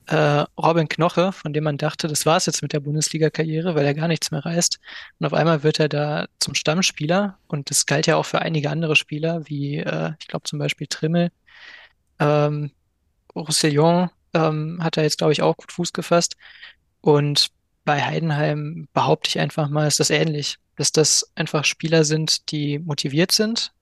äh, 0.06 0.44
Robin 0.58 0.88
Knoche, 0.88 1.32
von 1.32 1.52
dem 1.52 1.64
man 1.64 1.78
dachte, 1.78 2.08
das 2.08 2.26
war's 2.26 2.46
jetzt 2.46 2.62
mit 2.62 2.72
der 2.72 2.80
Bundesliga-Karriere, 2.80 3.74
weil 3.74 3.84
er 3.84 3.94
gar 3.94 4.08
nichts 4.08 4.30
mehr 4.30 4.44
reißt. 4.44 4.78
Und 5.18 5.26
auf 5.26 5.34
einmal 5.34 5.62
wird 5.62 5.80
er 5.80 5.88
da 5.88 6.26
zum 6.38 6.54
Stammspieler. 6.54 7.38
Und 7.48 7.70
das 7.70 7.86
galt 7.86 8.06
ja 8.06 8.16
auch 8.16 8.26
für 8.26 8.40
einige 8.40 8.70
andere 8.70 8.96
Spieler, 8.96 9.48
wie 9.48 9.78
äh, 9.78 10.12
ich 10.20 10.28
glaube 10.28 10.44
zum 10.44 10.58
Beispiel 10.58 10.86
Trimmel. 10.86 11.30
Ähm, 12.18 12.72
Roussillon 13.34 14.10
ähm, 14.34 14.82
hat 14.82 14.96
da 14.96 15.02
jetzt, 15.02 15.18
glaube 15.18 15.32
ich, 15.32 15.42
auch 15.42 15.56
gut 15.56 15.72
Fuß 15.72 15.92
gefasst. 15.92 16.36
Und 17.00 17.50
bei 17.84 18.02
Heidenheim 18.02 18.88
behaupte 18.92 19.28
ich 19.28 19.40
einfach 19.40 19.68
mal, 19.68 19.86
ist 19.86 20.00
das 20.00 20.10
ähnlich, 20.10 20.58
dass 20.76 20.92
das 20.92 21.30
einfach 21.34 21.64
Spieler 21.64 22.04
sind, 22.04 22.50
die 22.50 22.78
motiviert 22.78 23.32
sind, 23.32 23.72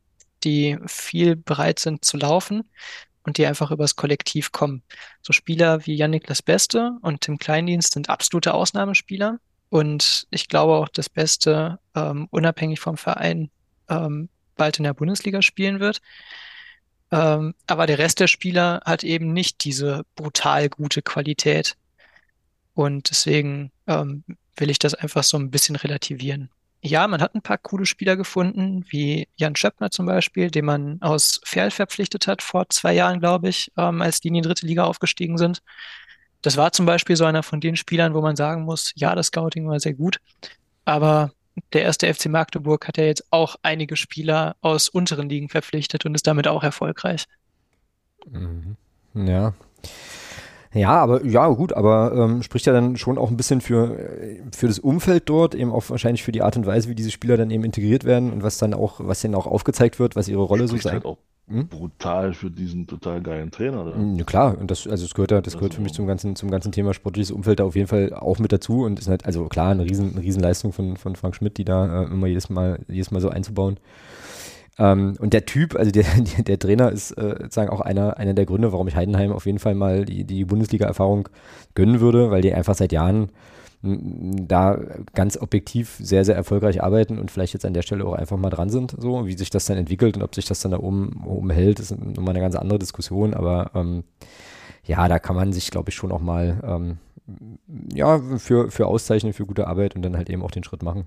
die 0.44 0.78
viel 0.86 1.36
bereit 1.36 1.78
sind 1.78 2.04
zu 2.04 2.16
laufen 2.16 2.64
und 3.24 3.38
die 3.38 3.46
einfach 3.46 3.70
übers 3.70 3.96
Kollektiv 3.96 4.52
kommen. 4.52 4.82
So 5.22 5.32
Spieler 5.32 5.86
wie 5.86 5.94
Yannick 5.94 6.26
Beste 6.44 6.92
und 7.02 7.20
Tim 7.20 7.38
Kleindienst 7.38 7.92
sind 7.92 8.08
absolute 8.08 8.54
Ausnahmespieler. 8.54 9.38
Und 9.68 10.26
ich 10.30 10.48
glaube 10.48 10.74
auch, 10.74 10.88
das 10.88 11.08
Beste, 11.08 11.78
ähm, 11.94 12.26
unabhängig 12.30 12.80
vom 12.80 12.96
Verein, 12.96 13.50
ähm, 13.88 14.28
bald 14.56 14.78
in 14.78 14.84
der 14.84 14.94
Bundesliga 14.94 15.42
spielen 15.42 15.80
wird. 15.80 16.00
Ähm, 17.12 17.54
aber 17.66 17.86
der 17.86 17.98
Rest 17.98 18.20
der 18.20 18.26
Spieler 18.26 18.82
hat 18.84 19.04
eben 19.04 19.32
nicht 19.32 19.64
diese 19.64 20.04
brutal 20.16 20.68
gute 20.68 21.02
Qualität. 21.02 21.76
Und 22.74 23.10
deswegen 23.10 23.72
ähm, 23.86 24.24
will 24.56 24.70
ich 24.70 24.78
das 24.78 24.94
einfach 24.94 25.24
so 25.24 25.36
ein 25.36 25.50
bisschen 25.50 25.76
relativieren. 25.76 26.50
Ja, 26.82 27.06
man 27.06 27.20
hat 27.20 27.34
ein 27.34 27.42
paar 27.42 27.58
coole 27.58 27.84
Spieler 27.84 28.16
gefunden, 28.16 28.84
wie 28.88 29.28
Jan 29.36 29.56
Schöppner 29.56 29.90
zum 29.90 30.06
Beispiel, 30.06 30.50
den 30.50 30.64
man 30.64 31.00
aus 31.02 31.40
Ferl 31.44 31.70
verpflichtet 31.70 32.26
hat 32.26 32.42
vor 32.42 32.68
zwei 32.70 32.94
Jahren, 32.94 33.20
glaube 33.20 33.48
ich, 33.48 33.70
ähm, 33.76 34.00
als 34.00 34.20
die 34.20 34.28
in 34.28 34.34
die 34.34 34.40
dritte 34.40 34.66
Liga 34.66 34.84
aufgestiegen 34.84 35.36
sind. 35.36 35.62
Das 36.42 36.56
war 36.56 36.72
zum 36.72 36.86
Beispiel 36.86 37.16
so 37.16 37.26
einer 37.26 37.42
von 37.42 37.60
den 37.60 37.76
Spielern, 37.76 38.14
wo 38.14 38.22
man 38.22 38.34
sagen 38.34 38.62
muss, 38.62 38.92
ja, 38.94 39.14
das 39.14 39.26
Scouting 39.26 39.68
war 39.68 39.78
sehr 39.78 39.92
gut, 39.92 40.20
aber 40.86 41.32
der 41.74 41.82
erste 41.82 42.12
FC 42.12 42.26
Magdeburg 42.26 42.88
hat 42.88 42.96
ja 42.96 43.04
jetzt 43.04 43.26
auch 43.30 43.56
einige 43.62 43.96
Spieler 43.96 44.56
aus 44.62 44.88
unteren 44.88 45.28
Ligen 45.28 45.50
verpflichtet 45.50 46.06
und 46.06 46.14
ist 46.14 46.26
damit 46.26 46.48
auch 46.48 46.62
erfolgreich. 46.62 47.26
Mhm. 48.26 48.76
Ja. 49.14 49.52
Ja, 50.72 50.90
aber 50.90 51.24
ja, 51.24 51.48
gut, 51.48 51.72
aber 51.72 52.12
ähm, 52.14 52.42
spricht 52.42 52.66
ja 52.66 52.72
dann 52.72 52.96
schon 52.96 53.18
auch 53.18 53.30
ein 53.30 53.36
bisschen 53.36 53.60
für, 53.60 53.96
für 54.52 54.68
das 54.68 54.78
Umfeld 54.78 55.28
dort, 55.28 55.54
eben 55.54 55.72
auch 55.72 55.88
wahrscheinlich 55.90 56.22
für 56.22 56.30
die 56.30 56.42
Art 56.42 56.56
und 56.56 56.64
Weise, 56.64 56.88
wie 56.88 56.94
diese 56.94 57.10
Spieler 57.10 57.36
dann 57.36 57.50
eben 57.50 57.64
integriert 57.64 58.04
werden 58.04 58.32
und 58.32 58.44
was 58.44 58.58
dann 58.58 58.72
auch, 58.72 59.00
was 59.00 59.20
denen 59.20 59.34
auch 59.34 59.48
aufgezeigt 59.48 59.98
wird, 59.98 60.14
was 60.14 60.28
ihre 60.28 60.42
Rolle 60.42 60.68
Spricht 60.68 60.84
so 60.84 60.88
sein. 60.88 60.94
halt 60.94 61.06
auch 61.06 61.18
hm? 61.48 61.66
brutal 61.66 62.32
für 62.32 62.52
diesen 62.52 62.86
total 62.86 63.20
geilen 63.20 63.50
Trainer. 63.50 63.84
Da. 63.84 64.00
Ja, 64.00 64.24
klar, 64.24 64.56
und 64.58 64.70
das, 64.70 64.86
also 64.86 65.04
es 65.04 65.14
gehört 65.14 65.32
ja, 65.32 65.40
das 65.40 65.54
gehört 65.54 65.74
für 65.74 65.80
mich 65.80 65.92
zum 65.92 66.06
ganzen, 66.06 66.36
zum 66.36 66.52
ganzen 66.52 66.70
Thema 66.70 66.94
sportliches 66.94 67.32
Umfeld 67.32 67.58
da 67.58 67.64
auf 67.64 67.74
jeden 67.74 67.88
Fall 67.88 68.14
auch 68.14 68.38
mit 68.38 68.52
dazu 68.52 68.84
und 68.84 69.00
ist 69.00 69.08
halt, 69.08 69.26
also 69.26 69.46
klar, 69.46 69.72
eine 69.72 69.82
riesen, 69.82 70.12
eine 70.12 70.22
Riesenleistung 70.22 70.72
von, 70.72 70.96
von 70.96 71.16
Frank 71.16 71.34
Schmidt, 71.34 71.58
die 71.58 71.64
da 71.64 72.02
äh, 72.02 72.06
immer 72.06 72.28
jedes 72.28 72.48
Mal, 72.48 72.78
jedes 72.86 73.10
Mal 73.10 73.20
so 73.20 73.28
einzubauen. 73.28 73.78
Ähm, 74.80 75.14
und 75.20 75.32
der 75.32 75.46
Typ, 75.46 75.76
also 75.76 75.90
der, 75.92 76.04
der 76.38 76.58
Trainer 76.58 76.90
ist 76.90 77.12
äh, 77.12 77.36
sozusagen 77.42 77.70
auch 77.70 77.82
einer, 77.82 78.16
einer 78.16 78.34
der 78.34 78.46
Gründe, 78.46 78.72
warum 78.72 78.88
ich 78.88 78.96
Heidenheim 78.96 79.32
auf 79.32 79.46
jeden 79.46 79.58
Fall 79.58 79.74
mal 79.74 80.04
die, 80.04 80.24
die 80.24 80.44
Bundesliga-Erfahrung 80.44 81.28
gönnen 81.74 82.00
würde, 82.00 82.30
weil 82.30 82.42
die 82.42 82.52
einfach 82.52 82.74
seit 82.74 82.92
Jahren 82.92 83.30
da 83.82 84.78
ganz 85.14 85.38
objektiv 85.38 85.96
sehr, 86.02 86.26
sehr 86.26 86.36
erfolgreich 86.36 86.82
arbeiten 86.82 87.18
und 87.18 87.30
vielleicht 87.30 87.54
jetzt 87.54 87.64
an 87.64 87.72
der 87.72 87.80
Stelle 87.80 88.04
auch 88.04 88.12
einfach 88.12 88.36
mal 88.36 88.50
dran 88.50 88.68
sind, 88.68 88.94
so 88.98 89.26
wie 89.26 89.36
sich 89.36 89.48
das 89.48 89.64
dann 89.64 89.78
entwickelt 89.78 90.16
und 90.16 90.22
ob 90.22 90.34
sich 90.34 90.44
das 90.44 90.60
dann 90.60 90.72
da 90.72 90.78
oben, 90.78 91.48
hält, 91.50 91.80
ist 91.80 91.98
nochmal 91.98 92.34
eine 92.34 92.40
ganz 92.40 92.56
andere 92.56 92.78
Diskussion, 92.78 93.32
aber 93.32 93.70
ähm, 93.74 94.04
ja, 94.84 95.08
da 95.08 95.18
kann 95.18 95.34
man 95.34 95.54
sich, 95.54 95.70
glaube 95.70 95.88
ich, 95.88 95.94
schon 95.94 96.12
auch 96.12 96.20
mal 96.20 96.60
ähm, 96.62 96.98
ja, 97.94 98.20
für, 98.36 98.70
für 98.70 98.86
auszeichnen, 98.86 99.32
für 99.32 99.46
gute 99.46 99.66
Arbeit 99.66 99.96
und 99.96 100.02
dann 100.02 100.16
halt 100.16 100.28
eben 100.28 100.42
auch 100.42 100.50
den 100.50 100.64
Schritt 100.64 100.82
machen. 100.82 101.06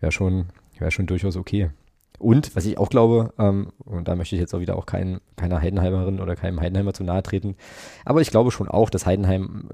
Wäre 0.00 0.12
schon, 0.12 0.46
wäre 0.78 0.90
schon 0.90 1.06
durchaus 1.06 1.36
okay. 1.36 1.70
Und 2.18 2.54
was 2.54 2.64
ich 2.64 2.78
auch 2.78 2.90
glaube, 2.90 3.32
ähm, 3.38 3.72
und 3.84 4.06
da 4.06 4.14
möchte 4.14 4.36
ich 4.36 4.40
jetzt 4.40 4.54
auch 4.54 4.60
wieder 4.60 4.76
auch 4.76 4.86
kein, 4.86 5.20
keiner 5.36 5.60
Heidenheimerin 5.60 6.20
oder 6.20 6.36
keinem 6.36 6.60
Heidenheimer 6.60 6.94
zu 6.94 7.02
nahe 7.02 7.22
treten, 7.22 7.56
aber 8.04 8.20
ich 8.20 8.30
glaube 8.30 8.52
schon 8.52 8.68
auch, 8.68 8.88
dass 8.88 9.04
Heidenheim 9.04 9.68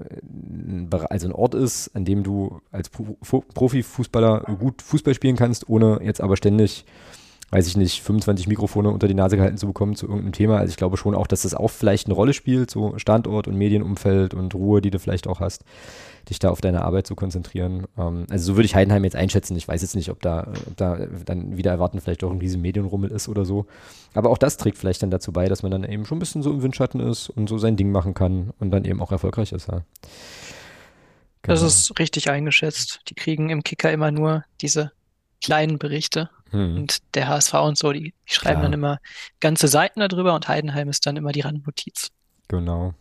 äh, 0.89 0.97
also 1.09 1.27
ein 1.27 1.33
Ort 1.33 1.53
ist, 1.53 1.95
an 1.95 2.03
dem 2.03 2.23
du 2.23 2.61
als 2.71 2.89
Pro 2.89 3.15
Profifußballer 3.53 4.41
gut 4.59 4.81
Fußball 4.81 5.13
spielen 5.13 5.35
kannst, 5.35 5.69
ohne 5.69 5.99
jetzt 6.03 6.21
aber 6.21 6.35
ständig, 6.35 6.85
weiß 7.51 7.67
ich 7.67 7.77
nicht, 7.77 8.01
25 8.01 8.47
Mikrofone 8.47 8.89
unter 8.89 9.07
die 9.07 9.13
Nase 9.13 9.35
gehalten 9.35 9.57
zu 9.57 9.67
bekommen 9.67 9.95
zu 9.95 10.07
irgendeinem 10.07 10.33
Thema. 10.33 10.57
Also 10.57 10.71
ich 10.71 10.77
glaube 10.77 10.97
schon 10.97 11.15
auch, 11.15 11.27
dass 11.27 11.43
das 11.43 11.53
auch 11.53 11.69
vielleicht 11.69 12.07
eine 12.07 12.15
Rolle 12.15 12.33
spielt, 12.33 12.71
so 12.71 12.97
Standort 12.97 13.47
und 13.47 13.55
Medienumfeld 13.57 14.33
und 14.33 14.55
Ruhe, 14.55 14.81
die 14.81 14.91
du 14.91 14.99
vielleicht 14.99 15.27
auch 15.27 15.39
hast 15.39 15.63
dich 16.29 16.39
da 16.39 16.49
auf 16.49 16.61
deine 16.61 16.83
Arbeit 16.83 17.07
zu 17.07 17.15
konzentrieren. 17.15 17.87
Ähm, 17.97 18.25
also 18.29 18.45
so 18.45 18.57
würde 18.57 18.65
ich 18.65 18.75
Heidenheim 18.75 19.03
jetzt 19.03 19.15
einschätzen. 19.15 19.55
Ich 19.55 19.67
weiß 19.67 19.81
jetzt 19.81 19.95
nicht, 19.95 20.09
ob 20.09 20.21
da, 20.21 20.47
ob 20.67 20.77
da 20.77 20.97
dann 21.25 21.57
wieder 21.57 21.71
erwarten 21.71 21.99
vielleicht 21.99 22.23
auch 22.23 22.31
ein 22.31 22.39
riesen 22.39 22.61
Medienrummel 22.61 23.11
ist 23.11 23.27
oder 23.27 23.45
so. 23.45 23.65
Aber 24.13 24.29
auch 24.29 24.37
das 24.37 24.57
trägt 24.57 24.77
vielleicht 24.77 25.01
dann 25.03 25.11
dazu 25.11 25.31
bei, 25.31 25.47
dass 25.47 25.63
man 25.63 25.71
dann 25.71 25.83
eben 25.83 26.05
schon 26.05 26.17
ein 26.17 26.19
bisschen 26.19 26.43
so 26.43 26.51
im 26.51 26.61
Windschatten 26.61 26.99
ist 26.99 27.29
und 27.29 27.49
so 27.49 27.57
sein 27.57 27.75
Ding 27.75 27.91
machen 27.91 28.13
kann 28.13 28.51
und 28.59 28.71
dann 28.71 28.85
eben 28.85 29.01
auch 29.01 29.11
erfolgreich 29.11 29.51
ist. 29.51 29.67
Ja. 29.67 29.81
Genau. 31.43 31.55
Das 31.55 31.61
ist 31.61 31.97
richtig 31.97 32.29
eingeschätzt. 32.29 33.01
Die 33.09 33.15
kriegen 33.15 33.49
im 33.49 33.63
Kicker 33.63 33.91
immer 33.91 34.11
nur 34.11 34.43
diese 34.61 34.91
kleinen 35.41 35.79
Berichte. 35.79 36.29
Hm. 36.51 36.77
Und 36.77 36.99
der 37.15 37.27
HSV 37.27 37.53
und 37.53 37.77
so, 37.77 37.91
die, 37.91 38.13
die 38.29 38.33
schreiben 38.33 38.59
Klar. 38.59 38.63
dann 38.63 38.73
immer 38.73 38.99
ganze 39.39 39.67
Seiten 39.67 39.99
darüber 39.99 40.35
und 40.35 40.47
Heidenheim 40.47 40.89
ist 40.89 41.05
dann 41.05 41.17
immer 41.17 41.31
die 41.31 41.41
Randnotiz. 41.41 42.09
Genau. 42.47 42.93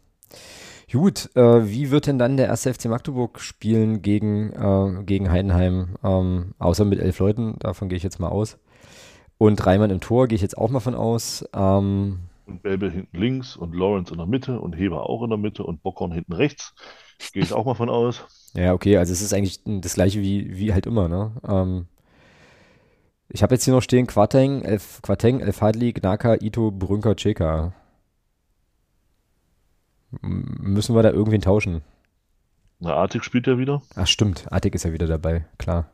Gut, 0.93 1.31
äh, 1.37 1.69
wie 1.69 1.91
wird 1.91 2.07
denn 2.07 2.19
dann 2.19 2.37
der 2.37 2.47
erste 2.47 2.75
FC 2.75 2.87
Magdeburg 2.87 3.41
spielen 3.41 4.03
gegen, 4.03 4.53
äh, 4.53 5.05
gegen 5.05 5.31
Heidenheim? 5.31 5.97
Ähm, 6.03 6.55
außer 6.59 6.85
mit 6.85 6.99
elf 6.99 7.19
Leuten, 7.21 7.57
davon 7.61 7.89
gehe 7.89 7.97
ich 7.97 8.03
jetzt 8.03 8.19
mal 8.19 8.29
aus. 8.29 8.59
Und 9.39 9.65
Reimann 9.65 9.91
im 9.91 10.01
Tor 10.01 10.27
gehe 10.27 10.37
ich 10.37 10.43
jetzt 10.43 10.59
auch 10.59 10.69
mal 10.69 10.81
von 10.81 10.97
aus. 10.97 11.45
Ähm, 11.55 12.19
und 12.47 12.63
Belbel 12.63 12.91
hinten 12.91 13.17
links 13.17 13.57
und 13.57 13.75
Lawrence 13.75 14.11
in 14.13 14.19
der 14.19 14.27
Mitte 14.27 14.61
und 14.61 14.73
Heber 14.73 15.09
auch 15.09 15.23
in 15.23 15.31
der 15.31 15.39
Mitte 15.39 15.63
und 15.63 15.83
Bockhorn 15.83 16.11
hinten 16.13 16.33
rechts. 16.33 16.75
Gehe 17.33 17.43
ich 17.43 17.53
auch 17.53 17.65
mal 17.65 17.75
von 17.75 17.89
aus. 17.89 18.25
Ja, 18.55 18.73
okay, 18.73 18.97
also 18.97 19.13
es 19.13 19.23
ist 19.23 19.33
eigentlich 19.33 19.61
das 19.65 19.95
gleiche 19.95 20.21
wie, 20.21 20.57
wie 20.59 20.73
halt 20.73 20.87
immer, 20.87 21.09
ne? 21.09 21.33
Ähm, 21.49 21.87
ich 23.33 23.43
habe 23.43 23.55
jetzt 23.55 23.64
hier 23.64 23.74
noch 23.74 23.83
stehen 23.83 24.07
Quateng, 24.07 24.62
Elf, 24.62 25.01
Quateng, 25.03 25.41
Elfadli, 25.41 25.93
Gnaka, 25.93 26.37
Ito, 26.41 26.70
Brünker, 26.70 27.14
Cheka. 27.14 27.72
Müssen 30.20 30.95
wir 30.97 31.03
da 31.03 31.11
irgendwen 31.11 31.41
tauschen? 31.41 31.83
Na, 32.81 32.95
Artik 32.95 33.24
spielt 33.24 33.47
ja 33.47 33.59
wieder. 33.59 33.83
Ach 33.95 34.07
stimmt, 34.07 34.51
Artik 34.51 34.74
ist 34.74 34.85
ja 34.85 34.93
wieder 34.93 35.07
dabei, 35.07 35.45
klar. 35.59 35.91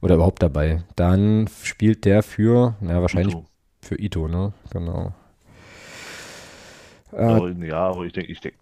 Oder 0.00 0.14
überhaupt 0.14 0.42
dabei. 0.42 0.84
Dann 0.94 1.48
spielt 1.62 2.04
der 2.04 2.22
für, 2.22 2.76
na 2.80 3.02
wahrscheinlich 3.02 3.34
Ito. 3.34 3.46
für 3.80 3.98
Ito, 3.98 4.28
ne? 4.28 4.52
Genau. 4.70 5.12
Äh, 7.12 7.22
aber, 7.22 7.50
ja, 7.50 7.88
aber 7.88 8.04
ich 8.04 8.12
denke, 8.12 8.30
ich 8.30 8.40
denke, 8.40 8.58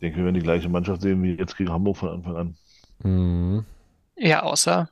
denk, 0.00 0.16
wir 0.16 0.24
werden 0.24 0.34
die 0.34 0.42
gleiche 0.42 0.68
Mannschaft 0.68 1.02
sehen 1.02 1.22
wie 1.22 1.34
jetzt 1.34 1.56
gegen 1.56 1.70
Hamburg 1.70 1.96
von 1.96 2.10
Anfang 2.10 2.36
an. 2.36 2.56
Mhm. 3.02 3.64
Ja, 4.16 4.42
außer 4.42 4.88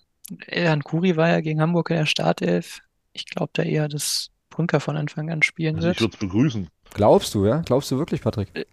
Elhan 0.47 0.83
Kuri 0.83 1.17
war 1.17 1.29
ja 1.29 1.41
gegen 1.41 1.61
Hamburg 1.61 1.91
in 1.91 1.97
der 1.97 2.07
Startelf. 2.07 2.81
Ich 3.13 3.27
glaube 3.27 3.51
da 3.55 3.63
eher, 3.63 3.89
dass 3.89 4.31
Brünker 4.51 4.81
von 4.81 4.97
Anfang 4.97 5.31
an 5.31 5.43
spielen 5.43 5.77
also 5.77 5.89
wird. 5.89 5.97
Ich 5.97 6.03
würde 6.03 6.15
es 6.15 6.21
begrüßen. 6.21 6.69
Glaubst 6.95 7.35
du, 7.35 7.47
ja? 7.47 7.63
Glaubst 7.65 7.91
du 7.91 7.99
wirklich, 7.99 8.23
Patrick? 8.23 8.49
Äh, 8.55 8.65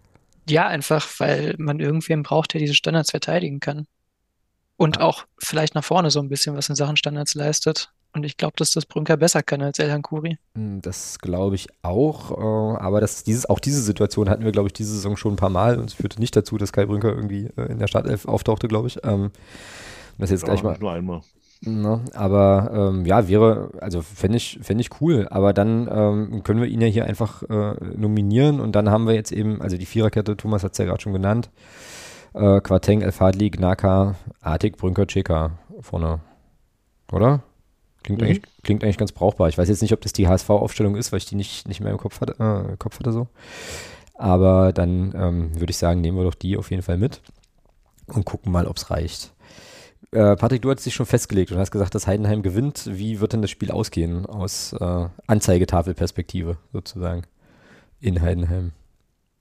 ja, 0.48 0.66
einfach, 0.66 1.08
weil 1.18 1.54
man 1.58 1.80
irgendwen 1.80 2.22
braucht, 2.22 2.54
der 2.54 2.60
diese 2.60 2.74
Standards 2.74 3.10
verteidigen 3.10 3.60
kann. 3.60 3.86
Und 4.76 5.00
auch 5.00 5.24
vielleicht 5.38 5.74
nach 5.74 5.84
vorne 5.84 6.10
so 6.10 6.20
ein 6.20 6.28
bisschen 6.28 6.56
was 6.56 6.68
in 6.68 6.74
Sachen 6.74 6.96
Standards 6.96 7.34
leistet. 7.34 7.92
Und 8.12 8.24
ich 8.24 8.36
glaube, 8.36 8.54
dass 8.56 8.70
das 8.70 8.86
Brünker 8.86 9.16
besser 9.16 9.42
kann 9.42 9.60
als 9.60 9.78
Elhan 9.78 10.02
Kuri. 10.02 10.38
Hm, 10.54 10.80
das 10.82 11.18
glaube 11.18 11.56
ich 11.56 11.66
auch. 11.82 12.30
Äh, 12.30 12.80
aber 12.80 13.00
das, 13.00 13.24
dieses, 13.24 13.46
auch 13.46 13.58
diese 13.58 13.82
Situation 13.82 14.30
hatten 14.30 14.44
wir, 14.44 14.52
glaube 14.52 14.68
ich, 14.68 14.72
diese 14.72 14.92
Saison 14.92 15.16
schon 15.16 15.34
ein 15.34 15.36
paar 15.36 15.50
Mal. 15.50 15.78
Und 15.78 15.86
es 15.86 15.94
führte 15.94 16.20
nicht 16.20 16.36
dazu, 16.36 16.56
dass 16.56 16.72
Kai 16.72 16.86
Brünker 16.86 17.10
irgendwie 17.10 17.48
äh, 17.56 17.72
in 17.72 17.78
der 17.78 17.88
Startelf 17.88 18.26
auftauchte, 18.26 18.68
glaube 18.68 18.88
ich. 18.88 18.98
Ähm, 19.02 19.30
das 20.18 20.30
jetzt 20.30 20.42
ja, 20.42 20.46
gleich 20.46 20.62
mal. 20.62 20.76
Nur 20.78 20.92
einmal. 20.92 21.22
Ne? 21.66 22.00
Aber 22.14 22.70
ähm, 22.72 23.06
ja, 23.06 23.28
wäre, 23.28 23.70
also 23.80 24.02
fände 24.02 24.36
ich, 24.36 24.58
fänd 24.62 24.80
ich 24.80 25.00
cool. 25.00 25.26
Aber 25.30 25.52
dann 25.52 25.88
ähm, 25.90 26.42
können 26.44 26.60
wir 26.60 26.68
ihn 26.68 26.80
ja 26.80 26.88
hier 26.88 27.06
einfach 27.06 27.42
äh, 27.44 27.74
nominieren 27.96 28.60
und 28.60 28.72
dann 28.76 28.90
haben 28.90 29.06
wir 29.06 29.14
jetzt 29.14 29.32
eben, 29.32 29.60
also 29.62 29.76
die 29.76 29.86
Viererkette, 29.86 30.36
Thomas 30.36 30.62
hat 30.62 30.72
es 30.72 30.78
ja 30.78 30.84
gerade 30.84 31.00
schon 31.00 31.12
genannt, 31.12 31.50
äh, 32.34 32.60
Quateng, 32.60 33.02
El 33.02 33.12
Fadli, 33.12 33.50
Gnaka, 33.50 34.16
Artik, 34.40 34.76
Brünker, 34.76 35.06
Cheka 35.06 35.52
vorne. 35.80 36.20
Oder? 37.12 37.42
Klingt, 38.02 38.20
mhm. 38.20 38.26
eigentlich, 38.26 38.42
klingt 38.62 38.84
eigentlich 38.84 38.98
ganz 38.98 39.12
brauchbar. 39.12 39.48
Ich 39.48 39.56
weiß 39.56 39.68
jetzt 39.68 39.82
nicht, 39.82 39.92
ob 39.92 40.00
das 40.02 40.12
die 40.12 40.28
HSV-Aufstellung 40.28 40.96
ist, 40.96 41.12
weil 41.12 41.18
ich 41.18 41.26
die 41.26 41.36
nicht, 41.36 41.66
nicht 41.68 41.80
mehr 41.80 41.92
im 41.92 41.98
Kopf 41.98 42.20
hatte, 42.20 42.34
äh, 42.38 42.76
Kopf 42.76 42.98
hatte 42.98 43.12
so. 43.12 43.28
Aber 44.14 44.72
dann 44.72 45.12
ähm, 45.16 45.58
würde 45.58 45.70
ich 45.70 45.78
sagen, 45.78 46.00
nehmen 46.00 46.18
wir 46.18 46.24
doch 46.24 46.34
die 46.34 46.56
auf 46.56 46.70
jeden 46.70 46.82
Fall 46.82 46.98
mit 46.98 47.20
und 48.06 48.24
gucken 48.24 48.52
mal, 48.52 48.66
ob 48.66 48.76
es 48.76 48.90
reicht. 48.90 49.33
Äh, 50.14 50.36
Patrick, 50.36 50.62
du 50.62 50.70
hast 50.70 50.86
dich 50.86 50.94
schon 50.94 51.06
festgelegt 51.06 51.50
und 51.50 51.58
hast 51.58 51.72
gesagt, 51.72 51.92
dass 51.96 52.06
Heidenheim 52.06 52.44
gewinnt. 52.44 52.84
Wie 52.86 53.18
wird 53.18 53.32
denn 53.32 53.42
das 53.42 53.50
Spiel 53.50 53.72
ausgehen 53.72 54.26
aus 54.26 54.72
äh, 54.72 55.08
Anzeigetafelperspektive 55.26 56.56
sozusagen 56.72 57.22
in 58.00 58.22
Heidenheim? 58.22 58.70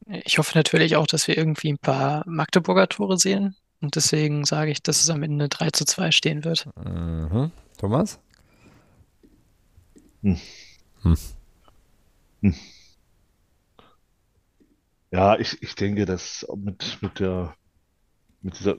Ich 0.07 0.39
hoffe 0.39 0.57
natürlich 0.57 0.95
auch, 0.95 1.05
dass 1.05 1.27
wir 1.27 1.37
irgendwie 1.37 1.71
ein 1.71 1.77
paar 1.77 2.23
Magdeburger 2.25 2.89
Tore 2.89 3.19
sehen. 3.19 3.55
Und 3.81 3.95
deswegen 3.95 4.45
sage 4.45 4.71
ich, 4.71 4.81
dass 4.81 5.03
es 5.03 5.11
am 5.11 5.21
Ende 5.21 5.47
3 5.47 5.69
zu 5.69 5.85
2 5.85 6.09
stehen 6.09 6.43
wird. 6.43 6.67
Mhm. 6.75 7.51
Thomas? 7.77 8.19
Hm. 10.23 10.39
Hm. 11.03 11.17
Hm. 12.41 12.55
Ja, 15.11 15.37
ich, 15.37 15.61
ich 15.61 15.75
denke, 15.75 16.05
dass 16.05 16.47
mit, 16.55 16.97
mit 17.01 17.19
der 17.19 17.53
dieser, 18.43 18.75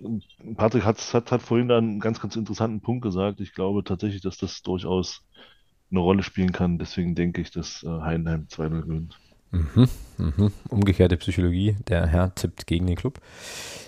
Patrick 0.56 0.84
hat, 0.84 0.98
hat, 1.14 1.30
hat 1.30 1.42
vorhin 1.42 1.68
da 1.68 1.78
einen 1.78 2.00
ganz, 2.00 2.20
ganz 2.20 2.36
interessanten 2.36 2.80
Punkt 2.80 3.02
gesagt. 3.02 3.40
Ich 3.40 3.54
glaube 3.54 3.82
tatsächlich, 3.82 4.22
dass 4.22 4.36
das 4.36 4.62
durchaus 4.62 5.22
eine 5.90 6.00
Rolle 6.00 6.22
spielen 6.22 6.52
kann. 6.52 6.78
Deswegen 6.78 7.14
denke 7.14 7.40
ich, 7.40 7.50
dass 7.50 7.82
äh, 7.82 7.88
Heidenheim 7.88 8.46
2-0 8.50 8.82
gewinnt. 8.82 9.18
Mhm, 9.50 9.88
mhm. 10.18 10.52
Umgekehrte 10.68 11.16
Psychologie. 11.16 11.76
Der 11.88 12.06
Herr 12.06 12.34
tippt 12.34 12.66
gegen 12.66 12.86
den 12.86 12.96
Club. 12.96 13.20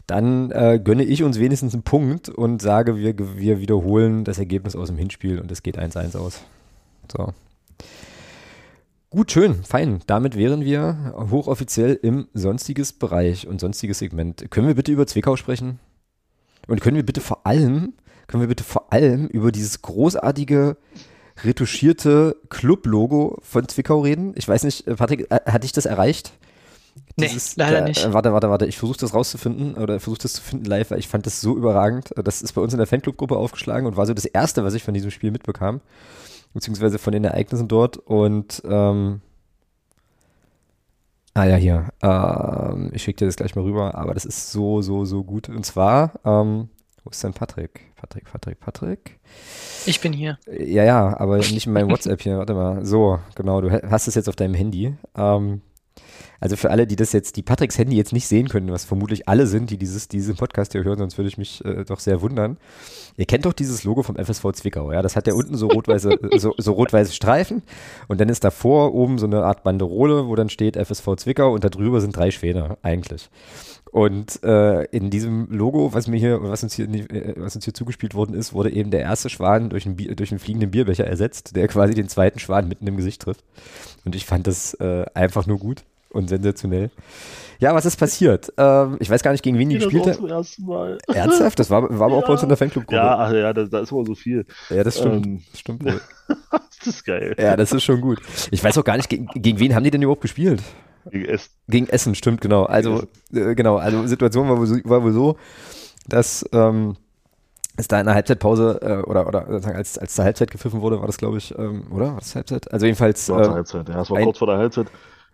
Dann 0.06 0.50
äh, 0.52 0.80
gönne 0.82 1.04
ich 1.04 1.22
uns 1.22 1.38
wenigstens 1.38 1.74
einen 1.74 1.82
Punkt 1.82 2.28
und 2.28 2.62
sage, 2.62 2.96
wir, 2.96 3.18
wir 3.36 3.60
wiederholen 3.60 4.24
das 4.24 4.38
Ergebnis 4.38 4.76
aus 4.76 4.88
dem 4.88 4.96
Hinspiel 4.96 5.40
und 5.40 5.50
es 5.50 5.62
geht 5.62 5.78
1-1 5.78 6.16
aus. 6.16 6.44
So. 7.10 7.34
Gut, 9.16 9.32
schön, 9.32 9.64
fein. 9.64 10.00
Damit 10.06 10.36
wären 10.36 10.62
wir 10.62 11.14
hochoffiziell 11.30 11.98
im 12.02 12.28
sonstiges 12.34 12.92
Bereich 12.92 13.46
und 13.46 13.62
sonstiges 13.62 14.00
Segment. 14.00 14.50
Können 14.50 14.66
wir 14.66 14.74
bitte 14.74 14.92
über 14.92 15.06
Zwickau 15.06 15.36
sprechen? 15.36 15.78
Und 16.68 16.82
können 16.82 16.96
wir 16.96 17.06
bitte 17.06 17.22
vor 17.22 17.46
allem 17.46 17.94
können 18.26 18.42
wir 18.42 18.48
bitte 18.48 18.62
vor 18.62 18.92
allem 18.92 19.26
über 19.28 19.52
dieses 19.52 19.80
großartige 19.80 20.76
retuschierte 21.44 22.36
Club-Logo 22.50 23.38
von 23.40 23.66
Zwickau 23.66 24.00
reden? 24.00 24.34
Ich 24.36 24.46
weiß 24.46 24.64
nicht, 24.64 24.84
Patrick, 24.84 25.30
äh, 25.30 25.40
hat 25.46 25.64
dich 25.64 25.72
das 25.72 25.86
erreicht? 25.86 26.32
Dieses, 27.18 27.56
nee, 27.56 27.62
leider 27.62 27.78
äh, 27.78 27.84
nicht. 27.84 28.12
Warte, 28.12 28.34
warte, 28.34 28.50
warte. 28.50 28.66
Ich 28.66 28.76
versuche 28.76 28.98
das 28.98 29.14
rauszufinden 29.14 29.76
oder 29.76 29.98
versuche 29.98 30.20
das 30.24 30.34
zu 30.34 30.42
finden 30.42 30.66
live, 30.66 30.90
weil 30.90 30.98
ich 30.98 31.08
fand 31.08 31.24
das 31.24 31.40
so 31.40 31.56
überragend. 31.56 32.10
Das 32.22 32.42
ist 32.42 32.52
bei 32.52 32.60
uns 32.60 32.74
in 32.74 32.78
der 32.78 32.86
Fanclub-Gruppe 32.86 33.38
aufgeschlagen 33.38 33.86
und 33.86 33.96
war 33.96 34.04
so 34.04 34.12
das 34.12 34.26
Erste, 34.26 34.62
was 34.62 34.74
ich 34.74 34.82
von 34.82 34.92
diesem 34.92 35.10
Spiel 35.10 35.30
mitbekam. 35.30 35.80
Beziehungsweise 36.56 36.98
von 36.98 37.12
den 37.12 37.24
Ereignissen 37.24 37.68
dort. 37.68 37.96
Und 37.98 38.62
ähm, 38.66 39.20
Ah 41.36 41.44
ja, 41.44 41.56
hier. 41.56 41.90
Ähm, 42.00 42.90
ich 42.94 43.02
schicke 43.02 43.18
dir 43.18 43.26
das 43.26 43.36
gleich 43.36 43.54
mal 43.54 43.62
rüber, 43.62 43.94
aber 43.94 44.14
das 44.14 44.24
ist 44.24 44.52
so, 44.52 44.80
so, 44.80 45.04
so 45.04 45.22
gut. 45.22 45.50
Und 45.50 45.66
zwar, 45.66 46.12
ähm, 46.24 46.70
wo 47.04 47.10
ist 47.10 47.22
denn 47.22 47.34
Patrick? 47.34 47.94
Patrick, 47.94 48.24
Patrick, 48.24 48.58
Patrick. 48.58 49.20
Ich 49.84 50.00
bin 50.00 50.14
hier. 50.14 50.38
Ja, 50.46 50.82
ja, 50.84 51.20
aber 51.20 51.36
nicht 51.36 51.66
in 51.66 51.74
meinem 51.74 51.90
WhatsApp 51.92 52.22
hier. 52.22 52.38
Warte 52.38 52.54
mal. 52.54 52.86
So, 52.86 53.18
genau, 53.34 53.60
du 53.60 53.70
hast 53.70 54.08
es 54.08 54.14
jetzt 54.14 54.30
auf 54.30 54.36
deinem 54.36 54.54
Handy. 54.54 54.94
Ähm, 55.14 55.60
also 56.40 56.56
für 56.56 56.70
alle, 56.70 56.86
die 56.86 56.96
das 56.96 57.12
jetzt, 57.12 57.36
die 57.36 57.42
Patricks 57.42 57.78
Handy 57.78 57.96
jetzt 57.96 58.12
nicht 58.12 58.26
sehen 58.26 58.48
können, 58.48 58.70
was 58.70 58.84
vermutlich 58.84 59.28
alle 59.28 59.46
sind, 59.46 59.70
die 59.70 59.78
dieses, 59.78 60.08
diesen 60.08 60.36
Podcast 60.36 60.72
hier 60.72 60.84
hören, 60.84 60.98
sonst 60.98 61.18
würde 61.18 61.28
ich 61.28 61.38
mich 61.38 61.64
äh, 61.64 61.84
doch 61.84 62.00
sehr 62.00 62.20
wundern. 62.20 62.56
Ihr 63.16 63.26
kennt 63.26 63.46
doch 63.46 63.52
dieses 63.52 63.84
Logo 63.84 64.02
vom 64.02 64.16
FSV 64.16 64.52
Zwickau, 64.52 64.92
ja? 64.92 65.02
Das 65.02 65.16
hat 65.16 65.26
ja 65.26 65.34
unten 65.34 65.56
so 65.56 65.68
rot-weiße, 65.68 66.18
so, 66.38 66.54
so 66.58 66.72
rot-weiße 66.72 67.12
Streifen 67.12 67.62
und 68.08 68.20
dann 68.20 68.28
ist 68.28 68.44
davor 68.44 68.94
oben 68.94 69.18
so 69.18 69.26
eine 69.26 69.44
Art 69.44 69.64
Banderole, 69.64 70.28
wo 70.28 70.34
dann 70.34 70.50
steht 70.50 70.76
FSV 70.76 71.16
Zwickau 71.16 71.52
und 71.52 71.64
da 71.64 71.68
drüber 71.68 72.00
sind 72.00 72.16
drei 72.16 72.30
Schwäne, 72.30 72.76
eigentlich. 72.82 73.30
Und 73.92 74.42
äh, 74.42 74.84
in 74.86 75.08
diesem 75.08 75.48
Logo, 75.50 75.94
was 75.94 76.06
mir 76.06 76.18
hier, 76.18 76.42
was 76.42 76.62
uns 76.62 76.74
hier, 76.74 76.86
äh, 76.86 77.34
was 77.38 77.54
uns 77.56 77.64
hier 77.64 77.72
zugespielt 77.72 78.14
worden 78.14 78.34
ist, 78.34 78.52
wurde 78.52 78.70
eben 78.70 78.90
der 78.90 79.00
erste 79.00 79.30
Schwan 79.30 79.70
durch 79.70 79.86
einen, 79.86 79.96
Bier, 79.96 80.14
durch 80.14 80.32
einen 80.32 80.38
fliegenden 80.38 80.70
Bierbecher 80.70 81.06
ersetzt, 81.06 81.56
der 81.56 81.66
quasi 81.68 81.94
den 81.94 82.08
zweiten 82.08 82.38
Schwan 82.38 82.68
mitten 82.68 82.86
im 82.86 82.98
Gesicht 82.98 83.22
trifft. 83.22 83.42
Und 84.04 84.14
ich 84.14 84.26
fand 84.26 84.46
das 84.46 84.74
äh, 84.74 85.06
einfach 85.14 85.46
nur 85.46 85.58
gut 85.58 85.84
und 86.16 86.28
sensationell. 86.28 86.90
Ja, 87.58 87.74
was 87.74 87.86
ist 87.86 87.96
passiert? 87.96 88.52
Ähm, 88.58 88.96
ich 89.00 89.08
weiß 89.08 89.22
gar 89.22 89.32
nicht, 89.32 89.42
gegen 89.42 89.58
wen 89.58 89.68
die 89.68 89.76
gespielt 89.76 90.06
haben. 90.06 90.98
Ernsthaft? 91.06 91.58
Das 91.58 91.70
war, 91.70 91.82
war 91.82 92.06
aber 92.06 92.16
ja. 92.16 92.22
auch 92.22 92.26
bei 92.26 92.32
uns 92.32 92.42
in 92.42 92.48
der 92.48 92.58
Fanclub-Gruppe. 92.58 92.96
Ja, 92.96 93.18
ach 93.18 93.32
ja, 93.32 93.52
da, 93.52 93.64
da 93.64 93.80
ist 93.80 93.92
immer 93.92 94.04
so 94.04 94.14
viel. 94.14 94.44
Ja, 94.68 94.84
das 94.84 94.98
stimmt. 94.98 95.26
Ähm, 95.26 95.42
das 95.50 95.60
stimmt 95.60 95.84
wohl. 95.84 96.00
das 96.50 96.86
ist 96.86 97.04
geil. 97.04 97.34
Ja, 97.38 97.56
das 97.56 97.72
ist 97.72 97.84
schon 97.84 98.00
gut. 98.00 98.20
Ich 98.50 98.62
weiß 98.62 98.76
auch 98.76 98.84
gar 98.84 98.96
nicht, 98.96 99.08
gegen, 99.08 99.26
gegen 99.34 99.58
wen 99.58 99.74
haben 99.74 99.84
die 99.84 99.90
denn 99.90 100.02
überhaupt 100.02 100.20
gespielt? 100.20 100.62
Gegen 101.10 101.24
Essen. 101.24 101.50
Gegen 101.68 101.88
Essen, 101.88 102.14
stimmt, 102.14 102.40
genau. 102.40 102.64
Also, 102.64 103.04
äh, 103.32 103.54
genau, 103.54 103.76
also 103.76 104.06
Situation 104.06 104.48
war 104.48 104.58
wohl 104.58 104.66
so, 104.66 104.76
war 104.84 105.02
wohl 105.02 105.12
so 105.12 105.36
dass 106.08 106.44
ähm, 106.52 106.96
es 107.76 107.88
da 107.88 108.00
in 108.00 108.06
der 108.06 108.14
Halbzeitpause 108.14 108.80
äh, 108.82 109.08
oder, 109.08 109.26
oder 109.26 109.46
als, 109.46 109.98
als 109.98 110.14
zur 110.14 110.24
Halbzeit 110.24 110.50
gepfiffen 110.50 110.80
wurde, 110.80 110.98
war 111.00 111.06
das, 111.06 111.18
glaube 111.18 111.38
ich, 111.38 111.56
ähm, 111.58 111.84
oder? 111.90 112.12
War 112.12 112.20
das 112.20 112.34
Halbzeit? 112.34 112.72
Also 112.72 112.86
jedenfalls. 112.86 113.28
War 113.28 113.40
äh, 113.40 113.44
zur 113.44 113.54
Halbzeit, 113.54 113.88
ja. 113.88 114.00
Es 114.00 114.10
war 114.10 114.18
ein- 114.18 114.24
kurz 114.24 114.38
vor 114.38 114.48
der 114.48 114.58
Halbzeit. 114.58 114.86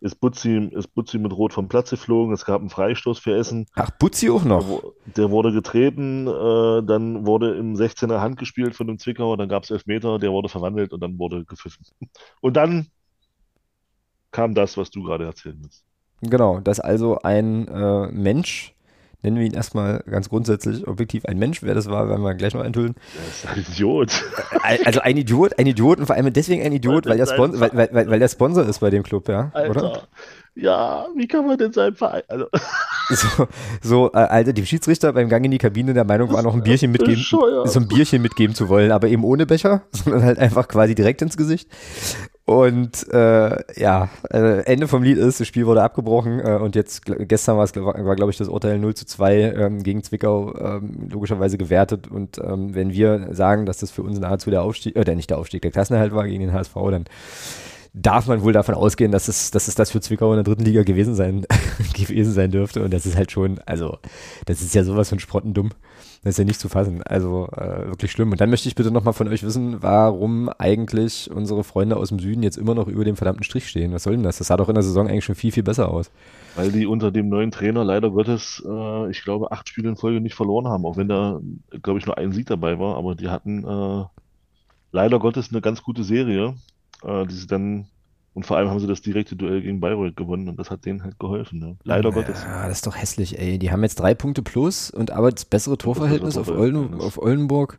Ist 0.02 0.16
Butzi, 0.16 0.68
ist 0.72 0.92
Butzi 0.94 1.16
mit 1.18 1.32
Rot 1.32 1.52
vom 1.52 1.68
Platz 1.68 1.90
geflogen. 1.90 2.34
Es 2.34 2.44
gab 2.44 2.60
einen 2.60 2.70
Freistoß 2.70 3.20
für 3.20 3.36
Essen. 3.36 3.66
Ach, 3.76 3.88
Butzi 4.00 4.30
auch 4.30 4.42
noch. 4.42 4.82
der 5.06 5.30
wurde 5.30 5.52
getreten, 5.52 6.26
äh, 6.26 6.82
dann 6.84 7.24
wurde 7.24 7.54
im 7.54 7.76
16er 7.76 8.20
Hand 8.20 8.36
gespielt 8.36 8.74
von 8.74 8.88
dem 8.88 8.98
Zwickauer, 8.98 9.36
dann 9.36 9.48
gab 9.48 9.62
es 9.62 9.70
Elfmeter, 9.70 10.18
der 10.18 10.32
wurde 10.32 10.48
verwandelt 10.48 10.92
und 10.92 11.00
dann 11.00 11.20
wurde 11.20 11.44
gepfiffen. 11.44 11.86
Und 12.40 12.56
dann 12.56 12.88
kam 14.32 14.54
das, 14.56 14.76
was 14.76 14.90
du 14.90 15.04
gerade 15.04 15.24
erzählen 15.24 15.58
willst. 15.60 15.84
Genau, 16.22 16.58
dass 16.58 16.80
also 16.80 17.18
ein 17.22 17.68
äh, 17.68 18.08
Mensch, 18.08 18.74
nennen 19.22 19.38
wir 19.38 19.44
ihn 19.46 19.54
erstmal 19.54 20.02
ganz 20.10 20.28
grundsätzlich 20.28 20.86
objektiv 20.86 21.24
ein 21.26 21.38
Mensch, 21.38 21.62
wer 21.62 21.74
das 21.74 21.86
war, 21.88 22.08
werden 22.08 22.22
wir 22.22 22.34
gleich 22.34 22.54
noch 22.54 22.64
enthüllen. 22.64 22.94
Der 23.16 23.28
ist 23.28 23.46
ein 23.68 23.72
Idiot. 23.72 24.24
Al- 24.62 24.78
Also 24.84 25.00
ein 25.00 25.16
Idiot, 25.16 25.58
ein 25.58 25.66
Idiot 25.66 25.98
und 26.00 26.06
vor 26.06 26.16
allem 26.16 26.32
deswegen 26.32 26.62
ein 26.62 26.72
Idiot, 26.72 27.06
weil 27.06 27.16
der, 27.16 27.26
Spon 27.26 27.58
weil, 27.60 27.70
weil, 27.74 28.10
weil, 28.10 28.18
der 28.18 28.28
Sponsor 28.28 28.64
ist 28.66 28.80
bei 28.80 28.90
dem 28.90 29.02
Club, 29.02 29.28
ja, 29.28 29.50
Alter. 29.54 29.70
oder? 29.70 30.02
Ja, 30.54 31.06
wie 31.16 31.26
kann 31.26 31.46
man 31.46 31.56
denn 31.56 31.72
seinen 31.72 31.94
Verein. 31.96 32.22
Also, 32.28 32.46
So, 33.08 33.46
so 33.82 34.12
äh, 34.12 34.18
Alter, 34.18 34.52
die 34.52 34.64
Schiedsrichter 34.64 35.12
beim 35.12 35.28
Gang 35.28 35.44
in 35.44 35.50
die 35.50 35.58
Kabine 35.58 35.92
der 35.92 36.04
Meinung 36.04 36.32
war 36.32 36.42
noch 36.42 36.54
ein 36.54 36.62
Bierchen 36.62 36.92
mitgeben, 36.92 37.16
bescheuert. 37.16 37.68
so 37.70 37.80
ein 37.80 37.88
Bierchen 37.88 38.22
mitgeben 38.22 38.54
zu 38.54 38.68
wollen, 38.68 38.90
aber 38.92 39.08
eben 39.08 39.24
ohne 39.24 39.44
Becher, 39.44 39.82
sondern 39.92 40.22
halt 40.24 40.38
einfach 40.38 40.68
quasi 40.68 40.94
direkt 40.94 41.20
ins 41.20 41.36
Gesicht. 41.36 41.68
Und 42.44 43.08
äh, 43.12 43.80
ja, 43.80 44.08
äh, 44.30 44.64
Ende 44.64 44.88
vom 44.88 45.04
Lied 45.04 45.16
ist, 45.16 45.38
das 45.38 45.46
Spiel 45.46 45.64
wurde 45.66 45.82
abgebrochen 45.82 46.40
äh, 46.40 46.56
und 46.56 46.74
jetzt 46.74 47.02
gestern 47.04 47.56
war 47.56 47.64
es, 47.64 47.76
war, 47.76 48.16
glaube 48.16 48.32
ich, 48.32 48.36
das 48.36 48.48
Urteil 48.48 48.80
0 48.80 48.94
zu 48.94 49.06
2 49.06 49.34
ähm, 49.34 49.82
gegen 49.84 50.02
Zwickau 50.02 50.52
ähm, 50.58 51.08
logischerweise 51.08 51.56
gewertet. 51.56 52.08
Und 52.08 52.38
ähm, 52.38 52.74
wenn 52.74 52.92
wir 52.92 53.28
sagen, 53.32 53.64
dass 53.64 53.78
das 53.78 53.92
für 53.92 54.02
uns 54.02 54.18
nahezu 54.18 54.50
der 54.50 54.62
Aufstieg, 54.62 54.96
äh, 54.96 55.04
der 55.04 55.14
nicht 55.14 55.30
der 55.30 55.38
Aufstieg, 55.38 55.62
der 55.62 55.70
Klassenerhalt 55.70 56.12
war 56.12 56.26
gegen 56.26 56.40
den 56.40 56.52
HSV, 56.52 56.74
dann 56.90 57.04
darf 57.94 58.26
man 58.26 58.42
wohl 58.42 58.52
davon 58.52 58.74
ausgehen, 58.74 59.12
dass 59.12 59.28
es, 59.28 59.52
dass 59.52 59.68
es 59.68 59.76
das 59.76 59.92
für 59.92 60.00
Zwickau 60.00 60.32
in 60.32 60.38
der 60.38 60.44
dritten 60.44 60.64
Liga 60.64 60.82
gewesen 60.82 61.14
sein, 61.14 61.46
gewesen 61.94 62.32
sein 62.32 62.50
dürfte. 62.50 62.82
Und 62.82 62.92
das 62.92 63.06
ist 63.06 63.16
halt 63.16 63.30
schon, 63.30 63.60
also, 63.66 63.98
das 64.46 64.62
ist 64.62 64.74
ja 64.74 64.82
sowas 64.82 65.08
von 65.08 65.20
sprottendumm. 65.20 65.70
Das 66.24 66.34
ist 66.34 66.38
ja 66.38 66.44
nicht 66.44 66.60
zu 66.60 66.68
fassen. 66.68 67.02
Also 67.02 67.48
äh, 67.56 67.88
wirklich 67.88 68.12
schlimm. 68.12 68.30
Und 68.30 68.40
dann 68.40 68.48
möchte 68.48 68.68
ich 68.68 68.76
bitte 68.76 68.92
nochmal 68.92 69.12
von 69.12 69.26
euch 69.26 69.42
wissen, 69.42 69.82
warum 69.82 70.48
eigentlich 70.50 71.28
unsere 71.34 71.64
Freunde 71.64 71.96
aus 71.96 72.10
dem 72.10 72.20
Süden 72.20 72.44
jetzt 72.44 72.56
immer 72.58 72.76
noch 72.76 72.86
über 72.86 73.04
dem 73.04 73.16
verdammten 73.16 73.42
Strich 73.42 73.68
stehen. 73.68 73.92
Was 73.92 74.04
soll 74.04 74.14
denn 74.14 74.22
das? 74.22 74.38
Das 74.38 74.46
sah 74.46 74.56
doch 74.56 74.68
in 74.68 74.74
der 74.74 74.84
Saison 74.84 75.08
eigentlich 75.08 75.24
schon 75.24 75.34
viel, 75.34 75.50
viel 75.50 75.64
besser 75.64 75.88
aus. 75.88 76.12
weil 76.54 76.70
die 76.70 76.86
unter 76.86 77.10
dem 77.10 77.28
neuen 77.28 77.50
Trainer 77.50 77.82
leider 77.84 78.10
Gottes, 78.10 78.62
äh, 78.64 79.10
ich 79.10 79.22
glaube, 79.24 79.50
acht 79.52 79.68
Spiele 79.68 79.88
in 79.88 79.96
Folge 79.96 80.20
nicht 80.20 80.34
verloren 80.34 80.68
haben, 80.68 80.84
auch 80.86 80.96
wenn 80.96 81.08
da, 81.08 81.40
glaube 81.82 81.98
ich, 81.98 82.06
nur 82.06 82.18
ein 82.18 82.32
Sieg 82.32 82.46
dabei 82.46 82.78
war, 82.78 82.96
aber 82.96 83.14
die 83.14 83.28
hatten 83.28 83.64
äh, 83.64 84.04
leider 84.92 85.18
Gottes 85.18 85.50
eine 85.50 85.60
ganz 85.60 85.82
gute 85.82 86.04
Serie, 86.04 86.54
äh, 87.02 87.26
die 87.26 87.34
sie 87.34 87.46
dann, 87.46 87.86
und 88.34 88.46
vor 88.46 88.56
allem 88.56 88.68
haben 88.68 88.80
sie 88.80 88.86
das 88.86 89.02
direkte 89.02 89.36
Duell 89.36 89.62
gegen 89.62 89.80
Bayreuth 89.80 90.16
gewonnen 90.16 90.48
und 90.48 90.58
das 90.58 90.70
hat 90.70 90.84
denen 90.86 91.04
halt 91.04 91.18
geholfen, 91.18 91.58
ne? 91.58 91.76
Leider 91.84 92.12
Gottes. 92.12 92.42
Ja, 92.42 92.66
das 92.68 92.78
ist 92.78 92.86
doch 92.86 92.96
hässlich, 92.96 93.38
ey. 93.38 93.58
Die 93.58 93.70
haben 93.70 93.82
jetzt 93.82 93.96
drei 93.96 94.14
Punkte 94.14 94.42
plus 94.42 94.90
und 94.90 95.10
aber 95.10 95.30
das 95.30 95.44
bessere 95.44 95.76
Torverhältnis 95.76 96.36
auf, 96.36 96.48
Olden, 96.48 96.74
Torverhältnis. 96.74 97.04
auf 97.04 97.18
Oldenburg. 97.18 97.78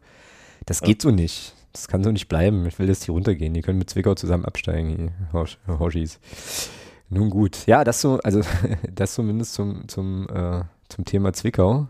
Das 0.65 0.81
geht 0.81 1.01
so 1.01 1.11
nicht. 1.11 1.55
Das 1.73 1.87
kann 1.87 2.03
so 2.03 2.11
nicht 2.11 2.27
bleiben. 2.27 2.65
Ich 2.67 2.77
will, 2.77 2.87
dass 2.87 2.99
die 2.99 3.11
runtergehen. 3.11 3.53
Die 3.53 3.61
können 3.61 3.79
mit 3.79 3.89
Zwickau 3.89 4.13
zusammen 4.13 4.45
absteigen, 4.45 4.95
die 4.97 5.33
Horsch, 5.33 5.57
Horschis. 5.67 6.19
Nun 7.09 7.29
gut. 7.31 7.65
Ja, 7.65 7.83
das 7.83 7.99
so, 7.99 8.19
also 8.23 8.41
das 8.93 9.15
zumindest 9.15 9.53
zum, 9.53 9.87
zum, 9.87 10.27
äh, 10.29 10.61
zum 10.87 11.05
Thema 11.05 11.33
Zwickau. 11.33 11.87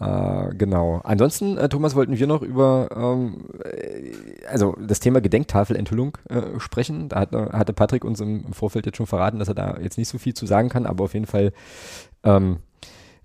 Äh, 0.00 0.54
genau. 0.54 1.00
Ansonsten, 1.04 1.58
äh, 1.58 1.68
Thomas, 1.68 1.96
wollten 1.96 2.18
wir 2.18 2.26
noch 2.26 2.42
über 2.42 2.88
ähm, 2.94 3.48
äh, 3.64 4.46
also 4.48 4.76
das 4.80 5.00
Thema 5.00 5.20
Gedenktafelenthüllung 5.20 6.16
äh, 6.28 6.58
sprechen. 6.58 7.08
Da 7.08 7.20
hat, 7.20 7.32
hatte 7.32 7.72
Patrick 7.72 8.04
uns 8.04 8.20
im, 8.20 8.44
im 8.46 8.52
Vorfeld 8.52 8.86
jetzt 8.86 8.96
schon 8.96 9.06
verraten, 9.06 9.38
dass 9.38 9.48
er 9.48 9.54
da 9.54 9.78
jetzt 9.80 9.98
nicht 9.98 10.08
so 10.08 10.18
viel 10.18 10.34
zu 10.34 10.46
sagen 10.46 10.68
kann, 10.68 10.86
aber 10.86 11.04
auf 11.04 11.14
jeden 11.14 11.26
Fall 11.26 11.52
ähm, 12.22 12.58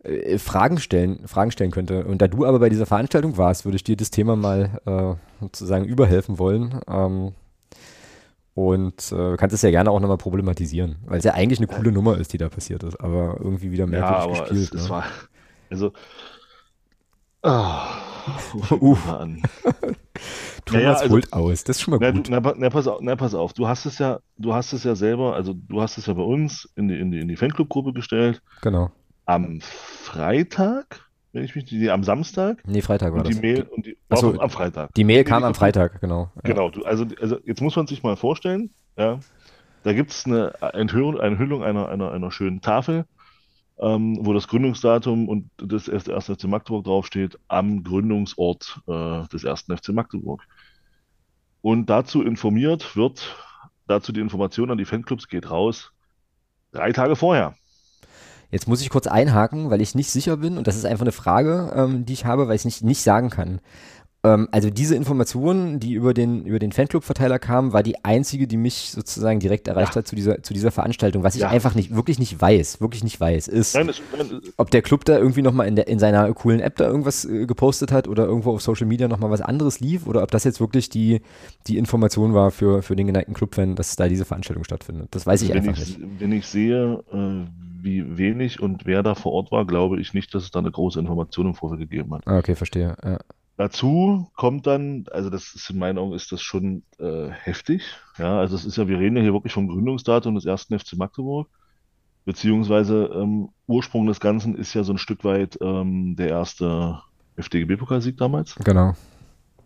äh, 0.03 0.37
Fragen 0.39 0.79
stellen, 0.79 1.27
Fragen 1.27 1.51
stellen 1.51 1.71
könnte. 1.71 2.05
Und 2.05 2.21
da 2.21 2.27
du 2.27 2.45
aber 2.45 2.59
bei 2.59 2.69
dieser 2.69 2.87
Veranstaltung 2.87 3.37
warst, 3.37 3.65
würde 3.65 3.75
ich 3.75 3.83
dir 3.83 3.95
das 3.95 4.09
Thema 4.09 4.35
mal 4.35 5.17
sozusagen 5.39 5.85
überhelfen 5.85 6.39
wollen. 6.39 6.79
Ähm, 6.87 7.33
und 8.55 9.11
äh, 9.11 9.35
kannst 9.37 9.55
es 9.55 9.63
ja 9.63 9.71
gerne 9.71 9.89
auch 9.89 9.99
nochmal 9.99 10.17
problematisieren, 10.17 10.97
weil 11.05 11.17
es 11.17 11.23
ja 11.23 11.33
eigentlich 11.33 11.57
eine 11.57 11.67
coole 11.67 11.91
Nummer 11.91 12.17
ist, 12.19 12.33
die 12.33 12.37
da 12.37 12.49
passiert 12.49 12.83
ist, 12.83 12.99
aber 12.99 13.37
irgendwie 13.39 13.71
wieder 13.71 13.85
Ja, 13.85 13.89
merkwürdig 13.89 14.23
aber 14.23 14.39
gespielt. 14.49 14.73
es, 14.75 14.81
es 14.81 14.83
ne? 14.83 14.89
war, 14.89 15.03
also, 15.71 15.91
ah, 17.43 17.87
fängt 18.67 18.81
Uff. 18.81 19.05
man 19.05 19.15
an? 19.17 19.41
Thomas 20.65 20.83
Naja, 20.83 20.93
also- 20.93 21.09
holt 21.13 21.33
aus, 21.33 21.63
das 21.63 21.77
ist 21.77 21.81
schon 21.81 21.91
mal 21.91 21.99
Na, 22.01 22.11
gut. 22.11 22.29
na, 22.29 22.39
pa- 22.39 22.53
na, 22.57 22.69
pass 22.69 22.87
auf, 22.87 22.99
na, 23.01 23.15
pass 23.15 23.35
auf, 23.35 23.53
du 23.53 23.67
hast 23.67 23.85
es 23.85 23.99
ja, 23.99 24.19
du 24.37 24.53
hast 24.53 24.71
es 24.73 24.83
ja 24.83 24.95
selber, 24.95 25.35
also 25.35 25.53
du 25.53 25.81
hast 25.81 25.97
es 25.97 26.05
ja 26.05 26.13
bei 26.13 26.21
uns 26.23 26.69
in 26.75 26.87
die, 26.87 26.97
in 26.99 27.11
die, 27.11 27.19
in 27.19 27.27
die 27.27 27.35
Fanclub-Gruppe 27.35 27.93
gestellt, 27.93 28.41
Genau. 28.61 28.91
am 29.25 29.59
Freitag, 29.61 31.01
wenn 31.33 31.43
ich 31.43 31.55
mich, 31.55 31.69
nee, 31.71 31.89
am 31.89 32.03
Samstag, 32.03 32.61
Nee, 32.65 32.81
Freitag 32.81 33.11
war 33.11 33.19
und 33.19 33.27
die 33.27 33.33
das. 33.33 33.41
Mail, 33.41 33.63
und 33.63 33.85
die, 33.85 33.97
Ach 34.09 34.17
so, 34.17 34.39
am- 34.39 34.49
Freitag. 34.49 34.93
Die 34.93 35.03
Mail 35.03 35.23
Die- 35.23 35.29
kam 35.29 35.41
die- 35.41 35.47
am 35.47 35.55
Freitag, 35.55 35.99
genau. 35.99 36.31
Genau, 36.43 36.69
du, 36.69 36.83
also, 36.85 37.05
also 37.19 37.37
jetzt 37.45 37.61
muss 37.61 37.75
man 37.75 37.87
sich 37.87 38.03
mal 38.03 38.15
vorstellen, 38.15 38.69
ja, 38.97 39.19
da 39.83 39.91
gibt 39.93 40.11
es 40.11 40.25
eine 40.25 40.53
Enthüllung, 40.73 41.19
eine 41.19 41.31
Enthüllung 41.35 41.63
einer, 41.63 41.89
einer, 41.89 42.11
einer 42.11 42.31
schönen 42.31 42.61
Tafel, 42.61 43.05
ähm, 43.83 44.17
wo 44.21 44.31
das 44.31 44.47
Gründungsdatum 44.47 45.27
und 45.27 45.49
das 45.57 45.89
erste, 45.89 46.13
erste 46.13 46.35
FC 46.35 46.45
Magdeburg 46.45 46.85
draufsteht, 46.85 47.37
am 47.49 47.83
Gründungsort 47.83 48.79
äh, 48.87 49.27
des 49.27 49.43
ersten 49.43 49.75
FC 49.75 49.89
Magdeburg. 49.89 50.41
Und 51.61 51.89
dazu 51.89 52.21
informiert 52.23 52.95
wird, 52.95 53.35
dazu 53.87 54.13
die 54.13 54.21
Information 54.21 54.71
an 54.71 54.77
die 54.77 54.85
Fanclubs 54.85 55.27
geht 55.27 55.51
raus, 55.51 55.91
drei 56.71 56.93
Tage 56.93 57.17
vorher. 57.17 57.55
Jetzt 58.51 58.67
muss 58.67 58.81
ich 58.81 58.89
kurz 58.89 59.07
einhaken, 59.07 59.69
weil 59.69 59.81
ich 59.81 59.95
nicht 59.95 60.11
sicher 60.11 60.37
bin 60.37 60.57
und 60.57 60.67
das 60.67 60.77
ist 60.77 60.85
einfach 60.85 61.03
eine 61.03 61.11
Frage, 61.11 61.73
ähm, 61.75 62.05
die 62.05 62.13
ich 62.13 62.23
habe, 62.23 62.47
weil 62.47 62.55
ich 62.55 62.65
nicht, 62.65 62.83
nicht 62.83 63.01
sagen 63.01 63.29
kann. 63.29 63.59
Ähm, 64.25 64.47
also 64.51 64.69
diese 64.69 64.95
Information, 64.95 65.79
die 65.81 65.93
über 65.93 66.13
den, 66.13 66.45
über 66.45 66.57
den 66.59 66.71
Fanclub-Verteiler 66.71 67.39
kam, 67.39 67.73
war 67.73 67.83
die 67.83 68.05
einzige, 68.05 68.47
die 68.47 68.55
mich 68.55 68.91
sozusagen 68.91 69.39
direkt 69.41 69.67
erreicht 69.67 69.95
Ja. 69.95 69.99
hat 69.99 70.07
zu 70.07 70.15
dieser, 70.15 70.41
zu 70.41 70.53
dieser 70.53 70.71
Veranstaltung. 70.71 71.23
Was 71.23 71.35
ich 71.35 71.41
Ja. 71.41 71.49
einfach 71.49 71.75
nicht, 71.75 71.93
wirklich 71.93 72.19
nicht 72.19 72.39
weiß, 72.39 72.79
wirklich 72.79 73.03
nicht 73.03 73.19
weiß, 73.19 73.49
ist, 73.49 73.75
Nein, 73.75 73.87
das, 73.87 74.01
nein, 74.17 74.39
ob 74.55 74.71
der 74.71 74.81
Club 74.81 75.03
da 75.03 75.17
irgendwie 75.17 75.41
nochmal 75.41 75.67
in, 75.67 75.75
der- 75.75 75.87
in 75.89 75.99
seiner 75.99 76.33
coolen 76.33 76.61
App 76.61 76.77
da 76.77 76.87
irgendwas 76.87 77.25
äh, 77.25 77.45
gepostet 77.45 77.91
hat 77.91 78.07
oder 78.07 78.25
irgendwo 78.25 78.51
auf 78.51 78.61
Social 78.61 78.87
Media 78.87 79.09
nochmal 79.09 79.29
was 79.29 79.41
anderes 79.41 79.81
lief 79.81 80.07
oder 80.07 80.23
ob 80.23 80.31
das 80.31 80.45
jetzt 80.45 80.61
wirklich 80.61 80.89
die, 80.89 81.21
die 81.67 81.77
Information 81.77 82.33
war 82.33 82.51
für, 82.51 82.81
für 82.81 82.95
den 82.95 83.07
geneigten 83.07 83.33
Clubfan, 83.33 83.75
dass 83.75 83.95
da 83.97 84.07
diese 84.07 84.23
Veranstaltung 84.23 84.63
stattfindet. 84.63 85.09
Das 85.11 85.25
weiß 85.27 85.41
ich 85.41 85.49
wenn 85.49 85.57
einfach 85.67 85.73
ich, 85.81 85.97
nicht. 85.97 86.09
wenn 86.19 86.31
ich 86.31 86.47
sehe, 86.47 87.03
äh, 87.11 87.45
wie 87.81 88.17
wenig 88.17 88.61
und 88.61 88.85
wer 88.85 89.03
da 89.03 89.15
vor 89.15 89.33
Ort 89.33 89.51
war, 89.51 89.65
glaube 89.67 89.99
ich 89.99 90.13
nicht, 90.13 90.33
dass 90.33 90.43
es 90.43 90.51
da 90.51 90.59
eine 90.59 90.71
große 90.71 90.97
Information 90.97 91.47
im 91.47 91.53
Vorfeld 91.55 91.81
gegeben 91.81 92.13
hat. 92.13 92.21
Ah, 92.25 92.37
okay, 92.37 92.55
verstehe. 92.55 92.95
Ja. 93.03 93.19
Dazu 93.55 94.31
kommt 94.35 94.65
dann, 94.65 95.05
also 95.11 95.29
das 95.29 95.53
ist 95.53 95.69
in 95.69 95.77
meinen 95.77 95.99
Augen 95.99 96.13
ist 96.13 96.31
das 96.31 96.41
schon 96.41 96.83
äh, 96.97 97.29
heftig. 97.29 97.83
Ja, 98.17 98.39
also 98.39 98.55
es 98.55 98.65
ist 98.65 98.77
ja, 98.77 98.87
wir 98.87 98.97
reden 98.97 99.15
ja 99.15 99.21
hier 99.21 99.33
wirklich 99.33 99.53
vom 99.53 99.67
Gründungsdatum 99.67 100.33
des 100.35 100.45
ersten 100.45 100.77
FC 100.77 100.93
Magdeburg, 100.97 101.47
beziehungsweise 102.25 103.11
ähm, 103.13 103.49
Ursprung 103.67 104.07
des 104.07 104.19
Ganzen 104.19 104.55
ist 104.55 104.73
ja 104.73 104.83
so 104.83 104.93
ein 104.93 104.97
Stück 104.97 105.23
weit 105.23 105.59
ähm, 105.61 106.15
der 106.15 106.29
erste 106.29 107.01
FDGB-Pokalsieg 107.35 108.17
damals. 108.17 108.55
Genau. 108.55 108.95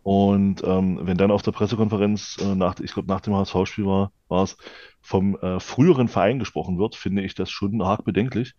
Und 0.04 0.64
ähm, 0.64 1.00
wenn 1.02 1.18
dann 1.18 1.32
auf 1.32 1.42
der 1.42 1.52
Pressekonferenz 1.52 2.38
äh, 2.42 2.56
nach, 2.56 2.80
ich 2.80 2.94
glaube 2.94 3.10
nach 3.10 3.22
dem 3.22 3.36
HSV-Spiel 3.36 3.86
war, 3.86 4.12
war 4.28 4.44
es 4.44 4.58
vom 5.02 5.38
äh, 5.38 5.60
früheren 5.60 6.08
Verein 6.08 6.40
gesprochen 6.40 6.78
wird, 6.78 6.96
finde 6.96 7.24
ich 7.24 7.36
das 7.36 7.50
schon 7.50 7.82
arg 7.82 8.04
bedenklich. 8.04 8.54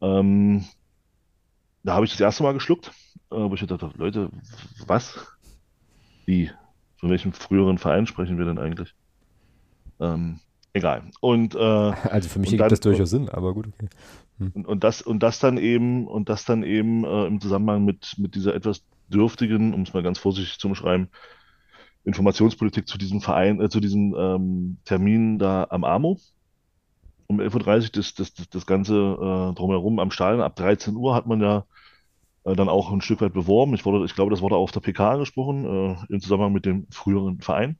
Ähm, 0.00 0.64
da 1.82 1.94
habe 1.94 2.04
ich 2.04 2.12
das 2.12 2.20
erste 2.20 2.42
Mal 2.42 2.54
geschluckt, 2.54 2.92
äh, 3.30 3.36
wo 3.36 3.54
ich 3.54 3.60
gedacht 3.60 3.82
habe, 3.82 3.96
Leute, 3.96 4.30
was? 4.86 5.26
Wie? 6.26 6.50
Von 6.96 7.10
welchem 7.10 7.32
früheren 7.32 7.78
Verein 7.78 8.06
sprechen 8.06 8.38
wir 8.38 8.44
denn 8.44 8.58
eigentlich? 8.58 8.94
Ähm, 10.00 10.40
egal. 10.72 11.10
Und, 11.20 11.54
äh, 11.54 11.58
Also 11.58 12.28
für 12.28 12.38
mich 12.38 12.52
ergibt 12.52 12.72
das 12.72 12.80
durchaus 12.80 13.10
Sinn, 13.10 13.28
aber 13.28 13.54
gut, 13.54 13.68
okay. 13.68 13.88
und, 14.54 14.66
und 14.66 14.84
das, 14.84 15.02
und 15.02 15.22
das 15.22 15.38
dann 15.38 15.56
eben, 15.56 16.06
und 16.06 16.28
das 16.28 16.44
dann 16.44 16.62
eben 16.62 17.04
äh, 17.04 17.26
im 17.26 17.40
Zusammenhang 17.40 17.84
mit, 17.84 18.14
mit 18.18 18.34
dieser 18.34 18.54
etwas 18.54 18.82
dürftigen, 19.08 19.74
um 19.74 19.82
es 19.82 19.92
mal 19.92 20.02
ganz 20.02 20.18
vorsichtig 20.18 20.58
zu 20.58 20.68
beschreiben, 20.68 21.08
Informationspolitik 22.04 22.88
zu 22.88 22.98
diesem 22.98 23.20
Verein, 23.20 23.60
äh, 23.60 23.68
zu 23.68 23.80
diesem 23.80 24.14
ähm, 24.16 24.78
Termin 24.84 25.38
da 25.38 25.66
am 25.70 25.84
AMO. 25.84 26.18
Um 27.30 27.38
11.30 27.38 27.84
Uhr 27.84 27.90
das, 27.92 28.14
das, 28.14 28.34
das, 28.34 28.48
das 28.48 28.66
Ganze 28.66 28.94
äh, 28.94 29.54
drumherum 29.54 30.00
am 30.00 30.10
Stadion. 30.10 30.42
Ab 30.42 30.56
13 30.56 30.96
Uhr 30.96 31.14
hat 31.14 31.28
man 31.28 31.40
ja 31.40 31.64
äh, 32.42 32.56
dann 32.56 32.68
auch 32.68 32.90
ein 32.90 33.02
Stück 33.02 33.20
weit 33.20 33.32
beworben. 33.32 33.72
Ich, 33.74 33.84
wurde, 33.84 34.04
ich 34.04 34.16
glaube, 34.16 34.32
das 34.32 34.42
wurde 34.42 34.56
auch 34.56 34.62
auf 34.62 34.72
der 34.72 34.80
PK 34.80 35.12
angesprochen, 35.12 35.64
äh, 35.64 35.96
im 36.12 36.20
Zusammenhang 36.20 36.52
mit 36.52 36.66
dem 36.66 36.88
früheren 36.90 37.40
Verein. 37.40 37.78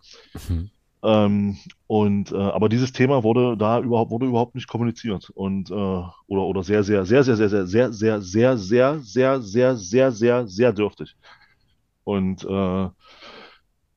Mhm. 0.49 0.71
Ähm, 1.03 1.57
und 1.89 2.31
äh, 2.31 2.37
aber 2.37 2.69
dieses 2.69 2.93
Thema 2.93 3.25
wurde 3.25 3.57
da 3.57 3.81
überhaupt 3.81 4.13
wurde 4.13 4.27
überhaupt 4.27 4.55
nicht 4.55 4.69
kommuniziert 4.69 5.31
und 5.31 5.71
äh, 5.71 5.75
oder 5.75 6.13
oder 6.29 6.63
sehr 6.63 6.85
sehr 6.85 7.05
sehr 7.07 7.25
sehr 7.25 7.37
sehr 7.37 7.49
sehr 7.49 7.67
sehr 7.67 7.93
sehr 7.93 8.21
sehr 8.21 8.59
sehr 8.59 8.99
sehr 9.01 9.41
sehr 9.41 9.77
sehr 9.77 10.13
sehr 10.13 10.47
sehr 10.47 10.73
dürftig 10.75 11.17
und 12.05 12.45
äh, 12.45 12.89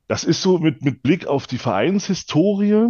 das 0.07 0.23
ist 0.23 0.41
so 0.41 0.59
mit 0.59 0.81
mit 0.81 1.03
Blick 1.03 1.27
auf 1.27 1.45
die 1.45 1.57
Vereinshistorie 1.57 2.87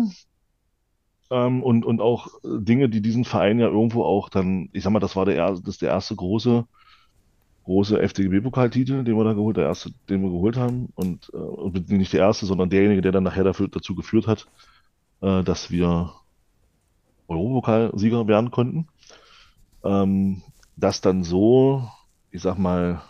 ähm, 1.31 1.63
und 1.63 1.85
und 1.85 2.01
auch 2.01 2.27
äh, 2.43 2.59
Dinge, 2.59 2.89
die 2.89 3.01
diesen 3.01 3.25
Verein 3.25 3.59
ja 3.59 3.67
irgendwo 3.67 4.03
auch 4.03 4.29
dann, 4.29 4.69
ich 4.73 4.83
sag 4.83 4.91
mal, 4.91 4.99
das 4.99 5.15
war 5.15 5.25
der 5.25 5.35
erste, 5.35 5.63
das 5.63 5.75
ist 5.75 5.81
der 5.81 5.89
erste 5.89 6.15
große 6.15 6.65
große 7.63 8.01
FDGB-Pokaltitel, 8.01 9.03
den 9.03 9.15
wir 9.15 9.23
da 9.23 9.33
geholt, 9.33 9.57
der 9.57 9.65
erste, 9.65 9.91
den 10.09 10.21
wir 10.21 10.29
geholt 10.29 10.57
haben 10.57 10.89
und, 10.95 11.31
äh, 11.33 11.37
und 11.37 11.89
nicht 11.89 12.13
der 12.13 12.21
erste, 12.21 12.45
sondern 12.45 12.69
derjenige, 12.69 13.01
der 13.01 13.11
dann 13.11 13.23
nachher 13.23 13.43
dafür, 13.43 13.67
dazu 13.69 13.95
geführt 13.95 14.27
hat, 14.27 14.47
äh, 15.21 15.43
dass 15.43 15.71
wir 15.71 16.13
Europapokalsieger 17.27 18.27
werden 18.27 18.51
konnten. 18.51 18.87
Ähm, 19.83 20.41
das 20.75 21.01
dann 21.01 21.23
so, 21.23 21.87
ich 22.31 22.41
sag 22.41 22.57
mal, 22.57 23.01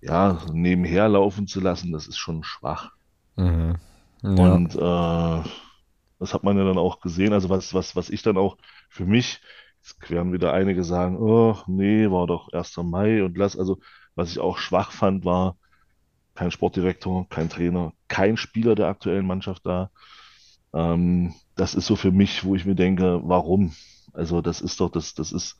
ja, 0.00 0.40
nebenher 0.52 1.08
laufen 1.08 1.46
zu 1.46 1.60
lassen, 1.60 1.92
das 1.92 2.06
ist 2.06 2.18
schon 2.18 2.44
schwach. 2.44 2.92
Mhm. 3.36 3.76
Ja. 4.22 4.54
Und 4.54 4.74
äh, 4.74 5.48
das 6.18 6.34
hat 6.34 6.44
man 6.44 6.56
ja 6.58 6.64
dann 6.64 6.78
auch 6.78 7.00
gesehen. 7.00 7.32
Also 7.32 7.48
was, 7.48 7.74
was, 7.74 7.96
was 7.96 8.10
ich 8.10 8.22
dann 8.22 8.36
auch 8.36 8.56
für 8.88 9.04
mich, 9.04 9.40
jetzt 9.82 10.10
werden 10.10 10.32
wieder 10.32 10.52
einige 10.52 10.84
sagen, 10.84 11.18
oh, 11.18 11.56
nee, 11.66 12.10
war 12.10 12.26
doch 12.26 12.52
1. 12.52 12.82
Mai 12.82 13.22
und 13.24 13.36
lass. 13.36 13.56
Also 13.58 13.78
was 14.14 14.30
ich 14.30 14.40
auch 14.40 14.58
schwach 14.58 14.92
fand, 14.92 15.24
war 15.24 15.56
kein 16.34 16.50
Sportdirektor, 16.50 17.28
kein 17.28 17.48
Trainer, 17.48 17.92
kein 18.08 18.36
Spieler 18.36 18.74
der 18.74 18.88
aktuellen 18.88 19.26
Mannschaft 19.26 19.66
da. 19.66 19.90
Ähm, 20.72 21.34
das 21.56 21.74
ist 21.74 21.86
so 21.86 21.96
für 21.96 22.12
mich, 22.12 22.44
wo 22.44 22.54
ich 22.54 22.64
mir 22.64 22.74
denke, 22.74 23.20
warum? 23.24 23.74
Also 24.12 24.40
das 24.40 24.60
ist 24.60 24.80
doch, 24.80 24.90
das, 24.90 25.14
das 25.14 25.32
ist, 25.32 25.58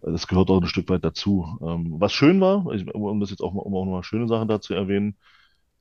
das 0.00 0.26
gehört 0.28 0.50
doch 0.50 0.60
ein 0.60 0.68
Stück 0.68 0.88
weit 0.88 1.04
dazu. 1.04 1.58
Ähm, 1.62 1.94
was 1.98 2.12
schön 2.12 2.40
war, 2.40 2.72
ich, 2.72 2.92
um 2.94 3.20
das 3.20 3.30
jetzt 3.30 3.42
auch 3.42 3.52
mal, 3.52 3.62
um 3.62 3.74
auch 3.74 3.84
nochmal 3.84 4.04
schöne 4.04 4.28
Sachen 4.28 4.48
dazu 4.48 4.74
erwähnen, 4.74 5.16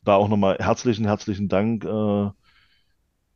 da 0.03 0.15
auch 0.15 0.30
nochmal 0.30 0.57
herzlichen, 0.60 1.06
herzlichen 1.06 1.49
Dank 1.49 1.86
äh, 1.86 2.30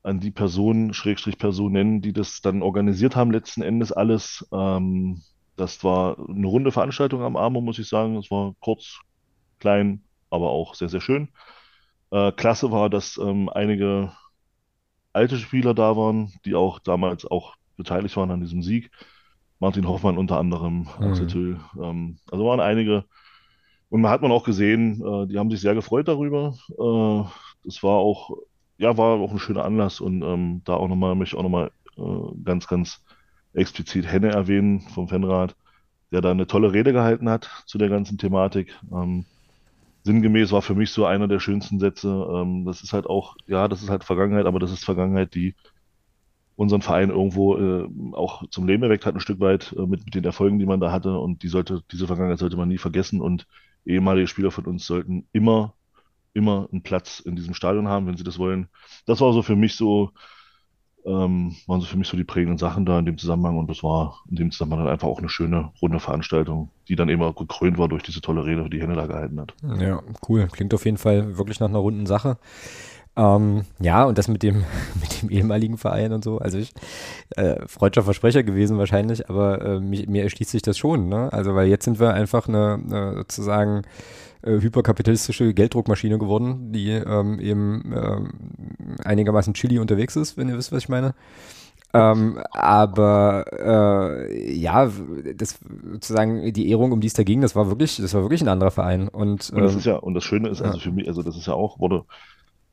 an 0.03 0.19
die 0.19 0.31
Personen, 0.31 0.93
Schrägstrich 0.93 1.37
Personen, 1.37 2.01
die 2.01 2.13
das 2.13 2.41
dann 2.41 2.61
organisiert 2.63 3.15
haben, 3.15 3.31
letzten 3.31 3.61
Endes 3.61 3.91
alles. 3.91 4.47
Ähm, 4.51 5.21
das 5.57 5.83
war 5.83 6.17
eine 6.29 6.47
runde 6.47 6.71
Veranstaltung 6.71 7.21
am 7.21 7.37
Armo, 7.37 7.61
muss 7.61 7.79
ich 7.79 7.87
sagen. 7.87 8.17
Es 8.17 8.31
war 8.31 8.53
kurz, 8.59 8.99
klein, 9.59 10.03
aber 10.29 10.49
auch 10.51 10.75
sehr, 10.75 10.89
sehr 10.89 11.01
schön. 11.01 11.29
Äh, 12.11 12.31
klasse 12.33 12.71
war, 12.71 12.89
dass 12.89 13.17
ähm, 13.17 13.49
einige 13.49 14.11
alte 15.13 15.37
Spieler 15.37 15.73
da 15.73 15.95
waren, 15.97 16.33
die 16.45 16.55
auch 16.55 16.79
damals 16.79 17.25
auch 17.25 17.55
beteiligt 17.77 18.15
waren 18.17 18.31
an 18.31 18.41
diesem 18.41 18.61
Sieg. 18.63 18.91
Martin 19.59 19.87
Hoffmann 19.87 20.17
unter 20.17 20.37
anderem, 20.39 20.87
Axel 20.99 21.27
Mhm. 21.27 21.29
Tüll. 21.29 21.59
Ähm, 21.81 22.19
also 22.31 22.45
waren 22.45 22.59
einige. 22.59 23.05
Und 23.89 24.01
man 24.01 24.11
hat 24.11 24.21
man 24.21 24.31
auch 24.31 24.43
gesehen, 24.45 25.01
äh, 25.05 25.27
die 25.27 25.37
haben 25.37 25.51
sich 25.51 25.61
sehr 25.61 25.75
gefreut 25.75 26.07
darüber. 26.07 26.55
Äh, 26.69 27.29
das 27.65 27.83
war 27.83 27.97
auch, 27.97 28.31
ja, 28.81 28.97
war 28.97 29.19
auch 29.19 29.31
ein 29.31 29.39
schöner 29.39 29.63
Anlass. 29.63 30.01
Und 30.01 30.23
ähm, 30.23 30.61
da 30.65 30.73
auch 30.73 30.87
nochmal, 30.87 31.15
möchte 31.15 31.35
ich 31.35 31.39
auch 31.39 31.43
nochmal 31.43 31.71
äh, 31.97 32.43
ganz, 32.43 32.67
ganz 32.67 33.03
explizit 33.53 34.07
Henne 34.07 34.31
erwähnen 34.31 34.81
vom 34.81 35.07
Fanrat, 35.07 35.55
der 36.11 36.21
da 36.21 36.31
eine 36.31 36.47
tolle 36.47 36.73
Rede 36.73 36.91
gehalten 36.91 37.29
hat 37.29 37.49
zu 37.67 37.77
der 37.77 37.89
ganzen 37.89 38.17
Thematik. 38.17 38.75
Ähm, 38.91 39.25
sinngemäß 40.03 40.51
war 40.51 40.63
für 40.63 40.73
mich 40.73 40.89
so 40.91 41.05
einer 41.05 41.27
der 41.27 41.39
schönsten 41.39 41.79
Sätze. 41.79 42.07
Ähm, 42.09 42.65
das 42.65 42.81
ist 42.81 42.91
halt 42.91 43.05
auch, 43.05 43.35
ja, 43.45 43.67
das 43.67 43.83
ist 43.83 43.89
halt 43.91 44.03
Vergangenheit, 44.03 44.47
aber 44.47 44.59
das 44.59 44.71
ist 44.71 44.83
Vergangenheit, 44.83 45.35
die 45.35 45.53
unseren 46.55 46.81
Verein 46.81 47.11
irgendwo 47.11 47.57
äh, 47.57 47.87
auch 48.13 48.47
zum 48.49 48.67
Leben 48.67 48.83
erweckt 48.83 49.05
hat, 49.05 49.13
ein 49.13 49.19
Stück 49.21 49.39
weit 49.39 49.75
äh, 49.77 49.85
mit, 49.85 50.05
mit 50.05 50.15
den 50.15 50.25
Erfolgen, 50.25 50.57
die 50.57 50.65
man 50.65 50.79
da 50.79 50.91
hatte. 50.91 51.19
Und 51.19 51.43
die 51.43 51.49
sollte, 51.49 51.83
diese 51.91 52.07
Vergangenheit 52.07 52.39
sollte 52.39 52.57
man 52.57 52.67
nie 52.67 52.79
vergessen. 52.79 53.21
Und 53.21 53.45
ehemalige 53.85 54.27
Spieler 54.27 54.49
von 54.49 54.65
uns 54.65 54.87
sollten 54.87 55.27
immer, 55.33 55.75
immer 56.33 56.67
einen 56.71 56.83
Platz 56.83 57.19
in 57.19 57.35
diesem 57.35 57.53
Stadion 57.53 57.87
haben, 57.87 58.07
wenn 58.07 58.17
sie 58.17 58.23
das 58.23 58.39
wollen. 58.39 58.67
Das 59.05 59.21
war 59.21 59.33
so 59.33 59.41
für 59.41 59.55
mich 59.55 59.75
so, 59.75 60.11
ähm, 61.05 61.55
waren 61.67 61.81
so 61.81 61.87
für 61.87 61.97
mich 61.97 62.07
so 62.07 62.17
die 62.17 62.23
prägenden 62.23 62.57
Sachen 62.57 62.85
da 62.85 62.99
in 62.99 63.05
dem 63.05 63.17
Zusammenhang. 63.17 63.57
Und 63.57 63.69
das 63.69 63.83
war 63.83 64.21
in 64.29 64.35
dem 64.35 64.51
Zusammenhang 64.51 64.85
dann 64.85 64.93
einfach 64.93 65.07
auch 65.07 65.19
eine 65.19 65.29
schöne, 65.29 65.71
runde 65.81 65.99
Veranstaltung, 65.99 66.71
die 66.87 66.95
dann 66.95 67.09
eben 67.09 67.21
auch 67.23 67.35
gekrönt 67.35 67.77
war 67.77 67.87
durch 67.89 68.03
diese 68.03 68.21
tolle 68.21 68.45
Rede, 68.45 68.69
die 68.69 68.81
Henne 68.81 68.95
da 68.95 69.07
gehalten 69.07 69.39
hat. 69.39 69.53
Ja, 69.79 70.01
cool. 70.27 70.47
Klingt 70.51 70.73
auf 70.73 70.85
jeden 70.85 70.97
Fall 70.97 71.37
wirklich 71.37 71.59
nach 71.59 71.69
einer 71.69 71.79
runden 71.79 72.05
Sache. 72.05 72.37
Ähm, 73.17 73.65
ja, 73.79 74.05
und 74.05 74.17
das 74.17 74.27
mit 74.27 74.41
dem, 74.41 74.63
mit 75.01 75.21
dem 75.21 75.29
ehemaligen 75.29 75.77
Verein 75.77 76.13
und 76.13 76.23
so. 76.23 76.37
Also 76.37 76.57
ich, 76.57 76.73
äh, 77.31 77.67
freudscher 77.67 78.03
Versprecher 78.03 78.43
gewesen 78.43 78.77
wahrscheinlich, 78.77 79.29
aber 79.29 79.61
äh, 79.61 79.79
mich, 79.79 80.07
mir 80.07 80.23
erschließt 80.23 80.51
sich 80.51 80.61
das 80.61 80.77
schon, 80.77 81.09
ne? 81.09 81.31
Also 81.33 81.55
weil 81.55 81.67
jetzt 81.67 81.85
sind 81.85 81.99
wir 81.99 82.13
einfach 82.13 82.47
eine, 82.47 82.79
eine 82.85 83.15
sozusagen 83.17 83.81
äh, 84.43 84.59
hyperkapitalistische 84.59 85.53
Gelddruckmaschine 85.53 86.17
geworden, 86.17 86.71
die 86.71 86.89
ähm, 86.91 87.39
eben 87.39 87.93
ähm, 87.95 88.29
einigermaßen 89.03 89.53
chilly 89.53 89.79
unterwegs 89.79 90.15
ist, 90.15 90.37
wenn 90.37 90.49
ihr 90.49 90.57
wisst, 90.57 90.71
was 90.71 90.83
ich 90.83 90.89
meine. 90.89 91.15
Ähm, 91.93 92.39
aber 92.51 93.45
äh, 94.29 94.53
ja, 94.53 94.89
das 95.35 95.59
sozusagen 95.91 96.53
die 96.53 96.69
Ehrung, 96.69 96.91
um 96.93 97.01
die 97.01 97.07
es 97.07 97.13
da 97.13 97.23
ging, 97.23 97.41
das 97.41 97.55
war 97.55 97.67
wirklich, 97.67 97.97
das 97.97 98.13
war 98.13 98.21
wirklich 98.21 98.41
ein 98.41 98.47
anderer 98.47 98.71
Verein. 98.71 99.09
Und, 99.09 99.49
Und 99.53 99.63
das 99.63 99.73
ähm, 99.73 99.79
ist 99.79 99.85
ja, 99.85 99.97
und 99.97 100.13
das 100.13 100.23
Schöne 100.23 100.49
ist 100.49 100.61
also 100.61 100.77
ja. 100.77 100.79
für 100.79 100.91
mich, 100.91 101.07
also 101.07 101.21
das 101.23 101.37
ist 101.37 101.47
ja 101.47 101.53
auch, 101.53 101.79
wurde 101.79 102.05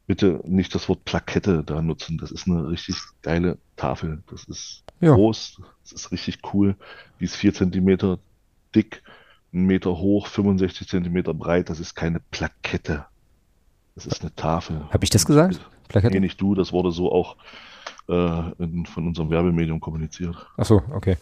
bitte 0.06 0.40
nicht 0.44 0.74
das 0.74 0.88
Wort 0.88 1.04
Plakette 1.04 1.64
da 1.64 1.82
nutzen. 1.82 2.18
Das 2.18 2.30
ist 2.30 2.46
eine 2.48 2.68
richtig 2.68 2.96
geile 3.22 3.58
Tafel. 3.76 4.22
Das 4.30 4.44
ist 4.44 4.84
Ja. 5.00 5.14
groß, 5.14 5.60
das 5.82 5.92
ist 5.92 6.12
richtig 6.12 6.40
cool. 6.54 6.76
Die 7.20 7.24
ist 7.24 7.36
vier 7.36 7.52
Zentimeter 7.54 8.18
dick, 8.74 9.02
einen 9.52 9.66
Meter 9.66 9.98
hoch, 9.98 10.26
65 10.26 10.88
Zentimeter 10.88 11.34
breit. 11.34 11.70
Das 11.70 11.80
ist 11.80 11.94
keine 11.94 12.20
Plakette. 12.30 13.06
Das 13.94 14.06
ist 14.06 14.22
eine 14.22 14.34
Tafel. 14.34 14.86
Habe 14.90 15.04
ich 15.04 15.10
das 15.10 15.26
gesagt? 15.26 15.54
Nee, 15.54 15.88
Plakette? 15.88 16.20
nicht 16.20 16.40
du, 16.40 16.54
das 16.54 16.72
wurde 16.72 16.92
so 16.92 17.10
auch 17.10 17.36
in, 18.08 18.86
von 18.86 19.06
unserem 19.06 19.30
Werbemedium 19.30 19.80
kommuniziert. 19.80 20.34
Ach 20.56 20.64
so, 20.64 20.82
okay. 20.94 21.16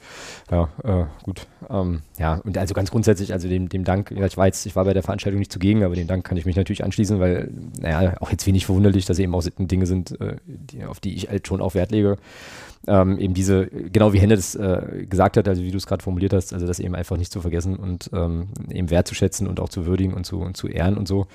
Ja, 0.50 0.68
äh, 0.84 1.04
gut. 1.22 1.46
Ähm, 1.68 2.02
ja, 2.18 2.34
und 2.44 2.56
also 2.56 2.74
ganz 2.74 2.90
grundsätzlich, 2.90 3.32
also 3.32 3.48
dem, 3.48 3.68
dem 3.68 3.84
Dank, 3.84 4.12
ich 4.12 4.36
war 4.36 4.46
ich 4.46 4.76
war 4.76 4.84
bei 4.84 4.94
der 4.94 5.02
Veranstaltung 5.02 5.38
nicht 5.38 5.52
zugegen, 5.52 5.82
aber 5.82 5.96
dem 5.96 6.06
Dank 6.06 6.24
kann 6.24 6.36
ich 6.36 6.46
mich 6.46 6.56
natürlich 6.56 6.84
anschließen, 6.84 7.18
weil, 7.18 7.50
naja, 7.80 8.14
auch 8.20 8.30
jetzt 8.30 8.46
wenig 8.46 8.66
verwunderlich, 8.66 9.04
dass 9.04 9.18
eben 9.18 9.34
auch 9.34 9.44
Dinge 9.58 9.86
sind, 9.86 10.20
äh, 10.20 10.36
die, 10.46 10.84
auf 10.84 11.00
die 11.00 11.14
ich 11.14 11.28
halt 11.28 11.46
schon 11.46 11.60
auch 11.60 11.74
Wert 11.74 11.90
lege. 11.90 12.18
Ähm, 12.86 13.18
eben 13.18 13.34
diese, 13.34 13.66
genau 13.66 14.12
wie 14.12 14.20
Henne 14.20 14.36
das 14.36 14.54
äh, 14.54 15.06
gesagt 15.08 15.36
hat, 15.36 15.48
also 15.48 15.62
wie 15.62 15.72
du 15.72 15.76
es 15.76 15.86
gerade 15.86 16.04
formuliert 16.04 16.32
hast, 16.32 16.52
also 16.54 16.66
das 16.66 16.78
eben 16.78 16.94
einfach 16.94 17.16
nicht 17.16 17.32
zu 17.32 17.40
vergessen 17.40 17.76
und 17.76 18.10
ähm, 18.12 18.48
eben 18.70 18.90
wertzuschätzen 18.90 19.48
und 19.48 19.58
auch 19.58 19.68
zu 19.68 19.86
würdigen 19.86 20.14
und 20.14 20.24
zu, 20.24 20.38
und 20.38 20.56
zu 20.56 20.68
ehren 20.68 20.96
und 20.96 21.08
so. 21.08 21.26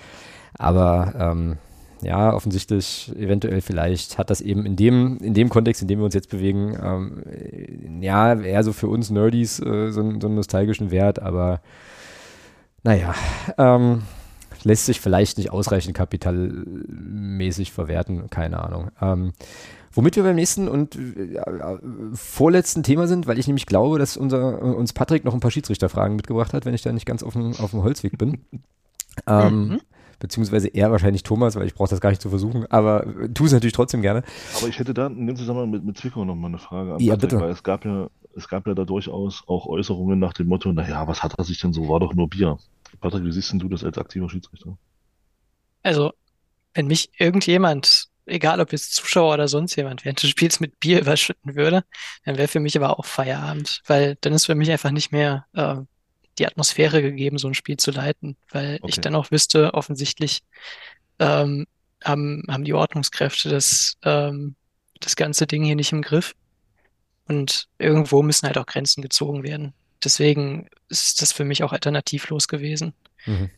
Aber 0.58 1.14
ähm, 1.18 1.58
ja, 2.02 2.34
offensichtlich, 2.34 3.12
eventuell 3.16 3.62
vielleicht 3.62 4.18
hat 4.18 4.30
das 4.30 4.42
eben 4.42 4.66
in 4.66 4.76
dem, 4.76 5.18
in 5.18 5.34
dem 5.34 5.50
Kontext, 5.50 5.82
in 5.82 5.88
dem 5.88 6.00
wir 6.00 6.06
uns 6.06 6.14
jetzt 6.14 6.30
bewegen, 6.30 6.78
ähm, 6.82 8.02
ja, 8.02 8.34
eher 8.34 8.64
so 8.64 8.74
für 8.74 8.88
uns 8.88 9.10
Nerdies 9.10 9.60
äh, 9.60 9.92
so, 9.92 10.02
so, 10.20 10.28
einen 10.28 10.36
nostalgischen 10.36 10.92
Wert, 10.92 11.22
aber 11.22 11.62
naja, 12.84 13.14
ähm, 13.58 14.02
lässt 14.64 14.86
sich 14.86 15.00
vielleicht 15.00 15.38
nicht 15.38 15.52
ausreichend 15.52 15.96
kapitalmäßig 15.96 17.72
verwerten, 17.72 18.30
keine 18.30 18.64
Ahnung. 18.64 18.90
Ähm, 19.00 19.34
womit 19.92 20.16
wir 20.16 20.24
beim 20.24 20.36
nächsten 20.36 20.68
und 20.68 20.96
äh, 20.96 21.42
vorletzten 22.14 22.82
Thema 22.82 23.08
sind, 23.08 23.28
weil 23.28 23.38
ich 23.38 23.48
nämlich 23.48 23.68
glaube, 23.68 24.00
dass 24.00 24.18
unser, 24.18 24.62
uns 24.62 24.94
Patrick 24.94 25.24
noch 25.24 25.34
ein 25.34 25.40
paar 25.40 25.52
Schiedsrichterfragen 25.52 26.16
mitgebracht 26.16 26.54
hat, 26.54 26.66
wenn 26.66 26.74
ich 26.74 26.82
da 26.82 26.92
nicht 26.92 27.06
ganz 27.06 27.22
auf 27.22 27.34
dem, 27.34 27.54
auf 27.58 27.72
dem 27.72 27.84
Holzweg 27.84 28.18
bin. 28.18 28.42
Ähm, 29.28 29.68
mhm 29.68 29.82
beziehungsweise 30.22 30.70
eher 30.70 30.92
wahrscheinlich 30.92 31.24
Thomas, 31.24 31.56
weil 31.56 31.68
ich 31.68 31.74
brauche 31.74 31.90
das 31.90 32.00
gar 32.00 32.12
nicht 32.12 32.22
zu 32.22 32.30
versuchen, 32.30 32.66
aber 32.68 33.06
äh, 33.06 33.30
tu 33.30 33.46
es 33.46 33.52
natürlich 33.52 33.74
trotzdem 33.74 34.02
gerne. 34.02 34.24
Aber 34.56 34.68
ich 34.68 34.80
hätte 34.80 34.94
da 34.94 35.08
in 35.08 35.28
dem 35.28 35.36
Zusammenhang 35.36 35.72
mit, 35.72 35.84
mit 35.84 35.98
Zwickau 35.98 36.24
noch 36.24 36.36
mal 36.36 36.48
eine 36.48 36.60
Frage 36.60 36.94
an 36.94 37.00
Ja, 37.00 37.16
Patrick, 37.16 37.32
bitte. 37.32 37.42
Weil 37.42 37.52
es 37.52 37.64
gab 37.64 37.84
ja, 37.84 38.10
es 38.36 38.48
gab 38.48 38.68
ja 38.68 38.74
da 38.74 38.86
durchaus 38.86 39.44
auch 39.48 39.66
Äußerungen 39.66 40.20
nach 40.20 40.34
dem 40.34 40.48
Motto, 40.48 40.72
naja, 40.72 41.08
was 41.08 41.24
hat 41.24 41.34
er 41.38 41.44
sich 41.44 41.60
denn 41.60 41.74
so, 41.74 41.90
war 41.90 42.00
doch 42.00 42.14
nur 42.14 42.30
Bier. 42.30 42.58
Patrick, 43.02 43.26
wie 43.26 43.32
siehst 43.32 43.52
denn 43.52 43.60
du 43.60 43.68
das 43.68 43.84
als 43.84 43.98
aktiver 43.98 44.30
Schiedsrichter? 44.30 44.78
Also, 45.84 46.14
wenn 46.76 46.88
mich 46.88 47.10
irgendjemand, 47.18 48.08
egal 48.26 48.62
ob 48.62 48.72
jetzt 48.72 48.94
Zuschauer 48.94 49.34
oder 49.34 49.48
sonst 49.48 49.76
jemand, 49.76 50.06
während 50.06 50.22
des 50.22 50.30
Spiels 50.30 50.60
mit 50.60 50.80
Bier 50.80 51.02
überschütten 51.02 51.56
würde, 51.56 51.84
dann 52.26 52.38
wäre 52.38 52.48
für 52.48 52.60
mich 52.60 52.78
aber 52.78 53.00
auch 53.00 53.06
Feierabend, 53.06 53.82
weil 53.88 54.18
dann 54.22 54.34
ist 54.34 54.46
für 54.46 54.56
mich 54.56 54.72
einfach 54.72 54.92
nicht 54.92 55.12
mehr 55.12 55.48
äh, 55.54 55.78
die 56.40 56.48
Atmosphäre 56.48 57.02
gegeben, 57.02 57.38
so 57.38 57.48
ein 57.48 57.54
Spiel 57.54 57.78
zu 57.78 57.92
leiten, 57.92 58.38
weil 58.52 58.76
okay. 58.82 58.90
ich 58.90 59.02
dann 59.02 59.16
auch 59.16 59.32
wüsste, 59.32 59.74
offensichtlich 59.74 60.44
ähm, 61.20 61.68
haben, 62.04 62.44
haben 62.50 62.64
die 62.64 62.74
Ordnungskräfte 62.74 63.50
das, 63.50 63.98
ähm, 64.04 64.56
das 65.00 65.16
ganze 65.16 65.48
Ding 65.48 65.64
hier 65.64 65.76
nicht 65.76 65.92
im 65.92 66.02
Griff. 66.02 66.34
Und 67.28 67.68
irgendwo 67.78 68.24
müssen 68.24 68.48
halt 68.48 68.58
auch 68.58 68.66
Grenzen 68.66 69.02
gezogen 69.02 69.44
werden. 69.44 69.74
Deswegen 70.04 70.68
ist 70.90 71.22
das 71.22 71.32
für 71.32 71.46
mich 71.46 71.64
auch 71.64 71.72
alternativlos 71.72 72.48
gewesen. 72.48 72.94
Mhm. 73.26 73.50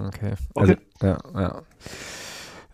Okay. 0.00 0.34
Also, 0.54 0.72
okay. 0.72 0.82
ja, 1.02 1.18
ja. 1.34 1.62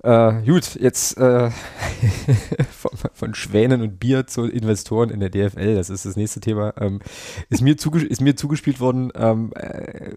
Äh, 0.05 0.43
gut, 0.47 0.77
jetzt 0.77 1.19
äh, 1.19 1.51
von, 2.71 2.93
von, 3.13 3.35
Schwänen 3.35 3.83
und 3.83 3.99
Bier 3.99 4.29
zu 4.29 4.45
Investoren 4.45 5.11
in 5.11 5.19
der 5.19 5.29
DFL, 5.29 5.75
das 5.75 5.91
ist 5.91 6.07
das 6.07 6.15
nächste 6.15 6.39
Thema, 6.39 6.73
ähm, 6.81 7.01
ist, 7.51 7.63
mir 7.63 7.75
ist 7.75 8.21
mir 8.21 8.37
zugespielt 8.37 8.79
worden, 8.79 9.11
ähm, 9.17 9.53
äh, 9.57 10.13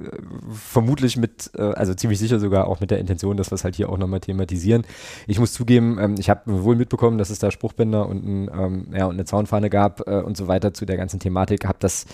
vermutlich 0.51 1.17
mit, 1.17 1.49
äh, 1.57 1.63
also 1.63 1.95
ziemlich 1.95 2.19
sicher 2.19 2.39
sogar 2.39 2.67
auch 2.67 2.79
mit 2.79 2.91
der 2.91 2.99
Intention, 2.99 3.37
dass 3.37 3.49
wir 3.49 3.55
es 3.55 3.63
halt 3.63 3.75
hier 3.75 3.89
auch 3.89 3.97
nochmal 3.97 4.19
thematisieren. 4.19 4.83
Ich 5.25 5.39
muss 5.39 5.51
zugeben, 5.51 5.97
ähm, 5.99 6.15
ich 6.19 6.29
habe 6.29 6.63
wohl 6.63 6.75
mitbekommen, 6.75 7.17
dass 7.17 7.31
es 7.31 7.39
da 7.39 7.49
Spruchbänder 7.49 8.07
und, 8.07 8.23
ein, 8.23 8.51
ähm, 8.53 8.87
ja, 8.95 9.05
und 9.05 9.13
eine 9.13 9.25
Zaunfahne 9.25 9.71
gab 9.71 10.07
äh, 10.07 10.21
und 10.21 10.37
so 10.37 10.47
weiter 10.47 10.75
zu 10.75 10.85
der 10.85 10.97
ganzen 10.97 11.19
Thematik. 11.19 11.65
Hab 11.65 11.79
das, 11.79 12.05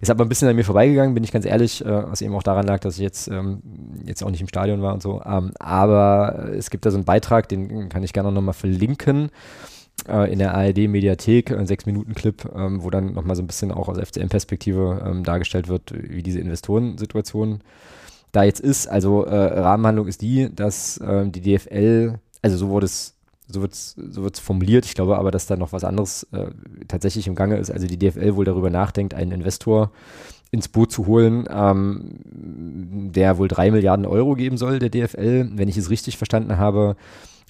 ist 0.00 0.10
aber 0.10 0.24
ein 0.24 0.28
bisschen 0.28 0.46
an 0.46 0.54
mir 0.54 0.64
vorbeigegangen, 0.64 1.14
bin 1.14 1.24
ich 1.24 1.32
ganz 1.32 1.44
ehrlich, 1.44 1.84
äh, 1.84 2.08
was 2.08 2.22
eben 2.22 2.36
auch 2.36 2.44
daran 2.44 2.66
lag, 2.68 2.78
dass 2.78 2.94
ich 2.94 3.02
jetzt, 3.02 3.26
ähm, 3.26 3.62
jetzt 4.04 4.22
auch 4.22 4.30
nicht 4.30 4.40
im 4.40 4.48
Stadion 4.48 4.80
war 4.80 4.94
und 4.94 5.02
so. 5.02 5.20
Ähm, 5.26 5.50
aber 5.58 6.50
es 6.56 6.70
gibt 6.70 6.86
da 6.86 6.92
so 6.92 6.98
ein 6.98 7.04
Beispiel, 7.04 7.15
Beitrag, 7.16 7.48
den 7.48 7.88
kann 7.88 8.02
ich 8.02 8.12
gerne 8.12 8.30
nochmal 8.30 8.54
verlinken 8.54 9.30
äh, 10.08 10.30
in 10.30 10.38
der 10.38 10.54
ARD-Mediathek, 10.54 11.50
ein 11.50 11.66
Sechs-Minuten-Clip, 11.66 12.52
ähm, 12.54 12.82
wo 12.82 12.90
dann 12.90 13.14
nochmal 13.14 13.36
so 13.36 13.42
ein 13.42 13.46
bisschen 13.46 13.72
auch 13.72 13.88
aus 13.88 13.98
FCM-Perspektive 13.98 15.02
ähm, 15.06 15.24
dargestellt 15.24 15.68
wird, 15.68 15.92
wie 15.94 16.22
diese 16.22 16.40
Investorensituation 16.40 17.60
da 18.32 18.44
jetzt 18.44 18.60
ist. 18.60 18.86
Also 18.86 19.24
äh, 19.24 19.34
Rahmenhandlung 19.34 20.08
ist 20.08 20.20
die, 20.20 20.54
dass 20.54 20.98
äh, 20.98 21.26
die 21.28 21.40
DFL, 21.40 22.18
also 22.42 22.56
so 22.56 22.68
wurde 22.68 22.86
es 22.86 23.14
so 23.48 23.62
wird 23.62 23.74
es 23.74 23.94
so 24.10 24.28
formuliert. 24.42 24.86
Ich 24.86 24.94
glaube 24.94 25.16
aber, 25.18 25.30
dass 25.30 25.46
da 25.46 25.56
noch 25.56 25.72
was 25.72 25.84
anderes 25.84 26.24
äh, 26.32 26.48
tatsächlich 26.88 27.28
im 27.28 27.36
Gange 27.36 27.56
ist. 27.58 27.70
Also 27.70 27.86
die 27.86 27.96
DFL 27.96 28.34
wohl 28.34 28.44
darüber 28.44 28.70
nachdenkt, 28.70 29.14
einen 29.14 29.30
Investor 29.30 29.92
ins 30.56 30.68
Boot 30.68 30.90
zu 30.90 31.06
holen, 31.06 31.46
ähm, 31.50 32.18
der 33.12 33.38
wohl 33.38 33.48
drei 33.48 33.70
Milliarden 33.70 34.06
Euro 34.06 34.34
geben 34.34 34.56
soll, 34.56 34.78
der 34.78 34.88
DFL, 34.88 35.50
wenn 35.54 35.68
ich 35.68 35.76
es 35.76 35.90
richtig 35.90 36.16
verstanden 36.16 36.56
habe. 36.56 36.96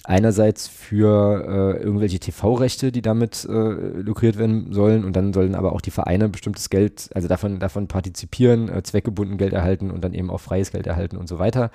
Einerseits 0.03 0.67
für 0.67 1.43
äh, 1.77 1.83
irgendwelche 1.83 2.19
TV-Rechte, 2.19 2.91
die 2.91 3.01
damit 3.01 3.45
äh, 3.49 3.51
lukriert 3.51 4.37
werden 4.37 4.71
sollen, 4.71 5.03
und 5.03 5.15
dann 5.15 5.33
sollen 5.33 5.55
aber 5.55 5.73
auch 5.73 5.81
die 5.81 5.91
Vereine 5.91 6.29
bestimmtes 6.29 6.69
Geld, 6.69 7.09
also 7.13 7.27
davon, 7.27 7.59
davon 7.59 7.87
partizipieren, 7.87 8.69
äh, 8.69 8.83
zweckgebunden 8.83 9.37
Geld 9.37 9.53
erhalten 9.53 9.91
und 9.91 10.03
dann 10.03 10.13
eben 10.13 10.29
auch 10.29 10.39
freies 10.39 10.71
Geld 10.71 10.87
erhalten 10.87 11.17
und 11.17 11.27
so 11.27 11.39
weiter. 11.39 11.71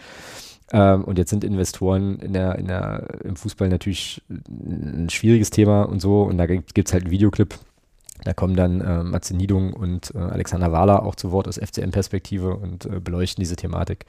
Ähm, 0.73 1.05
und 1.05 1.19
jetzt 1.19 1.31
sind 1.31 1.45
Investoren 1.45 2.19
in 2.21 2.33
der, 2.33 2.59
in 2.59 2.69
der, 2.69 3.07
im 3.25 3.37
Fußball 3.37 3.69
natürlich 3.69 4.23
ein 4.31 5.11
schwieriges 5.11 5.51
Thema 5.51 5.83
und 5.83 6.01
so. 6.01 6.23
Und 6.23 6.39
da 6.39 6.47
gibt 6.47 6.89
es 6.89 6.93
halt 6.95 7.05
einen 7.05 7.11
Videoclip, 7.11 7.55
da 8.25 8.33
kommen 8.33 8.57
dann 8.57 8.81
äh, 8.81 9.03
Matze 9.03 9.37
Niedung 9.37 9.73
und 9.73 10.15
äh, 10.15 10.19
Alexander 10.19 10.73
Wahler 10.73 11.05
auch 11.05 11.15
zu 11.15 11.33
Wort 11.33 11.49
aus 11.49 11.59
FCM-Perspektive 11.59 12.55
und 12.57 12.87
äh, 12.87 13.01
beleuchten 13.01 13.43
diese 13.43 13.57
Thematik 13.57 14.07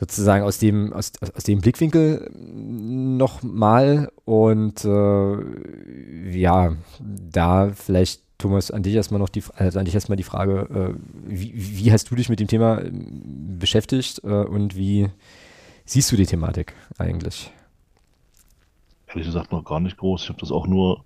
sozusagen 0.00 0.44
aus 0.44 0.58
dem, 0.58 0.92
aus, 0.92 1.12
aus 1.34 1.42
dem 1.42 1.60
Blickwinkel 1.60 2.30
nochmal. 2.32 4.10
Und 4.24 4.84
äh, 4.84 6.38
ja, 6.38 6.74
da 7.00 7.70
vielleicht, 7.74 8.22
Thomas, 8.38 8.70
an 8.70 8.84
dich 8.84 8.94
erstmal 8.94 9.18
noch 9.18 9.28
die, 9.28 9.42
also 9.56 9.78
an 9.80 9.84
dich 9.84 9.94
erstmal 9.94 10.16
die 10.16 10.22
Frage, 10.22 10.94
äh, 10.94 10.94
wie, 11.26 11.52
wie 11.54 11.92
hast 11.92 12.10
du 12.10 12.14
dich 12.14 12.28
mit 12.28 12.38
dem 12.40 12.46
Thema 12.46 12.78
äh, 12.78 12.90
beschäftigt 13.58 14.20
und 14.20 14.76
wie 14.76 15.08
siehst 15.84 16.12
du 16.12 16.16
die 16.16 16.26
Thematik 16.26 16.74
eigentlich? 16.98 17.50
Ehrlich 19.08 19.26
gesagt 19.26 19.50
noch 19.50 19.64
gar 19.64 19.80
nicht 19.80 19.96
groß. 19.96 20.22
Ich 20.22 20.28
habe 20.28 20.38
das 20.38 20.52
auch 20.52 20.66
nur 20.66 21.04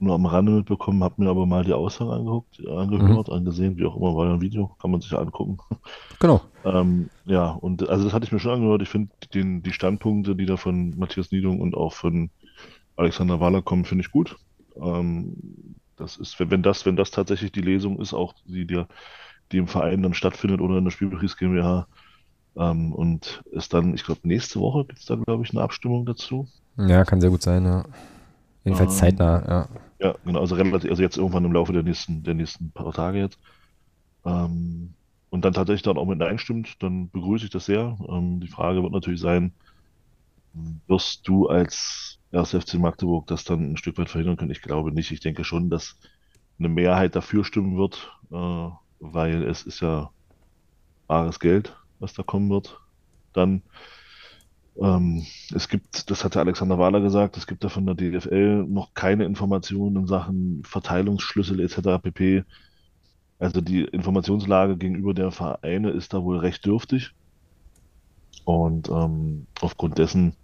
nur 0.00 0.14
am 0.14 0.26
Rande 0.26 0.52
mitbekommen, 0.52 1.02
habe 1.02 1.22
mir 1.22 1.30
aber 1.30 1.46
mal 1.46 1.64
die 1.64 1.72
Aussage 1.72 2.12
angeguckt, 2.12 2.64
angehört, 2.66 3.28
mhm. 3.28 3.34
angesehen, 3.34 3.76
wie 3.76 3.84
auch 3.86 3.96
immer, 3.96 4.14
war 4.16 4.26
ja 4.26 4.34
ein 4.34 4.40
Video, 4.40 4.70
kann 4.80 4.90
man 4.90 5.00
sich 5.00 5.10
ja 5.10 5.18
angucken. 5.18 5.58
Genau. 6.20 6.40
ähm, 6.64 7.10
ja, 7.26 7.50
und 7.50 7.88
also 7.88 8.02
das 8.02 8.12
hatte 8.12 8.24
ich 8.24 8.32
mir 8.32 8.40
schon 8.40 8.54
angehört. 8.54 8.82
Ich 8.82 8.88
finde 8.88 9.10
die 9.32 9.72
Standpunkte, 9.72 10.34
die 10.34 10.46
da 10.46 10.56
von 10.56 10.98
Matthias 10.98 11.30
Niedung 11.30 11.60
und 11.60 11.76
auch 11.76 11.92
von 11.92 12.30
Alexander 12.96 13.38
Wahler 13.38 13.62
kommen, 13.62 13.84
finde 13.84 14.02
ich 14.02 14.10
gut. 14.10 14.36
Ähm, 14.82 15.36
das 15.94 16.16
ist, 16.16 16.40
wenn, 16.40 16.50
wenn 16.50 16.64
das, 16.64 16.84
wenn 16.86 16.96
das 16.96 17.12
tatsächlich 17.12 17.52
die 17.52 17.60
Lesung 17.60 18.00
ist, 18.00 18.14
auch 18.14 18.34
die, 18.46 18.66
die, 18.66 18.82
die 19.52 19.58
im 19.58 19.68
Verein 19.68 20.02
dann 20.02 20.12
stattfindet 20.12 20.60
oder 20.60 20.78
in 20.78 20.84
der 20.84 20.90
Spielbetriebs 20.90 21.36
GmbH, 21.36 21.86
ähm, 22.56 22.92
und 22.92 23.42
es 23.54 23.68
dann, 23.68 23.94
ich 23.94 24.04
glaube, 24.04 24.20
nächste 24.24 24.58
Woche 24.58 24.84
gibt 24.86 24.98
es 24.98 25.06
dann, 25.06 25.22
glaube 25.22 25.44
ich, 25.44 25.50
eine 25.52 25.62
Abstimmung 25.62 26.04
dazu. 26.04 26.48
Ja, 26.76 27.04
kann 27.04 27.20
sehr 27.20 27.30
gut 27.30 27.42
sein, 27.42 27.64
ja. 27.64 27.84
Jedenfalls 28.64 28.94
ähm, 28.94 28.98
zeitnah, 28.98 29.44
ja. 29.48 29.68
Ja, 30.00 30.14
genau, 30.24 30.40
also 30.40 30.54
relativ, 30.54 30.90
also 30.90 31.02
jetzt 31.02 31.16
irgendwann 31.16 31.44
im 31.44 31.52
Laufe 31.52 31.72
der 31.72 31.82
nächsten, 31.82 32.22
der 32.22 32.34
nächsten 32.34 32.72
paar 32.72 32.92
Tage 32.92 33.18
jetzt. 33.18 33.38
Ähm, 34.24 34.96
und 35.30 35.44
dann 35.44 35.54
tatsächlich 35.54 35.82
dann 35.82 35.98
auch 35.98 36.06
mit 36.06 36.22
einstimmt, 36.22 36.82
dann 36.82 37.10
begrüße 37.10 37.46
ich 37.46 37.50
das 37.50 37.66
sehr. 37.66 37.98
Ähm, 38.08 38.40
die 38.40 38.48
Frage 38.48 38.82
wird 38.82 38.92
natürlich 38.92 39.20
sein, 39.20 39.54
wirst 40.86 41.26
du 41.28 41.48
als 41.48 42.18
1. 42.32 42.58
FC 42.58 42.78
Magdeburg 42.78 43.26
das 43.26 43.44
dann 43.44 43.72
ein 43.72 43.76
Stück 43.76 43.98
weit 43.98 44.10
verhindern 44.10 44.36
können? 44.36 44.50
Ich 44.50 44.62
glaube 44.62 44.92
nicht. 44.92 45.10
Ich 45.12 45.20
denke 45.20 45.44
schon, 45.44 45.70
dass 45.70 45.98
eine 46.58 46.68
Mehrheit 46.68 47.14
dafür 47.16 47.44
stimmen 47.44 47.76
wird, 47.76 48.12
äh, 48.30 48.70
weil 49.00 49.42
es 49.44 49.62
ist 49.62 49.80
ja 49.80 50.10
bares 51.06 51.40
Geld, 51.40 51.76
was 51.98 52.14
da 52.14 52.22
kommen 52.22 52.50
wird. 52.50 52.80
Dann 53.32 53.62
ähm, 54.80 55.26
es 55.54 55.68
gibt, 55.68 56.10
das 56.10 56.24
hatte 56.24 56.40
Alexander 56.40 56.78
Wahler 56.78 57.00
gesagt, 57.00 57.36
es 57.36 57.46
gibt 57.46 57.64
da 57.64 57.68
von 57.68 57.86
der 57.86 57.94
DFL 57.94 58.64
noch 58.64 58.94
keine 58.94 59.24
Informationen 59.24 59.96
in 59.96 60.06
Sachen 60.06 60.62
Verteilungsschlüssel 60.64 61.60
etc. 61.60 62.02
pp. 62.02 62.44
Also 63.38 63.60
die 63.60 63.84
Informationslage 63.84 64.76
gegenüber 64.76 65.14
der 65.14 65.30
Vereine 65.30 65.90
ist 65.90 66.14
da 66.14 66.22
wohl 66.22 66.38
recht 66.38 66.64
dürftig. 66.64 67.12
Und 68.44 68.88
ähm, 68.88 69.46
aufgrund 69.60 69.98
dessen 69.98 70.34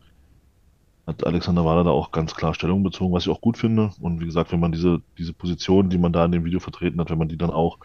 hat 1.06 1.26
Alexander 1.26 1.64
Wahler 1.64 1.84
da 1.84 1.90
auch 1.90 2.12
ganz 2.12 2.34
klar 2.34 2.54
Stellung 2.54 2.82
bezogen, 2.82 3.12
was 3.12 3.24
ich 3.24 3.32
auch 3.32 3.40
gut 3.40 3.58
finde. 3.58 3.90
Und 4.00 4.20
wie 4.20 4.26
gesagt, 4.26 4.52
wenn 4.52 4.60
man 4.60 4.72
diese, 4.72 5.00
diese 5.18 5.32
Position, 5.32 5.90
die 5.90 5.98
man 5.98 6.12
da 6.12 6.24
in 6.24 6.32
dem 6.32 6.44
Video 6.44 6.60
vertreten 6.60 7.00
hat, 7.00 7.10
wenn 7.10 7.18
man 7.18 7.28
die 7.28 7.36
dann 7.36 7.50
auch 7.50 7.78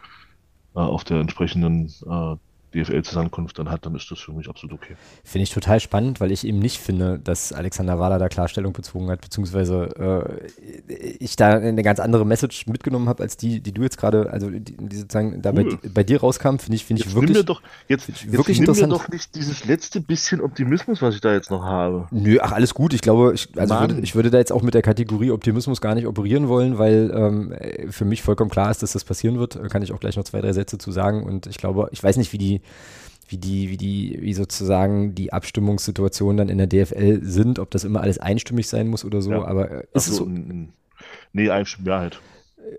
äh, 0.74 0.80
auf 0.80 1.04
der 1.04 1.20
entsprechenden 1.20 1.86
äh, 2.06 2.36
DFL-Zusammenkunft 2.74 3.58
dann 3.58 3.70
hat, 3.70 3.84
dann 3.86 3.94
ist 3.94 4.10
das 4.10 4.20
für 4.20 4.32
mich 4.32 4.48
absolut 4.48 4.74
okay. 4.74 4.94
Finde 5.24 5.42
ich 5.44 5.50
total 5.50 5.80
spannend, 5.80 6.20
weil 6.20 6.30
ich 6.30 6.46
eben 6.46 6.58
nicht 6.58 6.78
finde, 6.78 7.18
dass 7.18 7.52
Alexander 7.52 7.98
Wahler 7.98 8.18
da 8.18 8.28
Klarstellung 8.28 8.72
bezogen 8.72 9.10
hat, 9.10 9.20
beziehungsweise 9.20 10.48
äh, 10.88 10.94
ich 11.18 11.36
da 11.36 11.56
eine 11.56 11.82
ganz 11.82 12.00
andere 12.00 12.24
Message 12.24 12.66
mitgenommen 12.66 13.08
habe, 13.08 13.22
als 13.22 13.36
die, 13.36 13.60
die 13.60 13.72
du 13.72 13.82
jetzt 13.82 13.98
gerade, 13.98 14.30
also 14.30 14.50
die, 14.50 14.60
die 14.60 14.96
sozusagen 14.96 15.42
da 15.42 15.52
bei, 15.52 15.66
bei, 15.92 16.04
dir 16.04 16.20
rauskam, 16.20 16.58
finde 16.58 16.76
ich, 16.76 16.84
finde 16.84 17.02
ich 17.02 17.14
wirklich. 17.14 17.30
Nimm 17.30 17.38
mir 17.38 17.44
doch, 17.44 17.62
jetzt, 17.88 18.08
jetzt 18.08 18.32
wirklich 18.32 18.58
nimm 18.58 18.68
interessant. 18.68 18.92
mir 18.92 18.98
doch 18.98 19.08
nicht 19.08 19.34
dieses 19.34 19.64
letzte 19.64 20.00
bisschen 20.00 20.40
Optimismus, 20.40 21.02
was 21.02 21.14
ich 21.14 21.20
da 21.20 21.32
jetzt 21.32 21.50
noch 21.50 21.64
habe. 21.64 22.06
Nö, 22.10 22.38
ach, 22.40 22.52
alles 22.52 22.74
gut. 22.74 22.94
Ich 22.94 23.02
glaube, 23.02 23.32
ich, 23.34 23.48
also 23.56 23.80
würde, 23.80 24.00
ich 24.00 24.14
würde 24.14 24.30
da 24.30 24.38
jetzt 24.38 24.52
auch 24.52 24.62
mit 24.62 24.74
der 24.74 24.82
Kategorie 24.82 25.30
Optimismus 25.30 25.80
gar 25.80 25.94
nicht 25.94 26.06
operieren 26.06 26.48
wollen, 26.48 26.78
weil 26.78 27.10
ähm, 27.14 27.90
für 27.90 28.04
mich 28.04 28.22
vollkommen 28.22 28.50
klar 28.50 28.70
ist, 28.70 28.82
dass 28.82 28.92
das 28.92 29.04
passieren 29.04 29.38
wird. 29.38 29.58
Kann 29.70 29.82
ich 29.82 29.92
auch 29.92 30.00
gleich 30.00 30.16
noch 30.16 30.24
zwei, 30.24 30.40
drei 30.40 30.52
Sätze 30.52 30.78
zu 30.78 30.92
sagen. 30.92 31.24
Und 31.24 31.46
ich 31.46 31.58
glaube, 31.58 31.88
ich 31.92 32.02
weiß 32.02 32.16
nicht, 32.16 32.32
wie 32.32 32.38
die 32.38 32.59
wie 33.28 33.38
die, 33.38 33.70
wie 33.70 33.76
die, 33.76 34.18
wie 34.20 34.34
sozusagen 34.34 35.14
die 35.14 35.32
Abstimmungssituationen 35.32 36.36
dann 36.36 36.48
in 36.48 36.58
der 36.58 36.66
DFL 36.66 37.20
sind, 37.22 37.58
ob 37.58 37.70
das 37.70 37.84
immer 37.84 38.00
alles 38.00 38.18
einstimmig 38.18 38.68
sein 38.68 38.88
muss 38.88 39.04
oder 39.04 39.22
so, 39.22 39.30
ja. 39.30 39.44
aber 39.44 39.70
äh, 39.70 39.84
ist 39.94 40.06
so, 40.06 40.12
es 40.12 40.18
so? 40.18 40.28
Nee, 41.32 41.50
einstimmig, 41.50 41.88
ja 41.88 41.98
halt. 42.00 42.20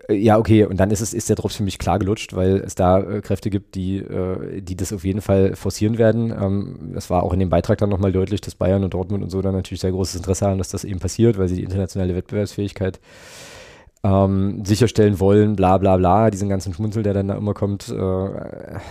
Äh, 0.08 0.14
ja, 0.14 0.38
okay, 0.38 0.64
und 0.64 0.78
dann 0.78 0.90
ist 0.90 1.00
es, 1.00 1.14
ist 1.14 1.28
der 1.28 1.36
Drops 1.36 1.56
für 1.56 1.62
mich 1.62 1.78
klar 1.78 1.98
gelutscht, 1.98 2.34
weil 2.34 2.56
es 2.58 2.74
da 2.74 3.00
äh, 3.00 3.20
Kräfte 3.20 3.50
gibt, 3.50 3.74
die, 3.74 3.98
äh, 3.98 4.60
die 4.60 4.76
das 4.76 4.92
auf 4.92 5.04
jeden 5.04 5.20
Fall 5.20 5.56
forcieren 5.56 5.98
werden. 5.98 6.30
Ähm, 6.30 6.92
das 6.94 7.10
war 7.10 7.22
auch 7.22 7.32
in 7.32 7.40
dem 7.40 7.50
Beitrag 7.50 7.78
dann 7.78 7.90
nochmal 7.90 8.12
deutlich, 8.12 8.40
dass 8.40 8.54
Bayern 8.54 8.84
und 8.84 8.94
Dortmund 8.94 9.22
und 9.22 9.30
so 9.30 9.42
dann 9.42 9.54
natürlich 9.54 9.80
sehr 9.80 9.92
großes 9.92 10.16
Interesse 10.16 10.46
haben, 10.46 10.58
dass 10.58 10.68
das 10.70 10.84
eben 10.84 11.00
passiert, 11.00 11.38
weil 11.38 11.48
sie 11.48 11.56
die 11.56 11.64
internationale 11.64 12.14
Wettbewerbsfähigkeit 12.14 13.00
ähm, 14.04 14.64
sicherstellen 14.64 15.20
wollen, 15.20 15.54
bla 15.54 15.78
bla 15.78 15.96
bla, 15.96 16.30
diesen 16.30 16.48
ganzen 16.48 16.74
Schmunzel, 16.74 17.02
der 17.02 17.14
dann 17.14 17.28
da 17.28 17.36
immer 17.36 17.54
kommt. 17.54 17.88
Äh, 17.88 18.28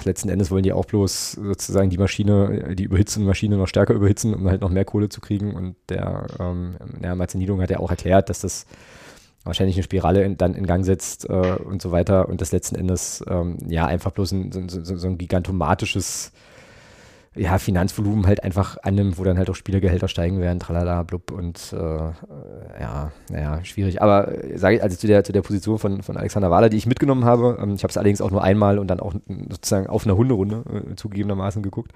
letzten 0.05 0.29
Endes 0.29 0.51
wollen 0.51 0.63
die 0.63 0.71
auch 0.71 0.85
bloß 0.85 1.33
sozusagen 1.33 1.89
die 1.89 1.97
Maschine, 1.97 2.75
die 2.75 2.83
überhitzende 2.83 3.27
Maschine 3.27 3.57
noch 3.57 3.67
stärker 3.67 3.93
überhitzen, 3.93 4.33
um 4.33 4.47
halt 4.47 4.61
noch 4.61 4.69
mehr 4.69 4.85
Kohle 4.85 5.09
zu 5.09 5.19
kriegen. 5.19 5.53
Und 5.53 5.75
der 5.89 6.27
ähm, 6.39 6.75
ja, 7.03 7.13
Martin 7.15 7.39
Niedung 7.39 7.61
hat 7.61 7.69
ja 7.69 7.79
auch 7.79 7.91
erklärt, 7.91 8.29
dass 8.29 8.39
das 8.39 8.65
wahrscheinlich 9.43 9.75
eine 9.75 9.83
Spirale 9.83 10.23
in, 10.23 10.37
dann 10.37 10.53
in 10.53 10.65
Gang 10.65 10.85
setzt 10.85 11.29
äh, 11.29 11.57
und 11.63 11.81
so 11.81 11.91
weiter 11.91 12.29
und 12.29 12.39
das 12.39 12.51
letzten 12.51 12.75
Endes 12.75 13.23
ähm, 13.27 13.57
ja 13.67 13.87
einfach 13.87 14.11
bloß 14.11 14.31
ein, 14.31 14.69
so, 14.69 14.83
so, 14.83 14.95
so 14.95 15.07
ein 15.07 15.17
gigantomatisches 15.17 16.31
ja, 17.33 17.57
Finanzvolumen 17.59 18.27
halt 18.27 18.43
einfach 18.43 18.77
annimmt, 18.83 19.17
wo 19.17 19.23
dann 19.23 19.37
halt 19.37 19.49
auch 19.49 19.55
Spielergehälter 19.55 20.09
steigen 20.09 20.41
werden, 20.41 20.59
tralala, 20.59 21.03
blub 21.03 21.31
und 21.31 21.71
äh, 21.71 21.77
ja, 21.77 23.13
naja, 23.29 23.63
schwierig. 23.63 24.01
Aber 24.01 24.43
äh, 24.43 24.57
sage 24.57 24.75
ich, 24.75 24.83
also 24.83 24.97
zu 24.97 25.07
der, 25.07 25.23
zu 25.23 25.31
der 25.31 25.41
Position 25.41 25.79
von, 25.79 26.03
von 26.03 26.17
Alexander 26.17 26.51
Wahler, 26.51 26.67
die 26.67 26.75
ich 26.75 26.87
mitgenommen 26.87 27.23
habe, 27.23 27.57
ähm, 27.61 27.75
ich 27.75 27.83
habe 27.83 27.91
es 27.91 27.95
allerdings 27.95 28.19
auch 28.19 28.31
nur 28.31 28.43
einmal 28.43 28.79
und 28.79 28.87
dann 28.87 28.99
auch 28.99 29.13
sozusagen 29.49 29.87
auf 29.87 30.05
einer 30.05 30.17
Hunderunde 30.17 30.91
äh, 30.91 30.95
zugegebenermaßen 30.95 31.63
geguckt, 31.63 31.93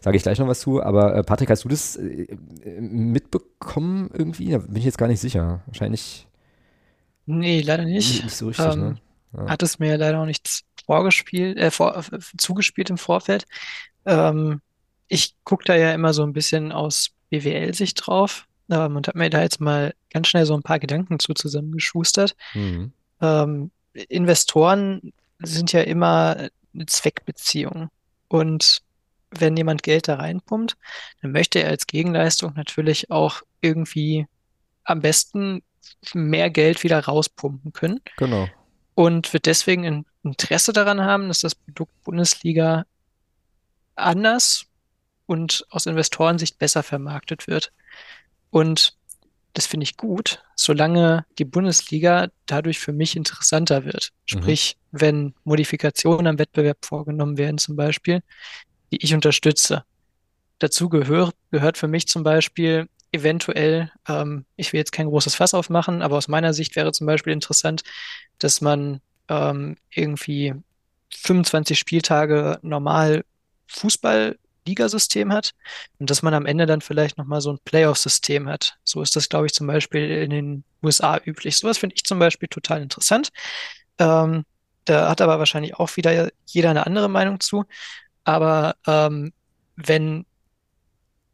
sage 0.00 0.16
ich 0.16 0.22
gleich 0.22 0.38
noch 0.38 0.48
was 0.48 0.60
zu. 0.60 0.82
Aber 0.82 1.14
äh, 1.14 1.22
Patrick, 1.24 1.50
hast 1.50 1.64
du 1.64 1.68
das 1.68 1.96
äh, 1.96 2.36
mitbekommen 2.80 4.08
irgendwie? 4.14 4.50
Da 4.50 4.58
bin 4.58 4.76
ich 4.76 4.86
jetzt 4.86 4.98
gar 4.98 5.08
nicht 5.08 5.20
sicher. 5.20 5.60
Wahrscheinlich. 5.66 6.26
Nee, 7.26 7.60
leider 7.60 7.84
nicht. 7.84 8.24
Nicht 8.24 8.34
so 8.34 8.48
richtig, 8.48 8.64
ähm, 8.64 8.80
ne? 8.80 8.96
Ja. 9.36 9.46
Hat 9.46 9.62
es 9.62 9.78
mir 9.78 9.98
leider 9.98 10.20
auch 10.20 10.26
nichts 10.26 10.62
vorgespielt, 10.86 11.58
äh, 11.58 11.70
vor, 11.70 12.02
zugespielt 12.38 12.88
im 12.88 12.96
Vorfeld. 12.96 13.44
Ähm, 14.06 14.62
ich 15.10 15.34
gucke 15.44 15.64
da 15.64 15.76
ja 15.76 15.92
immer 15.92 16.14
so 16.14 16.22
ein 16.22 16.32
bisschen 16.32 16.72
aus 16.72 17.10
BWL-Sicht 17.30 18.06
drauf 18.06 18.46
ähm, 18.70 18.96
und 18.96 19.08
habe 19.08 19.18
mir 19.18 19.28
da 19.28 19.42
jetzt 19.42 19.60
mal 19.60 19.92
ganz 20.10 20.28
schnell 20.28 20.46
so 20.46 20.54
ein 20.54 20.62
paar 20.62 20.78
Gedanken 20.78 21.18
zu 21.18 21.34
zusammengeschustert. 21.34 22.36
Mhm. 22.54 22.92
Ähm, 23.20 23.70
Investoren 23.92 25.12
sind 25.40 25.72
ja 25.72 25.80
immer 25.80 26.48
eine 26.72 26.86
Zweckbeziehung. 26.86 27.90
Und 28.28 28.82
wenn 29.30 29.56
jemand 29.56 29.82
Geld 29.82 30.06
da 30.06 30.14
reinpumpt, 30.14 30.76
dann 31.22 31.32
möchte 31.32 31.60
er 31.60 31.70
als 31.70 31.88
Gegenleistung 31.88 32.54
natürlich 32.54 33.10
auch 33.10 33.42
irgendwie 33.60 34.26
am 34.84 35.00
besten 35.00 35.62
mehr 36.14 36.50
Geld 36.50 36.84
wieder 36.84 37.00
rauspumpen 37.00 37.72
können. 37.72 38.00
Genau. 38.16 38.48
Und 38.94 39.32
wird 39.32 39.46
deswegen 39.46 39.84
ein 39.86 40.06
Interesse 40.22 40.72
daran 40.72 41.00
haben, 41.00 41.26
dass 41.26 41.40
das 41.40 41.56
Produkt 41.56 41.92
Bundesliga 42.04 42.84
anders 43.96 44.69
und 45.30 45.64
aus 45.70 45.86
Investorensicht 45.86 46.58
besser 46.58 46.82
vermarktet 46.82 47.46
wird. 47.46 47.72
Und 48.50 48.96
das 49.52 49.66
finde 49.66 49.84
ich 49.84 49.96
gut, 49.96 50.42
solange 50.56 51.24
die 51.38 51.44
Bundesliga 51.44 52.30
dadurch 52.46 52.80
für 52.80 52.92
mich 52.92 53.14
interessanter 53.14 53.84
wird. 53.84 54.10
Mhm. 54.10 54.26
Sprich, 54.26 54.76
mhm. 54.90 55.00
wenn 55.00 55.34
Modifikationen 55.44 56.26
am 56.26 56.38
Wettbewerb 56.40 56.84
vorgenommen 56.84 57.38
werden, 57.38 57.58
zum 57.58 57.76
Beispiel, 57.76 58.22
die 58.90 59.04
ich 59.04 59.14
unterstütze. 59.14 59.84
Dazu 60.58 60.88
gehör, 60.88 61.32
gehört 61.52 61.78
für 61.78 61.86
mich 61.86 62.08
zum 62.08 62.24
Beispiel 62.24 62.88
eventuell, 63.12 63.92
ähm, 64.08 64.46
ich 64.56 64.72
will 64.72 64.78
jetzt 64.78 64.92
kein 64.92 65.06
großes 65.06 65.36
Fass 65.36 65.54
aufmachen, 65.54 66.02
aber 66.02 66.16
aus 66.16 66.26
meiner 66.26 66.54
Sicht 66.54 66.74
wäre 66.74 66.90
zum 66.90 67.06
Beispiel 67.06 67.32
interessant, 67.32 67.82
dass 68.40 68.60
man 68.60 69.00
ähm, 69.28 69.76
irgendwie 69.94 70.54
25 71.14 71.78
Spieltage 71.78 72.58
normal 72.62 73.24
Fußball 73.68 74.36
Ligasystem 74.70 75.32
hat 75.32 75.52
und 75.98 76.10
dass 76.10 76.22
man 76.22 76.34
am 76.34 76.46
Ende 76.46 76.66
dann 76.66 76.80
vielleicht 76.80 77.18
nochmal 77.18 77.40
so 77.40 77.52
ein 77.52 77.58
Playoff-System 77.64 78.48
hat. 78.48 78.78
So 78.84 79.02
ist 79.02 79.16
das, 79.16 79.28
glaube 79.28 79.46
ich, 79.46 79.52
zum 79.52 79.66
Beispiel 79.66 80.08
in 80.10 80.30
den 80.30 80.64
USA 80.82 81.20
üblich. 81.24 81.56
Sowas 81.56 81.78
finde 81.78 81.96
ich 81.96 82.04
zum 82.04 82.18
Beispiel 82.18 82.48
total 82.48 82.82
interessant. 82.82 83.30
Ähm, 83.98 84.44
da 84.84 85.08
hat 85.10 85.20
aber 85.20 85.38
wahrscheinlich 85.38 85.74
auch 85.74 85.96
wieder 85.96 86.30
jeder 86.46 86.70
eine 86.70 86.86
andere 86.86 87.08
Meinung 87.08 87.40
zu. 87.40 87.64
Aber 88.24 88.76
ähm, 88.86 89.32
wenn 89.76 90.26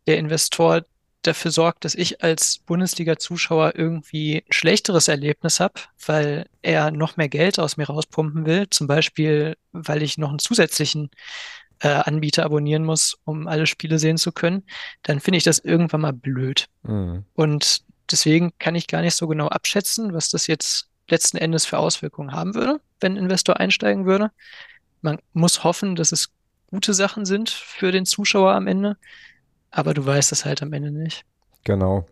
der 0.07 0.19
Investor 0.19 0.83
dafür 1.23 1.51
sorgt, 1.51 1.85
dass 1.85 1.95
ich 1.95 2.23
als 2.23 2.59
Bundesliga-Zuschauer 2.59 3.73
irgendwie 3.75 4.39
ein 4.47 4.53
schlechteres 4.53 5.09
Erlebnis 5.09 5.61
habe, 5.61 5.75
weil 6.05 6.47
er 6.63 6.91
noch 6.91 7.17
mehr 7.17 7.29
Geld 7.29 7.59
aus 7.59 7.77
mir 7.77 7.87
rauspumpen 7.87 8.47
will, 8.47 8.69
zum 8.71 8.87
Beispiel, 8.87 9.57
weil 9.73 10.03
ich 10.03 10.19
noch 10.19 10.31
einen 10.31 10.39
zusätzlichen 10.39 11.11
äh, 11.81 11.89
Anbieter 11.89 12.45
abonnieren 12.45 12.85
muss, 12.85 13.17
um 13.25 13.49
alle 13.49 13.67
Spiele 13.67 13.99
sehen 13.99 14.17
zu 14.17 14.33
können, 14.33 14.63
dann 15.03 15.21
finde 15.21 15.39
ich 15.39 15.45
das 15.45 15.59
irgendwann 15.59 16.01
mal 16.01 16.13
blöd. 16.13 16.69
Mhm. 16.83 17.25
Und 17.35 17.83
deswegen 18.11 18.53
kann 18.59 18.75
ich 18.75 18.87
gar 18.87 19.03
nicht 19.03 19.15
so 19.15 19.27
genau 19.27 19.49
abschätzen, 19.49 20.15
was 20.15 20.31
das 20.31 20.47
jetzt 20.47 20.89
letzten 21.09 21.37
Endes 21.37 21.67
für 21.67 21.79
Auswirkungen 21.79 22.33
haben 22.33 22.55
würde, 22.55 22.81
wenn 23.01 23.13
ein 23.13 23.25
Investor 23.25 23.61
einsteigen 23.61 24.07
würde. 24.07 24.31
Man 25.03 25.19
muss 25.33 25.65
hoffen, 25.65 25.97
dass 25.97 26.13
es 26.13 26.31
gute 26.69 26.95
Sachen 26.95 27.25
sind 27.25 27.51
für 27.51 27.93
den 27.93 28.07
Zuschauer 28.07 28.53
am 28.53 28.67
Ende, 28.67 28.97
aber 29.71 29.95
du 29.95 30.05
weißt 30.05 30.33
es 30.33 30.45
halt 30.45 30.63
am 30.63 30.73
Ende 30.73 30.91
nicht. 30.91 31.25
Genau. 31.65 32.07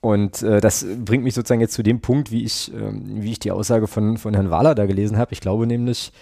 Und 0.00 0.42
äh, 0.42 0.60
das 0.60 0.86
bringt 1.04 1.24
mich 1.24 1.34
sozusagen 1.34 1.60
jetzt 1.60 1.74
zu 1.74 1.82
dem 1.82 2.00
Punkt, 2.00 2.30
wie 2.30 2.44
ich, 2.44 2.72
äh, 2.72 2.90
wie 2.92 3.32
ich 3.32 3.38
die 3.38 3.50
Aussage 3.50 3.86
von, 3.86 4.16
von 4.16 4.34
Herrn 4.34 4.50
Wahler 4.50 4.74
da 4.74 4.86
gelesen 4.86 5.18
habe. 5.18 5.32
Ich 5.32 5.40
glaube 5.40 5.66
nämlich, 5.66 6.12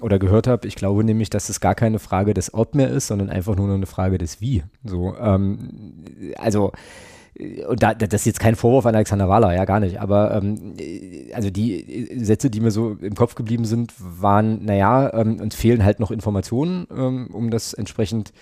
oder 0.00 0.18
gehört 0.18 0.46
habe. 0.46 0.66
Ich 0.66 0.74
glaube 0.74 1.04
nämlich, 1.04 1.30
dass 1.30 1.48
es 1.48 1.60
gar 1.60 1.74
keine 1.74 1.98
Frage 1.98 2.34
des 2.34 2.54
Ob 2.54 2.74
mehr 2.74 2.88
ist, 2.88 3.06
sondern 3.06 3.30
einfach 3.30 3.56
nur 3.56 3.68
noch 3.68 3.74
eine 3.74 3.86
Frage 3.86 4.18
des 4.18 4.40
Wie. 4.40 4.62
So, 4.84 5.14
ähm, 5.18 6.04
also 6.36 6.72
und 7.68 7.82
da, 7.82 7.94
das 7.94 8.22
ist 8.22 8.26
jetzt 8.26 8.40
kein 8.40 8.56
Vorwurf 8.56 8.86
an 8.86 8.94
Alexander 8.94 9.28
Wahler, 9.28 9.54
ja 9.54 9.64
gar 9.64 9.80
nicht, 9.80 10.00
aber 10.00 10.34
ähm, 10.34 10.74
also 11.32 11.48
die 11.48 12.08
Sätze, 12.22 12.50
die 12.50 12.60
mir 12.60 12.70
so 12.70 12.96
im 13.00 13.14
Kopf 13.14 13.34
geblieben 13.34 13.64
sind, 13.64 13.94
waren, 13.98 14.64
naja, 14.64 15.12
ähm, 15.14 15.40
uns 15.40 15.54
fehlen 15.54 15.84
halt 15.84 16.00
noch 16.00 16.10
Informationen, 16.10 16.86
ähm, 16.94 17.28
um 17.32 17.50
das 17.50 17.72
entsprechend 17.72 18.32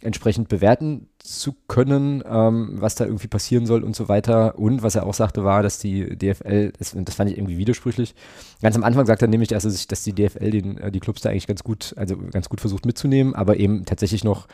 entsprechend 0.00 0.48
bewerten 0.48 1.08
zu 1.18 1.54
können, 1.66 2.22
ähm, 2.24 2.74
was 2.74 2.94
da 2.94 3.04
irgendwie 3.04 3.26
passieren 3.26 3.66
soll 3.66 3.82
und 3.82 3.96
so 3.96 4.08
weiter. 4.08 4.58
Und 4.58 4.82
was 4.82 4.94
er 4.94 5.04
auch 5.04 5.14
sagte, 5.14 5.42
war, 5.44 5.62
dass 5.62 5.78
die 5.78 6.16
DFL, 6.16 6.72
das, 6.78 6.96
das 6.96 7.14
fand 7.16 7.30
ich 7.30 7.36
irgendwie 7.36 7.58
widersprüchlich. 7.58 8.14
Ganz 8.62 8.76
am 8.76 8.84
Anfang 8.84 9.06
sagt 9.06 9.22
er 9.22 9.28
nämlich, 9.28 9.48
dass, 9.48 9.64
sich, 9.64 9.88
dass 9.88 10.04
die 10.04 10.12
DFL 10.12 10.50
den, 10.50 10.78
äh, 10.78 10.92
die 10.92 11.00
Clubs 11.00 11.20
da 11.20 11.30
eigentlich 11.30 11.48
ganz 11.48 11.64
gut, 11.64 11.94
also 11.96 12.16
ganz 12.16 12.48
gut 12.48 12.60
versucht 12.60 12.86
mitzunehmen, 12.86 13.34
aber 13.34 13.56
eben 13.56 13.84
tatsächlich 13.84 14.22
noch, 14.22 14.46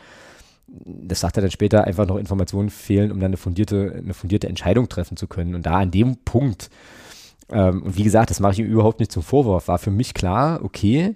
das 0.67 1.19
sagt 1.19 1.37
er 1.37 1.41
dann 1.41 1.51
später, 1.51 1.83
einfach 1.83 2.07
noch 2.07 2.17
Informationen 2.17 2.71
fehlen, 2.71 3.11
um 3.11 3.19
dann 3.19 3.29
eine 3.29 3.37
fundierte, 3.37 3.93
eine 3.97 4.15
fundierte 4.15 4.49
Entscheidung 4.49 4.89
treffen 4.89 5.15
zu 5.15 5.27
können. 5.27 5.53
Und 5.53 5.67
da 5.67 5.77
an 5.77 5.91
dem 5.91 6.17
Punkt, 6.25 6.71
ähm, 7.49 7.83
und 7.83 7.97
wie 7.97 8.03
gesagt, 8.03 8.31
das 8.31 8.39
mache 8.39 8.53
ich 8.53 8.59
ihm 8.59 8.65
überhaupt 8.65 8.99
nicht 8.99 9.11
zum 9.11 9.21
Vorwurf, 9.21 9.67
war 9.67 9.77
für 9.77 9.91
mich 9.91 10.15
klar, 10.15 10.63
okay, 10.63 11.15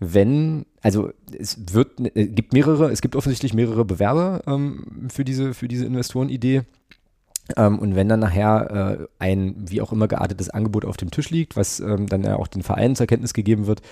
wenn, 0.00 0.66
also 0.82 1.10
es 1.36 1.74
wird, 1.74 2.00
es 2.00 2.16
äh, 2.16 2.26
gibt 2.26 2.52
mehrere, 2.52 2.90
es 2.90 3.00
gibt 3.00 3.16
offensichtlich 3.16 3.54
mehrere 3.54 3.84
Bewerber 3.84 4.42
ähm, 4.46 5.08
für 5.12 5.24
diese, 5.24 5.54
für 5.54 5.68
diese 5.68 5.86
Investorenidee. 5.86 6.62
Ähm, 7.56 7.78
und 7.78 7.94
wenn 7.94 8.08
dann 8.08 8.20
nachher 8.20 8.98
äh, 9.00 9.06
ein 9.18 9.54
wie 9.68 9.82
auch 9.82 9.92
immer 9.92 10.08
geartetes 10.08 10.48
Angebot 10.48 10.86
auf 10.86 10.96
dem 10.96 11.10
Tisch 11.10 11.28
liegt, 11.28 11.56
was 11.56 11.78
ähm, 11.78 12.06
dann 12.06 12.24
ja 12.24 12.36
auch 12.36 12.46
den 12.46 12.62
Vereinen 12.62 12.96
zur 12.96 13.06
Kenntnis 13.06 13.34
gegeben 13.34 13.66
wird, 13.66 13.82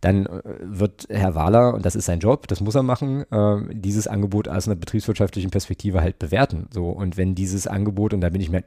dann 0.00 0.24
äh, 0.24 0.42
wird 0.62 1.06
Herr 1.10 1.34
Wahler, 1.34 1.74
und 1.74 1.84
das 1.84 1.96
ist 1.96 2.06
sein 2.06 2.20
Job, 2.20 2.48
das 2.48 2.62
muss 2.62 2.74
er 2.74 2.82
machen, 2.82 3.30
äh, 3.30 3.74
dieses 3.74 4.06
Angebot 4.06 4.48
aus 4.48 4.66
einer 4.66 4.76
betriebswirtschaftlichen 4.76 5.50
Perspektive 5.50 6.00
halt 6.00 6.18
bewerten. 6.18 6.66
So, 6.72 6.88
und 6.88 7.18
wenn 7.18 7.34
dieses 7.34 7.66
Angebot, 7.66 8.14
und 8.14 8.22
da 8.22 8.30
bin 8.30 8.40
ich 8.40 8.50
mir 8.50 8.64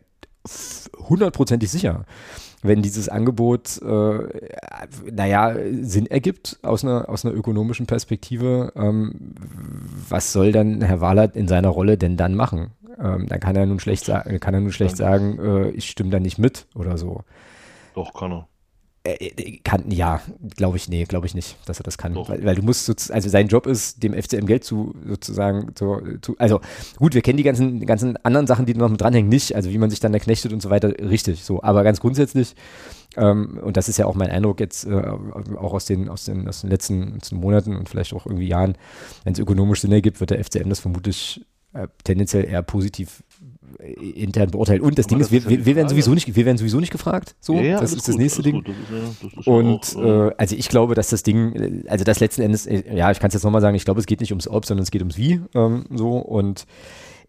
hundertprozentig 0.97 1.69
sicher, 1.69 2.05
wenn 2.63 2.81
dieses 2.81 3.09
Angebot, 3.09 3.81
äh, 3.81 4.19
naja, 5.11 5.55
Sinn 5.81 6.07
ergibt 6.07 6.59
aus 6.63 6.83
einer, 6.83 7.09
aus 7.09 7.25
einer 7.25 7.35
ökonomischen 7.35 7.85
Perspektive, 7.85 8.71
ähm, 8.75 9.35
was 10.09 10.33
soll 10.33 10.51
dann 10.51 10.81
Herr 10.81 11.01
Wahlert 11.01 11.35
in 11.35 11.47
seiner 11.47 11.69
Rolle 11.69 11.97
denn 11.97 12.17
dann 12.17 12.35
machen? 12.35 12.71
Ähm, 12.99 13.27
dann 13.27 13.39
kann 13.39 13.55
er 13.55 13.65
nun 13.65 13.79
schlecht, 13.79 14.05
sa 14.05 14.21
kann 14.21 14.53
er 14.53 14.59
nun 14.59 14.71
schlecht 14.71 14.97
sagen, 14.97 15.39
äh, 15.39 15.69
ich 15.69 15.89
stimme 15.89 16.09
da 16.09 16.19
nicht 16.19 16.39
mit 16.39 16.67
oder 16.73 16.97
so. 16.97 17.21
Doch, 17.93 18.13
kann 18.13 18.31
er. 18.31 18.47
Äh, 19.07 19.27
äh, 19.27 19.57
kann, 19.63 19.89
ja, 19.89 20.21
glaube 20.57 20.75
ich, 20.75 20.89
nee, 20.89 21.05
glaube 21.05 21.27
ich 21.27 21.33
nicht, 21.33 21.55
dass 21.65 21.79
er 21.79 21.83
das 21.83 21.97
kann. 21.97 22.13
Weil, 22.15 22.43
weil, 22.43 22.55
du 22.55 22.61
musst, 22.61 22.89
also 23.11 23.29
sein 23.29 23.47
Job 23.47 23.65
ist, 23.65 24.03
dem 24.03 24.13
FCM 24.13 24.45
Geld 24.45 24.65
zu, 24.65 24.95
sozusagen, 25.05 25.73
zu, 25.75 26.01
zu, 26.21 26.35
also 26.37 26.59
gut, 26.97 27.13
wir 27.13 27.21
kennen 27.21 27.37
die 27.37 27.43
ganzen, 27.43 27.85
ganzen 27.85 28.17
anderen 28.25 28.47
Sachen, 28.47 28.65
die 28.65 28.73
noch 28.73 28.89
mit 28.89 28.99
dranhängen, 28.99 29.29
nicht, 29.29 29.55
also 29.55 29.69
wie 29.69 29.77
man 29.77 29.89
sich 29.89 30.01
dann 30.01 30.11
da 30.11 30.19
knechtet 30.19 30.51
und 30.51 30.61
so 30.61 30.69
weiter, 30.69 30.89
richtig, 30.99 31.43
so, 31.43 31.63
aber 31.63 31.83
ganz 31.83 32.01
grundsätzlich, 32.01 32.55
ähm, 33.15 33.59
und 33.63 33.77
das 33.77 33.87
ist 33.87 33.97
ja 33.97 34.07
auch 34.07 34.15
mein 34.15 34.29
Eindruck 34.29 34.59
jetzt, 34.59 34.85
äh, 34.85 34.91
auch 34.91 35.73
aus 35.73 35.85
den, 35.85 36.09
aus, 36.09 36.25
den, 36.25 36.47
aus 36.47 36.61
den 36.61 36.69
letzten, 36.69 37.13
letzten 37.13 37.37
Monaten 37.37 37.77
und 37.77 37.87
vielleicht 37.87 38.13
auch 38.13 38.25
irgendwie 38.25 38.47
Jahren, 38.47 38.77
wenn 39.23 39.33
es 39.33 39.39
ökonomisch 39.39 39.81
Sinn 39.81 39.93
ergibt, 39.93 40.19
wird 40.19 40.31
der 40.31 40.43
FCM 40.43 40.67
das 40.67 40.81
vermutlich 40.81 41.45
äh, 41.73 41.87
tendenziell 42.03 42.45
eher 42.45 42.61
positiv 42.61 43.23
intern 44.15 44.49
beurteilt. 44.51 44.81
Und 44.81 44.97
das 44.97 45.05
Aber 45.05 45.09
Ding 45.09 45.19
das 45.19 45.31
ist, 45.31 45.49
wir, 45.49 45.57
ja 45.57 45.65
wir, 45.65 45.75
werden 45.75 45.89
sowieso 45.89 46.13
nicht, 46.13 46.35
wir 46.35 46.45
werden 46.45 46.57
sowieso 46.57 46.79
nicht 46.79 46.91
gefragt. 46.91 47.35
So, 47.39 47.55
ja, 47.55 47.61
ja, 47.61 47.79
das 47.79 47.91
ist 47.91 47.99
gut, 47.99 48.09
das 48.09 48.15
nächste 48.17 48.41
Ding. 48.41 48.63
Ist 48.65 49.47
und 49.47 49.95
auch, 49.95 50.29
äh, 50.29 50.31
also 50.37 50.55
ich 50.55 50.69
glaube, 50.69 50.95
dass 50.95 51.09
das 51.09 51.23
Ding, 51.23 51.55
äh, 51.55 51.89
also 51.89 52.03
das 52.03 52.19
letzten 52.19 52.41
Endes, 52.41 52.65
ja, 52.65 53.11
ich 53.11 53.19
kann 53.19 53.27
es 53.27 53.33
jetzt 53.33 53.43
nochmal 53.43 53.61
sagen, 53.61 53.75
ich 53.75 53.85
glaube, 53.85 53.99
es 53.99 54.05
geht 54.05 54.19
nicht 54.21 54.31
ums 54.31 54.47
Ob, 54.47 54.65
sondern 54.65 54.83
es 54.83 54.91
geht 54.91 55.01
ums 55.01 55.17
Wie. 55.17 55.41
Ähm, 55.53 55.85
so 55.93 56.17
und 56.17 56.65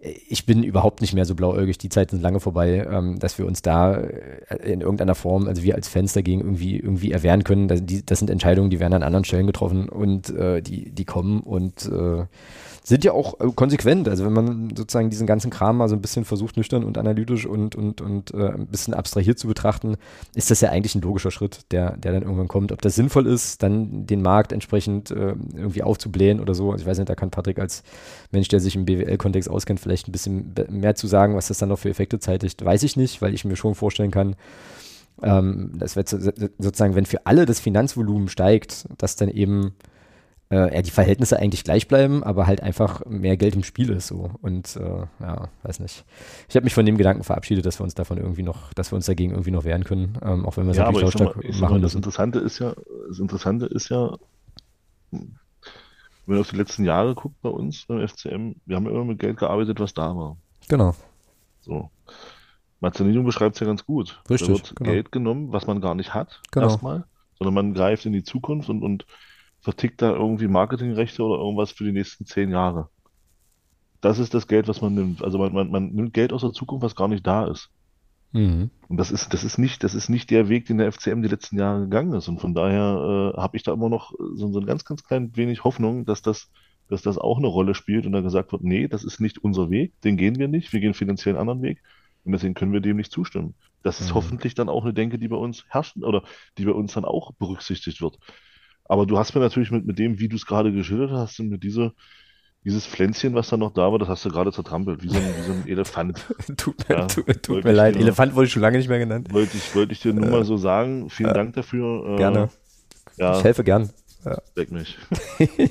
ich 0.01 0.47
bin 0.47 0.63
überhaupt 0.63 1.01
nicht 1.01 1.13
mehr 1.13 1.25
so 1.25 1.35
blauäugig, 1.35 1.77
die 1.77 1.89
Zeiten 1.89 2.17
sind 2.17 2.23
lange 2.23 2.39
vorbei, 2.39 2.87
ähm, 2.89 3.19
dass 3.19 3.37
wir 3.37 3.47
uns 3.47 3.63
da 3.63 3.95
in 3.95 4.81
irgendeiner 4.81 5.17
Form, 5.17 5.49
also 5.49 5.65
wir 5.65 5.75
als 5.75 5.89
Fans 5.89 6.13
dagegen 6.13 6.41
irgendwie, 6.41 6.77
irgendwie 6.77 7.11
erwehren 7.11 7.43
können. 7.43 7.67
Das, 7.67 7.85
die, 7.85 8.07
das 8.07 8.21
sind 8.21 8.31
Entscheidungen, 8.31 8.71
die 8.71 8.79
werden 8.79 8.95
an 8.95 9.03
anderen 9.03 9.25
Stellen 9.25 9.49
getroffen 9.49 9.89
und 9.89 10.31
äh, 10.31 10.63
die, 10.63 10.93
die 10.93 11.05
kommen 11.05 11.41
und 11.41 11.87
äh, 11.87 12.27
sind 12.89 13.05
ja 13.05 13.13
auch 13.13 13.39
äh, 13.39 13.53
konsequent. 13.55 14.09
Also 14.09 14.25
wenn 14.25 14.33
man 14.33 14.71
sozusagen 14.75 15.11
diesen 15.11 15.27
ganzen 15.27 15.51
Kram 15.51 15.77
mal 15.77 15.89
so 15.89 15.95
ein 15.95 16.01
bisschen 16.01 16.25
versucht, 16.25 16.57
nüchtern 16.57 16.85
und 16.85 16.97
analytisch 16.97 17.45
und, 17.45 17.77
und, 17.77 18.01
und 18.01 18.33
äh, 18.33 18.49
ein 18.49 18.67
bisschen 18.67 18.95
abstrahiert 18.95 19.39
zu 19.39 19.47
betrachten, 19.47 19.97
ist 20.35 20.51
das 20.51 20.63
ja 20.63 20.71
eigentlich 20.71 20.95
ein 20.95 21.03
logischer 21.03 21.31
Schritt, 21.31 21.71
der, 21.71 21.99
der 21.99 22.13
dann 22.13 22.23
irgendwann 22.23 22.49
kommt. 22.49 22.73
Ob 22.73 22.81
das 22.81 22.95
sinnvoll 22.95 23.27
ist, 23.27 23.63
dann 23.63 24.07
den 24.07 24.23
Markt 24.23 24.53
entsprechend 24.53 25.11
äh, 25.11 25.35
irgendwie 25.55 25.83
aufzublähen 25.83 26.41
oder 26.41 26.55
so. 26.55 26.73
Also 26.73 26.83
ich 26.83 26.89
weiß 26.89 26.97
nicht, 26.97 27.11
da 27.11 27.15
kann 27.15 27.31
Patrick 27.31 27.59
als 27.59 27.83
Mensch, 28.31 28.49
der 28.49 28.61
sich 28.61 28.75
im 28.75 28.87
BWL-Kontext 28.87 29.51
auskennt, 29.51 29.81
vielleicht 29.81 30.09
ein 30.09 30.13
bisschen 30.13 30.55
mehr 30.71 30.95
zu 30.95 31.07
sagen, 31.07 31.37
was 31.37 31.49
das 31.49 31.59
dann 31.59 31.69
noch 31.69 31.79
für 31.79 31.91
Effekte 31.91 32.19
zeitigt. 32.19 32.65
Weiß 32.65 32.83
ich 32.85 32.97
nicht, 32.97 33.21
weil 33.21 33.35
ich 33.35 33.45
mir 33.45 33.57
schon 33.57 33.75
vorstellen 33.75 34.11
kann, 34.11 34.35
ähm, 35.23 35.73
das 35.77 35.95
wird 35.95 36.09
sozusagen, 36.09 36.95
wenn 36.95 37.05
für 37.07 37.27
alle 37.27 37.45
das 37.45 37.61
Finanzvolumen 37.61 38.29
steigt, 38.29 38.87
dass 38.97 39.17
dann 39.17 39.29
eben 39.29 39.75
äh, 40.51 40.75
ja, 40.75 40.83
die 40.83 40.91
Verhältnisse 40.91 41.39
eigentlich 41.39 41.65
gleich 41.65 41.89
bleiben, 41.89 42.23
aber 42.23 42.47
halt 42.47 42.63
einfach 42.63 43.05
mehr 43.07 43.37
Geld 43.37 43.55
im 43.55 43.63
Spiel 43.63 43.91
ist 43.91 44.07
so. 44.07 44.31
Und 44.41 44.77
äh, 44.77 45.07
ja, 45.21 45.49
weiß 45.63 45.81
nicht. 45.81 46.05
Ich 46.49 46.57
habe 46.57 46.65
mich 46.65 46.75
von 46.75 46.87
dem 46.87 46.97
Gedanken 46.97 47.23
verabschiedet, 47.23 47.67
dass 47.67 47.79
wir 47.81 47.85
uns 47.85 47.95
davon 47.95 48.19
irgendwie 48.19 48.43
noch, 48.43 48.73
dass 48.73 48.91
wir 48.93 48.97
uns 48.97 49.07
dagegen 49.07 49.33
irgendwie 49.33 49.51
noch 49.51 49.65
wehren 49.65 49.85
können, 49.85 50.19
ähm, 50.23 50.47
auch 50.47 50.57
wenn 50.57 50.65
wir 50.65 50.71
es 50.71 50.79
ja, 50.79 50.85
natürlich 50.85 51.15
lautstark 51.15 51.37
machen 51.61 51.75
mal, 51.75 51.81
Das 51.81 51.95
Interessante 51.95 52.39
ist 52.39 52.59
ja, 52.59 52.75
das 53.09 53.19
Interessante 53.19 53.67
ist 53.67 53.91
ja, 53.91 54.17
wenn 55.11 55.37
man 56.27 56.39
auf 56.41 56.51
die 56.51 56.57
letzten 56.57 56.85
Jahre 56.85 57.15
guckt 57.15 57.41
bei 57.43 57.51
uns 57.51 57.87
beim 57.87 58.07
FCM, 58.07 58.55
wir 58.65 58.77
haben 58.77 58.87
immer 58.87 59.05
mit 59.05 59.19
Geld 59.19 59.39
gearbeitet, 59.39 59.81
was 59.81 59.93
da 59.93 60.17
war. 60.17 60.37
Genau. 60.69 60.95
So. 61.61 61.91
Mazzanino 62.81 63.23
beschreibt 63.23 63.57
es 63.57 63.61
ja 63.61 63.67
ganz 63.67 63.85
gut. 63.85 64.23
Richtig. 64.31 64.49
Da 64.49 64.55
wird 64.55 64.77
genau. 64.77 64.91
Geld 64.91 65.13
genommen, 65.13 65.53
was 65.53 65.67
man 65.67 65.81
gar 65.81 65.95
nicht 65.95 66.15
hat, 66.15 66.41
genau. 66.53 66.67
erstmal, 66.67 67.05
sondern 67.39 67.55
man 67.55 67.75
greift 67.75 68.07
in 68.07 68.13
die 68.13 68.23
Zukunft 68.23 68.69
und, 68.69 68.83
und 68.83 69.05
vertickt 69.69 70.01
da 70.01 70.13
irgendwie 70.13 70.49
Marketingrechte 70.49 71.23
oder 71.23 71.43
irgendwas 71.43 71.73
für 71.73 71.85
die 71.85 71.93
nächsten 71.93 72.25
zehn 72.25 72.51
Jahre. 72.51 72.89
Das 74.01 74.19
ist 74.19 74.33
das 74.33 74.47
Geld, 74.47 74.67
was 74.67 74.81
man 74.81 74.95
nimmt. 74.95 75.23
Also 75.23 75.37
man, 75.37 75.53
man, 75.53 75.71
man 75.71 75.91
nimmt 75.91 76.15
Geld 76.15 76.33
aus 76.33 76.41
der 76.41 76.53
Zukunft, 76.53 76.83
was 76.83 76.97
gar 76.97 77.07
nicht 77.07 77.27
da 77.27 77.47
ist. 77.47 77.69
Mhm. 78.33 78.71
Und 78.89 78.97
das 78.97 79.11
ist, 79.11 79.35
das 79.35 79.45
ist 79.45 79.59
nicht, 79.59 79.85
das 79.85 79.95
ist 79.95 80.09
nicht 80.09 80.31
der 80.31 80.49
Weg, 80.49 80.65
den 80.65 80.79
der 80.79 80.91
FCM 80.91 81.21
die 81.21 81.29
letzten 81.29 81.59
Jahre 81.59 81.81
gegangen 81.81 82.15
ist. 82.15 82.29
Und 82.29 82.41
von 82.41 82.55
daher 82.55 83.35
äh, 83.37 83.39
habe 83.39 83.59
ich 83.59 83.63
da 83.63 83.75
immer 83.75 83.91
noch 83.91 84.15
so, 84.37 84.51
so 84.51 84.59
ein 84.59 84.65
ganz, 84.65 84.87
ganz 84.87 85.05
klein 85.05 85.37
wenig 85.37 85.65
Hoffnung, 85.65 86.07
dass 86.07 86.23
das, 86.23 86.51
dass 86.89 87.03
das 87.03 87.19
auch 87.19 87.37
eine 87.37 87.49
Rolle 87.49 87.75
spielt 87.75 88.07
und 88.07 88.13
dann 88.13 88.25
gesagt 88.25 88.53
wird, 88.53 88.65
nee, 88.65 88.89
das 88.89 89.05
ist 89.05 89.21
nicht 89.21 89.37
unser 89.37 89.69
Weg, 89.69 89.93
den 90.01 90.17
gehen 90.17 90.39
wir 90.39 90.49
nicht, 90.49 90.73
wir 90.73 90.81
gehen 90.81 90.95
finanziell 90.95 91.35
einen 91.35 91.41
anderen 91.41 91.61
Weg 91.61 91.83
und 92.25 92.33
deswegen 92.33 92.55
können 92.55 92.73
wir 92.73 92.81
dem 92.81 92.97
nicht 92.97 93.13
zustimmen. 93.13 93.55
Das 93.83 94.01
ist 94.01 94.13
mhm. 94.13 94.15
hoffentlich 94.15 94.55
dann 94.55 94.71
auch 94.71 94.85
eine 94.85 94.95
Denke, 94.95 95.19
die 95.19 95.29
bei 95.29 95.37
uns 95.37 95.67
herrscht 95.69 95.99
oder 95.99 96.23
die 96.57 96.65
bei 96.65 96.73
uns 96.73 96.95
dann 96.95 97.05
auch 97.05 97.35
berücksichtigt 97.35 98.01
wird. 98.01 98.19
Aber 98.89 99.07
du 99.07 99.19
hast 99.19 99.35
mir 99.35 99.41
natürlich 99.41 99.71
mit, 99.71 99.87
mit 99.87 99.99
dem, 99.99 100.19
wie 100.19 100.29
du 100.29 100.37
es 100.37 100.47
gerade 100.47 100.73
geschildert 100.73 101.11
hast, 101.11 101.39
mit 101.41 101.63
diese, 101.63 101.93
dieses 102.65 102.87
Pflänzchen, 102.87 103.35
was 103.35 103.51
da 103.51 103.57
noch 103.57 103.73
da 103.73 103.93
war, 103.93 103.99
das 103.99 104.09
hast 104.09 104.25
du 104.25 104.31
gerade 104.31 104.51
zertrampelt, 104.51 105.03
wie 105.03 105.11
so 105.11 105.19
ein, 105.19 105.35
wie 105.37 105.43
so 105.43 105.53
ein 105.53 105.69
Elefant. 105.69 106.27
tut 106.57 106.89
mir, 106.89 106.97
ja, 106.97 107.07
tut, 107.07 107.43
tut 107.43 107.65
mir 107.65 107.73
leid, 107.73 107.95
dir, 107.95 108.01
Elefant 108.01 108.35
wurde 108.35 108.47
ich 108.47 108.53
schon 108.53 108.63
lange 108.63 108.79
nicht 108.79 108.89
mehr 108.89 108.99
genannt. 108.99 109.33
Wollte 109.33 109.57
ich, 109.57 109.75
wollte 109.75 109.93
ich 109.93 110.01
dir 110.01 110.15
nur 110.15 110.27
äh, 110.27 110.31
mal 110.31 110.45
so 110.45 110.57
sagen. 110.57 111.11
Vielen 111.11 111.31
äh, 111.31 111.35
Dank 111.35 111.55
dafür. 111.55 112.15
Äh, 112.15 112.17
gerne. 112.17 112.49
Ja, 113.19 113.37
ich 113.37 113.45
helfe 113.45 113.63
gern. 113.63 113.91
Ja. 114.25 114.39
Mich. 114.71 114.99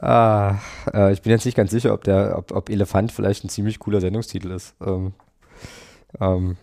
ah, 0.00 0.56
äh, 0.92 1.12
ich 1.12 1.22
bin 1.22 1.30
jetzt 1.30 1.44
nicht 1.44 1.56
ganz 1.56 1.70
sicher, 1.70 1.92
ob, 1.92 2.04
der, 2.04 2.36
ob, 2.36 2.52
ob 2.52 2.70
Elefant 2.70 3.12
vielleicht 3.12 3.44
ein 3.44 3.48
ziemlich 3.48 3.78
cooler 3.78 4.00
Sendungstitel 4.00 4.50
ist. 4.50 4.74
Ähm, 4.84 5.12
ähm, 6.20 6.56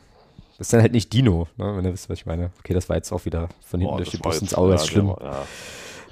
das 0.59 0.67
ist 0.67 0.73
dann 0.73 0.81
halt 0.81 0.91
nicht 0.91 1.13
Dino, 1.13 1.47
ne, 1.55 1.77
wenn 1.77 1.85
ihr 1.85 1.93
wisst, 1.93 2.09
was 2.09 2.19
ich 2.19 2.25
meine. 2.25 2.51
Okay, 2.59 2.73
das 2.73 2.89
war 2.89 2.97
jetzt 2.97 3.13
auch 3.13 3.23
wieder 3.23 3.47
von 3.65 3.79
hinten 3.79 3.93
Boah, 3.93 3.97
durch 3.97 4.09
die 4.09 4.17
Brust 4.17 4.41
ins 4.41 4.53
Auge, 4.53 4.71
ja, 4.71 4.75
ist 4.75 4.87
schlimm. 4.87 5.07
War, 5.07 5.45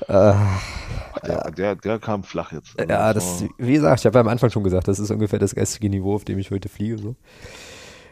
ja. 0.07 0.34
Äh, 0.34 1.28
der, 1.28 1.52
der, 1.52 1.76
der, 1.76 1.99
kam 1.99 2.24
flach 2.24 2.53
jetzt. 2.53 2.80
Also 2.80 2.90
ja, 2.90 3.14
das, 3.14 3.44
wie 3.57 3.74
gesagt, 3.74 3.99
ich 3.99 4.06
habe 4.06 4.15
ja 4.15 4.22
am 4.22 4.30
Anfang 4.30 4.49
schon 4.49 4.64
gesagt, 4.64 4.88
das 4.88 4.99
ist 4.99 5.11
ungefähr 5.11 5.38
das 5.38 5.53
geistige 5.53 5.90
Niveau, 5.90 6.15
auf 6.15 6.24
dem 6.24 6.40
ich 6.40 6.49
heute 6.49 6.69
fliege. 6.69 6.98
So. 6.98 7.15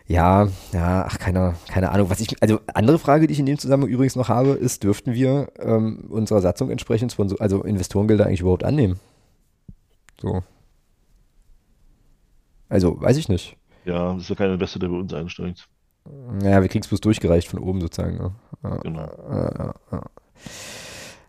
Ja, 0.07 0.49
ja, 0.73 1.05
ach, 1.07 1.19
keine, 1.19 1.55
keine 1.69 1.91
Ahnung. 1.91 2.09
Was 2.09 2.19
ich, 2.19 2.41
also 2.41 2.59
andere 2.73 2.99
Frage, 2.99 3.27
die 3.27 3.33
ich 3.33 3.39
in 3.39 3.45
dem 3.45 3.57
Zusammenhang 3.57 3.89
übrigens 3.89 4.17
noch 4.17 4.27
habe, 4.27 4.51
ist, 4.51 4.83
dürften 4.83 5.13
wir 5.13 5.47
ähm, 5.57 6.05
unserer 6.09 6.41
Satzung 6.41 6.69
entsprechend 6.69 7.13
von 7.13 7.29
so, 7.29 7.37
also 7.37 7.63
Investorengelder 7.63 8.25
eigentlich 8.25 8.41
überhaupt 8.41 8.65
annehmen? 8.65 8.99
So. 10.21 10.43
Also, 12.67 12.99
weiß 12.99 13.15
ich 13.15 13.29
nicht. 13.29 13.55
Ja, 13.85 14.15
das 14.15 14.23
ist 14.23 14.29
ja 14.29 14.35
kein 14.35 14.51
Investor, 14.51 14.81
der 14.81 14.89
bei 14.89 14.97
uns 14.97 15.13
einsteigt. 15.13 15.69
Ja, 16.43 16.61
wir 16.61 16.69
kriegen 16.69 16.83
es 16.83 16.87
bloß 16.87 17.01
durchgereicht 17.01 17.47
von 17.47 17.59
oben 17.59 17.81
sozusagen. 17.81 18.17
Ne? 18.17 18.31
Ja, 18.63 18.75
genau. 18.77 19.09
Ja, 19.29 19.73
ja, 19.91 20.01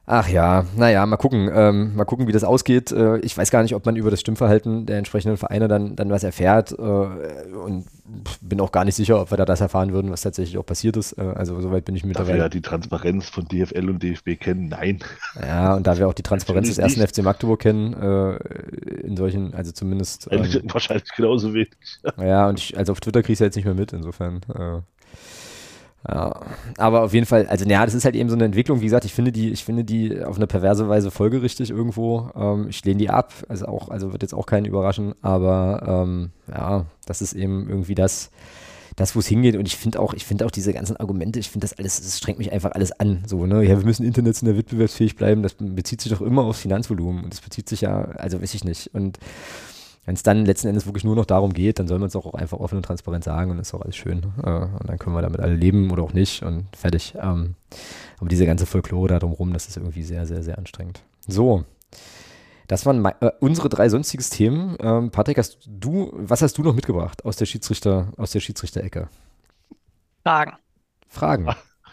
Ach 0.09 0.29
ja, 0.29 0.65
naja, 0.77 1.05
mal 1.05 1.17
gucken, 1.17 1.51
ähm, 1.53 1.97
mal 1.97 2.05
gucken, 2.05 2.29
wie 2.29 2.33
das 2.33 2.45
ausgeht. 2.45 2.93
Äh, 2.93 3.19
ich 3.19 3.37
weiß 3.37 3.51
gar 3.51 3.65
nicht, 3.65 3.75
ob 3.75 3.85
man 3.87 3.97
über 3.97 4.09
das 4.09 4.21
Stimmverhalten 4.21 4.87
der 4.87 4.99
entsprechenden 4.99 5.37
Vereine 5.37 5.67
dann, 5.67 5.97
dann 5.97 6.11
was 6.11 6.23
erfährt 6.23 6.71
äh, 6.71 6.83
und 7.53 7.87
bin 8.41 8.61
auch 8.61 8.71
gar 8.71 8.85
nicht 8.85 8.95
sicher, 8.95 9.21
ob 9.21 9.33
wir 9.33 9.37
da 9.37 9.45
das 9.45 9.61
erfahren 9.61 9.93
würden, 9.93 10.13
was 10.13 10.21
tatsächlich 10.21 10.59
auch 10.59 10.65
passiert 10.65 10.97
ist. 10.97 11.19
Äh, 11.19 11.23
also 11.23 11.61
soweit 11.61 11.85
bin 11.85 11.97
ich 11.97 12.05
mittlerweile. 12.05 12.35
Da 12.35 12.39
wir 12.39 12.45
ja 12.45 12.49
die 12.49 12.61
Transparenz 12.61 13.29
von 13.29 13.49
DFL 13.49 13.91
und 13.91 14.01
DFB 14.01 14.39
kennen, 14.39 14.69
nein. 14.69 15.01
Ja, 15.41 15.75
und 15.75 15.85
da 15.89 15.99
wir 15.99 16.07
auch 16.07 16.15
die 16.15 16.23
Transparenz 16.23 16.69
des 16.69 16.79
ersten 16.79 17.05
FC 17.05 17.25
Magdeburg 17.25 17.61
kennen, 17.61 17.93
äh, 17.95 18.37
in 19.01 19.17
solchen, 19.17 19.55
also 19.55 19.73
zumindest. 19.73 20.29
Ähm, 20.31 20.47
wahrscheinlich 20.73 21.13
genauso 21.17 21.53
wenig. 21.53 21.71
Ja, 22.17 22.49
und 22.49 22.61
ich, 22.61 22.79
also 22.79 22.93
auf 22.93 23.01
Twitter 23.01 23.25
kriegst 23.25 23.41
du 23.41 23.45
jetzt 23.45 23.57
nicht 23.57 23.65
mehr 23.65 23.75
mit, 23.75 23.93
insofern. 23.93 24.41
Ja, 26.09 26.41
aber 26.79 27.03
auf 27.03 27.15
jeden 27.15 27.27
Fall, 27.27 27.47
also 27.49 27.65
ja, 27.65 27.85
das 27.85 27.95
ist 27.95 28.05
halt 28.05 28.15
eben 28.15 28.29
so 28.29 28.37
eine 28.37 28.45
Entwicklung. 28.45 28.81
Wie 28.81 28.85
gesagt, 28.85 29.05
ich 29.05 29.15
finde 29.15 29.33
die, 29.33 29.51
ich 29.51 29.65
finde 29.65 29.83
die 29.83 30.23
auf 30.23 30.37
eine 30.37 30.47
perverse 30.47 30.89
Weise 30.89 31.11
folgerichtig 31.11 31.71
irgendwo. 31.71 32.31
Ähm, 32.37 32.67
ich 32.69 32.85
lehne 32.85 32.99
die 32.99 33.11
ab, 33.11 33.33
also 33.49 33.67
auch, 33.67 33.89
also 33.89 34.13
wird 34.13 34.23
jetzt 34.23 34.35
auch 34.35 34.47
keinen 34.47 34.67
überraschen, 34.67 35.15
aber 35.23 36.05
ähm, 36.05 36.31
ja, 36.49 36.87
das 37.07 37.23
ist 37.23 37.33
eben 37.33 37.69
irgendwie 37.69 37.97
das, 37.97 38.31
das, 38.95 39.17
wo 39.17 39.19
es 39.19 39.27
hingeht. 39.27 39.57
Und 39.57 39.67
ich 39.67 39.77
finde 39.77 39.99
auch, 39.99 40.15
ich 40.15 40.25
finde 40.25 40.47
auch 40.47 40.51
diese 40.53 40.73
ganzen 40.73 40.97
Argumente, 40.97 41.41
ich 41.41 41.51
finde 41.51 41.65
das 41.67 41.77
alles, 41.77 42.01
das 42.01 42.19
strengt 42.19 42.39
mich 42.39 42.53
einfach 42.53 42.73
alles 42.73 42.93
an. 42.93 43.25
So, 43.27 43.45
ne, 43.45 43.65
ja, 43.65 43.77
wir 43.77 43.85
müssen 43.85 44.07
international 44.07 44.57
wettbewerbsfähig 44.57 45.17
bleiben. 45.17 45.43
Das 45.43 45.57
bezieht 45.59 46.01
sich 46.01 46.13
doch 46.13 46.21
immer 46.21 46.45
aufs 46.45 46.61
Finanzvolumen 46.61 47.25
und 47.25 47.33
das 47.33 47.41
bezieht 47.41 47.69
sich 47.69 47.81
ja, 47.81 48.03
also 48.03 48.41
weiß 48.41 48.55
ich 48.55 48.65
nicht. 48.65 48.95
Und 48.95 49.19
wenn 50.07 50.15
es 50.15 50.23
dann 50.23 50.47
letzten 50.47 50.69
Endes 50.69 50.87
wirklich 50.87 51.03
nur 51.03 51.17
noch 51.17 51.27
darum 51.27 51.53
geht, 51.53 51.81
dann 51.81 51.89
soll 51.89 51.99
man 51.99 52.07
es 52.07 52.15
auch 52.17 52.33
einfach 52.33 52.59
offen 52.59 52.77
und 52.77 52.85
transparent 52.85 53.25
sagen 53.25 53.51
und 53.51 53.59
ist 53.59 53.75
auch 53.75 53.83
alles 53.83 53.97
schön. 53.97 54.23
Äh, 54.43 54.51
und 54.51 54.89
dann 54.89 54.99
können 54.99 55.17
wir 55.17 55.23
damit 55.23 55.41
alle 55.41 55.57
leben 55.57 55.91
oder 55.91 56.05
auch 56.05 56.13
nicht 56.13 56.45
und 56.45 56.65
fertig. 56.77 57.15
Ähm, 57.21 57.57
aber 58.19 58.29
diese 58.29 58.47
ganze 58.47 58.67
Folklore 58.67 59.09
da 59.09 59.19
drumherum, 59.19 59.53
das 59.53 59.67
ist 59.67 59.77
irgendwie 59.77 60.05
sehr, 60.05 60.25
sehr, 60.27 60.45
sehr 60.45 60.59
anstrengend. 60.59 61.03
So. 61.27 61.65
Das 62.69 62.87
waren 62.87 63.05
äh, 63.05 63.31
unsere 63.41 63.69
drei 63.69 63.89
sonstiges 63.89 64.31
Themen. 64.31 64.77
Ähm, 64.81 65.11
Patrick, 65.11 65.39
hast 65.39 65.59
du, 65.67 66.13
was 66.15 66.41
hast 66.41 66.57
du 66.57 66.63
noch 66.63 66.75
mitgebracht 66.75 67.25
aus 67.25 67.37
der 67.37 67.47
Schiedsrichter, 67.47 68.13
aus 68.17 68.31
der 68.31 68.41
Schiedsrichterecke? 68.41 69.09
Fragen. 70.23 70.53
Fragen. 71.09 71.49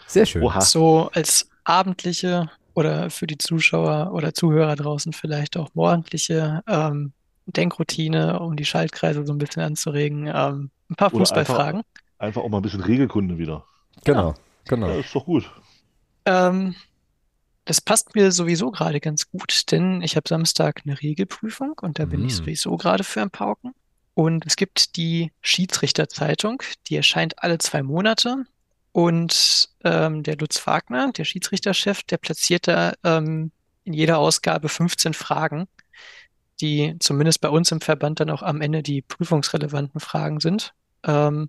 Sehr 0.06 0.26
schön. 0.26 0.42
Oha. 0.42 0.60
So 0.60 1.10
als 1.12 1.48
abendliche 1.64 2.48
oder 2.74 3.10
für 3.10 3.26
die 3.26 3.38
Zuschauer 3.38 4.12
oder 4.12 4.34
Zuhörer 4.34 4.76
draußen 4.76 5.12
vielleicht 5.12 5.56
auch 5.56 5.70
morgendliche 5.74 6.62
ähm, 6.68 7.12
Denkroutine, 7.46 8.40
um 8.40 8.56
die 8.56 8.64
Schaltkreise 8.64 9.24
so 9.26 9.32
ein 9.32 9.38
bisschen 9.38 9.62
anzuregen. 9.62 10.26
Ähm, 10.26 10.70
ein 10.90 10.96
paar 10.96 11.10
Fußballfragen. 11.10 11.80
einfach, 11.80 12.02
einfach 12.18 12.42
auch 12.42 12.48
mal 12.48 12.58
ein 12.58 12.62
bisschen 12.62 12.82
Regelkunde 12.82 13.38
wieder. 13.38 13.64
Genau, 14.04 14.34
genau. 14.66 14.88
Ja, 14.88 14.94
ist 15.00 15.14
doch 15.14 15.24
gut. 15.24 15.50
Ähm, 16.26 16.74
das 17.66 17.80
passt 17.80 18.14
mir 18.14 18.30
sowieso 18.32 18.70
gerade 18.70 19.00
ganz 19.00 19.30
gut, 19.30 19.70
denn 19.70 20.02
ich 20.02 20.16
habe 20.16 20.28
Samstag 20.28 20.82
eine 20.84 21.00
Regelprüfung 21.00 21.74
und 21.80 21.98
da 21.98 22.04
bin 22.04 22.20
ich 22.24 22.32
Mhm. 22.32 22.36
sowieso 22.38 22.76
gerade 22.76 23.04
für 23.04 23.22
am 23.22 23.30
Pauken. 23.30 23.74
Und 24.14 24.46
es 24.46 24.56
gibt 24.56 24.96
die 24.96 25.32
Schiedsrichterzeitung, 25.40 26.62
die 26.86 26.96
erscheint 26.96 27.42
alle 27.42 27.58
zwei 27.58 27.82
Monate. 27.82 28.44
Und 28.92 29.70
ähm, 29.82 30.22
der 30.22 30.36
Lutz 30.36 30.64
Wagner, 30.66 31.10
der 31.12 31.24
Schiedsrichterchef, 31.24 32.04
der 32.04 32.18
platziert 32.18 32.68
da 32.68 32.92
ähm, 33.02 33.50
in 33.82 33.92
jeder 33.92 34.18
Ausgabe 34.18 34.68
15 34.68 35.14
Fragen, 35.14 35.66
die 36.60 36.96
zumindest 37.00 37.40
bei 37.40 37.48
uns 37.48 37.70
im 37.72 37.80
Verband 37.80 38.20
dann 38.20 38.30
auch 38.30 38.42
am 38.42 38.60
Ende 38.60 38.82
die 38.82 39.02
prüfungsrelevanten 39.02 40.00
Fragen 40.00 40.40
sind. 40.40 40.74
Ähm, 41.04 41.48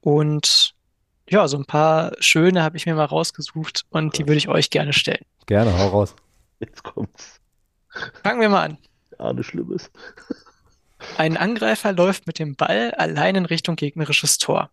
und 0.00 0.74
ja, 1.28 1.48
so 1.48 1.56
ein 1.56 1.64
paar 1.64 2.12
schöne 2.18 2.62
habe 2.62 2.76
ich 2.76 2.86
mir 2.86 2.94
mal 2.94 3.04
rausgesucht 3.04 3.86
und 3.90 4.18
die 4.18 4.26
würde 4.26 4.36
ich 4.36 4.48
euch 4.48 4.70
gerne 4.70 4.92
stellen. 4.92 5.24
Gerne, 5.46 5.76
hau 5.78 5.88
raus. 5.88 6.14
Jetzt 6.60 6.82
kommt's. 6.82 7.40
Fangen 8.22 8.40
wir 8.40 8.48
mal 8.48 8.64
an. 8.64 8.78
Ja, 9.18 9.32
nichts 9.32 9.50
Schlimmes. 9.50 9.90
Ein 11.16 11.36
Angreifer 11.36 11.92
läuft 11.92 12.26
mit 12.26 12.38
dem 12.38 12.56
Ball 12.56 12.92
allein 12.92 13.36
in 13.36 13.46
Richtung 13.46 13.76
gegnerisches 13.76 14.38
Tor. 14.38 14.70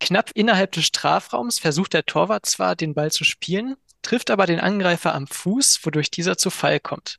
Knapp 0.00 0.30
innerhalb 0.34 0.72
des 0.72 0.84
Strafraums 0.84 1.58
versucht 1.58 1.94
der 1.94 2.04
Torwart 2.04 2.46
zwar, 2.46 2.76
den 2.76 2.94
Ball 2.94 3.10
zu 3.10 3.24
spielen, 3.24 3.76
trifft 4.02 4.30
aber 4.30 4.46
den 4.46 4.60
Angreifer 4.60 5.14
am 5.14 5.26
Fuß, 5.26 5.80
wodurch 5.84 6.10
dieser 6.10 6.36
zu 6.36 6.50
Fall 6.50 6.80
kommt. 6.80 7.18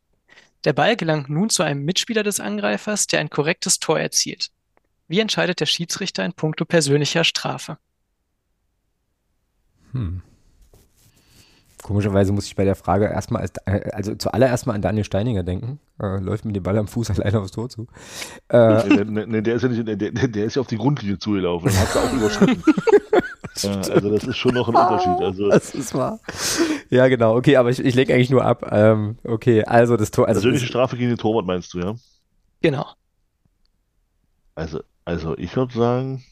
Der 0.64 0.74
Ball 0.74 0.96
gelangt 0.96 1.30
nun 1.30 1.50
zu 1.50 1.64
einem 1.64 1.86
Mitspieler 1.86 2.24
des 2.24 2.40
Angreifers, 2.40 3.08
der 3.08 3.20
ein 3.20 3.30
korrektes 3.30 3.80
Tor 3.80 4.00
erzielt. 4.00 4.50
Wie 5.08 5.20
entscheidet 5.20 5.60
der 5.60 5.66
Schiedsrichter 5.66 6.26
in 6.26 6.34
puncto 6.34 6.66
persönlicher 6.66 7.24
Strafe? 7.24 7.78
Hm. 9.94 10.22
Komischerweise 11.84 12.34
muss 12.34 12.48
ich 12.48 12.56
bei 12.56 12.66
der 12.66 12.76
Frage 12.76 13.06
erstmal, 13.06 13.44
als, 13.44 13.54
äh, 13.66 13.90
also 13.94 14.16
zuallererst 14.16 14.68
mal 14.68 14.74
an 14.74 14.82
Daniel 14.82 15.06
Steininger 15.06 15.44
denken. 15.44 15.80
Äh, 16.02 16.18
läuft 16.20 16.44
mit 16.44 16.56
dem 16.56 16.64
Ball 16.64 16.78
am 16.78 16.88
Fuß 16.88 17.12
alleine 17.20 17.40
aufs 17.40 17.52
Tor 17.52 17.70
zu. 17.70 17.88
Äh, 18.50 19.06
Nee, 19.06 19.42
der 19.42 19.56
ist 19.56 19.62
ja 19.62 19.70
nicht, 19.70 19.88
der, 19.88 19.96
der, 19.96 20.12
der 20.12 20.46
ist 20.46 20.56
ja 20.56 20.62
auf 20.62 20.68
die 20.68 20.78
Grundlinie 20.78 21.18
zugelaufen. 21.18 21.70
Den 21.70 21.80
hat 21.80 21.96
er 21.96 22.04
auch 22.04 22.14
überschritten. 22.14 22.64
ja, 23.58 23.76
also 23.76 24.10
das 24.10 24.24
ist 24.26 24.38
schon 24.38 24.56
noch 24.56 24.68
ein 24.68 24.76
Unterschied. 24.76 25.22
Also 25.22 25.50
das 25.50 25.74
ist 25.76 25.94
wahr. 25.94 26.20
Ja, 26.90 27.08
genau. 27.08 27.36
Okay, 27.36 27.58
aber 27.58 27.70
ich, 27.70 27.80
ich 27.80 27.96
lege 27.96 28.14
eigentlich 28.14 28.30
nur 28.30 28.46
ab. 28.46 28.70
Ähm, 28.72 29.18
okay, 29.24 29.64
also 29.66 29.98
das 29.98 30.12
Tor. 30.12 30.28
Also 30.28 30.40
persönliche 30.40 30.66
ist, 30.66 30.70
Strafe 30.70 30.98
gegen 30.98 31.10
den 31.10 31.18
Torwart 31.18 31.46
meinst 31.46 31.74
du, 31.74 31.80
ja? 31.80 31.96
Genau. 32.62 32.88
Also, 34.56 34.82
also 35.06 35.38
ich 35.38 35.56
würde 35.56 35.74
sagen, 35.74 36.24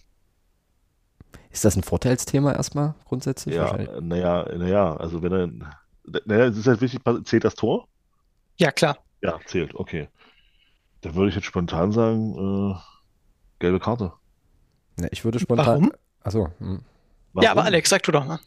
ist 1.51 1.63
das 1.63 1.77
ein 1.77 1.83
Vorteilsthema 1.83 2.53
erstmal 2.53 2.95
grundsätzlich? 3.05 3.55
ja, 3.55 3.77
naja, 4.01 4.45
naja, 4.57 4.95
also 4.97 5.21
wenn 5.23 5.31
er, 5.31 5.47
naja, 6.25 6.45
es 6.47 6.57
ist 6.57 6.67
halt 6.67 6.81
wichtig, 6.81 7.01
zählt 7.23 7.45
das 7.45 7.55
Tor? 7.55 7.87
Ja, 8.57 8.71
klar. 8.71 8.97
Ja, 9.21 9.39
zählt, 9.45 9.73
okay. 9.75 10.09
Dann 11.01 11.15
würde 11.15 11.29
ich 11.29 11.35
jetzt 11.35 11.45
spontan 11.45 11.91
sagen, 11.91 12.73
äh, 12.73 12.75
gelbe 13.59 13.79
Karte. 13.79 14.11
Ne, 14.97 15.07
ich 15.11 15.23
würde 15.23 15.39
spontan. 15.39 15.65
Warum? 15.65 15.91
Achso. 16.23 16.49
Hm. 16.59 16.81
Ja, 17.41 17.51
aber? 17.51 17.63
Alex, 17.63 17.89
sag 17.89 18.03
du 18.03 18.11
doch 18.11 18.25
mal. 18.25 18.39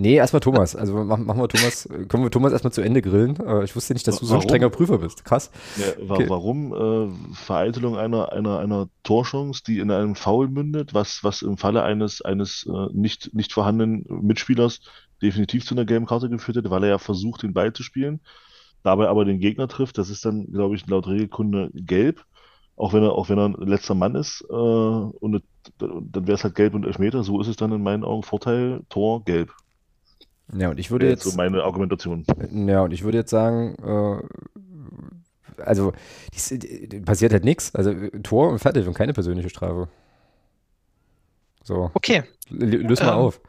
Nee, 0.00 0.14
erstmal 0.14 0.38
Thomas. 0.38 0.76
Also 0.76 0.94
machen, 1.04 1.26
wir 1.26 1.48
Thomas, 1.48 1.88
können 2.06 2.22
wir 2.22 2.30
Thomas 2.30 2.52
erstmal 2.52 2.72
zu 2.72 2.82
Ende 2.82 3.02
grillen. 3.02 3.36
Äh, 3.44 3.64
ich 3.64 3.74
wusste 3.74 3.94
nicht, 3.94 4.06
dass 4.06 4.20
du 4.20 4.26
so 4.26 4.34
ein 4.34 4.36
Warum? 4.36 4.48
strenger 4.48 4.70
Prüfer 4.70 4.98
bist. 4.98 5.24
Krass. 5.24 5.50
Ja, 5.74 6.08
wa 6.08 6.14
Okay. 6.14 6.28
Warum 6.28 6.72
äh, 6.72 7.34
Vereitelung 7.34 7.96
einer, 7.96 8.32
einer, 8.32 8.60
einer 8.60 8.88
Torchance, 9.02 9.64
die 9.66 9.80
in 9.80 9.90
einem 9.90 10.14
Foul 10.14 10.48
mündet, 10.48 10.94
was, 10.94 11.24
was 11.24 11.42
im 11.42 11.58
Falle 11.58 11.82
eines, 11.82 12.22
eines 12.22 12.64
äh, 12.72 12.92
nicht, 12.92 13.34
nicht 13.34 13.52
vorhandenen 13.52 14.06
Mitspielers 14.08 14.80
definitiv 15.20 15.66
zu 15.66 15.74
einer 15.74 15.84
gelben 15.84 16.06
Karte 16.06 16.28
geführt 16.30 16.58
hätte, 16.58 16.70
weil 16.70 16.84
er 16.84 16.90
ja 16.90 16.98
versucht, 16.98 17.42
den 17.42 17.52
Ball 17.52 17.72
zu 17.72 17.82
spielen, 17.82 18.20
dabei 18.84 19.08
aber 19.08 19.24
den 19.24 19.40
Gegner 19.40 19.66
trifft. 19.66 19.98
Das 19.98 20.10
ist 20.10 20.24
dann, 20.24 20.46
glaube 20.52 20.76
ich, 20.76 20.86
laut 20.86 21.08
Regelkunde 21.08 21.70
gelb, 21.74 22.24
auch 22.76 22.92
wenn 22.92 23.02
er, 23.02 23.14
auch 23.14 23.28
wenn 23.28 23.38
er 23.38 23.46
ein 23.46 23.66
letzter 23.66 23.96
Mann 23.96 24.14
ist. 24.14 24.44
Äh, 24.48 24.52
und 24.52 25.42
dann 25.78 26.12
wäre 26.26 26.36
es 26.36 26.44
halt 26.44 26.54
gelb 26.54 26.74
und 26.74 26.86
Elfmeter. 26.86 27.24
So 27.24 27.40
ist 27.40 27.48
es 27.48 27.56
dann 27.56 27.72
in 27.72 27.82
meinen 27.82 28.04
Augen 28.04 28.22
Vorteil, 28.22 28.82
Tor, 28.90 29.24
gelb. 29.24 29.52
Ja, 30.54 30.70
und 30.70 30.78
ich 30.78 30.90
würde 30.90 31.08
jetzt. 31.08 31.24
jetzt 31.24 31.32
so 31.32 31.36
meine 31.36 31.62
Argumentation. 31.62 32.24
Ja, 32.50 32.82
und 32.82 32.92
ich 32.92 33.02
würde 33.02 33.18
jetzt 33.18 33.30
sagen, 33.30 33.76
äh, 35.58 35.62
also 35.62 35.92
dies, 36.34 36.50
äh, 36.52 37.00
passiert 37.00 37.32
halt 37.32 37.44
nichts. 37.44 37.74
Also 37.74 37.92
Tor 38.22 38.48
und 38.50 38.58
fertig 38.58 38.86
und 38.86 38.94
keine 38.94 39.12
persönliche 39.12 39.50
Strafe. 39.50 39.88
So, 41.64 41.90
Okay, 41.94 42.22
l- 42.50 42.58
löse 42.82 43.04
mal 43.04 43.12
Ähm, 43.12 43.18
auf. 43.18 43.40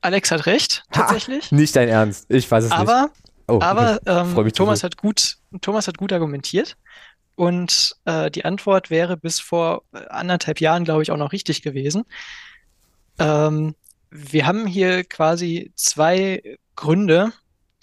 Alex 0.00 0.30
hat 0.30 0.46
recht, 0.46 0.84
Ha! 0.94 1.02
tatsächlich. 1.02 1.52
Nicht 1.52 1.76
dein 1.76 1.88
Ernst. 1.88 2.24
Ich 2.30 2.50
weiß 2.50 2.64
es 2.64 2.70
nicht. 2.70 2.80
Aber 2.80 3.10
Oh, 3.48 3.58
Aber 3.60 3.98
ähm, 4.06 4.52
Thomas 4.52 4.84
hat 4.84 4.96
gut, 4.96 5.38
Thomas 5.60 5.88
hat 5.88 5.98
gut 5.98 6.12
argumentiert. 6.12 6.76
Und 7.34 7.96
äh, 8.04 8.30
die 8.30 8.44
Antwort 8.44 8.90
wäre 8.90 9.16
bis 9.16 9.40
vor 9.40 9.82
äh, 9.92 10.06
anderthalb 10.08 10.60
Jahren, 10.60 10.84
glaube 10.84 11.02
ich, 11.02 11.10
auch 11.10 11.16
noch 11.16 11.32
richtig 11.32 11.62
gewesen. 11.62 12.04
Ähm, 13.18 13.74
wir 14.10 14.46
haben 14.46 14.66
hier 14.66 15.04
quasi 15.04 15.72
zwei 15.76 16.58
Gründe, 16.76 17.32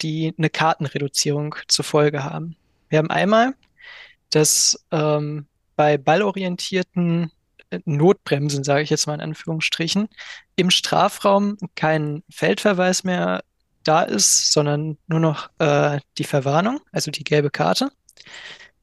die 0.02 0.34
eine 0.38 0.50
Kartenreduzierung 0.50 1.56
zur 1.66 1.84
Folge 1.84 2.24
haben. 2.24 2.56
Wir 2.88 2.98
haben 2.98 3.10
einmal, 3.10 3.54
dass 4.30 4.84
ähm, 4.90 5.46
bei 5.76 5.98
ballorientierten 5.98 7.32
äh, 7.70 7.80
Notbremsen, 7.84 8.64
sage 8.64 8.82
ich 8.82 8.90
jetzt 8.90 9.06
mal 9.06 9.14
in 9.14 9.20
Anführungsstrichen, 9.20 10.08
im 10.56 10.70
Strafraum 10.70 11.56
kein 11.74 12.22
Feldverweis 12.30 13.04
mehr 13.04 13.42
da 13.84 14.02
ist, 14.02 14.52
sondern 14.52 14.98
nur 15.06 15.20
noch 15.20 15.50
äh, 15.58 16.00
die 16.18 16.24
Verwarnung, 16.24 16.80
also 16.92 17.10
die 17.10 17.24
gelbe 17.24 17.50
Karte. 17.50 17.90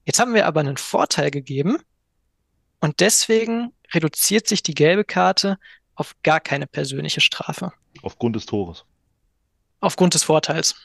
Jetzt 0.05 0.19
haben 0.19 0.33
wir 0.33 0.47
aber 0.47 0.61
einen 0.61 0.77
Vorteil 0.77 1.31
gegeben 1.31 1.77
und 2.79 2.99
deswegen 2.99 3.71
reduziert 3.93 4.47
sich 4.47 4.63
die 4.63 4.73
gelbe 4.73 5.03
Karte 5.03 5.57
auf 5.95 6.15
gar 6.23 6.39
keine 6.39 6.67
persönliche 6.67 7.21
Strafe, 7.21 7.71
Aufgrund 8.01 8.35
des 8.35 8.45
Tores. 8.45 8.85
aufgrund 9.79 10.13
des 10.13 10.23
Vorteils. 10.23 10.75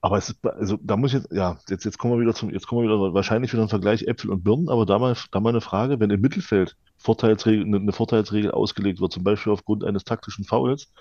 Aber 0.00 0.16
es 0.18 0.28
ist, 0.30 0.44
also 0.46 0.78
da 0.80 0.96
muss 0.96 1.12
ich 1.12 1.20
jetzt, 1.20 1.32
ja, 1.32 1.58
jetzt, 1.68 1.84
jetzt 1.84 1.98
kommen 1.98 2.14
wir 2.14 2.20
wieder 2.20 2.34
zum, 2.34 2.50
jetzt 2.50 2.66
kommen 2.68 2.82
wir 2.82 2.88
wieder 2.88 3.14
wahrscheinlich 3.14 3.52
wieder 3.52 3.62
ein 3.62 3.68
Vergleich 3.68 4.02
Äpfel 4.04 4.30
und 4.30 4.44
Birnen, 4.44 4.68
aber 4.68 4.86
da 4.86 4.98
mal, 4.98 5.16
da 5.32 5.40
mal 5.40 5.48
eine 5.50 5.60
Frage, 5.60 5.98
wenn 5.98 6.10
im 6.10 6.20
Mittelfeld 6.20 6.76
Vorteilsregel, 6.98 7.64
eine, 7.66 7.92
Vorteilsregel 7.92 8.52
ausgelegt 8.52 9.00
wird, 9.00 9.12
zum 9.12 9.24
Beispiel 9.24 9.52
aufgrund 9.52 9.82
eines 9.84 10.04
taktischen 10.04 10.44
Fouls, 10.44 10.92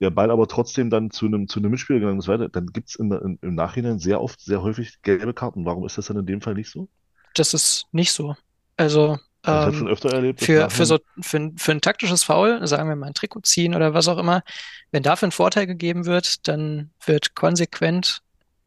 der 0.00 0.10
Ball 0.10 0.30
aber 0.30 0.48
trotzdem 0.48 0.90
dann 0.90 1.10
zu 1.10 1.24
einem, 1.26 1.48
zu 1.48 1.60
einem 1.60 1.70
Mitspieler 1.70 2.00
gegangen 2.00 2.18
ist, 2.18 2.28
weiter, 2.28 2.50
dann 2.50 2.66
gibt 2.66 2.90
es 2.90 2.96
im 2.96 3.38
Nachhinein 3.40 3.98
sehr 3.98 4.20
oft, 4.20 4.40
sehr 4.40 4.62
häufig 4.62 5.00
gelbe 5.02 5.32
Karten. 5.32 5.64
Warum 5.64 5.86
ist 5.86 5.96
das 5.96 6.06
dann 6.06 6.18
in 6.18 6.26
dem 6.26 6.42
Fall 6.42 6.54
nicht 6.54 6.70
so? 6.70 6.88
Das 7.34 7.54
ist 7.54 7.86
nicht 7.92 8.12
so. 8.12 8.36
Also 8.76 9.18
ähm, 9.46 9.86
erlebt, 10.12 10.40
für, 10.40 10.70
für 10.70 10.86
so 10.86 10.98
für, 11.20 11.36
ein- 11.38 11.58
für 11.58 11.72
ein 11.72 11.80
taktisches 11.80 12.24
Foul, 12.24 12.66
sagen 12.66 12.88
wir 12.88 12.96
mal 12.96 13.06
ein 13.06 13.14
Trikot 13.14 13.40
ziehen 13.42 13.74
oder 13.74 13.94
was 13.94 14.08
auch 14.08 14.18
immer, 14.18 14.42
wenn 14.90 15.02
dafür 15.02 15.28
ein 15.28 15.32
Vorteil 15.32 15.66
gegeben 15.66 16.06
wird, 16.06 16.46
dann 16.48 16.90
wird 17.04 17.34
konsequent 17.34 18.22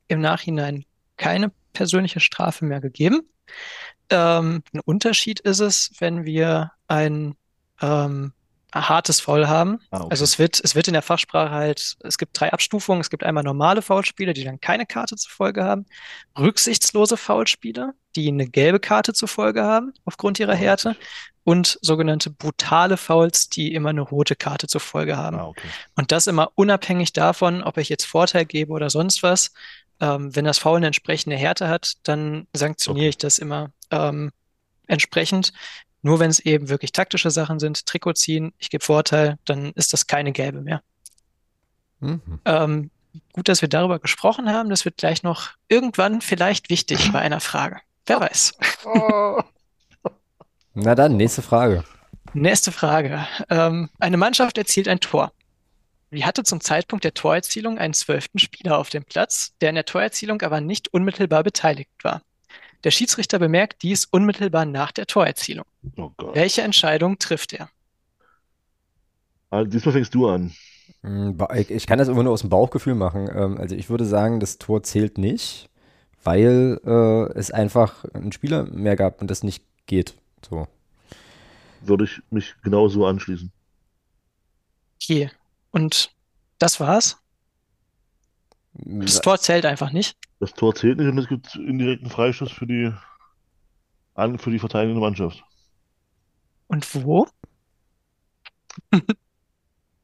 im 0.08 0.22
Nachhinein 0.22 0.86
keine 1.18 1.52
persönliche 1.74 2.20
Strafe 2.20 2.66
mehr 2.66 2.82
gegeben. 2.82 3.22
Ähm, 4.10 4.64
ein 4.74 4.80
Unterschied 4.80 5.40
ist 5.42 5.60
es, 5.60 5.92
wenn 6.00 6.26
wir 6.26 6.72
ein 6.88 7.36
ähm, 7.82 8.34
hartes 8.74 9.20
Foul 9.20 9.48
haben. 9.48 9.80
Ah, 9.91 10.02
okay. 10.02 10.08
Also 10.12 10.24
es 10.24 10.40
wird, 10.40 10.60
es 10.64 10.76
wird 10.76 10.88
in 10.88 10.94
der 10.94 11.02
Fachsprache 11.02 11.52
halt, 11.52 11.98
es 12.02 12.18
gibt 12.18 12.40
drei 12.40 12.54
Abstufungen. 12.54 13.02
Es 13.02 13.10
gibt 13.10 13.24
einmal 13.24 13.44
normale 13.44 13.82
Foulspiele, 13.82 14.34
die 14.34 14.44
dann 14.44 14.60
keine 14.60 14.86
Karte 14.86 15.16
zur 15.16 15.32
Folge 15.32 15.64
haben, 15.64 15.86
rücksichtslose 16.38 17.18
Foulspiele, 17.18 17.94
die 18.16 18.28
eine 18.28 18.48
gelbe 18.48 18.80
Karte 18.80 19.14
zur 19.14 19.28
Folge 19.28 19.64
haben, 19.64 19.94
aufgrund 20.06 20.40
ihrer 20.40 20.56
Härte, 20.56 20.96
und 21.44 21.80
sogenannte 21.82 22.30
brutale 22.30 22.96
Fouls, 22.96 23.50
die 23.50 23.74
immer 23.74 23.90
eine 23.90 24.02
rote 24.02 24.36
Karte 24.36 24.68
zur 24.68 24.82
Folge 24.82 25.18
haben. 25.18 25.40
Ah, 25.40 25.48
okay. 25.48 25.68
Und 25.96 26.12
das 26.12 26.28
immer 26.28 26.52
unabhängig 26.54 27.12
davon, 27.14 27.64
ob 27.64 27.78
ich 27.78 27.90
jetzt 27.90 28.06
Vorteil 28.06 28.46
gebe 28.46 28.72
oder 28.72 28.91
sonst 28.91 29.24
was. 29.24 29.52
Ähm, 30.00 30.36
wenn 30.36 30.46
das 30.46 30.60
Foul 30.60 30.78
eine 30.78 30.88
entsprechende 30.88 31.36
Härte 31.36 31.68
hat, 31.68 31.94
dann 32.04 32.48
sanktioniere 32.54 33.06
Okay. 33.06 33.10
ich 33.10 33.18
das 33.18 33.40
immer 33.40 33.72
ähm, 33.90 34.32
entsprechend. 34.86 35.54
Nur 36.02 36.20
wenn 36.20 36.30
es 36.30 36.40
eben 36.40 36.70
wirklich 36.70 36.92
taktische 36.92 37.32
Sachen 37.32 37.60
sind, 37.60 37.86
Trikot 37.86 38.14
ziehen, 38.14 38.54
ich 38.58 38.70
gebe 38.70 38.84
Vorteil, 38.84 39.38
dann 39.46 39.72
ist 39.74 39.94
das 39.94 40.08
keine 40.08 40.32
gelbe 40.32 40.62
mehr. 40.62 40.82
Mhm. 42.00 42.22
Ähm, 42.46 42.92
gut, 43.34 43.50
dass 43.50 43.62
wir 43.62 43.70
darüber 43.70 44.00
gesprochen 44.00 44.50
haben. 44.50 44.70
Das 44.70 44.86
wird 44.86 44.98
gleich 44.98 45.24
noch 45.24 45.52
irgendwann 45.68 46.22
vielleicht 46.22 46.70
wichtig 46.70 47.12
bei 47.12 47.20
einer 47.20 47.42
Frage. 47.42 47.82
Wer 48.06 48.22
weiß. 48.22 48.54
Na 50.74 50.96
dann, 50.96 51.18
nächste 51.18 51.42
Frage. 51.42 51.84
Nächste 52.34 52.72
Frage. 52.72 53.28
Ähm, 53.50 53.90
eine 54.00 54.18
Mannschaft 54.18 54.58
erzielt 54.58 54.88
ein 54.88 55.00
Tor. 55.00 55.34
Sie 56.12 56.26
hatte 56.26 56.44
zum 56.44 56.62
Zeitpunkt 56.62 57.04
der 57.04 57.14
Torerzielung 57.14 57.78
einen 57.78 57.94
zwölften 57.94 58.40
Spieler 58.40 58.78
auf 58.78 58.90
dem 58.90 59.04
Platz, 59.04 59.54
der 59.62 59.70
in 59.70 59.76
der 59.76 59.86
Torerzielung 59.86 60.42
aber 60.42 60.62
nicht 60.62 60.92
unmittelbar 60.94 61.44
beteiligt 61.44 61.92
war. 62.04 62.22
Der 62.84 62.92
Schiedsrichter 62.92 63.40
bemerkt 63.40 63.84
dies 63.84 64.06
unmittelbar 64.06 64.66
nach 64.66 64.92
der 64.92 65.06
Torerzielung. 65.06 65.66
Oh 65.98 66.12
Gott. 66.18 66.36
Welche 66.36 66.62
Entscheidung 66.62 67.20
trifft 67.20 67.54
er? 67.54 67.70
Also, 69.50 69.70
diesmal 69.70 69.94
fängst 69.94 70.14
du 70.14 70.28
an. 70.28 70.54
Hm, 71.04 71.38
Ich 71.70 71.88
kann 71.88 72.00
das 72.00 72.08
immer 72.08 72.24
nur 72.24 72.34
aus 72.34 72.42
dem 72.42 72.50
Bauchgefühl 72.50 72.96
machen. 72.96 73.30
Ähm, 73.34 73.58
Also 73.58 73.76
ich 73.76 73.90
würde 73.90 74.06
sagen, 74.06 74.40
das 74.40 74.58
Tor 74.58 74.84
zählt 74.84 75.18
nicht, 75.18 75.70
weil 76.24 76.80
äh, 76.86 77.32
es 77.38 77.52
einfach 77.52 78.06
einen 78.14 78.32
Spieler 78.32 78.64
mehr 78.66 78.96
gab 78.96 79.22
und 79.22 79.30
das 79.30 79.44
nicht 79.44 79.64
geht. 79.88 80.16
So. 80.48 80.68
Würde 81.82 82.04
ich 82.06 82.22
mich 82.30 82.56
genauso 82.64 83.06
anschließen. 83.06 83.52
Okay. 85.02 85.32
Und 85.72 86.12
das 86.58 86.80
war's? 86.80 87.18
Das 88.74 89.22
Tor 89.22 89.40
zählt 89.40 89.66
einfach 89.66 89.92
nicht. 89.92 90.18
Das 90.40 90.53
Tor 90.53 90.74
zählt 90.76 90.98
nicht 90.99 91.07
und 91.10 91.18
es 91.18 91.28
gibt 91.28 91.56
indirekten 91.56 92.10
Freistoß 92.10 92.52
für 92.52 92.66
die, 92.66 92.94
für 94.38 94.52
die 94.52 94.60
verteidigende 94.60 95.02
Mannschaft. 95.02 95.44
Und 96.68 96.94
wo? 97.03 97.28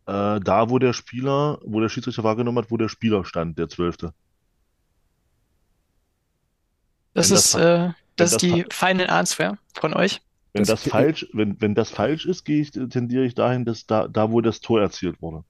Äh, 0.08 0.40
da, 0.40 0.70
wo 0.70 0.78
der 0.78 0.94
Spieler, 0.94 1.58
wo 1.66 1.80
der 1.80 1.90
Schiedsrichter 1.90 2.24
wahrgenommen 2.24 2.60
hat, 2.60 2.70
wo 2.70 2.78
der 2.78 2.90
Spieler 2.90 3.26
stand, 3.26 3.58
der 3.58 3.70
Zwölfte. 3.70 4.14
Das 7.16 7.32
Wenn 7.32 7.38
ist, 7.38 7.54
das- 7.56 7.62
äh, 7.62 7.88
das 7.88 7.96
das 8.16 8.32
ist 8.34 8.42
die 8.44 8.66
Final 8.72 9.10
Answer 9.10 9.58
von 9.74 9.96
euch. 9.96 10.22
Wenn 10.54 10.64
Das- 10.64 10.84
das, 10.84 10.92
falsch, 10.92 11.26
wenn, 11.34 11.60
wenn 11.60 11.74
das 11.74 11.90
falsch 11.90 12.26
ist, 12.28 12.44
gehe 12.46 12.62
ich, 12.62 12.70
tendiere 12.72 13.26
ich 13.26 13.34
dahin, 13.34 13.66
dass 13.66 13.88
da, 13.88 14.08
da, 14.08 14.32
wo 14.32 14.42
das 14.42 14.62
Tor 14.62 14.80
erzielt 14.80 15.22
wurde. 15.22 15.44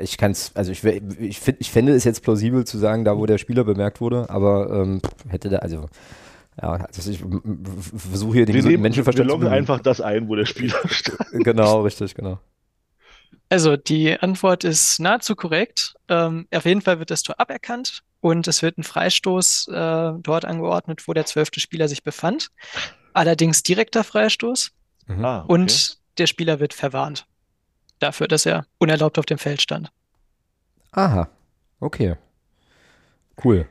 Ich 0.00 0.16
kann 0.16 0.32
es, 0.32 0.52
also 0.54 0.72
ich, 0.72 0.82
ich, 0.84 1.38
find, 1.38 1.60
ich 1.60 1.70
fände 1.70 1.92
es 1.92 2.04
jetzt 2.04 2.22
plausibel 2.22 2.64
zu 2.64 2.78
sagen, 2.78 3.04
da 3.04 3.16
wo 3.18 3.26
der 3.26 3.38
Spieler 3.38 3.64
bemerkt 3.64 4.00
wurde, 4.00 4.30
aber 4.30 4.70
ähm, 4.70 5.02
hätte 5.28 5.50
da, 5.50 5.58
also, 5.58 5.86
ja, 6.60 6.72
also 6.72 7.10
ich 7.10 7.22
versuche 7.96 8.34
hier 8.34 8.46
den 8.46 8.54
Wir, 8.54 8.62
nehmen, 8.62 8.72
wir 8.72 8.78
Menschenverstand 8.78 9.28
zu 9.28 9.36
loggen 9.36 9.48
einfach 9.48 9.80
das 9.80 10.00
ein, 10.00 10.28
wo 10.28 10.34
der 10.34 10.46
Spieler 10.46 10.76
stand. 10.86 11.18
Genau, 11.32 11.82
richtig, 11.82 12.14
genau. 12.14 12.38
Also 13.50 13.76
die 13.76 14.18
Antwort 14.18 14.64
ist 14.64 15.00
nahezu 15.00 15.34
korrekt. 15.34 15.94
Ähm, 16.08 16.46
auf 16.54 16.64
jeden 16.64 16.82
Fall 16.82 16.98
wird 16.98 17.10
das 17.10 17.22
Tor 17.22 17.38
aberkannt 17.38 18.02
und 18.20 18.46
es 18.48 18.62
wird 18.62 18.78
ein 18.78 18.84
Freistoß 18.84 19.68
äh, 19.68 20.12
dort 20.22 20.44
angeordnet, 20.44 21.06
wo 21.06 21.12
der 21.12 21.26
zwölfte 21.26 21.60
Spieler 21.60 21.88
sich 21.88 22.02
befand. 22.02 22.48
Allerdings 23.12 23.62
direkter 23.62 24.04
Freistoß 24.04 24.70
Mhm. 25.10 25.24
Ah, 25.24 25.42
okay. 25.42 25.52
und 25.52 25.98
der 26.18 26.26
Spieler 26.26 26.60
wird 26.60 26.74
verwarnt 26.74 27.26
dafür, 28.00 28.26
dass 28.28 28.46
er 28.46 28.66
unerlaubt 28.78 29.18
auf 29.18 29.26
dem 29.26 29.38
Feld 29.38 29.62
stand. 29.62 29.90
Aha, 30.92 31.28
okay. 31.78 32.16
Cool. 33.42 33.68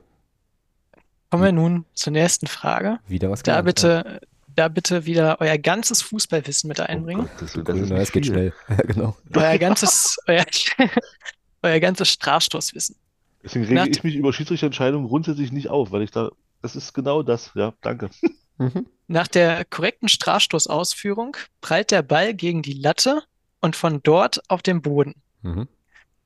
Kommen 1.29 1.43
wir 1.43 1.51
nun 1.51 1.85
zur 1.93 2.13
nächsten 2.13 2.47
Frage. 2.47 2.99
Wieder 3.07 3.29
was 3.29 3.43
Da 3.43 3.61
bitte, 3.61 4.21
da 4.55 4.67
bitte 4.67 5.05
wieder 5.05 5.37
euer 5.41 5.57
ganzes 5.57 6.01
Fußballwissen 6.01 6.67
mit 6.67 6.79
einbringen. 6.79 7.25
Oh 7.25 7.61
Gott, 7.63 7.77
das, 7.79 7.91
ist 7.91 8.11
geht 8.11 8.25
schnell. 8.25 8.53
Ja, 8.69 8.75
genau. 8.77 9.17
Euer 9.35 9.57
ganzes, 9.57 10.17
euer, 10.27 10.45
euer 11.61 11.79
ganzes 11.79 12.09
Strafstoßwissen. 12.09 12.95
Deswegen 13.43 13.65
rege 13.65 13.75
Nach- 13.75 13.87
ich 13.87 14.03
mich 14.03 14.15
über 14.15 14.33
Schiedsrichterentscheidungen 14.33 15.07
grundsätzlich 15.07 15.51
nicht 15.51 15.69
auf, 15.69 15.91
weil 15.91 16.01
ich 16.01 16.11
da, 16.11 16.29
das 16.61 16.75
ist 16.75 16.93
genau 16.93 17.21
das. 17.21 17.51
Ja, 17.53 17.73
danke. 17.81 18.09
Mhm. 18.57 18.87
Nach 19.07 19.27
der 19.27 19.65
korrekten 19.65 20.09
Strafstoßausführung 20.09 21.37
prallt 21.61 21.91
der 21.91 22.01
Ball 22.01 22.33
gegen 22.33 22.61
die 22.61 22.73
Latte 22.73 23.23
und 23.61 23.75
von 23.75 24.01
dort 24.03 24.41
auf 24.49 24.61
den 24.61 24.81
Boden. 24.81 25.15
Mhm. 25.41 25.67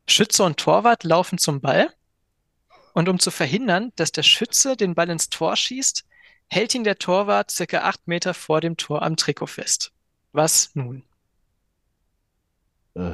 Schütze 0.08 0.44
und 0.44 0.58
Torwart 0.58 1.04
laufen 1.04 1.38
zum 1.38 1.62
Ball. 1.62 1.90
Und 2.94 3.10
um 3.10 3.18
zu 3.20 3.32
verhindern, 3.32 3.92
dass 3.96 4.12
der 4.12 4.24
Schütze 4.24 4.76
den 4.78 4.94
Ball 4.96 5.10
ins 5.10 5.30
Tor 5.30 5.56
schießt, 5.56 6.04
hält 6.48 6.76
ihn 6.76 6.84
der 6.84 6.98
Torwart 7.00 7.50
circa 7.50 7.80
acht 7.84 8.08
Meter 8.08 8.34
vor 8.34 8.62
dem 8.62 8.78
Tor 8.78 9.02
am 9.02 9.16
Trikot 9.16 9.48
fest. 9.48 9.92
Was 10.32 10.70
nun? 10.76 11.04
Äh. 12.96 13.12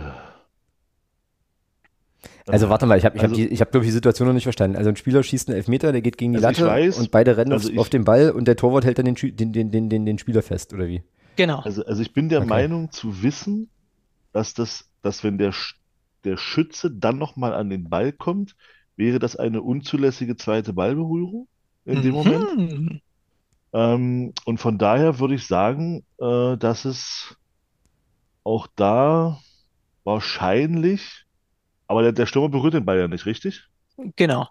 Also 2.47 2.67
warte 2.69 2.85
mal, 2.87 2.97
ich 2.97 3.05
habe, 3.05 3.15
ich 3.15 3.23
hab 3.23 3.29
Also- 3.31 3.41
die, 3.41 3.47
ich 3.47 3.61
hab, 3.61 3.71
glaube 3.71 3.85
ich, 3.85 3.89
die 3.89 3.93
Situation 3.93 4.27
noch 4.27 4.33
nicht 4.33 4.43
verstanden. 4.43 4.75
Also 4.75 4.89
ein 4.89 4.95
Spieler 4.95 5.21
schießt 5.23 5.47
einen 5.49 5.57
Elfmeter, 5.57 5.91
der 5.91 6.01
geht 6.01 6.17
gegen 6.17 6.33
die 6.33 6.37
Also 6.43 6.49
ich 6.49 6.57
Latte 6.59 6.71
weiß- 6.91 6.97
und 6.99 7.11
beide 7.11 7.37
rennen 7.37 7.53
also 7.53 7.67
auf, 7.67 7.73
ich- 7.73 7.79
auf 7.79 7.89
den 7.89 8.03
Ball 8.03 8.31
und 8.31 8.45
der 8.47 8.55
Torwart 8.55 8.83
hält 8.85 8.97
dann 8.97 9.05
den, 9.05 9.15
Schü- 9.15 9.33
den, 9.33 9.53
den, 9.53 9.71
den, 9.71 9.89
den, 9.89 10.05
den 10.05 10.17
Spieler 10.17 10.41
fest, 10.41 10.73
oder 10.73 10.87
wie? 10.87 11.03
Genau. 11.35 11.59
Also, 11.59 11.85
also 11.85 12.01
ich 12.01 12.11
bin 12.13 12.27
der 12.27 12.39
Okay. 12.39 12.49
Meinung 12.49 12.91
zu 12.91 13.21
wissen, 13.21 13.69
dass 14.31 14.53
das, 14.53 14.89
dass 15.01 15.23
wenn 15.23 15.37
der, 15.37 15.53
der 16.23 16.37
Schütze 16.37 16.91
dann 16.91 17.17
nochmal 17.17 17.53
an 17.53 17.69
den 17.69 17.89
Ball 17.89 18.11
kommt, 18.11 18.55
wäre 18.95 19.19
das 19.19 19.35
eine 19.35 19.61
unzulässige 19.61 20.35
zweite 20.37 20.73
Ballberührung 20.73 21.47
in 21.85 22.01
dem 22.01 22.13
Moment. 22.13 22.45
Mhm. 22.57 23.01
Ähm, 23.73 24.33
und 24.45 24.59
von 24.59 24.77
daher 24.77 25.19
würde 25.19 25.35
ich 25.35 25.47
sagen, 25.47 26.05
äh, 26.19 26.57
dass 26.57 26.85
es 26.85 27.35
auch 28.43 28.67
da 28.75 29.39
wahrscheinlich, 30.03 31.25
aber 31.87 32.03
der, 32.03 32.13
der 32.13 32.25
Stürmer 32.25 32.49
berührt 32.49 32.73
den 32.73 32.85
Ball 32.85 32.99
ja 32.99 33.07
nicht, 33.07 33.25
richtig? 33.25 33.67
Genau. 34.15 34.47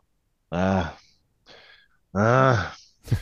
Ah, 0.51 0.93
ah, 2.15 2.73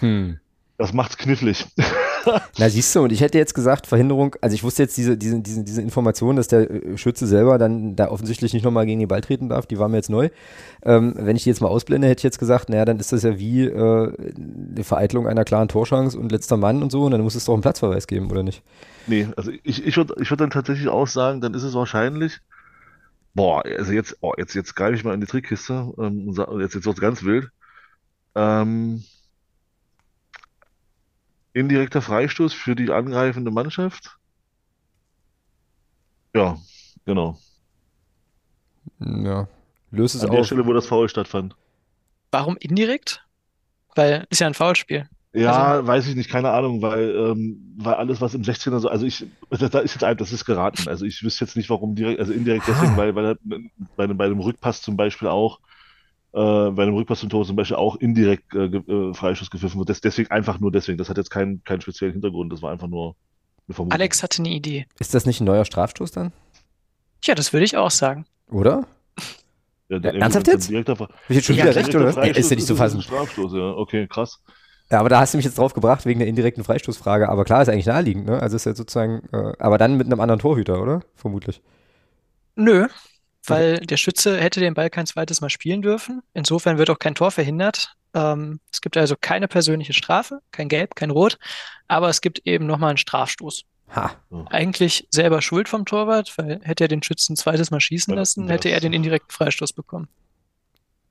Hm. 0.00 0.40
das 0.78 0.92
macht's 0.92 1.16
knifflig. 1.16 1.66
Na, 2.58 2.68
siehst 2.68 2.94
du, 2.94 3.02
und 3.02 3.12
ich 3.12 3.20
hätte 3.20 3.38
jetzt 3.38 3.54
gesagt, 3.54 3.86
Verhinderung, 3.86 4.36
also 4.40 4.54
ich 4.54 4.62
wusste 4.62 4.82
jetzt 4.82 4.96
diese, 4.96 5.16
diese, 5.16 5.40
diese, 5.40 5.64
diese 5.64 5.82
Information, 5.82 6.36
dass 6.36 6.48
der 6.48 6.70
äh, 6.70 6.98
Schütze 6.98 7.26
selber 7.26 7.58
dann 7.58 7.96
da 7.96 8.08
offensichtlich 8.08 8.52
nicht 8.52 8.64
nochmal 8.64 8.86
gegen 8.86 9.00
den 9.00 9.08
Ball 9.08 9.20
treten 9.20 9.48
darf, 9.48 9.66
die 9.66 9.78
war 9.78 9.88
mir 9.88 9.96
jetzt 9.96 10.10
neu. 10.10 10.30
Ähm, 10.82 11.14
wenn 11.16 11.36
ich 11.36 11.44
die 11.44 11.50
jetzt 11.50 11.60
mal 11.60 11.68
ausblende, 11.68 12.08
hätte 12.08 12.20
ich 12.20 12.24
jetzt 12.24 12.38
gesagt, 12.38 12.68
naja, 12.68 12.84
dann 12.84 12.98
ist 12.98 13.12
das 13.12 13.22
ja 13.22 13.38
wie 13.38 13.64
äh, 13.64 14.12
die 14.36 14.84
Vereitelung 14.84 15.26
einer 15.26 15.44
klaren 15.44 15.68
Torchance 15.68 16.18
und 16.18 16.32
letzter 16.32 16.56
Mann 16.56 16.82
und 16.82 16.90
so, 16.90 17.04
und 17.04 17.12
dann 17.12 17.20
muss 17.20 17.34
es 17.34 17.44
doch 17.44 17.54
einen 17.54 17.62
Platzverweis 17.62 18.06
geben, 18.06 18.30
oder 18.30 18.42
nicht? 18.42 18.62
Nee, 19.06 19.28
also 19.36 19.52
ich, 19.62 19.86
ich 19.86 19.96
würde 19.96 20.14
ich 20.20 20.30
würd 20.30 20.40
dann 20.40 20.50
tatsächlich 20.50 20.88
auch 20.88 21.06
sagen, 21.06 21.40
dann 21.40 21.54
ist 21.54 21.62
es 21.62 21.74
wahrscheinlich, 21.74 22.40
boah, 23.34 23.64
also 23.64 23.92
jetzt, 23.92 24.16
oh, 24.20 24.32
jetzt, 24.36 24.54
jetzt 24.54 24.74
greife 24.74 24.94
ich 24.94 25.04
mal 25.04 25.14
in 25.14 25.20
die 25.20 25.26
Trickkiste 25.26 25.92
ähm, 25.98 26.28
und 26.28 26.60
jetzt, 26.60 26.74
jetzt 26.74 26.86
wird's 26.86 27.00
ganz 27.00 27.22
wild. 27.22 27.50
Ähm, 28.34 29.04
indirekter 31.56 32.02
Freistoß 32.02 32.52
für 32.52 32.76
die 32.76 32.90
angreifende 32.90 33.50
Mannschaft. 33.50 34.18
Ja, 36.34 36.58
genau. 37.04 37.38
Ja. 39.00 39.48
Löse 39.90 40.18
es 40.18 40.24
An 40.24 40.30
der 40.30 40.40
auf. 40.40 40.46
Stelle, 40.46 40.66
wo 40.66 40.72
das 40.72 40.86
Foul 40.86 41.08
stattfand. 41.08 41.56
Warum 42.30 42.56
indirekt? 42.58 43.24
Weil 43.94 44.26
ist 44.30 44.40
ja 44.40 44.46
ein 44.46 44.54
Foulspiel. 44.54 45.08
Ja, 45.32 45.86
weiß 45.86 46.08
ich 46.08 46.16
nicht, 46.16 46.30
keine 46.30 46.50
Ahnung, 46.50 46.80
weil, 46.82 47.10
ähm, 47.14 47.74
weil 47.78 47.94
alles, 47.94 48.20
was 48.22 48.34
im 48.34 48.42
16er 48.42 48.78
so, 48.78 48.88
also 48.88 49.04
ich, 49.04 49.26
das, 49.50 49.58
das 49.70 49.84
ist 49.84 49.94
jetzt 49.94 50.04
ein, 50.04 50.16
das 50.16 50.32
ist 50.32 50.44
geraten. 50.46 50.88
Also 50.88 51.04
ich 51.04 51.22
wüsste 51.22 51.44
jetzt 51.44 51.56
nicht, 51.56 51.68
warum 51.68 51.94
direkt, 51.94 52.20
also 52.20 52.32
indirekt 52.32 52.64
deswegen, 52.68 52.92
Ah. 52.92 52.96
weil, 52.96 53.14
weil 53.14 53.24
er 53.26 53.36
bei, 53.96 54.04
einem- 54.04 54.16
bei 54.16 54.24
einem 54.24 54.40
Rückpass 54.40 54.80
zum 54.82 54.96
Beispiel 54.96 55.28
auch, 55.28 55.60
äh, 55.60 55.62
bei 56.70 56.82
einem 56.82 56.94
Rückpass 56.94 57.20
zum 57.20 57.28
Tor 57.30 57.44
zum 57.46 57.56
Beispiel 57.56 57.76
auch 57.76 57.96
indirekt 57.96 58.54
äh, 58.54 58.68
ge- 58.68 58.82
äh, 59.10 59.14
Freischuss 59.14 59.50
gepfiffen 59.50 59.78
wird. 59.78 59.88
Das, 59.88 60.00
deswegen 60.00 60.30
einfach 60.30 60.60
nur 60.60 60.70
deswegen. 60.72 60.98
Das 60.98 61.08
hat 61.08 61.16
jetzt 61.16 61.30
keinen, 61.30 61.62
keinen 61.64 61.80
speziellen 61.80 62.12
Hintergrund, 62.12 62.52
das 62.52 62.62
war 62.62 62.72
einfach 62.72 62.88
nur 62.88 63.16
eine 63.68 63.74
Vermutung. 63.74 63.94
Alex 63.98 64.22
hatte 64.22 64.42
eine 64.42 64.50
Idee. 64.50 64.86
Ist 64.98 65.14
das 65.14 65.26
nicht 65.26 65.40
ein 65.40 65.44
neuer 65.44 65.64
Strafstoß 65.64 66.12
dann? 66.12 66.32
Tja, 67.22 67.34
das 67.34 67.52
würde 67.52 67.64
ich 67.64 67.76
auch 67.76 67.90
sagen. 67.90 68.26
Oder? 68.50 68.86
Ja, 69.88 69.98
Ja, 69.98 70.10
ernsthaft 70.10 70.48
jetzt? 70.48 70.70
Hab 70.70 71.10
ich 71.28 71.36
jetzt 71.36 71.46
schon 71.46 71.56
Ja, 71.56 71.64
wieder 71.64 71.76
recht, 71.76 71.94
oder? 71.94 72.16
Ey, 72.22 72.30
ist 72.32 72.50
ja 72.50 72.56
nicht 72.56 72.66
zu 72.66 72.74
ist 72.74 72.78
fassen. 72.78 72.98
ein 72.98 73.02
Strafstoß, 73.02 73.52
ja. 73.54 73.70
Okay, 73.72 74.06
krass. 74.06 74.42
Ja, 74.90 75.00
aber 75.00 75.08
da 75.08 75.18
hast 75.20 75.32
du 75.34 75.38
mich 75.38 75.44
jetzt 75.44 75.58
drauf 75.58 75.74
gebracht 75.74 76.06
wegen 76.06 76.20
der 76.20 76.28
indirekten 76.28 76.62
Freistoßfrage. 76.62 77.28
Aber 77.28 77.44
klar, 77.44 77.62
ist 77.62 77.68
eigentlich 77.68 77.86
naheliegend, 77.86 78.26
ne? 78.26 78.40
Also 78.40 78.56
ist 78.56 78.66
ja 78.66 78.74
sozusagen, 78.74 79.22
äh, 79.32 79.52
aber 79.58 79.78
dann 79.78 79.96
mit 79.96 80.06
einem 80.06 80.20
anderen 80.20 80.40
Torhüter, 80.40 80.80
oder? 80.80 81.00
Vermutlich. 81.16 81.60
Nö, 82.56 82.88
weil 83.48 83.80
der 83.80 83.96
Schütze 83.96 84.38
hätte 84.38 84.60
den 84.60 84.74
Ball 84.74 84.90
kein 84.90 85.06
zweites 85.06 85.40
Mal 85.40 85.50
spielen 85.50 85.82
dürfen. 85.82 86.22
Insofern 86.34 86.78
wird 86.78 86.90
auch 86.90 86.98
kein 86.98 87.14
Tor 87.14 87.30
verhindert. 87.30 87.94
Ähm, 88.14 88.60
es 88.72 88.80
gibt 88.80 88.96
also 88.96 89.14
keine 89.20 89.48
persönliche 89.48 89.92
Strafe, 89.92 90.40
kein 90.50 90.68
Gelb, 90.68 90.96
kein 90.96 91.10
Rot, 91.10 91.38
aber 91.86 92.08
es 92.08 92.20
gibt 92.20 92.46
eben 92.46 92.66
nochmal 92.66 92.90
einen 92.90 92.98
Strafstoß. 92.98 93.64
Ha. 93.94 94.10
Eigentlich 94.50 95.06
selber 95.10 95.42
Schuld 95.42 95.68
vom 95.68 95.84
Torwart, 95.84 96.36
weil 96.38 96.60
hätte 96.62 96.84
er 96.84 96.88
den 96.88 97.02
Schützen 97.02 97.34
ein 97.34 97.36
zweites 97.36 97.70
Mal 97.70 97.80
schießen 97.80 98.14
lassen, 98.14 98.48
hätte 98.48 98.68
er 98.68 98.80
den 98.80 98.92
indirekten 98.92 99.30
Freistoß 99.30 99.74
bekommen. 99.74 100.08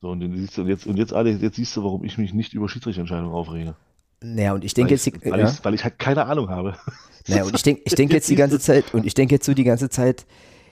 So, 0.02 0.10
und, 0.10 0.22
siehst 0.36 0.57
du, 0.57 0.62
und 0.62 0.68
jetzt, 0.68 0.86
und 0.86 0.98
jetzt, 0.98 1.14
Alex, 1.14 1.41
jetzt 1.41 1.56
siehst 1.56 1.76
du, 1.78 1.84
warum 1.84 2.03
ich 2.03 2.18
mich 2.18 2.34
nicht 2.34 2.53
über 2.53 2.68
Schiedsrichterentscheidungen 2.68 3.34
aufrege. 3.34 3.76
Naja, 4.22 4.53
und 4.53 4.64
ich 4.64 4.74
denke 4.74 4.90
Weil 4.90 4.95
jetzt, 4.98 5.07
ich, 5.07 5.14
die, 5.14 5.32
weil, 5.32 5.40
ja. 5.40 5.49
ich, 5.49 5.64
weil 5.64 5.74
ich 5.74 5.84
halt 5.84 5.99
keine 5.99 6.26
Ahnung 6.26 6.49
habe. 6.49 6.76
Naja, 7.28 7.44
und 7.44 7.56
ich 7.56 7.64
denke 7.64 7.82
ich 7.86 7.95
denk 7.95 8.12
jetzt 8.14 8.30
die 8.30 8.36
ganze 8.36 8.60
Zeit, 8.60 8.94
und 8.94 9.06
ich 9.06 9.14
denke 9.14 9.36
jetzt 9.36 9.45
so 9.45 9.53
die 9.53 9.64
ganze 9.64 9.90
Zeit, 9.90 10.26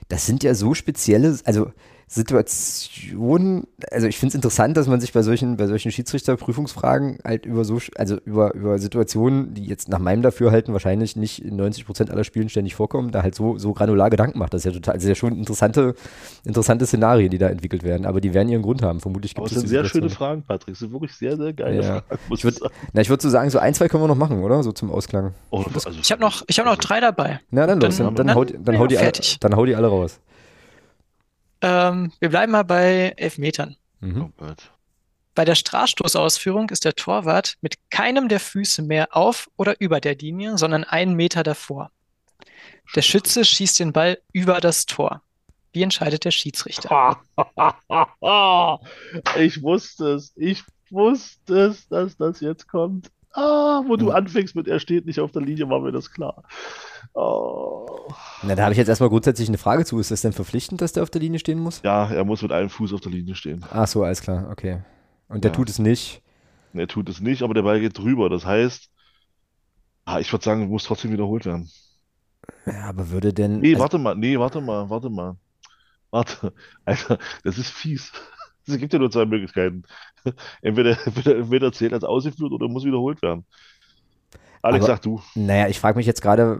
das 0.08 0.26
sind 0.26 0.42
ja 0.42 0.54
so 0.54 0.74
spezielle, 0.74 1.38
also 1.44 1.72
Situation, 2.14 3.66
also 3.90 4.06
ich 4.06 4.18
finde 4.18 4.30
es 4.30 4.34
interessant, 4.36 4.76
dass 4.76 4.86
man 4.86 5.00
sich 5.00 5.12
bei 5.12 5.22
solchen, 5.22 5.56
bei 5.56 5.66
solchen 5.66 5.90
Schiedsrichterprüfungsfragen 5.90 7.18
halt 7.24 7.44
über 7.44 7.64
so, 7.64 7.80
also 7.96 8.18
über, 8.24 8.54
über 8.54 8.78
Situationen, 8.78 9.52
die 9.54 9.64
jetzt 9.64 9.88
nach 9.88 9.98
meinem 9.98 10.22
Dafürhalten 10.22 10.72
wahrscheinlich 10.72 11.16
nicht 11.16 11.44
in 11.44 11.56
90 11.56 11.84
Prozent 11.84 12.10
aller 12.12 12.22
Spielen 12.22 12.48
ständig 12.48 12.76
vorkommen, 12.76 13.10
da 13.10 13.22
halt 13.24 13.34
so, 13.34 13.58
so 13.58 13.72
granular 13.72 14.10
Gedanken 14.10 14.38
macht. 14.38 14.54
Das 14.54 14.60
ist 14.60 14.66
ja 14.66 14.70
total, 14.70 14.94
also 14.94 15.08
ja 15.08 15.16
schon 15.16 15.36
interessante, 15.36 15.96
interessante 16.44 16.86
Szenarien, 16.86 17.30
die 17.30 17.38
da 17.38 17.48
entwickelt 17.48 17.82
werden, 17.82 18.06
aber 18.06 18.20
die 18.20 18.32
werden 18.32 18.48
ihren 18.48 18.62
Grund 18.62 18.82
haben. 18.82 19.00
Vermutlich 19.00 19.34
gibt 19.34 19.48
es. 19.48 19.54
Das 19.54 19.62
sind 19.62 19.68
sehr 19.68 19.84
schöne 19.84 20.08
Fragen, 20.08 20.44
Patrick. 20.46 20.74
Das 20.74 20.78
sind 20.78 20.92
wirklich 20.92 21.14
sehr, 21.14 21.36
sehr 21.36 21.52
geile 21.52 21.82
ja. 21.82 21.82
Fragen. 21.82 22.20
Ich 22.32 22.44
würde 22.44 22.60
würd 23.08 23.22
so 23.22 23.28
sagen, 23.28 23.50
so 23.50 23.58
ein, 23.58 23.74
zwei 23.74 23.88
können 23.88 24.04
wir 24.04 24.08
noch 24.08 24.14
machen, 24.14 24.40
oder? 24.44 24.62
So 24.62 24.70
zum 24.70 24.92
Ausklang. 24.92 25.34
Oh, 25.50 25.64
also, 25.74 25.90
ich 26.00 26.12
habe 26.12 26.22
noch, 26.22 26.42
hab 26.42 26.64
noch 26.64 26.76
drei 26.76 27.00
dabei. 27.00 27.40
Na, 27.50 27.66
dann 27.66 27.80
los. 27.80 27.96
Dann, 27.96 28.14
dann, 28.14 28.28
dann, 28.28 28.36
hau, 28.36 28.44
dann, 28.44 28.78
hau 28.78 28.86
die, 28.86 28.98
dann 29.40 29.56
hau 29.56 29.66
die 29.66 29.74
alle 29.74 29.88
raus. 29.88 30.20
Ähm, 31.64 32.12
wir 32.20 32.28
bleiben 32.28 32.52
mal 32.52 32.62
bei 32.62 33.14
Elfmetern. 33.16 33.76
Mhm. 34.00 34.24
Oh 34.24 34.30
Gott. 34.36 34.70
Bei 35.34 35.46
der 35.46 35.54
Strafstoßausführung 35.54 36.68
ist 36.68 36.84
der 36.84 36.94
Torwart 36.94 37.56
mit 37.62 37.76
keinem 37.90 38.28
der 38.28 38.38
Füße 38.38 38.82
mehr 38.82 39.16
auf 39.16 39.50
oder 39.56 39.80
über 39.80 39.98
der 40.00 40.14
Linie, 40.14 40.58
sondern 40.58 40.84
einen 40.84 41.14
Meter 41.14 41.42
davor. 41.42 41.90
Der 42.94 43.02
Schütze 43.02 43.44
schießt 43.46 43.80
den 43.80 43.94
Ball 43.94 44.18
über 44.32 44.60
das 44.60 44.84
Tor. 44.84 45.22
Wie 45.72 45.82
entscheidet 45.82 46.24
der 46.24 46.30
Schiedsrichter? 46.30 47.18
Ich 49.38 49.62
wusste 49.62 50.12
es. 50.12 50.32
Ich 50.36 50.62
wusste 50.90 51.58
es, 51.68 51.88
dass 51.88 52.16
das 52.16 52.40
jetzt 52.40 52.68
kommt. 52.68 53.10
Ah, 53.32 53.82
wo 53.86 53.96
du 53.96 54.10
anfängst 54.10 54.54
mit, 54.54 54.68
er 54.68 54.78
steht 54.78 55.06
nicht 55.06 55.18
auf 55.18 55.32
der 55.32 55.42
Linie, 55.42 55.68
war 55.68 55.80
mir 55.80 55.90
das 55.90 56.12
klar. 56.12 56.44
Oh. 57.14 57.86
Na, 58.42 58.54
da 58.56 58.64
habe 58.64 58.72
ich 58.72 58.78
jetzt 58.78 58.88
erstmal 58.88 59.08
grundsätzlich 59.08 59.48
eine 59.48 59.58
Frage 59.58 59.84
zu. 59.84 59.98
Ist 59.98 60.10
das 60.10 60.22
denn 60.22 60.32
verpflichtend, 60.32 60.80
dass 60.80 60.92
der 60.92 61.02
auf 61.04 61.10
der 61.10 61.20
Linie 61.20 61.38
stehen 61.38 61.60
muss? 61.60 61.80
Ja, 61.82 62.10
er 62.10 62.24
muss 62.24 62.42
mit 62.42 62.52
einem 62.52 62.68
Fuß 62.68 62.92
auf 62.92 63.00
der 63.00 63.12
Linie 63.12 63.34
stehen. 63.36 63.64
Ach 63.70 63.86
so, 63.86 64.02
alles 64.02 64.20
klar, 64.20 64.48
okay. 64.50 64.82
Und 65.28 65.44
der 65.44 65.52
ja. 65.52 65.56
tut 65.56 65.70
es 65.70 65.78
nicht? 65.78 66.22
Er 66.74 66.88
tut 66.88 67.08
es 67.08 67.20
nicht, 67.20 67.42
aber 67.42 67.54
der 67.54 67.62
Ball 67.62 67.80
geht 67.80 67.96
drüber. 67.96 68.28
Das 68.28 68.44
heißt, 68.44 68.90
ah, 70.04 70.18
ich 70.18 70.32
würde 70.32 70.44
sagen, 70.44 70.68
muss 70.68 70.84
trotzdem 70.84 71.12
wiederholt 71.12 71.46
werden. 71.46 71.70
Ja, 72.66 72.88
aber 72.88 73.10
würde 73.10 73.32
denn. 73.32 73.60
Nee, 73.60 73.70
also, 73.74 73.80
warte 73.80 73.98
mal, 73.98 74.16
nee, 74.16 74.38
warte 74.38 74.60
mal, 74.60 74.90
warte 74.90 75.08
mal. 75.08 75.36
Warte, 76.10 76.52
Alter, 76.84 77.18
das 77.44 77.58
ist 77.58 77.70
fies. 77.70 78.12
Es 78.66 78.78
gibt 78.78 78.92
ja 78.92 78.98
nur 78.98 79.10
zwei 79.10 79.26
Möglichkeiten. 79.26 79.82
Entweder, 80.62 80.98
entweder, 81.06 81.36
entweder 81.36 81.72
zählt 81.72 81.92
als 81.92 82.04
ausgeführt 82.04 82.52
oder 82.52 82.68
muss 82.68 82.84
wiederholt 82.84 83.20
werden. 83.22 83.44
Alex, 84.64 84.86
Aber, 84.86 84.94
sag 84.94 85.02
du. 85.02 85.20
Naja, 85.34 85.68
ich 85.68 85.78
frage 85.78 85.98
mich 85.98 86.06
jetzt 86.06 86.22
gerade, 86.22 86.58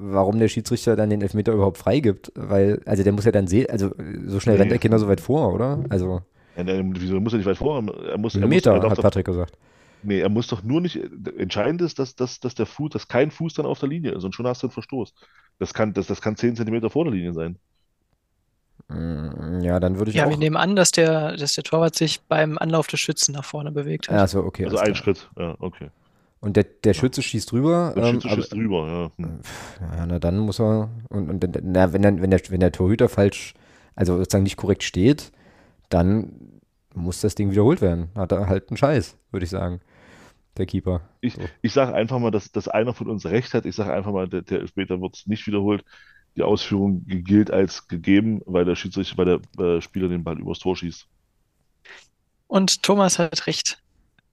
warum 0.00 0.38
der 0.38 0.48
Schiedsrichter 0.48 0.96
dann 0.96 1.10
den 1.10 1.20
Elfmeter 1.20 1.52
überhaupt 1.52 1.76
freigibt. 1.76 2.32
Weil, 2.34 2.80
also 2.86 3.02
der 3.02 3.12
muss 3.12 3.26
ja 3.26 3.32
dann 3.32 3.46
sehen, 3.46 3.68
also 3.68 3.90
so 4.24 4.40
schnell 4.40 4.54
nee. 4.54 4.62
rennt 4.62 4.72
der 4.72 4.78
Kinder 4.78 4.98
so 4.98 5.08
weit 5.08 5.20
vor, 5.20 5.52
oder? 5.52 5.84
Also. 5.90 6.22
Ja, 6.56 6.64
der, 6.64 6.82
wieso 6.82 7.20
muss 7.20 7.34
er 7.34 7.36
nicht 7.36 7.46
weit 7.46 7.58
vor? 7.58 7.76
Er 7.76 8.16
muss, 8.16 8.34
er 8.34 8.46
Meter, 8.46 8.74
muss, 8.74 8.84
er 8.84 8.90
hat 8.90 9.02
Patrick 9.02 9.26
gesagt. 9.26 9.58
Nee, 10.02 10.20
er 10.20 10.30
muss 10.30 10.46
doch 10.46 10.62
nur 10.62 10.80
nicht. 10.80 10.98
Entscheidend 11.36 11.82
ist, 11.82 11.98
dass, 11.98 12.16
dass, 12.16 12.40
dass 12.40 12.54
der 12.54 12.64
Fuß, 12.64 12.92
dass 12.92 13.08
kein 13.08 13.30
Fuß 13.30 13.52
dann 13.52 13.66
auf 13.66 13.78
der 13.78 13.90
Linie 13.90 14.12
ist 14.12 14.24
und 14.24 14.34
schon 14.34 14.46
hast 14.46 14.62
du 14.62 14.68
einen 14.68 14.72
Verstoß. 14.72 15.12
Das 15.58 15.74
kann, 15.74 15.92
das, 15.92 16.06
das 16.06 16.22
kann 16.22 16.34
10 16.34 16.56
Zentimeter 16.56 16.88
vor 16.88 17.04
der 17.04 17.12
Linie 17.12 17.34
sein. 17.34 17.58
Mm, 18.88 19.60
ja, 19.60 19.78
dann 19.80 19.98
würde 19.98 20.12
ich 20.12 20.16
Ja, 20.16 20.24
auch. 20.24 20.30
wir 20.30 20.38
nehmen 20.38 20.56
an, 20.56 20.76
dass 20.76 20.92
der, 20.92 21.36
dass 21.36 21.54
der 21.56 21.64
Torwart 21.64 21.94
sich 21.94 22.22
beim 22.22 22.56
Anlauf 22.56 22.86
des 22.86 23.00
Schützen 23.00 23.32
nach 23.32 23.44
vorne 23.44 23.70
bewegt 23.70 24.08
hat. 24.08 24.16
Also, 24.16 24.44
okay. 24.44 24.64
Also 24.64 24.78
ein 24.78 24.94
Schritt, 24.94 25.28
ja, 25.36 25.56
okay. 25.58 25.90
Und 26.40 26.56
der, 26.56 26.64
der 26.64 26.94
Schütze 26.94 27.22
schießt 27.22 27.50
drüber. 27.50 27.92
Der 27.96 28.12
Schütze 28.12 28.28
ähm, 28.28 28.34
schießt 28.36 28.52
aber, 28.52 28.60
drüber, 28.60 29.10
ja. 29.18 29.24
Hm. 29.24 29.40
Ja, 29.80 30.06
na 30.06 30.18
dann 30.18 30.38
muss 30.38 30.60
er. 30.60 30.90
Und, 31.08 31.30
und 31.30 31.60
na, 31.62 31.92
wenn, 31.92 32.02
dann, 32.02 32.22
wenn, 32.22 32.30
der, 32.30 32.40
wenn 32.48 32.60
der 32.60 32.72
Torhüter 32.72 33.08
falsch, 33.08 33.54
also 33.94 34.16
sozusagen 34.16 34.44
nicht 34.44 34.56
korrekt 34.56 34.84
steht, 34.84 35.32
dann 35.88 36.60
muss 36.94 37.20
das 37.20 37.34
Ding 37.34 37.50
wiederholt 37.50 37.80
werden. 37.80 38.10
Hat 38.14 38.32
er 38.32 38.46
halt 38.46 38.70
einen 38.70 38.76
Scheiß, 38.76 39.16
würde 39.30 39.44
ich 39.44 39.50
sagen. 39.50 39.80
Der 40.56 40.66
Keeper. 40.66 41.02
Ich, 41.20 41.34
so. 41.34 41.42
ich 41.62 41.72
sage 41.72 41.94
einfach 41.94 42.18
mal, 42.18 42.30
dass, 42.30 42.50
dass 42.50 42.68
einer 42.68 42.92
von 42.92 43.08
uns 43.08 43.26
recht 43.26 43.54
hat. 43.54 43.64
Ich 43.64 43.76
sage 43.76 43.92
einfach 43.92 44.12
mal, 44.12 44.28
der, 44.28 44.42
der 44.42 44.60
Elfmeter 44.60 45.00
wird 45.00 45.22
nicht 45.26 45.46
wiederholt 45.46 45.84
die 46.38 46.42
Ausführung 46.44 47.04
gilt 47.04 47.50
als 47.50 47.88
gegeben, 47.88 48.42
weil 48.46 48.64
der 48.64 48.76
Schiedsrichter, 48.76 49.18
weil 49.18 49.40
der 49.58 49.64
äh, 49.64 49.80
Spieler 49.82 50.08
den 50.08 50.22
Ball 50.22 50.38
übers 50.38 50.60
Tor 50.60 50.76
schießt. 50.76 51.06
Und 52.46 52.82
Thomas 52.82 53.18
hat 53.18 53.46
recht. 53.48 53.82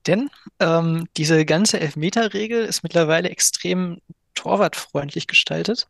Denn 0.06 0.30
ähm, 0.60 1.08
diese 1.16 1.44
ganze 1.44 1.80
Elfmeter-Regel 1.80 2.64
ist 2.64 2.82
mittlerweile 2.82 3.30
extrem 3.30 4.00
torwartfreundlich 4.34 5.26
gestaltet. 5.26 5.88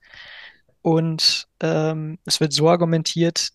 Und 0.82 1.48
ähm, 1.60 2.18
es 2.24 2.40
wird 2.40 2.52
so 2.52 2.68
argumentiert, 2.68 3.50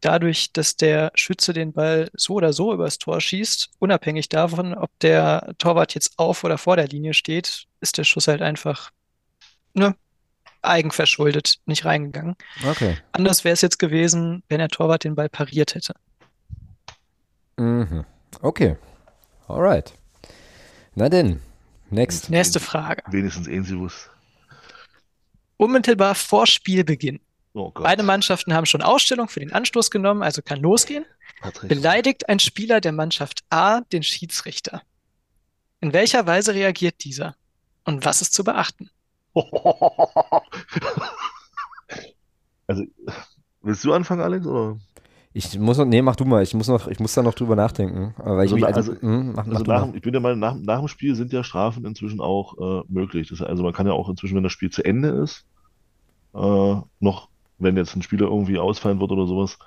dadurch, 0.00 0.52
dass 0.52 0.76
der 0.76 1.12
Schütze 1.14 1.52
den 1.52 1.72
Ball 1.72 2.10
so 2.14 2.34
oder 2.34 2.52
so 2.52 2.72
übers 2.72 2.98
Tor 2.98 3.20
schießt, 3.20 3.70
unabhängig 3.78 4.28
davon, 4.28 4.74
ob 4.74 4.90
der 5.00 5.54
Torwart 5.58 5.94
jetzt 5.94 6.18
auf 6.18 6.42
oder 6.42 6.58
vor 6.58 6.76
der 6.76 6.88
Linie 6.88 7.14
steht, 7.14 7.66
ist 7.80 7.98
der 7.98 8.04
Schuss 8.04 8.28
halt 8.28 8.42
einfach 8.42 8.90
ne, 9.74 9.94
eigenverschuldet 10.62 11.58
nicht 11.66 11.84
reingegangen. 11.84 12.36
Okay. 12.66 12.96
Anders 13.12 13.44
wäre 13.44 13.52
es 13.52 13.60
jetzt 13.60 13.78
gewesen, 13.78 14.42
wenn 14.48 14.58
der 14.58 14.68
Torwart 14.68 15.04
den 15.04 15.14
Ball 15.14 15.28
pariert 15.28 15.74
hätte. 15.74 15.94
Mhm. 17.56 18.04
Okay. 18.40 18.76
Alright. 19.48 19.92
Na 21.00 21.08
denn, 21.08 21.40
next. 21.88 22.28
Nächste 22.28 22.60
Frage. 22.60 23.02
Wenigstens 23.10 23.46
Ensibus. 23.46 24.10
Unmittelbar 25.56 26.14
vor 26.14 26.46
Spielbeginn. 26.46 27.20
Oh 27.54 27.70
Beide 27.70 28.02
Mannschaften 28.02 28.52
haben 28.52 28.66
schon 28.66 28.82
Ausstellung 28.82 29.28
für 29.28 29.40
den 29.40 29.50
Anstoß 29.50 29.90
genommen, 29.90 30.22
also 30.22 30.42
kann 30.42 30.60
losgehen. 30.60 31.06
Beleidigt 31.62 32.28
ein 32.28 32.38
Spieler 32.38 32.82
der 32.82 32.92
Mannschaft 32.92 33.44
A 33.48 33.80
den 33.80 34.02
Schiedsrichter. 34.02 34.82
In 35.80 35.94
welcher 35.94 36.26
Weise 36.26 36.52
reagiert 36.52 37.02
dieser? 37.02 37.34
Und 37.86 38.04
was 38.04 38.20
ist 38.20 38.34
zu 38.34 38.44
beachten? 38.44 38.90
Also, 42.66 42.84
willst 43.62 43.82
du 43.82 43.92
anfangen, 43.92 44.20
Alex? 44.20 44.46
Oder? 44.46 44.78
Ich 45.32 45.56
muss 45.58 45.78
noch, 45.78 45.84
nee, 45.84 46.02
mach 46.02 46.16
du 46.16 46.24
mal. 46.24 46.42
Ich 46.42 46.54
muss 46.54 46.66
noch, 46.66 46.88
ich 46.88 46.98
muss 46.98 47.14
da 47.14 47.22
noch 47.22 47.34
drüber 47.34 47.54
nachdenken. 47.54 48.14
Weil 48.16 48.40
also, 48.40 48.56
ich, 48.56 48.62
mich, 48.62 48.74
also, 48.74 48.92
also, 48.92 49.06
mh, 49.06 49.32
mach, 49.36 49.46
also 49.46 49.64
nach, 49.64 49.94
ich 49.94 50.02
bin 50.02 50.12
der 50.12 50.20
Meinung, 50.20 50.40
nach, 50.40 50.56
nach 50.56 50.78
dem 50.80 50.88
Spiel 50.88 51.14
sind 51.14 51.32
ja 51.32 51.44
Strafen 51.44 51.84
inzwischen 51.84 52.20
auch 52.20 52.58
äh, 52.58 52.84
möglich. 52.88 53.28
Das, 53.28 53.40
also 53.40 53.62
man 53.62 53.72
kann 53.72 53.86
ja 53.86 53.92
auch 53.92 54.08
inzwischen, 54.08 54.34
wenn 54.34 54.42
das 54.42 54.52
Spiel 54.52 54.70
zu 54.70 54.84
Ende 54.84 55.08
ist, 55.08 55.46
äh, 56.34 56.76
noch, 56.98 57.28
wenn 57.58 57.76
jetzt 57.76 57.94
ein 57.94 58.02
Spieler 58.02 58.26
irgendwie 58.26 58.58
ausfallen 58.58 58.98
wird 58.98 59.12
oder 59.12 59.26
sowas, 59.26 59.58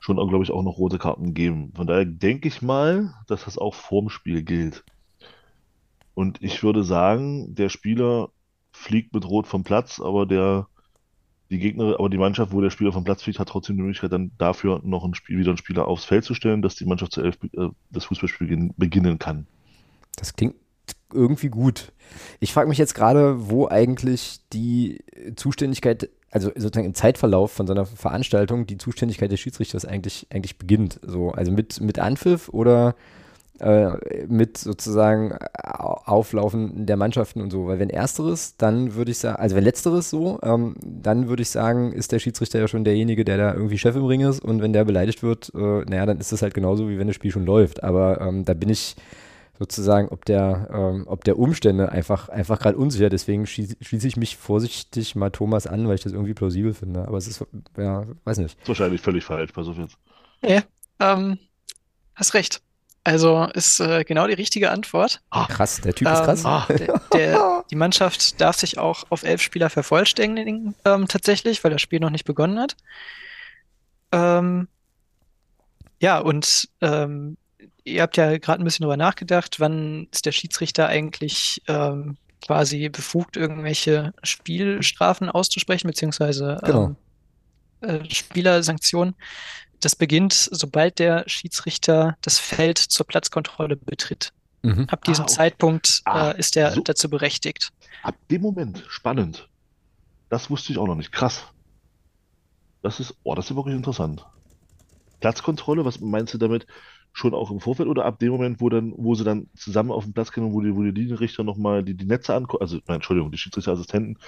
schon, 0.00 0.16
glaube 0.16 0.44
ich, 0.44 0.50
auch 0.50 0.62
noch 0.62 0.76
rote 0.76 0.98
Karten 0.98 1.32
geben. 1.32 1.72
Von 1.74 1.86
daher 1.86 2.04
denke 2.04 2.48
ich 2.48 2.60
mal, 2.60 3.14
dass 3.26 3.44
das 3.44 3.56
auch 3.56 3.74
vorm 3.74 4.10
Spiel 4.10 4.42
gilt. 4.42 4.84
Und 6.14 6.42
ich 6.42 6.62
würde 6.62 6.84
sagen, 6.84 7.54
der 7.54 7.70
Spieler 7.70 8.28
fliegt 8.72 9.14
mit 9.14 9.26
Rot 9.26 9.46
vom 9.46 9.64
Platz, 9.64 10.00
aber 10.00 10.26
der 10.26 10.66
die 11.50 11.58
Gegner, 11.58 11.96
aber 11.98 12.08
die 12.08 12.18
Mannschaft, 12.18 12.52
wo 12.52 12.60
der 12.60 12.70
Spieler 12.70 12.92
vom 12.92 13.04
Platz 13.04 13.22
fliegt, 13.22 13.38
hat 13.38 13.48
trotzdem 13.48 13.76
die 13.76 13.82
Möglichkeit, 13.82 14.12
dann 14.12 14.30
dafür 14.38 14.80
noch 14.84 15.04
ein 15.04 15.14
Spiel, 15.14 15.38
wieder 15.38 15.50
einen 15.50 15.58
Spieler 15.58 15.88
aufs 15.88 16.04
Feld 16.04 16.24
zu 16.24 16.34
stellen, 16.34 16.62
dass 16.62 16.76
die 16.76 16.84
Mannschaft 16.84 17.12
zu 17.12 17.22
elf 17.22 17.38
äh, 17.52 17.68
das 17.90 18.04
Fußballspiel 18.04 18.70
beginnen 18.76 19.18
kann. 19.18 19.46
Das 20.16 20.34
klingt 20.34 20.54
irgendwie 21.12 21.48
gut. 21.48 21.92
Ich 22.38 22.52
frage 22.52 22.68
mich 22.68 22.78
jetzt 22.78 22.94
gerade, 22.94 23.50
wo 23.50 23.68
eigentlich 23.68 24.40
die 24.52 25.02
Zuständigkeit, 25.34 26.08
also 26.30 26.50
sozusagen 26.54 26.86
im 26.86 26.94
Zeitverlauf 26.94 27.52
von 27.52 27.66
so 27.66 27.72
einer 27.72 27.86
Veranstaltung, 27.86 28.66
die 28.66 28.78
Zuständigkeit 28.78 29.32
des 29.32 29.40
Schiedsrichters 29.40 29.84
eigentlich, 29.84 30.28
eigentlich 30.30 30.56
beginnt. 30.56 31.00
So, 31.02 31.30
also 31.30 31.50
mit, 31.50 31.80
mit 31.80 31.98
Anpfiff 31.98 32.48
oder 32.48 32.94
äh, 33.60 34.26
mit 34.28 34.58
sozusagen 34.58 35.36
Auflaufen 35.54 36.86
der 36.86 36.96
Mannschaften 36.96 37.40
und 37.40 37.50
so. 37.50 37.66
Weil 37.66 37.78
wenn 37.78 37.90
ersteres, 37.90 38.56
dann 38.56 38.94
würde 38.94 39.10
ich 39.10 39.18
sagen, 39.18 39.36
also 39.36 39.56
wenn 39.56 39.64
letzteres 39.64 40.10
so, 40.10 40.38
ähm, 40.42 40.76
dann 40.82 41.28
würde 41.28 41.42
ich 41.42 41.50
sagen, 41.50 41.92
ist 41.92 42.12
der 42.12 42.18
Schiedsrichter 42.18 42.58
ja 42.58 42.68
schon 42.68 42.84
derjenige, 42.84 43.24
der 43.24 43.36
da 43.36 43.54
irgendwie 43.54 43.78
Chef 43.78 43.96
im 43.96 44.04
Ring 44.04 44.20
ist 44.22 44.40
und 44.40 44.62
wenn 44.62 44.72
der 44.72 44.84
beleidigt 44.84 45.22
wird, 45.22 45.52
äh, 45.54 45.58
naja, 45.58 46.06
dann 46.06 46.18
ist 46.18 46.32
das 46.32 46.42
halt 46.42 46.54
genauso, 46.54 46.88
wie 46.88 46.98
wenn 46.98 47.06
das 47.06 47.16
Spiel 47.16 47.30
schon 47.30 47.46
läuft. 47.46 47.82
Aber 47.82 48.20
ähm, 48.20 48.44
da 48.44 48.54
bin 48.54 48.68
ich 48.68 48.96
sozusagen, 49.60 50.08
ob 50.08 50.24
der, 50.24 50.68
ähm, 50.72 51.04
ob 51.06 51.22
der 51.24 51.38
Umstände 51.38 51.92
einfach, 51.92 52.30
einfach 52.30 52.58
gerade 52.58 52.78
unsicher. 52.78 53.10
Deswegen 53.10 53.46
schließe 53.46 53.76
schließ 53.80 54.04
ich 54.04 54.16
mich 54.16 54.36
vorsichtig 54.38 55.14
mal 55.14 55.30
Thomas 55.30 55.66
an, 55.66 55.86
weil 55.86 55.96
ich 55.96 56.02
das 56.02 56.14
irgendwie 56.14 56.32
plausibel 56.34 56.72
finde. 56.72 57.06
Aber 57.06 57.18
es 57.18 57.28
ist, 57.28 57.44
ja, 57.76 58.06
weiß 58.24 58.38
nicht. 58.38 58.56
Wahrscheinlich 58.66 59.02
völlig 59.02 59.22
falsch, 59.22 59.52
pass 59.52 59.68
auf 59.68 59.76
jetzt. 59.76 59.98
Ja, 60.42 60.62
ähm, 60.98 61.38
hast 62.14 62.32
recht. 62.32 62.62
Also 63.02 63.44
ist 63.54 63.80
äh, 63.80 64.04
genau 64.04 64.26
die 64.26 64.34
richtige 64.34 64.70
Antwort. 64.70 65.22
Ah, 65.30 65.46
krass, 65.46 65.80
der 65.80 65.94
Typ 65.94 66.08
ist 66.08 66.22
krass. 66.22 66.44
Ähm, 66.44 66.76
der, 66.76 67.00
der, 67.14 67.64
die 67.70 67.76
Mannschaft 67.76 68.40
darf 68.40 68.56
sich 68.56 68.78
auch 68.78 69.04
auf 69.08 69.22
elf 69.22 69.40
Spieler 69.40 69.70
vervollständigen, 69.70 70.74
ähm, 70.84 71.08
tatsächlich, 71.08 71.64
weil 71.64 71.70
das 71.70 71.80
Spiel 71.80 72.00
noch 72.00 72.10
nicht 72.10 72.26
begonnen 72.26 72.58
hat. 72.58 72.76
Ähm, 74.12 74.68
ja, 75.98 76.18
und 76.18 76.68
ähm, 76.82 77.38
ihr 77.84 78.02
habt 78.02 78.16
ja 78.18 78.36
gerade 78.38 78.62
ein 78.62 78.64
bisschen 78.64 78.84
drüber 78.84 78.98
nachgedacht, 78.98 79.60
wann 79.60 80.08
ist 80.12 80.26
der 80.26 80.32
Schiedsrichter 80.32 80.86
eigentlich 80.86 81.62
ähm, 81.68 82.18
quasi 82.42 82.88
befugt, 82.88 83.36
irgendwelche 83.36 84.12
Spielstrafen 84.22 85.30
auszusprechen, 85.30 85.88
beziehungsweise 85.88 86.58
genau. 86.64 86.96
Ähm, 87.82 88.00
äh, 88.02 88.10
Spielersanktionen. 88.10 89.14
Das 89.80 89.96
beginnt, 89.96 90.32
sobald 90.34 90.98
der 90.98 91.24
Schiedsrichter 91.26 92.16
das 92.22 92.38
Feld 92.38 92.78
zur 92.78 93.06
Platzkontrolle 93.06 93.76
betritt. 93.76 94.32
Mhm. 94.62 94.86
Ab 94.90 95.04
diesem 95.04 95.22
Ah, 95.22 95.26
okay. 95.26 95.34
Zeitpunkt 95.34 96.00
Ah, 96.04 96.30
äh, 96.32 96.38
ist 96.38 96.56
er 96.56 96.72
so. 96.72 96.82
dazu 96.82 97.08
berechtigt. 97.08 97.70
Ab 98.02 98.14
dem 98.30 98.42
Moment, 98.42 98.84
spannend. 98.88 99.48
Das 100.28 100.50
wusste 100.50 100.72
ich 100.72 100.78
auch 100.78 100.86
noch 100.86 100.94
nicht. 100.96 101.12
Krass. 101.12 101.44
Das 102.82 103.00
ist, 103.00 103.14
oh, 103.24 103.34
das 103.34 103.50
ist 103.50 103.56
wirklich 103.56 103.74
interessant. 103.74 104.24
Platzkontrolle, 105.20 105.84
was 105.84 106.00
meinst 106.00 106.32
du 106.34 106.38
damit? 106.38 106.66
Schon 107.12 107.34
auch 107.34 107.50
im 107.50 107.60
Vorfeld 107.60 107.88
oder 107.88 108.04
ab 108.04 108.18
dem 108.20 108.30
Moment, 108.30 108.60
wo 108.60 108.68
dann, 108.68 108.92
wo 108.96 109.14
sie 109.14 109.24
dann 109.24 109.48
zusammen 109.56 109.90
auf 109.90 110.04
den 110.04 110.12
Platz 110.12 110.30
gehen 110.30 110.44
und 110.44 110.52
wo 110.52 110.60
die, 110.60 110.74
wo 110.74 110.82
die 110.82 110.92
Linienrichter 110.92 111.42
nochmal 111.42 111.82
die, 111.82 111.94
die 111.94 112.04
Netze 112.06 112.34
angucken, 112.34 112.62
also, 112.62 112.76
nein, 112.86 112.96
Entschuldigung, 112.96 113.32
die 113.32 113.38
Schiedsrichterassistenten 113.38 114.18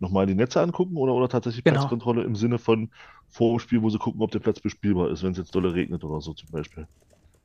nochmal 0.00 0.26
die 0.26 0.34
Netze 0.34 0.60
angucken 0.60 0.96
oder, 0.96 1.12
oder 1.14 1.28
tatsächlich 1.28 1.64
Genau. 1.64 1.80
Platzkontrolle 1.80 2.22
im 2.24 2.34
Sinne 2.36 2.58
von 2.58 2.90
vor 3.28 3.50
dem 3.50 3.58
Spiel, 3.60 3.82
wo 3.82 3.90
sie 3.90 3.98
gucken, 3.98 4.20
ob 4.22 4.30
der 4.30 4.40
Platz 4.40 4.60
bespielbar 4.60 5.10
ist, 5.10 5.22
wenn 5.22 5.32
es 5.32 5.38
jetzt 5.38 5.54
dolle 5.54 5.74
regnet 5.74 6.02
oder 6.04 6.20
so 6.20 6.32
zum 6.34 6.50
Beispiel. 6.50 6.86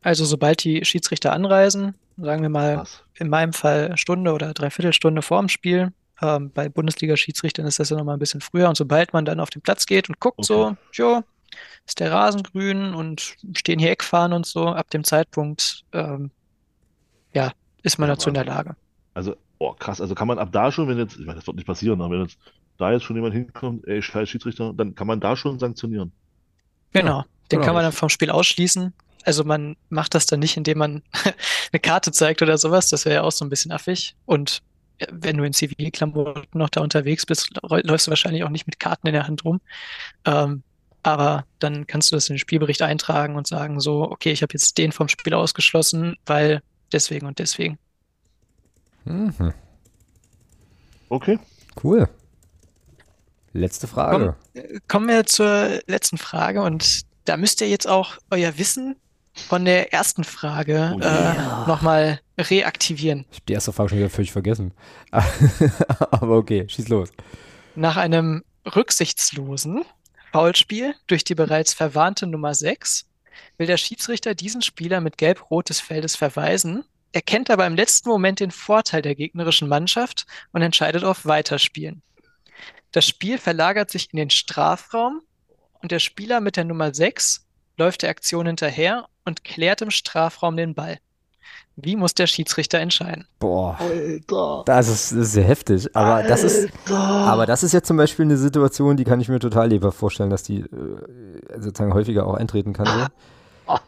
Also 0.01 0.23
sobald 0.25 0.63
die 0.63 0.85
Schiedsrichter 0.85 1.33
anreisen, 1.33 1.95
sagen 2.17 2.41
wir 2.43 2.49
mal 2.49 2.75
Krass. 2.77 3.03
in 3.15 3.29
meinem 3.29 3.53
Fall 3.53 3.97
Stunde 3.97 4.33
oder 4.33 4.53
Dreiviertelstunde 4.53 5.21
vor 5.21 5.39
dem 5.41 5.49
Spiel. 5.49 5.91
Ähm, 6.21 6.51
bei 6.53 6.69
Bundesliga-Schiedsrichtern 6.69 7.65
ist 7.65 7.79
das 7.79 7.89
ja 7.89 7.97
nochmal 7.97 8.15
ein 8.15 8.19
bisschen 8.19 8.41
früher. 8.41 8.69
Und 8.69 8.77
sobald 8.77 9.13
man 9.13 9.25
dann 9.25 9.39
auf 9.39 9.49
den 9.49 9.61
Platz 9.61 9.85
geht 9.85 10.07
und 10.07 10.19
guckt 10.19 10.45
so, 10.45 10.77
jo, 10.93 11.23
ist 11.85 11.99
der 11.99 12.11
Rasen 12.11 12.43
grün 12.43 12.93
und 12.93 13.35
stehen 13.57 13.79
hier 13.79 13.91
Eckfahnen 13.91 14.33
und 14.33 14.45
so, 14.45 14.67
ab 14.67 14.89
dem 14.91 15.03
Zeitpunkt, 15.03 15.83
ähm, 15.91 16.31
ja, 17.33 17.51
ist 17.83 17.97
man 17.97 18.09
Ja, 18.09 18.15
dazu 18.15 18.29
in 18.29 18.35
der. 18.35 18.45
Lage. 18.45 18.75
Also, 19.13 19.35
oh, 19.59 19.73
krass, 19.73 20.01
also 20.01 20.15
kann 20.15 20.27
man 20.27 20.39
ab 20.39 20.49
da 20.51 20.71
schon, 20.71 20.87
wenn 20.87 20.97
jetzt, 20.97 21.17
ich 21.17 21.25
meine, 21.25 21.35
das 21.35 21.47
wird 21.47 21.57
nicht 21.57 21.67
passieren, 21.67 22.01
aber 22.01 22.15
wenn 22.15 22.23
jetzt 22.23 22.37
da 22.77 22.91
jetzt 22.91 23.03
schon 23.03 23.15
jemand 23.15 23.33
hinkommt, 23.33 23.87
ey, 23.87 24.01
scheiß 24.01 24.29
Schiedsrichter, 24.29 24.73
dann 24.73 24.95
kann 24.95 25.07
man 25.07 25.19
da 25.19 25.35
schon 25.35 25.59
sanktionieren. 25.59 26.11
Genau, 26.91 27.21
den 27.51 27.59
genau. 27.59 27.65
kann 27.65 27.73
man 27.73 27.83
dann 27.83 27.91
vom 27.91 28.09
Spiel 28.09 28.29
ausschließen. 28.29 28.93
Also 29.23 29.43
man 29.43 29.75
macht 29.89 30.13
das 30.13 30.25
dann 30.25 30.39
nicht, 30.39 30.55
indem 30.57 30.77
man 30.77 31.03
eine 31.71 31.79
Karte 31.79 32.11
zeigt 32.11 32.41
oder 32.41 32.57
sowas. 32.57 32.89
Das 32.89 33.05
wäre 33.05 33.15
ja 33.15 33.21
auch 33.23 33.31
so 33.31 33.43
ein 33.43 33.49
bisschen 33.49 33.71
affig. 33.71 34.15
Und 34.25 34.61
äh, 34.99 35.07
wenn 35.11 35.37
du 35.37 35.43
in 35.43 35.53
Zivilklamotten 35.53 36.45
noch 36.53 36.69
da 36.69 36.81
unterwegs 36.81 37.25
bist, 37.25 37.49
läufst 37.63 38.07
du 38.07 38.11
wahrscheinlich 38.11 38.43
auch 38.43 38.49
nicht 38.49 38.67
mit 38.67 38.79
Karten 38.79 39.07
in 39.07 39.13
der 39.13 39.27
Hand 39.27 39.43
rum. 39.45 39.61
Ähm, 40.25 40.63
aber 41.01 41.45
dann 41.59 41.85
kannst 41.85 42.11
du 42.11 42.15
das 42.15 42.29
in 42.29 42.35
den 42.35 42.39
Spielbericht 42.39 42.81
eintragen 42.81 43.35
und 43.35 43.47
sagen 43.47 43.79
so, 43.79 44.09
okay, 44.09 44.31
ich 44.31 44.41
habe 44.41 44.53
jetzt 44.53 44.77
den 44.77 44.91
vom 44.91 45.07
Spiel 45.07 45.33
ausgeschlossen, 45.33 46.17
weil 46.25 46.61
deswegen 46.91 47.27
und 47.27 47.39
deswegen. 47.39 47.77
Mhm. 49.05 49.53
Okay. 51.09 51.39
Cool. 51.83 52.09
Letzte 53.53 53.87
Frage. 53.87 54.35
Äh, 54.53 54.79
Kommen 54.87 55.07
wir 55.07 55.25
zur 55.25 55.79
letzten 55.87 56.17
Frage 56.17 56.61
und 56.61 57.01
da 57.25 57.37
müsst 57.37 57.61
ihr 57.61 57.69
jetzt 57.69 57.87
auch 57.87 58.17
euer 58.29 58.57
Wissen 58.57 58.95
von 59.33 59.65
der 59.65 59.93
ersten 59.93 60.23
Frage 60.23 60.93
Oh 60.95 60.99
äh, 60.99 61.05
yeah. 61.05 61.65
nochmal 61.67 62.19
reaktivieren. 62.37 63.25
Ich 63.31 63.37
habe 63.37 63.45
die 63.47 63.53
erste 63.53 63.71
Frage 63.73 63.89
schon 63.89 63.97
wieder 63.99 64.09
völlig 64.09 64.31
vergessen. 64.31 64.73
Aber 65.11 66.37
okay, 66.37 66.65
schieß 66.67 66.87
los. 66.89 67.09
Nach 67.75 67.97
einem 67.97 68.43
rücksichtslosen 68.65 69.83
Foulspiel 70.31 70.95
durch 71.07 71.23
die 71.23 71.35
bereits 71.35 71.73
verwarnte 71.73 72.27
Nummer 72.27 72.53
6 72.53 73.05
will 73.57 73.67
der 73.67 73.77
Schiedsrichter 73.77 74.35
diesen 74.35 74.61
Spieler 74.61 75.01
mit 75.01 75.17
Gelb-Rot 75.17 75.69
des 75.69 75.79
Feldes 75.79 76.15
verweisen, 76.15 76.83
erkennt 77.15 77.49
aber 77.49 77.65
im 77.65 77.75
letzten 77.75 78.09
Moment 78.09 78.41
den 78.41 78.51
Vorteil 78.51 79.01
der 79.01 79.15
gegnerischen 79.15 79.69
Mannschaft 79.69 80.25
und 80.51 80.61
entscheidet 80.61 81.05
auf 81.05 81.25
Weiterspielen. 81.25 82.01
Das 82.91 83.05
Spiel 83.05 83.37
verlagert 83.37 83.89
sich 83.89 84.11
in 84.11 84.17
den 84.17 84.29
Strafraum 84.29 85.21
und 85.81 85.91
der 85.91 85.99
Spieler 85.99 86.41
mit 86.41 86.57
der 86.57 86.65
Nummer 86.65 86.93
6 86.93 87.45
läuft 87.77 88.01
der 88.01 88.09
Aktion 88.09 88.47
hinterher 88.47 89.07
und 89.23 89.45
klärt 89.45 89.81
im 89.81 89.91
Strafraum 89.91 90.57
den 90.57 90.75
Ball. 90.75 90.99
Wie 91.77 91.95
muss 91.95 92.13
der 92.13 92.27
Schiedsrichter 92.27 92.79
entscheiden? 92.79 93.27
Boah, 93.39 93.77
Alter. 93.79 94.63
das 94.65 94.87
ist, 94.89 95.11
das 95.11 95.19
ist 95.19 95.31
sehr 95.33 95.43
heftig. 95.43 95.95
Aber 95.95 96.23
das 96.23 96.43
ist, 96.43 96.69
aber 96.89 97.45
das 97.45 97.63
ist 97.63 97.71
jetzt 97.73 97.87
zum 97.87 97.97
Beispiel 97.97 98.25
eine 98.25 98.37
Situation, 98.37 98.97
die 98.97 99.03
kann 99.05 99.21
ich 99.21 99.29
mir 99.29 99.39
total 99.39 99.69
lebhaft 99.69 99.97
vorstellen, 99.97 100.29
dass 100.29 100.43
die 100.43 100.59
äh, 100.59 100.67
sozusagen 101.57 101.93
häufiger 101.93 102.27
auch 102.27 102.35
eintreten 102.35 102.73
kann. 102.73 102.87
So. 102.87 103.75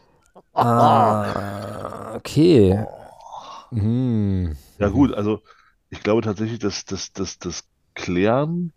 Ah, 0.54 2.16
okay. 2.16 2.84
Hm. 3.70 4.56
Ja, 4.78 4.88
gut, 4.88 5.12
also 5.14 5.42
ich 5.90 6.00
glaube 6.02 6.22
tatsächlich, 6.22 6.58
dass 6.58 6.84
das, 6.84 7.12
das, 7.12 7.38
das 7.38 7.64
Klären, 7.94 8.72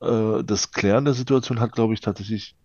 äh, 0.00 0.44
das 0.44 0.70
Klären 0.72 1.04
der 1.04 1.14
Situation 1.14 1.60
hat, 1.60 1.72
glaube 1.72 1.94
ich, 1.94 2.00
tatsächlich 2.00 2.56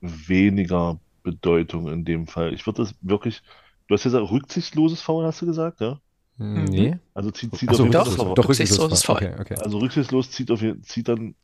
weniger 0.00 1.00
Bedeutung 1.22 1.88
in 1.88 2.04
dem 2.04 2.26
Fall. 2.26 2.54
Ich 2.54 2.66
würde 2.66 2.82
das 2.82 2.94
wirklich, 3.00 3.42
du 3.88 3.94
hast 3.94 4.04
ja 4.04 4.10
gesagt, 4.10 4.30
rücksichtsloses 4.30 5.00
Foul, 5.02 5.24
hast 5.26 5.42
du 5.42 5.46
gesagt, 5.46 5.80
ja? 5.80 6.00
Hm, 6.38 6.66
Nee. 6.66 6.98
Also 7.14 7.30
zieht, 7.32 7.54
zieht 7.56 7.70
so, 7.74 7.84
auf 7.84 7.92
jeden 7.92 8.04
Fall 8.04 8.34
doch, 8.34 8.44
Foul. 8.44 9.00
Foul. 9.02 9.16
Okay, 9.16 9.34
okay. 9.40 9.54
Also 9.56 9.78
rücksichtslos 9.78 10.30
zieht, 10.30 10.50
auf, 10.50 10.60
zieht 10.82 11.08
dann 11.08 11.34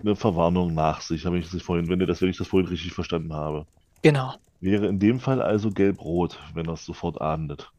eine 0.00 0.16
Verwarnung 0.16 0.74
nach 0.74 1.00
sich, 1.00 1.24
habe 1.26 1.38
ich 1.38 1.50
das 1.50 1.62
vorhin, 1.62 1.88
wenn, 1.88 2.00
ihr 2.00 2.06
das, 2.06 2.20
wenn 2.20 2.28
ich 2.28 2.36
das 2.36 2.48
vorhin 2.48 2.68
richtig 2.68 2.92
verstanden 2.92 3.32
habe. 3.32 3.66
Genau, 4.02 4.34
Wäre 4.60 4.86
in 4.86 4.98
dem 4.98 5.20
Fall 5.20 5.42
also 5.42 5.70
gelb-rot, 5.70 6.38
wenn 6.54 6.66
er 6.66 6.74
es 6.74 6.84
sofort 6.84 7.20
ahndet. 7.20 7.72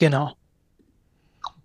Genau. 0.00 0.32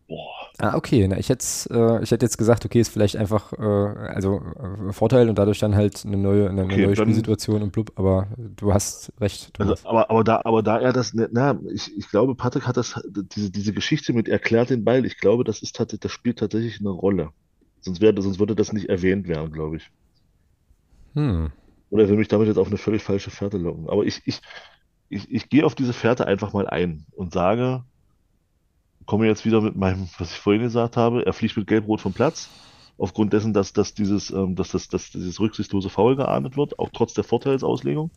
Boah. 0.07 0.31
Ah, 0.59 0.75
okay. 0.77 1.07
Na, 1.07 1.17
ich 1.17 1.29
hätte 1.29 1.43
äh, 1.71 2.03
ich 2.03 2.11
hätte 2.11 2.23
jetzt 2.25 2.37
gesagt, 2.37 2.63
okay, 2.63 2.79
ist 2.79 2.89
vielleicht 2.89 3.17
einfach 3.17 3.51
äh, 3.53 3.61
also 3.63 4.39
äh, 4.87 4.93
Vorteil 4.93 5.27
und 5.29 5.37
dadurch 5.37 5.59
dann 5.59 5.75
halt 5.75 6.05
eine 6.05 6.15
neue, 6.15 6.49
eine, 6.49 6.61
eine 6.61 6.71
Okay, 6.73 6.85
neue 6.85 6.93
dann- 6.95 7.05
Spielsituation 7.05 7.61
und 7.63 7.71
blub, 7.71 7.91
aber 7.95 8.27
du 8.37 8.71
hast 8.71 9.11
recht, 9.19 9.51
Also, 9.59 9.75
aber, 9.89 10.09
aber 10.09 10.23
da, 10.23 10.41
aber 10.45 10.61
da 10.63 10.79
er 10.79 10.93
das, 10.93 11.13
na, 11.13 11.59
ich, 11.73 11.97
ich 11.97 12.07
glaube, 12.09 12.35
Patrick 12.35 12.67
hat 12.67 12.77
das, 12.77 13.01
diese, 13.35 13.49
diese 13.51 13.73
Geschichte 13.73 14.13
mit 14.13 14.29
erklärt 14.29 14.69
den 14.69 14.85
Ball, 14.85 15.05
ich 15.05 15.17
glaube, 15.17 15.43
das 15.43 15.61
ist 15.61 15.75
tatsächlich, 15.75 16.01
das 16.01 16.11
spielt 16.11 16.39
tatsächlich 16.39 16.79
eine 16.79 16.89
Rolle. 16.91 17.31
Sonst 17.81 17.99
wäre, 17.99 18.21
sonst 18.21 18.39
würde 18.39 18.55
das 18.55 18.71
nicht 18.73 18.87
erwähnt 18.87 19.27
werden, 19.27 19.51
glaube 19.51 19.77
ich. 19.77 19.89
Hm. 21.15 21.51
Oder 21.89 22.03
er 22.03 22.09
will 22.09 22.17
mich 22.17 22.27
damit 22.27 22.47
jetzt 22.47 22.57
auf 22.57 22.67
eine 22.67 22.77
völlig 22.77 23.03
falsche 23.03 23.29
Fährte 23.31 23.57
locken. 23.57 23.89
Aber 23.89 24.05
ich, 24.05 24.21
ich, 24.25 24.41
ich, 25.09 25.29
ich 25.31 25.49
gehe 25.49 25.65
auf 25.65 25.75
diese 25.75 25.93
Fährte 25.93 26.27
einfach 26.27 26.53
mal 26.53 26.67
ein 26.67 27.05
und 27.15 27.33
sage, 27.33 27.83
komme 29.05 29.27
jetzt 29.27 29.45
wieder 29.45 29.61
mit 29.61 29.75
meinem, 29.75 30.09
was 30.17 30.31
ich 30.31 30.39
vorhin 30.39 30.63
gesagt 30.63 30.97
habe, 30.97 31.25
er 31.25 31.33
fliegt 31.33 31.57
mit 31.57 31.67
Gelb-Rot 31.67 32.01
vom 32.01 32.13
Platz. 32.13 32.49
Aufgrund 32.97 33.33
dessen, 33.33 33.53
dass, 33.53 33.73
dass 33.73 33.93
dieses, 33.93 34.31
ähm, 34.31 34.55
dass, 34.55 34.69
das, 34.69 34.87
dass 34.87 35.11
dieses 35.11 35.39
rücksichtslose 35.39 35.89
Foul 35.89 36.15
geahndet 36.15 36.55
wird, 36.55 36.79
auch 36.79 36.89
trotz 36.93 37.13
der 37.13 37.25
Vorteilsauslegung. 37.25 38.09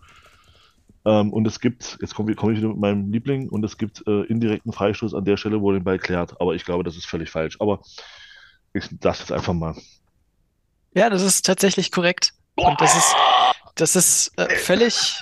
Ähm, 1.04 1.32
und 1.32 1.46
es 1.46 1.58
gibt, 1.60 1.98
jetzt 2.00 2.14
komme 2.14 2.34
komm 2.34 2.52
ich 2.52 2.58
wieder 2.58 2.68
mit 2.68 2.78
meinem 2.78 3.10
Liebling, 3.10 3.48
und 3.48 3.64
es 3.64 3.76
gibt 3.76 4.06
äh, 4.06 4.22
indirekten 4.22 4.72
Freistoß 4.72 5.14
an 5.14 5.24
der 5.24 5.36
Stelle, 5.36 5.60
wo 5.60 5.70
er 5.70 5.78
den 5.78 5.84
Ball 5.84 5.98
klärt. 5.98 6.40
Aber 6.40 6.54
ich 6.54 6.64
glaube, 6.64 6.84
das 6.84 6.96
ist 6.96 7.06
völlig 7.06 7.30
falsch. 7.30 7.56
Aber 7.60 7.80
ich 8.72 8.88
lasse 9.02 9.22
jetzt 9.22 9.32
einfach 9.32 9.54
mal. 9.54 9.74
Ja, 10.94 11.10
das 11.10 11.22
ist 11.22 11.44
tatsächlich 11.44 11.90
korrekt. 11.90 12.34
Und 12.54 12.80
das 12.80 12.96
ist, 12.96 13.16
das 13.74 13.96
ist 13.96 14.32
äh, 14.38 14.48
völlig 14.56 15.20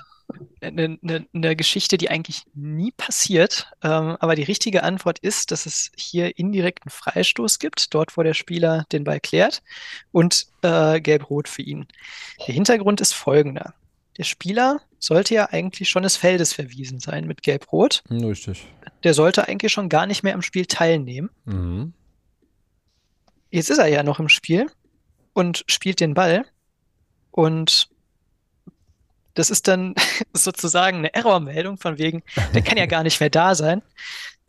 eine, 0.60 0.98
eine, 1.02 1.26
eine 1.32 1.56
Geschichte, 1.56 1.96
die 1.98 2.10
eigentlich 2.10 2.42
nie 2.54 2.92
passiert. 2.92 3.70
Ähm, 3.82 4.16
aber 4.20 4.34
die 4.34 4.42
richtige 4.42 4.82
Antwort 4.82 5.18
ist, 5.18 5.50
dass 5.50 5.66
es 5.66 5.90
hier 5.96 6.38
indirekten 6.38 6.90
Freistoß 6.90 7.58
gibt, 7.58 7.94
dort 7.94 8.16
wo 8.16 8.22
der 8.22 8.34
Spieler 8.34 8.84
den 8.92 9.04
Ball 9.04 9.20
klärt, 9.20 9.62
und 10.12 10.46
äh, 10.62 11.00
Gelb-Rot 11.00 11.48
für 11.48 11.62
ihn. 11.62 11.86
Der 12.46 12.54
Hintergrund 12.54 13.00
ist 13.00 13.12
folgender. 13.12 13.74
Der 14.18 14.24
Spieler 14.24 14.80
sollte 14.98 15.34
ja 15.34 15.50
eigentlich 15.50 15.88
schon 15.88 16.02
des 16.02 16.16
Feldes 16.16 16.52
verwiesen 16.52 17.00
sein 17.00 17.26
mit 17.26 17.42
Gelb-Rot. 17.42 18.02
Richtig. 18.10 18.66
Der 19.04 19.14
sollte 19.14 19.46
eigentlich 19.46 19.72
schon 19.72 19.88
gar 19.88 20.06
nicht 20.06 20.22
mehr 20.22 20.34
am 20.34 20.42
Spiel 20.42 20.66
teilnehmen. 20.66 21.30
Mhm. 21.44 21.92
Jetzt 23.50 23.70
ist 23.70 23.78
er 23.78 23.86
ja 23.86 24.02
noch 24.02 24.18
im 24.18 24.28
Spiel 24.28 24.66
und 25.32 25.64
spielt 25.68 26.00
den 26.00 26.14
Ball. 26.14 26.44
Und 27.30 27.90
das 29.36 29.50
ist 29.50 29.68
dann 29.68 29.94
sozusagen 30.32 30.98
eine 30.98 31.14
Errormeldung 31.14 31.78
von 31.78 31.98
wegen, 31.98 32.22
der 32.54 32.62
kann 32.62 32.76
ja 32.76 32.86
gar 32.86 33.04
nicht 33.04 33.20
mehr 33.20 33.30
da 33.30 33.54
sein. 33.54 33.82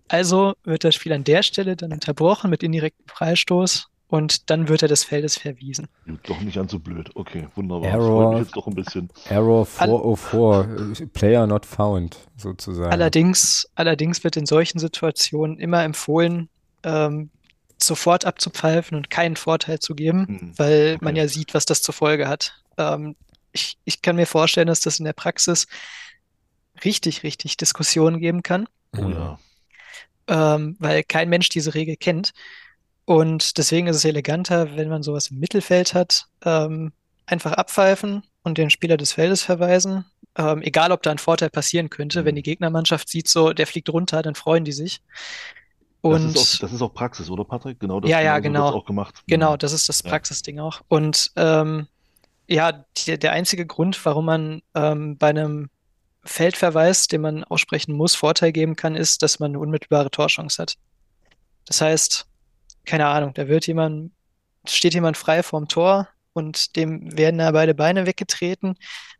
Also 0.07 0.55
wird 0.63 0.83
das 0.83 0.95
Spiel 0.95 1.13
an 1.13 1.23
der 1.23 1.43
Stelle 1.43 1.75
dann 1.75 1.91
unterbrochen 1.93 2.49
mit 2.49 2.63
indirektem 2.63 3.05
Freistoß 3.07 3.89
und 4.07 4.49
dann 4.49 4.69
wird 4.69 4.81
er 4.81 4.87
des 4.87 5.03
Feldes 5.03 5.37
verwiesen. 5.37 5.87
Doch 6.23 6.39
nicht 6.39 6.55
ganz 6.55 6.71
so 6.71 6.79
blöd. 6.79 7.09
Okay, 7.15 7.47
wunderbar. 7.55 7.89
Error. 7.89 8.21
freut 8.23 8.37
mich 8.39 8.47
jetzt 8.47 8.55
doch 8.55 8.67
ein 8.67 8.73
bisschen. 8.75 9.09
Error 9.29 9.67
All- 9.79 9.87
404, 9.89 11.03
äh, 11.03 11.07
Player 11.07 11.45
not 11.45 11.65
found, 11.65 12.17
sozusagen. 12.37 12.89
Allerdings, 12.89 13.69
allerdings 13.75 14.23
wird 14.23 14.37
in 14.37 14.45
solchen 14.45 14.79
Situationen 14.79 15.59
immer 15.59 15.83
empfohlen, 15.83 16.47
ähm, 16.83 17.29
sofort 17.79 18.23
abzupfeifen 18.23 18.95
und 18.97 19.09
keinen 19.09 19.35
Vorteil 19.35 19.79
zu 19.79 19.93
geben, 19.93 20.25
Hm, 20.27 20.53
weil 20.57 20.97
man 21.01 21.15
okay. 21.15 21.23
ja 21.23 21.27
sieht, 21.27 21.53
was 21.53 21.65
das 21.65 21.81
zur 21.81 21.93
Folge 21.93 22.29
hat. 22.29 22.53
Ähm, 22.77 23.15
ich, 23.57 23.77
ich 23.85 24.01
kann 24.01 24.15
mir 24.15 24.27
vorstellen, 24.27 24.67
dass 24.67 24.79
das 24.79 24.99
in 24.99 25.05
der 25.05 25.13
Praxis 25.13 25.67
richtig, 26.83 27.23
richtig 27.23 27.57
Diskussionen 27.57 28.19
geben 28.19 28.43
kann, 28.43 28.67
Oh 28.95 29.01
Mhm. 29.01 29.11
ja. 29.13 29.39
ähm, 30.27 30.75
weil 30.79 31.03
kein 31.03 31.29
Mensch 31.29 31.49
diese 31.49 31.73
Regel 31.73 31.95
kennt. 31.97 32.31
Und 33.05 33.57
deswegen 33.57 33.87
ist 33.87 33.95
es 33.95 34.05
eleganter, 34.05 34.75
wenn 34.75 34.89
man 34.89 35.01
sowas 35.03 35.31
im 35.31 35.39
Mittelfeld 35.39 35.93
hat, 35.93 36.25
ähm, 36.43 36.91
einfach 37.25 37.53
abpfeifen 37.53 38.23
und 38.43 38.57
den 38.57 38.69
Spieler 38.69 38.97
des 38.97 39.13
Feldes 39.13 39.43
verweisen. 39.43 40.05
Ähm, 40.37 40.61
egal, 40.61 40.91
ob 40.91 41.01
da 41.03 41.11
ein 41.11 41.17
Vorteil 41.17 41.49
passieren 41.49 41.89
könnte. 41.89 42.25
Wenn 42.25 42.35
die 42.35 42.43
Gegnermannschaft 42.43 43.09
sieht, 43.09 43.27
so, 43.27 43.53
der 43.53 43.65
fliegt 43.65 43.89
runter, 43.89 44.21
dann 44.21 44.35
freuen 44.35 44.65
die 44.65 44.71
sich. 44.73 45.01
Das 46.03 46.23
Und 46.23 46.35
ist 46.35 46.37
auch, 46.55 46.59
das 46.59 46.73
ist 46.73 46.81
auch 46.81 46.93
Praxis, 46.93 47.29
oder 47.29 47.43
Patrick? 47.43 47.79
Genau 47.79 47.99
das, 47.99 48.11
ja, 48.11 48.21
ja, 48.21 48.39
genau 48.39 48.67
auch 48.69 48.85
gemacht. 48.85 49.23
Genau, 49.27 49.53
Mhm. 49.53 49.57
das 49.59 49.73
ist 49.73 49.89
das 49.89 50.03
Ja. 50.03 50.09
Praxisding 50.09 50.59
auch. 50.59 50.81
Und 50.87 51.31
ähm, 51.35 51.87
ja, 52.47 52.85
die, 52.97 53.19
der 53.19 53.31
einzige 53.31 53.65
Grund, 53.65 54.03
warum 54.05 54.25
man 54.25 54.61
ähm, 54.73 55.17
bei 55.17 55.29
einem 55.29 55.69
Feldverweis, 56.23 57.07
den 57.07 57.21
man 57.21 57.43
aussprechen 57.43 57.93
muss, 57.93 58.15
Vorteil 58.15 58.51
geben 58.51 58.75
kann, 58.75 58.95
ist, 58.95 59.21
dass 59.23 59.39
man 59.39 59.51
eine 59.51 59.59
unmittelbare 59.59 60.11
Torchance 60.11 60.61
hat. 60.61 60.75
Das 61.65 61.81
heißt, 61.81 62.25
keine 62.85 63.07
Ahnung, 63.07 63.33
da 63.33 63.47
wird 63.47 63.67
jemand, 63.67 64.11
steht 64.65 64.93
jemand 64.93 65.17
frei 65.17 65.43
vorm 65.43 65.67
Tor 65.67 66.07
und 66.33 66.75
dem 66.75 67.17
werden 67.17 67.37
da 67.37 67.51
beide 67.51 67.73
Beine 67.73 68.05
weggetreten, 68.05 68.75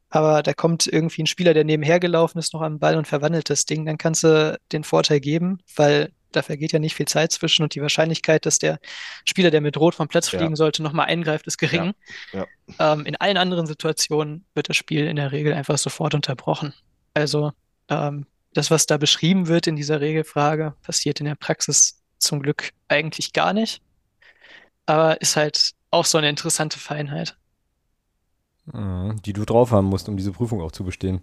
aber 0.10 0.42
da 0.44 0.54
kommt 0.54 0.88
irgendwie 0.88 1.24
ein 1.24 1.28
Spieler, 1.28 1.54
der 1.54 1.66
nebenher 1.66 2.00
gelaufen 2.00 2.40
ist, 2.40 2.54
noch 2.54 2.62
am 2.62 2.80
Ball 2.80 2.96
und 2.96 3.08
verwandelt 3.08 3.50
das 3.50 3.66
Ding, 3.66 3.86
dann 3.86 3.98
kannst 3.98 4.24
du 4.24 4.58
den 4.72 4.84
Vorteil 4.84 5.20
geben, 5.20 5.60
weil 5.76 6.12
da 6.32 6.42
vergeht 6.42 6.72
ja 6.72 6.80
nicht 6.80 6.96
viel 6.96 7.08
Zeit 7.08 7.32
zwischen 7.32 7.64
und 7.64 7.76
die 7.76 7.82
Wahrscheinlichkeit, 7.82 8.46
dass 8.46 8.60
der 8.60 8.80
Spieler, 9.26 9.52
der 9.52 9.62
mit 9.62 9.78
Rot 9.78 9.96
vom 9.96 10.08
Platz 10.08 10.32
Ja. 10.32 10.40
fliegen 10.40 10.56
sollte, 10.56 10.84
nochmal 10.84 11.08
eingreift, 11.08 11.48
ist 11.48 11.58
gering. 11.58 11.94
Ja. 12.34 12.46
Ähm, 12.80 13.06
in 13.06 13.16
allen 13.16 13.38
anderen 13.38 13.66
Situationen 13.68 14.46
wird 14.54 14.70
das 14.70 14.78
Spiel 14.78 15.08
in 15.08 15.16
der 15.16 15.32
Regel 15.32 15.54
einfach 15.54 15.78
sofort 15.78 16.14
unterbrochen. 16.16 16.74
Also 17.14 17.52
ähm, 17.90 18.26
das, 18.54 18.72
was 18.72 18.86
da 18.86 18.98
beschrieben 18.98 19.48
wird 19.48 19.68
in 19.68 19.76
dieser 19.76 20.02
Regelfrage, 20.02 20.76
passiert 20.82 21.20
in 21.20 21.26
der 21.26 21.36
Praxis 21.36 22.02
zum 22.18 22.42
Glück 22.42 22.72
eigentlich 22.88 23.34
gar 23.34 23.54
nicht. 23.54 23.82
Aber 24.86 25.22
ist 25.22 25.36
halt 25.36 25.72
auch 25.92 26.06
so 26.06 26.18
eine 26.18 26.30
interessante 26.30 26.80
Feinheit. 26.80 27.38
Mhm, 28.66 29.22
die 29.24 29.34
du 29.34 29.46
drauf 29.46 29.72
haben 29.72 29.88
musst, 29.88 30.10
um 30.10 30.18
diese 30.18 30.32
Prüfung 30.32 30.62
auch 30.62 30.72
zu 30.72 30.84
bestehen. 30.84 31.22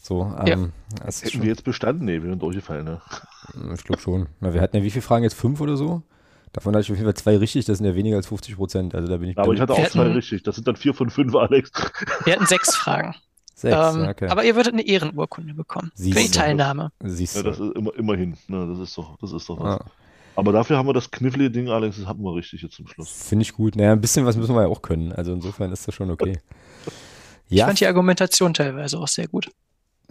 So, 0.00 0.24
Ja. 0.44 0.46
ähm, 0.54 0.72
das 1.04 1.16
ist 1.16 1.22
Hätten 1.22 1.32
schon, 1.32 1.42
wir 1.42 1.48
jetzt 1.48 1.64
bestanden? 1.64 2.04
Nee, 2.04 2.22
wir 2.22 2.28
sind 2.30 2.42
durchgefallen, 2.42 2.84
ne? 2.84 3.00
Ich 3.74 3.84
glaube 3.84 4.00
schon. 4.00 4.28
Na, 4.40 4.54
wir 4.54 4.60
hatten 4.60 4.76
ja 4.76 4.82
wie 4.82 4.90
viele 4.90 5.02
Fragen 5.02 5.24
jetzt? 5.24 5.34
Fünf 5.34 5.60
oder 5.60 5.76
so? 5.76 6.02
Davon 6.52 6.74
hatte 6.74 6.82
ich 6.82 6.90
auf 6.92 6.96
jeden 6.96 7.06
Fall 7.06 7.14
zwei 7.14 7.36
richtig, 7.38 7.64
das 7.64 7.78
sind 7.78 7.86
ja 7.86 7.94
weniger 7.94 8.16
als 8.16 8.26
50 8.26 8.56
Prozent. 8.56 8.94
Also 8.94 9.08
da 9.08 9.16
bin 9.16 9.30
ich 9.30 9.38
Aber 9.38 9.52
ich 9.54 9.60
hatte 9.60 9.72
auch 9.72 9.88
zwei 9.88 10.08
richtig. 10.12 10.42
Das 10.42 10.54
sind 10.56 10.68
dann 10.68 10.76
vier 10.76 10.92
von 10.92 11.08
fünf, 11.08 11.34
Alex. 11.34 11.70
Wir 12.24 12.34
hatten 12.34 12.46
sechs 12.46 12.76
Fragen. 12.76 13.14
sechs. 13.54 13.74
Ähm, 13.94 14.02
ja, 14.04 14.10
okay. 14.10 14.28
Aber 14.28 14.44
ihr 14.44 14.54
würdet 14.54 14.74
eine 14.74 14.86
Ehrenurkunde 14.86 15.54
bekommen 15.54 15.90
für 15.96 16.02
die 16.02 16.12
Siehst 16.12 16.34
du. 16.34 16.38
Teilnahme. 16.40 16.92
Siehst 17.02 17.36
Ja, 17.36 17.42
du. 17.42 17.48
das 17.50 17.58
ist 17.58 17.74
immer, 17.74 17.94
immerhin. 17.96 18.36
Ne, 18.48 18.66
das 18.68 18.78
ist 18.80 18.98
doch, 18.98 19.16
das 19.18 19.32
ist 19.32 19.48
doch 19.48 19.58
was. 19.60 19.80
Ah, 19.80 19.84
Aber 20.36 20.52
dafür 20.52 20.76
haben 20.76 20.86
wir 20.86 20.92
das 20.92 21.10
knifflige 21.10 21.50
Ding, 21.50 21.68
Alex, 21.70 21.96
das 21.96 22.06
hatten 22.06 22.22
wir 22.22 22.34
richtig 22.34 22.60
jetzt 22.62 22.74
zum 22.74 22.86
Schluss. 22.86 23.10
Finde 23.10 23.44
ich 23.44 23.54
gut. 23.54 23.74
Naja, 23.76 23.92
ein 23.92 24.00
bisschen 24.02 24.26
was 24.26 24.36
müssen 24.36 24.54
wir 24.54 24.62
ja 24.62 24.68
auch 24.68 24.82
können. 24.82 25.12
Also 25.12 25.32
insofern 25.32 25.72
ist 25.72 25.88
das 25.88 25.94
schon 25.94 26.10
okay. 26.10 26.38
Ich 27.48 27.58
Ja, 27.58 27.66
fand 27.66 27.80
die 27.80 27.86
Argumentation 27.86 28.54
teilweise 28.54 28.98
auch 28.98 29.08
sehr 29.08 29.28
gut. 29.28 29.50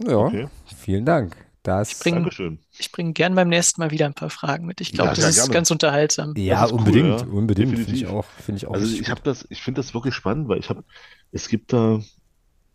ja, 0.04 0.16
Okay, 0.16 0.48
vielen 0.76 1.04
Dank. 1.04 1.36
Das, 1.62 2.00
bring-. 2.00 2.58
Ich 2.78 2.90
bringe 2.90 3.12
gern 3.12 3.34
beim 3.34 3.48
nächsten 3.48 3.80
Mal 3.80 3.92
wieder 3.92 4.06
ein 4.06 4.14
paar 4.14 4.30
Fragen 4.30 4.66
mit. 4.66 4.80
Ich 4.80 4.92
glaube, 4.92 5.10
Ja, 5.10 5.14
das 5.14 5.24
ja, 5.24 5.28
ist 5.30 5.36
gerne. 5.36 5.54
ganz 5.54 5.70
unterhaltsam. 5.70 6.34
ja, 6.36 6.66
cool, 6.66 6.78
unbedingt, 6.78 7.20
ja. 7.20 7.26
unbedingt. 7.26 7.78
Finde 7.78 7.92
ich 7.92 8.06
auch, 8.06 8.24
finde 8.24 8.58
ich 8.58 8.66
auch 8.66 8.74
Also 8.74 8.96
ich 8.96 9.08
habe 9.10 9.20
das, 9.22 9.46
ich 9.48 9.62
finde 9.62 9.80
das 9.80 9.94
wirklich 9.94 10.14
spannend, 10.14 10.48
weil 10.48 10.58
ich 10.58 10.70
habe, 10.70 10.84
es 11.30 11.48
gibt 11.48 11.72
da 11.72 12.00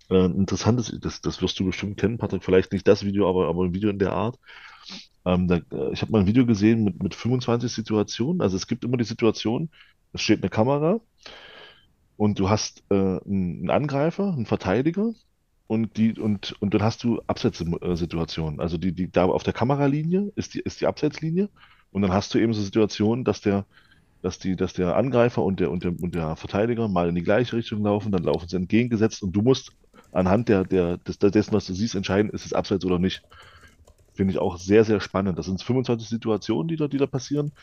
äh, 0.10 0.26
ein 0.26 0.36
interessantes, 0.36 0.98
das, 1.02 1.20
das 1.22 1.42
wirst 1.42 1.60
du 1.60 1.66
bestimmt 1.66 1.98
kennen, 1.98 2.18
Patrick, 2.18 2.44
vielleicht 2.44 2.72
nicht 2.72 2.88
das 2.88 3.04
Video, 3.04 3.30
aber, 3.30 3.50
aber 3.50 3.66
ein 3.66 3.74
Video 3.74 3.90
in 3.90 4.00
der 4.00 4.14
Art. 4.14 4.40
Ähm, 5.26 5.50
da, 5.50 5.58
äh, 5.58 5.92
ich 5.92 6.02
habe 6.02 6.14
mal 6.14 6.22
ein 6.22 6.28
Video 6.28 6.46
gesehen 6.46 6.86
mit, 6.86 7.04
mit 7.04 7.14
25 7.14 7.72
Situationen. 7.72 8.42
Also 8.42 8.56
es 8.56 8.68
gibt 8.68 8.86
immer 8.86 8.96
die 8.98 9.04
Situation, 9.04 9.70
es 10.14 10.22
steht 10.22 10.42
eine 10.42 10.50
Kamera 10.50 11.02
und 12.16 12.40
du 12.40 12.50
hast 12.50 12.84
äh, 12.90 12.94
einen 12.96 13.20
einen 13.60 13.70
Angreifer, 13.70 14.32
einen 14.32 14.46
Verteidiger 14.46 15.14
und 15.68 15.98
die 15.98 16.14
und 16.20 16.56
und 16.62 16.74
dann 16.74 16.84
hast 16.84 17.04
du 17.04 17.22
Abseitssituationen. 17.28 18.60
Also 18.62 18.78
die 18.78 18.94
die 18.94 19.12
da 19.12 19.26
auf 19.26 19.44
der 19.44 19.54
Kameralinie 19.54 20.32
ist 20.36 20.54
die 20.54 20.62
ist 20.62 20.82
die 20.82 20.88
Abseitslinie 20.88 21.50
und 21.92 22.02
dann 22.02 22.14
hast 22.14 22.34
du 22.34 22.40
eben 22.40 22.54
so 22.54 22.62
Situationen, 22.62 23.26
dass 23.26 23.42
der 23.42 23.66
dass 24.22 24.40
die 24.40 24.56
dass 24.56 24.74
der 24.74 24.96
Angreifer 24.96 25.44
und 25.44 25.60
der 25.60 25.72
und 25.72 25.84
der 25.84 25.92
und 26.02 26.16
der 26.16 26.36
Verteidiger 26.38 26.88
mal 26.88 27.10
in 27.10 27.16
die 27.16 27.24
gleiche 27.24 27.58
Richtung 27.58 27.84
laufen, 27.84 28.12
dann 28.12 28.24
laufen 28.24 28.48
sie 28.50 28.56
entgegengesetzt 28.58 29.24
und 29.24 29.34
du 29.34 29.42
musst 29.42 29.74
anhand 30.12 30.50
der 30.50 30.64
der 30.66 30.98
des, 31.00 31.20
dessen, 31.20 31.54
was 31.54 31.66
du 31.68 31.74
siehst, 31.74 31.96
entscheiden, 31.96 32.32
ist 32.32 32.46
es 32.46 32.54
Abseits 32.54 32.86
oder 32.86 33.00
nicht. 33.00 33.24
Finde 34.16 34.34
ich 34.34 34.40
auch 34.40 34.58
sehr 34.58 34.84
sehr 34.86 35.02
spannend. 35.02 35.38
Das 35.38 35.46
sind 35.48 35.62
25 35.62 36.10
Situationen, 36.10 36.68
die 36.70 36.78
da 36.78 36.88
die 36.88 36.98
da 36.98 37.08
passieren. 37.08 37.54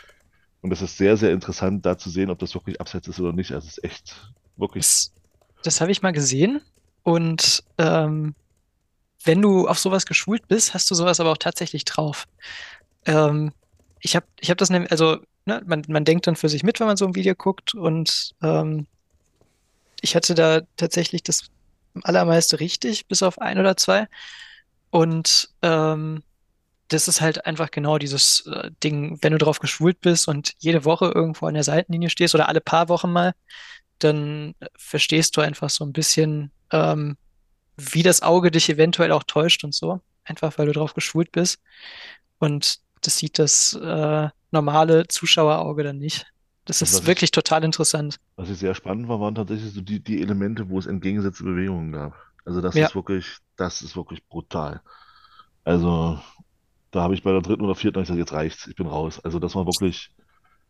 Und 0.63 0.71
das 0.71 0.83
ist 0.83 0.97
sehr, 0.99 1.17
sehr 1.17 1.33
interessant, 1.33 1.87
da 1.87 1.99
zu 1.99 2.11
sehen, 2.11 2.31
ob 2.31 2.39
das 2.41 2.55
wirklich 2.55 2.81
Abseits 2.81 3.09
ist 3.09 3.21
oder 3.21 3.33
nicht. 3.33 3.53
Also 3.53 3.67
es 3.67 3.79
ist 3.79 3.85
echt 3.85 4.35
wirklich 4.57 4.85
Das, 4.85 5.13
das 5.63 5.81
habe 5.81 5.93
ich 5.93 6.03
mal 6.03 6.13
gesehen. 6.13 6.61
Und 7.05 7.63
ähm, 7.79 8.35
wenn 9.25 9.41
du 9.41 9.69
auf 9.69 9.79
sowas 9.79 10.07
geschult 10.07 10.49
bist, 10.49 10.75
hast 10.75 10.91
du 10.91 10.95
sowas 10.95 11.21
aber 11.21 11.31
auch 11.31 11.39
tatsächlich 11.39 11.85
drauf. 11.85 12.27
Ähm, 13.07 13.53
ich 14.01 14.17
habe 14.17 14.27
ich 14.41 14.51
hab 14.51 14.59
das 14.59 14.71
nämlich, 14.71 14.91
also 14.91 15.19
ne, 15.47 15.63
man, 15.67 15.85
man 15.89 16.05
denkt 16.05 16.27
dann 16.27 16.37
für 16.37 16.49
sich 16.49 16.63
mit, 16.63 16.81
wenn 16.81 16.87
man 16.87 16.97
so 16.97 17.07
ein 17.07 17.15
Video 17.15 17.35
guckt. 17.35 17.75
Und 17.75 18.35
ähm, 18.43 18.87
ich 20.01 20.17
hatte 20.17 20.35
da 20.35 20.63
tatsächlich 20.77 21.23
das 21.23 21.51
allermeiste 22.03 22.59
richtig, 22.61 23.07
bis 23.07 23.23
auf 23.23 23.39
ein 23.39 23.59
oder 23.59 23.77
zwei. 23.77 24.09
Und 24.91 25.51
ähm, 25.63 26.23
das 26.89 27.09
ist 27.09 27.21
halt 27.21 27.47
einfach 27.47 27.71
genau 27.71 27.99
dieses 27.99 28.47
äh, 28.47 28.71
Ding, 28.83 29.19
wenn 29.23 29.33
du 29.33 29.39
drauf 29.39 29.59
geschult 29.59 30.01
bist 30.01 30.29
und 30.29 30.55
jede 30.59 30.85
Woche 30.85 31.07
irgendwo 31.15 31.47
an 31.47 31.55
der 31.55 31.65
Seitenlinie 31.65 32.11
stehst 32.11 32.35
oder 32.35 32.49
alle 32.49 32.61
paar 32.61 32.89
Wochen 32.89 33.11
mal, 33.11 33.35
dann 33.99 34.55
verstehst 34.77 35.37
du 35.37 35.41
einfach 35.41 35.71
so 35.71 35.85
ein 35.85 35.93
bisschen, 35.93 36.51
ähm, 36.75 37.17
wie 37.77 38.03
das 38.03 38.23
Auge 38.23 38.51
dich 38.51 38.69
eventuell 38.69 39.13
auch 39.13 39.25
täuscht 39.25 39.65
und 39.65 39.75
so. 39.75 40.01
Einfach 40.25 40.59
weil 40.59 40.67
du 40.67 40.73
drauf 40.73 40.95
geschult 40.95 41.33
bist. 41.33 41.61
Und 42.39 42.79
das 43.03 43.19
sieht 43.19 43.39
das 43.39 43.75
äh, 43.75 44.29
normale 44.51 45.07
Zuschauerauge 45.09 45.85
dann 45.85 45.99
nicht. 45.99 46.27
Das 46.65 46.81
Und 46.81 46.87
ist 46.89 46.95
was 46.95 47.01
ich- 47.03 47.07
wirklich 47.07 47.31
total 47.31 47.63
interessant. 47.65 48.17
Was 48.37 48.49
ich 48.51 48.59
sehr 48.59 48.75
spannend 48.75 49.09
war, 49.09 49.21
waren 49.21 49.35
tatsächlich 49.35 49.73
so 49.73 49.81
die, 49.83 50.01
die 50.01 50.21
Elemente, 50.23 50.69
wo 50.71 50.79
es 50.79 50.87
entgegengesetzte 50.87 51.45
Bewegungen 51.45 51.93
gab. 51.93 52.15
Also 52.47 52.61
das 52.61 52.75
Ja. 52.75 52.87
ist 52.87 52.95
wirklich, 52.95 53.37
das 53.57 53.83
ist 53.83 53.97
wirklich 53.97 54.27
brutal. 54.27 54.81
Also 55.65 56.19
da 56.91 57.03
habe 57.03 57.15
ich 57.15 57.23
bei 57.23 57.33
der 57.33 57.43
dritten 57.43 57.65
oder 57.65 57.75
vierten 57.75 57.99
ich 57.99 58.05
gesagt, 58.05 58.19
jetzt 58.19 58.33
reicht's, 58.33 58.67
ich 58.67 58.77
bin 58.77 58.87
raus. 58.87 59.21
Also 59.21 59.39
das 59.39 59.55
war 59.55 59.67
wirklich 59.67 60.11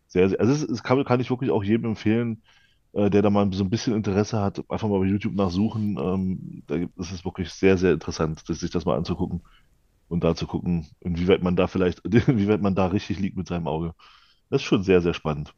sehr, 0.08 0.28
sehr, 0.28 0.40
also 0.40 0.52
es, 0.52 0.62
es 0.62 0.82
kann, 0.82 1.04
kann 1.04 1.20
ich 1.20 1.30
wirklich 1.30 1.50
auch 1.50 1.64
jedem 1.64 1.86
empfehlen, 1.90 2.42
äh, 2.94 3.10
der 3.10 3.22
da 3.22 3.30
mal 3.30 3.52
so 3.52 3.64
ein 3.64 3.70
bisschen 3.70 3.94
Interesse 3.94 4.40
hat, 4.40 4.58
einfach 4.70 4.88
mal 4.88 5.00
bei 5.00 5.06
YouTube 5.06 5.34
nachsuchen. 5.34 5.98
Ähm, 5.98 6.62
da 6.66 6.78
gibt, 6.78 6.98
es 6.98 7.12
ist 7.12 7.24
wirklich 7.24 7.50
sehr, 7.50 7.76
sehr 7.76 7.92
interessant, 7.92 8.42
das, 8.48 8.60
sich 8.60 8.70
das 8.70 8.84
mal 8.84 8.96
anzugucken 8.96 9.42
und 10.08 10.22
da 10.22 10.34
zu 10.34 10.46
gucken, 10.46 10.86
inwieweit 11.00 11.42
man 11.42 11.56
da 11.56 11.66
vielleicht, 11.66 12.00
inwieweit 12.04 12.60
man 12.62 12.74
da 12.74 12.86
richtig 12.86 13.18
liegt 13.18 13.36
mit 13.36 13.48
seinem 13.48 13.66
Auge. 13.66 13.94
Das 14.50 14.62
ist 14.62 14.66
schon 14.66 14.82
sehr, 14.84 15.02
sehr 15.02 15.14
spannend. 15.14 15.54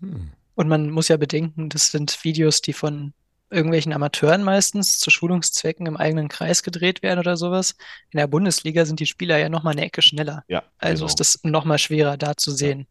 Hm. 0.00 0.30
Und 0.56 0.68
man 0.68 0.90
muss 0.90 1.08
ja 1.08 1.16
bedenken, 1.16 1.68
das 1.68 1.90
sind 1.90 2.24
Videos, 2.24 2.60
die 2.60 2.72
von 2.72 3.12
irgendwelchen 3.50 3.92
Amateuren 3.92 4.42
meistens 4.42 4.98
zu 4.98 5.10
Schulungszwecken 5.10 5.86
im 5.86 5.96
eigenen 5.96 6.28
Kreis 6.28 6.62
gedreht 6.62 7.02
werden 7.02 7.20
oder 7.20 7.36
sowas. 7.36 7.76
In 8.10 8.18
der 8.18 8.26
Bundesliga 8.26 8.84
sind 8.84 9.00
die 9.00 9.06
Spieler 9.06 9.38
ja 9.38 9.48
nochmal 9.48 9.72
eine 9.72 9.84
Ecke 9.84 10.02
schneller. 10.02 10.44
Ja, 10.48 10.64
Also 10.78 11.04
genau. 11.04 11.06
ist 11.06 11.20
das 11.20 11.40
nochmal 11.44 11.78
schwerer 11.78 12.16
da 12.16 12.36
zu 12.36 12.50
sehen. 12.50 12.86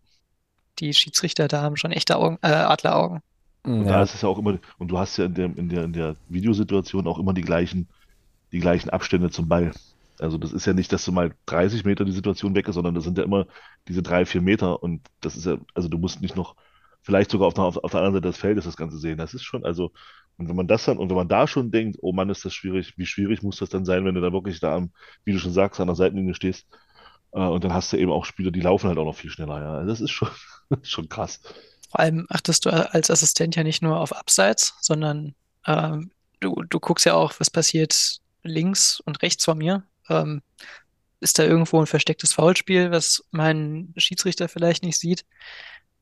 Die 0.79 0.93
Schiedsrichter 0.93 1.47
da 1.47 1.61
haben 1.61 1.75
schon 1.77 1.91
echte 1.91 2.15
Augen, 2.17 2.37
äh, 2.41 2.47
Adleraugen. 2.47 3.21
Und 3.77 3.87
Ja, 3.87 3.89
da 3.89 4.03
ist 4.03 4.13
es 4.15 4.21
ja 4.21 4.29
auch 4.29 4.37
immer, 4.39 4.59
und 4.77 4.87
du 4.89 4.97
hast 4.99 5.17
ja 5.17 5.25
in 5.25 5.33
der, 5.33 5.45
in 5.57 5.69
der, 5.69 5.83
in 5.85 5.93
der 5.93 6.17
Videosituation 6.27 7.07
auch 7.07 7.19
immer 7.19 7.33
die 7.33 7.41
gleichen, 7.41 7.89
die 8.51 8.59
gleichen 8.59 8.89
Abstände 8.89 9.29
zum 9.31 9.47
Ball. 9.49 9.75
Also 10.19 10.37
das 10.37 10.53
ist 10.53 10.65
ja 10.65 10.73
nicht, 10.73 10.91
dass 10.93 11.05
du 11.05 11.11
mal 11.11 11.35
30 11.47 11.85
Meter 11.85 12.05
die 12.05 12.11
Situation 12.11 12.55
weg 12.55 12.67
ist, 12.67 12.75
sondern 12.75 12.95
das 12.95 13.03
sind 13.05 13.17
ja 13.17 13.23
immer 13.23 13.47
diese 13.87 14.03
drei, 14.03 14.25
vier 14.25 14.41
Meter 14.41 14.83
und 14.83 15.07
das 15.21 15.35
ist 15.37 15.45
ja, 15.45 15.57
also 15.73 15.89
du 15.89 15.97
musst 15.97 16.21
nicht 16.21 16.35
noch, 16.35 16.55
vielleicht 17.01 17.31
sogar 17.31 17.47
auf 17.47 17.53
der, 17.55 17.65
auf, 17.65 17.77
auf 17.77 17.91
der 17.91 18.01
anderen 18.01 18.15
Seite 18.15 18.27
des 18.29 18.37
Feldes 18.37 18.65
das 18.65 18.77
Ganze 18.77 18.97
sehen. 18.99 19.17
Das 19.17 19.33
ist 19.33 19.43
schon, 19.43 19.65
also, 19.65 19.91
und 20.37 20.49
wenn 20.49 20.55
man 20.55 20.67
das 20.67 20.85
dann, 20.85 20.97
und 20.99 21.09
wenn 21.09 21.17
man 21.17 21.27
da 21.29 21.47
schon 21.47 21.71
denkt, 21.71 21.97
oh 22.01 22.13
Mann, 22.13 22.29
ist 22.29 22.45
das 22.45 22.53
schwierig, 22.53 22.93
wie 22.97 23.05
schwierig 23.05 23.43
muss 23.43 23.57
das 23.57 23.69
dann 23.69 23.85
sein, 23.85 24.05
wenn 24.05 24.15
du 24.15 24.21
da 24.21 24.31
wirklich 24.33 24.59
da 24.59 24.75
am, 24.75 24.91
wie 25.25 25.33
du 25.33 25.39
schon 25.39 25.51
sagst, 25.53 25.79
an 25.81 25.87
der 25.87 25.95
Seitenlinie 25.95 26.35
stehst, 26.35 26.67
äh, 27.33 27.39
und 27.39 27.63
dann 27.63 27.73
hast 27.73 27.93
du 27.93 27.97
eben 27.97 28.11
auch 28.11 28.25
Spieler, 28.25 28.51
die 28.51 28.61
laufen 28.61 28.87
halt 28.87 28.97
auch 28.97 29.05
noch 29.05 29.15
viel 29.15 29.29
schneller, 29.31 29.59
ja. 29.61 29.73
Also 29.75 29.89
das 29.89 30.01
ist 30.01 30.11
schon, 30.11 30.29
schon 30.83 31.09
krass. 31.09 31.41
Vor 31.93 31.99
allem 31.99 32.25
achtest 32.29 32.65
du 32.65 32.71
als 32.71 33.11
Assistent 33.11 33.55
ja 33.55 33.63
nicht 33.63 33.83
nur 33.83 33.99
auf 33.99 34.15
Abseits, 34.15 34.73
sondern 34.81 35.35
ähm, 35.67 36.09
du, 36.39 36.63
du 36.67 36.79
guckst 36.79 37.05
ja 37.05 37.13
auch, 37.13 37.33
was 37.37 37.51
passiert 37.51 38.17
links 38.41 38.99
und 39.01 39.21
rechts 39.21 39.45
von 39.45 39.59
mir. 39.59 39.83
Ähm, 40.09 40.41
ist 41.19 41.37
da 41.37 41.43
irgendwo 41.43 41.79
ein 41.79 41.85
verstecktes 41.85 42.33
Foulspiel, 42.33 42.89
was 42.89 43.23
mein 43.29 43.93
Schiedsrichter 43.95 44.49
vielleicht 44.49 44.81
nicht 44.81 44.97
sieht? 44.97 45.23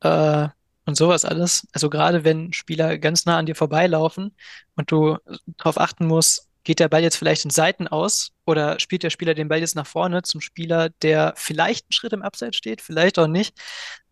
Äh, 0.00 0.48
und 0.86 0.96
sowas 0.96 1.26
alles. 1.26 1.68
Also 1.72 1.90
gerade 1.90 2.24
wenn 2.24 2.54
Spieler 2.54 2.96
ganz 2.96 3.26
nah 3.26 3.36
an 3.36 3.44
dir 3.44 3.54
vorbeilaufen 3.54 4.34
und 4.76 4.90
du 4.90 5.18
darauf 5.58 5.78
achten 5.78 6.06
musst, 6.06 6.48
geht 6.64 6.80
der 6.80 6.88
Ball 6.88 7.02
jetzt 7.02 7.16
vielleicht 7.16 7.44
in 7.44 7.50
Seiten 7.50 7.86
aus 7.86 8.32
oder 8.46 8.80
spielt 8.80 9.02
der 9.02 9.10
Spieler 9.10 9.34
den 9.34 9.48
Ball 9.48 9.60
jetzt 9.60 9.76
nach 9.76 9.86
vorne 9.86 10.22
zum 10.22 10.40
Spieler, 10.40 10.88
der 11.02 11.34
vielleicht 11.36 11.84
einen 11.84 11.92
Schritt 11.92 12.14
im 12.14 12.22
Abseits 12.22 12.56
steht, 12.56 12.80
vielleicht 12.80 13.18
auch 13.18 13.26
nicht. 13.26 13.54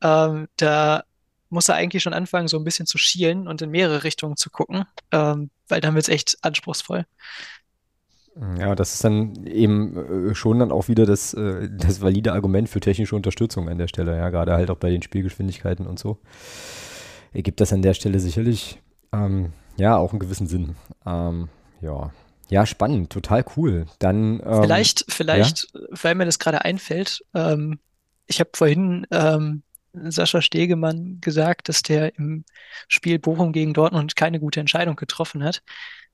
Ähm, 0.02 0.46
da 0.56 1.04
muss 1.50 1.68
er 1.68 1.74
eigentlich 1.74 2.02
schon 2.02 2.14
anfangen, 2.14 2.48
so 2.48 2.56
ein 2.56 2.64
bisschen 2.64 2.86
zu 2.86 2.96
schielen 2.96 3.46
und 3.46 3.60
in 3.60 3.70
mehrere 3.70 4.04
Richtungen 4.04 4.36
zu 4.36 4.50
gucken, 4.50 4.84
ähm, 5.12 5.50
weil 5.68 5.80
dann 5.80 5.94
wird 5.94 6.04
es 6.04 6.08
echt 6.08 6.38
anspruchsvoll. 6.42 7.04
Ja, 8.58 8.74
das 8.74 8.94
ist 8.94 9.04
dann 9.04 9.44
eben 9.46 10.30
äh, 10.30 10.34
schon 10.34 10.60
dann 10.60 10.72
auch 10.72 10.88
wieder 10.88 11.04
das, 11.04 11.34
äh, 11.34 11.68
das 11.70 12.00
valide 12.00 12.32
Argument 12.32 12.68
für 12.68 12.80
technische 12.80 13.16
Unterstützung 13.16 13.68
an 13.68 13.78
der 13.78 13.88
Stelle, 13.88 14.16
ja, 14.16 14.30
gerade 14.30 14.52
halt 14.52 14.70
auch 14.70 14.76
bei 14.76 14.90
den 14.90 15.02
Spielgeschwindigkeiten 15.02 15.86
und 15.86 15.98
so. 15.98 16.18
Ergibt 17.32 17.60
das 17.60 17.72
an 17.72 17.82
der 17.82 17.94
Stelle 17.94 18.20
sicherlich, 18.20 18.80
ähm, 19.12 19.52
ja, 19.76 19.96
auch 19.96 20.12
einen 20.12 20.20
gewissen 20.20 20.46
Sinn. 20.46 20.76
Ähm, 21.04 21.48
ja. 21.80 22.12
Ja, 22.48 22.66
spannend, 22.66 23.10
total 23.10 23.44
cool. 23.56 23.86
Dann 23.98 24.40
ähm, 24.44 24.62
vielleicht, 24.62 25.04
vielleicht, 25.08 25.68
ja? 25.72 25.80
weil 26.02 26.14
mir 26.14 26.24
das 26.24 26.38
gerade 26.38 26.64
einfällt. 26.64 27.24
Ähm, 27.34 27.78
ich 28.26 28.40
habe 28.40 28.50
vorhin 28.54 29.06
ähm, 29.10 29.62
Sascha 29.92 30.40
Stegemann 30.40 31.20
gesagt, 31.20 31.68
dass 31.68 31.82
der 31.82 32.16
im 32.16 32.44
Spiel 32.88 33.18
Bochum 33.18 33.52
gegen 33.52 33.74
Dortmund 33.74 34.16
keine 34.16 34.40
gute 34.40 34.60
Entscheidung 34.60 34.96
getroffen 34.96 35.42
hat. 35.42 35.62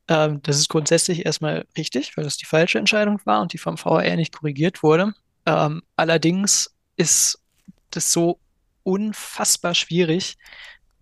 Ähm, 0.08 0.40
das 0.42 0.56
ist 0.56 0.68
grundsätzlich 0.68 1.26
erstmal 1.26 1.66
richtig, 1.76 2.16
weil 2.16 2.24
das 2.24 2.36
die 2.36 2.46
falsche 2.46 2.78
Entscheidung 2.78 3.20
war 3.24 3.42
und 3.42 3.52
die 3.52 3.58
vom 3.58 3.76
VR 3.76 4.16
nicht 4.16 4.34
korrigiert 4.34 4.82
wurde. 4.82 5.12
Ähm, 5.46 5.82
allerdings 5.96 6.74
ist 6.96 7.38
das 7.90 8.12
so 8.12 8.40
unfassbar 8.82 9.74
schwierig, 9.74 10.36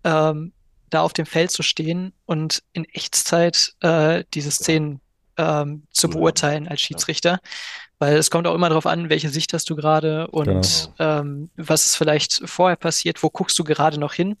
ähm, 0.03 0.53
da 0.89 1.01
auf 1.01 1.13
dem 1.13 1.25
Feld 1.25 1.51
zu 1.51 1.63
stehen 1.63 2.13
und 2.25 2.63
in 2.73 2.85
Echtzeit 2.85 3.73
äh, 3.81 4.23
diese 4.33 4.51
Szenen 4.51 5.01
ähm, 5.37 5.83
zu 5.91 6.09
beurteilen 6.09 6.67
als 6.67 6.81
Schiedsrichter. 6.81 7.39
Weil 7.97 8.17
es 8.17 8.29
kommt 8.29 8.45
auch 8.45 8.55
immer 8.55 8.69
darauf 8.69 8.85
an, 8.85 9.09
welche 9.09 9.29
Sicht 9.29 9.53
hast 9.53 9.69
du 9.69 9.75
gerade 9.75 10.27
und 10.27 10.45
genau. 10.45 11.21
ähm, 11.21 11.49
was 11.55 11.85
ist 11.85 11.95
vielleicht 11.95 12.41
vorher 12.47 12.75
passiert, 12.75 13.23
wo 13.23 13.29
guckst 13.29 13.57
du 13.57 13.63
gerade 13.63 13.97
noch 13.97 14.13
hin 14.13 14.35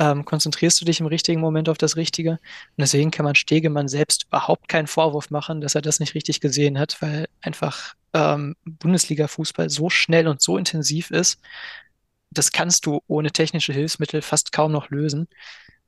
ähm, 0.00 0.24
konzentrierst 0.24 0.80
du 0.80 0.86
dich 0.86 0.98
im 0.98 1.06
richtigen 1.06 1.40
Moment 1.40 1.68
auf 1.68 1.76
das 1.76 1.94
Richtige. 1.94 2.32
Und 2.32 2.40
deswegen 2.78 3.10
kann 3.10 3.24
man 3.24 3.34
Stegemann 3.34 3.86
selbst 3.86 4.24
überhaupt 4.24 4.66
keinen 4.66 4.86
Vorwurf 4.86 5.30
machen, 5.30 5.60
dass 5.60 5.74
er 5.74 5.82
das 5.82 6.00
nicht 6.00 6.14
richtig 6.14 6.40
gesehen 6.40 6.78
hat, 6.78 7.00
weil 7.02 7.28
einfach 7.42 7.94
ähm, 8.14 8.56
Bundesliga-Fußball 8.64 9.68
so 9.68 9.90
schnell 9.90 10.26
und 10.26 10.40
so 10.40 10.56
intensiv 10.56 11.10
ist. 11.10 11.38
Das 12.30 12.50
kannst 12.50 12.86
du 12.86 13.02
ohne 13.08 13.30
technische 13.30 13.74
Hilfsmittel 13.74 14.22
fast 14.22 14.52
kaum 14.52 14.72
noch 14.72 14.88
lösen. 14.88 15.28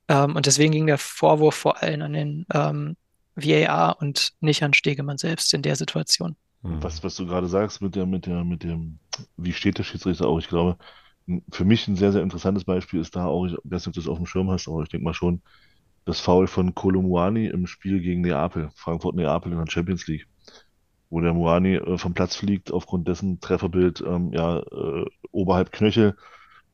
Ähm, 0.07 0.35
und 0.35 0.45
deswegen 0.45 0.73
ging 0.73 0.85
der 0.85 0.99
Vorwurf 0.99 1.55
vor 1.55 1.81
allem 1.81 2.03
an 2.03 2.13
den 2.13 2.45
ähm, 2.53 2.95
VAR 3.35 4.01
und 4.01 4.33
nicht 4.39 4.63
an 4.63 4.73
Stegemann 4.73 5.17
selbst 5.17 5.53
in 5.53 5.61
der 5.61 5.75
Situation. 5.75 6.35
Was, 6.61 7.03
was 7.03 7.15
du 7.15 7.25
gerade 7.25 7.47
sagst 7.47 7.81
mit 7.81 7.95
der, 7.95 8.05
mit 8.05 8.25
der, 8.25 8.43
mit 8.45 8.63
dem, 8.63 8.99
wie 9.35 9.51
steht 9.51 9.77
der 9.77 9.83
Schiedsrichter 9.83 10.27
auch? 10.27 10.39
Ich 10.39 10.47
glaube, 10.47 10.77
für 11.51 11.65
mich 11.65 11.87
ein 11.87 11.97
sehr, 11.97 12.13
sehr 12.13 12.21
interessantes 12.21 12.63
Beispiel 12.63 13.01
ist 13.01 13.15
da 13.15 13.25
auch, 13.25 13.45
ich 13.45 13.53
weiß 13.63 13.85
nicht, 13.85 13.87
ob 13.87 13.93
du 13.93 13.99
das 13.99 14.07
auf 14.07 14.17
dem 14.17 14.25
Schirm 14.25 14.49
hast, 14.49 14.67
aber 14.67 14.81
ich 14.83 14.89
denke 14.89 15.03
mal 15.03 15.13
schon, 15.13 15.41
das 16.05 16.19
Foul 16.19 16.47
von 16.47 16.73
Kolumuani 16.73 17.47
im 17.47 17.67
Spiel 17.67 18.01
gegen 18.01 18.21
Neapel, 18.21 18.69
Frankfurt-Neapel 18.75 19.51
in 19.51 19.57
der 19.57 19.69
Champions 19.69 20.07
League, 20.07 20.27
wo 21.09 21.21
der 21.21 21.33
Muani 21.33 21.75
äh, 21.75 21.97
vom 21.97 22.13
Platz 22.13 22.35
fliegt, 22.35 22.71
aufgrund 22.71 23.07
dessen 23.07 23.39
Trefferbild 23.39 24.01
ähm, 24.05 24.31
ja 24.33 24.59
äh, 24.59 25.05
oberhalb 25.31 25.71
Knöchel 25.71 26.15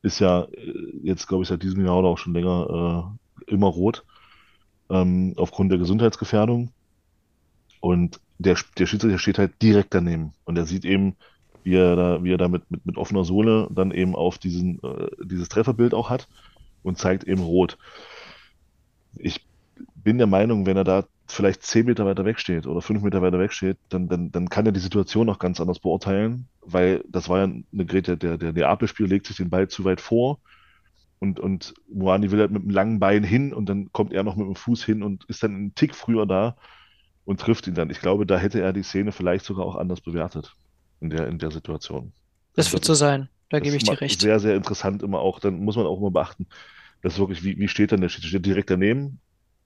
ist 0.02 0.18
ja 0.18 0.44
äh, 0.44 0.74
jetzt, 1.02 1.26
glaube 1.28 1.42
ich, 1.42 1.48
seit 1.48 1.62
diesem 1.62 1.84
Jahr 1.84 1.98
oder 1.98 2.08
auch 2.08 2.18
schon 2.18 2.34
länger 2.34 3.16
äh, 3.46 3.52
immer 3.52 3.68
rot, 3.68 4.04
ähm, 4.90 5.34
aufgrund 5.36 5.70
der 5.70 5.78
Gesundheitsgefährdung. 5.78 6.70
Und 7.80 8.20
der, 8.38 8.56
der 8.78 8.86
Schiedsrichter 8.86 9.18
steht 9.18 9.38
halt 9.38 9.62
direkt 9.62 9.94
daneben 9.94 10.32
und 10.44 10.56
er 10.56 10.66
sieht 10.66 10.84
eben, 10.84 11.16
wie 11.62 11.76
er 11.76 11.96
da, 11.96 12.24
wie 12.24 12.32
er 12.32 12.38
da 12.38 12.48
mit, 12.48 12.70
mit, 12.70 12.84
mit 12.84 12.96
offener 12.96 13.24
Sohle 13.24 13.68
dann 13.70 13.90
eben 13.90 14.14
auf 14.14 14.38
diesen, 14.38 14.82
äh, 14.82 15.08
dieses 15.22 15.48
Trefferbild 15.48 15.94
auch 15.94 16.10
hat 16.10 16.28
und 16.82 16.98
zeigt 16.98 17.24
eben 17.24 17.42
rot. 17.42 17.78
Ich 19.16 19.44
bin 19.94 20.18
der 20.18 20.26
Meinung, 20.26 20.66
wenn 20.66 20.76
er 20.76 20.84
da 20.84 21.04
vielleicht 21.26 21.62
zehn 21.62 21.86
Meter 21.86 22.06
weiter 22.06 22.24
weg 22.24 22.38
steht 22.38 22.66
oder 22.66 22.80
fünf 22.80 23.02
Meter 23.02 23.22
weiter 23.22 23.38
weg 23.38 23.52
steht, 23.52 23.76
dann, 23.88 24.08
dann, 24.08 24.32
dann 24.32 24.48
kann 24.48 24.66
er 24.66 24.72
die 24.72 24.80
Situation 24.80 25.26
noch 25.26 25.38
ganz 25.38 25.60
anders 25.60 25.78
beurteilen, 25.78 26.46
weil 26.62 27.04
das 27.08 27.28
war 27.28 27.38
ja 27.38 27.44
eine 27.44 27.86
Grete, 27.86 28.16
der, 28.16 28.36
der 28.36 28.52
Neapel-Spieler 28.52 29.08
legt 29.08 29.26
sich 29.26 29.36
den 29.36 29.50
Ball 29.50 29.68
zu 29.68 29.84
weit 29.84 30.00
vor 30.00 30.38
und, 31.20 31.38
und 31.38 31.74
Moani 31.92 32.30
will 32.32 32.40
halt 32.40 32.50
mit 32.50 32.62
einem 32.62 32.70
langen 32.70 32.98
Bein 32.98 33.22
hin 33.22 33.52
und 33.52 33.68
dann 33.68 33.92
kommt 33.92 34.12
er 34.12 34.24
noch 34.24 34.36
mit 34.36 34.46
dem 34.46 34.56
Fuß 34.56 34.84
hin 34.84 35.02
und 35.02 35.24
ist 35.26 35.42
dann 35.42 35.54
einen 35.54 35.74
Tick 35.74 35.94
früher 35.94 36.26
da 36.26 36.56
und 37.24 37.40
trifft 37.40 37.66
ihn 37.66 37.74
dann. 37.74 37.90
Ich 37.90 38.00
glaube, 38.00 38.26
da 38.26 38.38
hätte 38.38 38.60
er 38.60 38.72
die 38.72 38.82
Szene 38.82 39.12
vielleicht 39.12 39.44
sogar 39.44 39.66
auch 39.66 39.76
anders 39.76 40.00
bewertet 40.00 40.56
in 41.00 41.10
der, 41.10 41.28
in 41.28 41.38
der 41.38 41.50
Situation. 41.50 42.12
Das 42.54 42.66
also, 42.66 42.72
wird 42.74 42.84
so 42.86 42.94
sein, 42.94 43.28
da 43.50 43.60
gebe 43.60 43.76
ich 43.76 43.84
dir 43.84 44.00
recht. 44.00 44.20
Sehr, 44.20 44.40
sehr 44.40 44.56
interessant 44.56 45.02
immer 45.02 45.20
auch, 45.20 45.40
dann 45.40 45.62
muss 45.62 45.76
man 45.76 45.86
auch 45.86 45.98
immer 45.98 46.10
beachten, 46.10 46.46
dass 47.02 47.18
wirklich, 47.18 47.44
wie, 47.44 47.58
wie 47.58 47.68
steht 47.68 47.92
dann 47.92 48.00
der 48.00 48.08
Schiedsrichter? 48.08 48.38
Steht 48.38 48.46
direkt 48.46 48.70
daneben 48.70 49.20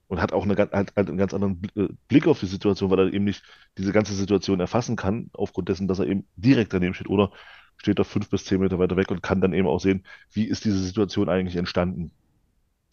und 0.09 0.21
hat 0.21 0.33
auch 0.33 0.45
eine, 0.45 0.57
hat, 0.57 0.73
hat 0.73 1.09
einen 1.09 1.19
ganz 1.19 1.33
anderen 1.33 1.63
äh, 1.77 1.87
Blick 2.09 2.27
auf 2.27 2.41
die 2.41 2.47
Situation, 2.47 2.91
weil 2.91 2.99
er 2.99 3.13
eben 3.13 3.25
nicht 3.25 3.45
diese 3.79 3.93
ganze 3.93 4.15
Situation 4.15 4.59
erfassen 4.59 4.97
kann, 4.97 5.31
aufgrund 5.35 5.69
dessen, 5.69 5.87
dass 5.87 6.01
er 6.01 6.07
eben 6.07 6.27
direkt 6.35 6.73
daneben 6.73 6.95
steht 6.95 7.09
oder 7.09 7.31
steht 7.77 7.99
er 7.99 8.05
fünf 8.05 8.31
bis 8.31 8.45
zehn 8.45 8.61
Meter 8.61 8.79
weiter 8.79 8.97
weg 8.97 9.11
und 9.11 9.23
kann 9.23 9.41
dann 9.41 9.53
eben 9.53 9.69
auch 9.69 9.81
sehen, 9.81 10.05
wie 10.33 10.45
ist 10.45 10.65
diese 10.65 10.79
Situation 10.79 11.29
eigentlich 11.29 11.57
entstanden. 11.57 12.11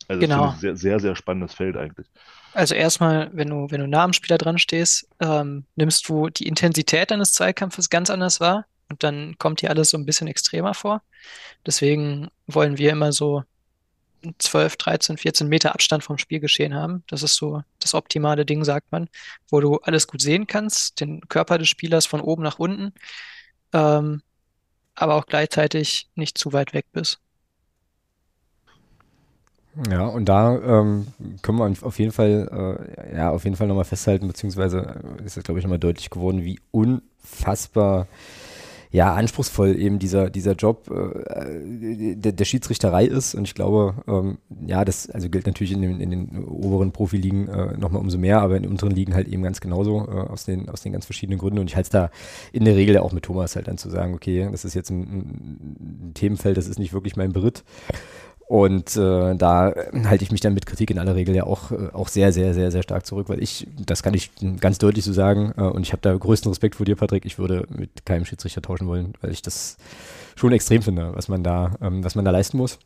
Also 0.08 0.20
genau. 0.20 0.46
das 0.46 0.56
ist 0.56 0.58
ein 0.58 0.60
sehr, 0.62 0.78
sehr, 0.78 1.00
sehr 1.00 1.16
spannendes 1.16 1.54
Feld 1.54 1.78
eigentlich. 1.78 2.08
Also 2.54 2.76
erstmal, 2.76 3.30
wenn 3.34 3.50
du, 3.50 3.68
wenn 3.70 3.80
du 3.80 3.88
nah 3.88 4.04
am 4.04 4.14
Spieler 4.14 4.38
dran 4.38 4.58
stehst, 4.58 5.08
ähm, 5.20 5.66
nimmst 5.76 6.08
du 6.10 6.30
die 6.30 6.48
Intensität 6.48 7.12
deines 7.12 7.32
Zweikampfes 7.34 7.90
ganz 7.90 8.10
anders 8.10 8.42
wahr 8.42 8.66
und 8.90 9.04
dann 9.04 9.38
kommt 9.38 9.62
dir 9.62 9.70
alles 9.70 9.92
so 9.92 9.98
ein 9.98 10.06
bisschen 10.06 10.28
extremer 10.28 10.74
vor. 10.74 11.02
Deswegen 11.66 12.28
wollen 12.48 12.78
wir 12.78 12.92
immer 12.92 13.14
so 13.14 13.44
12, 14.38 14.78
13, 14.78 15.18
14 15.18 15.48
Meter 15.48 15.74
Abstand 15.74 16.04
vom 16.04 16.18
Spielgeschehen 16.18 16.76
haben. 16.76 17.04
Das 17.08 17.24
ist 17.24 17.36
so 17.36 17.64
das 17.80 17.94
optimale 17.94 18.46
Ding, 18.46 18.64
sagt 18.64 18.92
man, 18.92 19.10
wo 19.50 19.62
du 19.62 19.78
alles 19.78 20.08
gut 20.08 20.22
sehen 20.22 20.46
kannst, 20.46 21.00
den 21.00 21.22
Körper 21.28 21.58
des 21.58 21.70
Spielers 21.70 22.06
von 22.06 22.22
oben 22.22 22.44
nach 22.44 22.60
unten, 22.60 22.94
ähm, 23.74 24.22
aber 25.02 25.16
auch 25.16 25.26
gleichzeitig 25.26 26.10
nicht 26.16 26.38
zu 26.38 26.54
weit 26.54 26.74
weg 26.74 26.86
bist. 26.92 27.20
Ja, 29.90 30.06
und 30.06 30.26
da 30.26 30.58
ähm, 30.58 31.08
können 31.42 31.58
wir 31.58 31.74
auf 31.82 31.98
jeden 31.98 32.12
Fall, 32.12 32.78
äh, 33.08 33.18
ja, 33.18 33.32
auf 33.32 33.46
jeden 33.46 33.56
Fall 33.56 33.68
nochmal 33.68 33.86
festhalten, 33.86 34.28
beziehungsweise 34.28 35.02
ist 35.26 35.38
es, 35.38 35.44
glaube 35.44 35.60
ich, 35.60 35.64
nochmal 35.66 35.80
deutlich 35.80 36.10
geworden, 36.10 36.44
wie 36.44 36.60
unfassbar 36.72 38.08
ja, 38.92 39.14
anspruchsvoll 39.14 39.80
eben 39.80 40.00
dieser, 40.00 40.30
dieser 40.30 40.54
Job 40.54 40.90
äh, 40.92 42.16
der, 42.16 42.34
der 42.34 42.46
Schiedsrichterei 42.46 43.06
ist. 43.06 43.36
Und 43.36 43.46
ich 43.46 43.56
glaube, 43.56 43.96
ähm, 44.06 44.38
ja, 44.68 44.84
das 44.84 45.10
also 45.10 45.30
gilt 45.30 45.48
natürlich 45.48 45.72
in 45.72 45.82
den, 45.82 46.02
in 46.02 46.10
den 46.10 46.44
oberen 46.46 46.92
Profiligen 46.92 47.48
äh, 47.48 47.78
nochmal 47.78 48.02
umso 48.02 48.18
mehr, 48.18 48.42
aber 48.42 48.58
in 48.58 48.64
den 48.64 48.72
unteren 48.72 48.92
Ligen 48.92 49.14
halt 49.14 49.30
eben 49.30 49.44
ganz 49.44 49.62
genauso 49.62 50.08
äh, 50.10 50.30
aus, 50.30 50.44
den, 50.44 50.68
aus 50.68 50.82
den 50.82 50.92
ganz 50.92 51.06
verschiedenen 51.06 51.40
Gründen. 51.40 51.60
Und 51.60 51.68
ich 51.68 51.78
halte 51.78 51.88
es 51.88 51.92
da 51.92 52.12
in 52.52 52.66
der 52.66 52.76
Regel 52.76 52.98
auch 52.98 53.14
mit 53.14 53.24
Thomas 53.24 53.56
halt 53.56 53.70
dann 53.70 53.78
zu 53.78 53.90
sagen, 53.90 54.14
okay, 54.14 54.50
das 54.52 54.66
ist 54.66 54.74
jetzt 54.74 54.90
ein, 54.90 55.02
ein 55.02 56.12
Themenfeld, 56.14 56.58
das 56.58 56.68
ist 56.68 56.78
nicht 56.78 56.92
wirklich 56.92 57.16
mein 57.16 57.32
Beritt. 57.32 57.64
Und 58.52 58.98
äh, 58.98 59.34
da 59.36 59.74
halte 60.04 60.26
ich 60.26 60.32
mich 60.34 60.42
dann 60.42 60.54
mit 60.54 60.66
Kritik 60.66 60.92
in 60.92 61.00
aller 61.00 61.16
Regel 61.16 61.34
ja 61.34 61.46
auch, 61.46 61.72
äh, 61.72 61.88
auch 61.94 62.10
sehr, 62.10 62.34
sehr, 62.34 62.54
sehr, 62.54 62.70
sehr 62.70 62.84
stark 62.84 63.06
zurück, 63.06 63.30
weil 63.30 63.42
ich, 63.42 63.66
das 63.78 64.04
kann 64.04 64.14
ich 64.14 64.30
ganz 64.60 64.78
deutlich 64.78 65.06
so 65.06 65.14
sagen, 65.14 65.54
äh, 65.56 65.62
und 65.62 65.84
ich 65.84 65.94
habe 65.94 66.02
da 66.02 66.14
größten 66.14 66.52
Respekt 66.52 66.76
vor 66.76 66.86
dir, 66.86 66.98
Patrick, 66.98 67.26
ich 67.26 67.40
würde 67.40 67.66
mit 67.70 68.06
keinem 68.06 68.26
Schiedsrichter 68.26 68.62
tauschen 68.62 68.90
wollen, 68.90 69.14
weil 69.22 69.32
ich 69.32 69.42
das 69.42 69.78
schon 70.36 70.52
extrem 70.52 70.82
finde, 70.82 71.16
was 71.16 71.30
man 71.30 71.46
da, 71.46 71.78
ähm, 71.82 72.04
was 72.04 72.16
man 72.16 72.26
da 72.26 72.32
leisten 72.32 72.58
muss. 72.58 72.78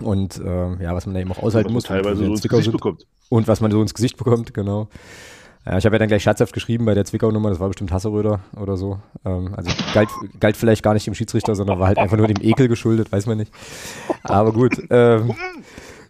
Und 0.00 0.38
äh, 0.38 0.82
ja, 0.82 0.92
was 0.92 1.06
man 1.06 1.14
da 1.14 1.20
eben 1.20 1.30
auch 1.30 1.40
aushalten 1.40 1.72
muss. 1.72 1.84
Teilweise 1.84 2.24
so 2.24 2.32
ins 2.32 2.42
Gesicht 2.42 2.72
bekommt. 2.72 3.06
Und 3.28 3.46
was 3.46 3.60
man 3.60 3.70
so 3.70 3.80
ins 3.80 3.94
Gesicht 3.94 4.16
bekommt, 4.16 4.52
genau. 4.54 4.88
Ja, 5.66 5.76
ich 5.76 5.84
habe 5.84 5.96
ja 5.96 5.98
dann 5.98 6.08
gleich 6.08 6.22
scherzhaft 6.22 6.54
geschrieben 6.54 6.86
bei 6.86 6.94
der 6.94 7.04
Zwickau-Nummer, 7.04 7.50
das 7.50 7.60
war 7.60 7.68
bestimmt 7.68 7.92
Hasseröder 7.92 8.40
oder 8.56 8.76
so. 8.76 8.98
Ähm, 9.26 9.54
also 9.54 9.70
galt, 9.92 10.08
galt 10.40 10.56
vielleicht 10.56 10.82
gar 10.82 10.94
nicht 10.94 11.06
dem 11.06 11.14
Schiedsrichter, 11.14 11.54
sondern 11.54 11.78
war 11.78 11.86
halt 11.86 11.98
einfach 11.98 12.16
nur 12.16 12.26
dem 12.26 12.42
Ekel 12.42 12.66
geschuldet, 12.68 13.12
weiß 13.12 13.26
man 13.26 13.38
nicht. 13.38 13.52
Aber 14.22 14.52
gut. 14.52 14.80
Ähm, 14.88 15.34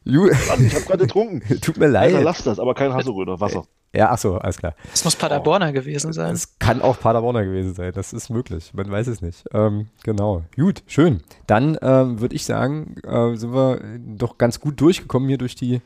Ju 0.05 0.23
Mann, 0.23 0.65
ich 0.65 0.75
habe 0.75 0.85
gerade 0.85 1.07
getrunken. 1.07 1.43
Tut 1.61 1.77
mir 1.77 1.89
leid. 1.89 2.15
Alter, 2.15 2.25
lass 2.25 2.43
das, 2.43 2.59
aber 2.59 2.75
kein 2.75 2.93
Hasseröder, 2.95 3.41
Wasser. 3.41 3.65
Ja, 3.93 4.11
ach 4.11 4.19
so, 4.19 4.39
alles 4.39 4.59
klar. 4.59 4.75
Es 4.95 5.05
muss 5.05 5.17
Paderborner 5.17 5.71
oh. 5.71 5.73
gewesen 5.73 6.13
sein. 6.13 6.33
Es 6.33 6.59
kann 6.61 6.81
auch 6.81 7.01
Paderborner 7.01 7.45
gewesen 7.45 7.75
sein, 7.75 7.93
das 7.93 8.13
ist 8.13 8.31
möglich, 8.31 8.71
man 8.73 8.89
weiß 8.89 9.09
es 9.09 9.21
nicht. 9.21 9.45
Ähm, 9.53 9.89
genau, 10.05 10.45
gut, 10.55 10.85
schön. 10.87 11.23
Dann 11.49 11.77
ähm, 11.83 12.21
würde 12.21 12.37
ich 12.37 12.45
sagen, 12.45 12.95
äh, 13.05 13.35
sind 13.37 13.53
wir 13.53 13.81
doch 13.99 14.39
ganz 14.39 14.61
gut 14.61 14.81
durchgekommen 14.81 15.29
hier 15.29 15.39
durch 15.39 15.57
die 15.57 15.81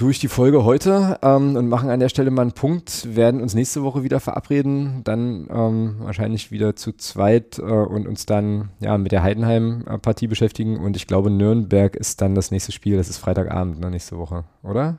durch 0.00 0.18
die 0.18 0.28
Folge 0.28 0.64
heute 0.64 1.18
ähm, 1.20 1.56
und 1.56 1.68
machen 1.68 1.90
an 1.90 2.00
der 2.00 2.08
Stelle 2.08 2.30
mal 2.30 2.42
einen 2.42 2.52
Punkt, 2.52 3.14
werden 3.14 3.42
uns 3.42 3.52
nächste 3.52 3.82
Woche 3.82 4.02
wieder 4.02 4.18
verabreden, 4.18 5.02
dann 5.04 5.46
ähm, 5.50 5.96
wahrscheinlich 5.98 6.50
wieder 6.50 6.74
zu 6.74 6.92
zweit 6.92 7.58
äh, 7.58 7.62
und 7.62 8.08
uns 8.08 8.24
dann 8.24 8.70
ja 8.80 8.96
mit 8.96 9.12
der 9.12 9.22
Heidenheim-Partie 9.22 10.26
beschäftigen 10.26 10.78
und 10.78 10.96
ich 10.96 11.06
glaube 11.06 11.30
Nürnberg 11.30 11.96
ist 11.96 12.22
dann 12.22 12.34
das 12.34 12.50
nächste 12.50 12.72
Spiel, 12.72 12.96
das 12.96 13.10
ist 13.10 13.18
Freitagabend, 13.18 13.78
ne, 13.78 13.90
nächste 13.90 14.16
Woche, 14.16 14.44
oder? 14.62 14.98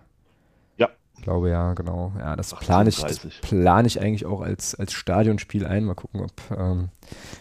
Ich 1.22 1.26
glaube 1.26 1.52
ja, 1.52 1.76
genau. 1.76 2.14
Ja, 2.18 2.36
das 2.36 2.56
plane 2.56 2.90
ich, 2.90 3.00
das 3.00 3.20
plan 3.42 3.86
ich 3.86 4.02
eigentlich 4.02 4.26
auch 4.26 4.42
als, 4.42 4.74
als 4.74 4.92
Stadionspiel 4.92 5.68
ein. 5.68 5.84
Mal 5.84 5.94
gucken, 5.94 6.22
ob 6.22 6.60
ähm, 6.60 6.90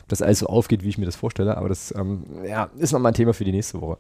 das 0.07 0.21
alles 0.21 0.41
so 0.41 0.49
aufgeht, 0.49 0.85
wie 0.85 0.91
ich 0.91 0.99
mir 0.99 1.07
das 1.07 1.17
vorstelle. 1.17 1.57
Aber 1.57 1.71
das 1.71 1.95
ähm, 1.97 2.25
ja, 2.47 2.69
ist 2.77 2.93
nochmal 2.93 3.13
ein 3.13 3.15
Thema 3.15 3.33
für 3.33 3.45
die 3.45 3.53
nächste 3.53 3.81
Woche. 3.81 3.97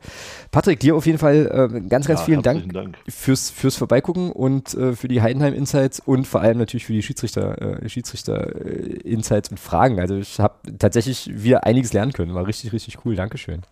Patrick, 0.50 0.80
dir 0.80 0.94
auf 0.96 1.06
jeden 1.06 1.16
Fall 1.16 1.46
äh, 1.46 1.80
ganz, 1.88 2.06
ganz 2.06 2.20
ja, 2.20 2.26
vielen 2.26 2.42
Dank, 2.42 2.70
Dank, 2.74 2.98
Fürs, 3.08 3.48
fürs 3.48 3.76
Vorbeigucken 3.76 4.32
und 4.32 4.74
äh, 4.74 4.92
für 4.92 5.08
die 5.08 5.22
Heidenheim 5.22 5.54
Insights 5.54 5.98
und 5.98 6.26
vor 6.26 6.42
allem 6.42 6.58
natürlich 6.58 6.84
für 6.84 6.92
die 6.92 7.02
Schiedsrichter, 7.02 7.82
äh, 7.82 7.88
Schiedsrichter 7.88 8.54
äh, 8.62 9.16
und 9.16 9.58
Fragen. 9.58 9.98
Also 9.98 10.16
ich 10.16 10.40
habe 10.40 10.56
tatsächlich 10.78 11.42
wieder 11.42 11.64
einiges 11.64 11.94
lernen 11.94 12.12
können. 12.12 12.34
War 12.34 12.46
richtig, 12.46 12.74
richtig 12.74 12.98
cool. 13.06 13.16
Dankeschön. 13.16 13.62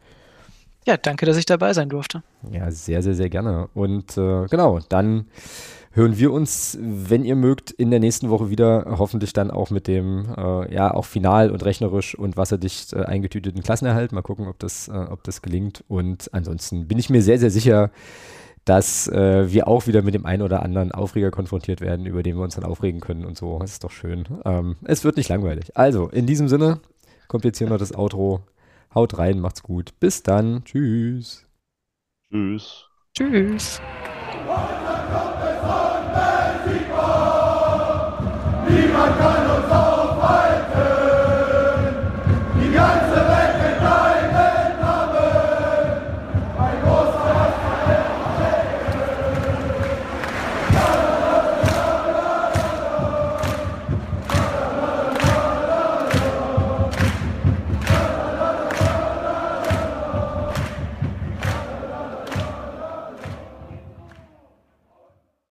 Ja, 0.86 0.96
danke, 0.96 1.26
dass 1.26 1.36
ich 1.36 1.44
dabei 1.44 1.74
sein 1.74 1.90
durfte. 1.90 2.22
Ja, 2.50 2.70
sehr, 2.70 3.02
sehr, 3.02 3.14
sehr 3.14 3.28
gerne. 3.28 3.68
Und 3.74 4.16
äh, 4.16 4.46
genau, 4.46 4.78
dann 4.88 5.26
hören 5.98 6.16
wir 6.16 6.32
uns, 6.32 6.78
wenn 6.80 7.24
ihr 7.24 7.34
mögt, 7.34 7.72
in 7.72 7.90
der 7.90 7.98
nächsten 7.98 8.30
Woche 8.30 8.48
wieder. 8.48 8.86
Hoffentlich 8.98 9.32
dann 9.32 9.50
auch 9.50 9.70
mit 9.70 9.88
dem, 9.88 10.26
äh, 10.36 10.72
ja, 10.72 10.94
auch 10.94 11.04
final 11.04 11.50
und 11.50 11.64
rechnerisch 11.64 12.14
und 12.14 12.36
wasserdicht 12.36 12.92
äh, 12.92 13.02
eingetüteten 13.02 13.62
Klassenerhalt. 13.62 14.12
Mal 14.12 14.22
gucken, 14.22 14.46
ob 14.46 14.58
das, 14.60 14.88
äh, 14.88 14.92
ob 14.92 15.24
das 15.24 15.42
gelingt. 15.42 15.84
Und 15.88 16.32
ansonsten 16.32 16.86
bin 16.86 16.98
ich 16.98 17.10
mir 17.10 17.20
sehr, 17.20 17.38
sehr 17.38 17.50
sicher, 17.50 17.90
dass 18.64 19.08
äh, 19.08 19.50
wir 19.50 19.66
auch 19.66 19.86
wieder 19.86 20.02
mit 20.02 20.14
dem 20.14 20.24
einen 20.24 20.42
oder 20.42 20.62
anderen 20.62 20.92
Aufreger 20.92 21.32
konfrontiert 21.32 21.80
werden, 21.80 22.06
über 22.06 22.22
den 22.22 22.36
wir 22.36 22.44
uns 22.44 22.54
dann 22.54 22.64
aufregen 22.64 23.00
können 23.00 23.24
und 23.24 23.36
so. 23.36 23.58
Das 23.58 23.72
ist 23.72 23.84
doch 23.84 23.90
schön. 23.90 24.24
Ähm, 24.44 24.76
es 24.84 25.04
wird 25.04 25.16
nicht 25.16 25.28
langweilig. 25.28 25.76
Also, 25.76 26.08
in 26.08 26.26
diesem 26.26 26.48
Sinne, 26.48 26.80
kommt 27.26 27.44
jetzt 27.44 27.58
hier 27.58 27.68
noch 27.68 27.78
das 27.78 27.94
Outro. 27.94 28.40
Haut 28.94 29.18
rein, 29.18 29.40
macht's 29.40 29.62
gut. 29.62 29.98
Bis 29.98 30.22
dann. 30.22 30.62
Tschüss. 30.64 31.44
Tschüss. 32.30 32.84
Tschüss. 33.14 33.80
Niemand 38.66 39.18
kann 39.18 39.57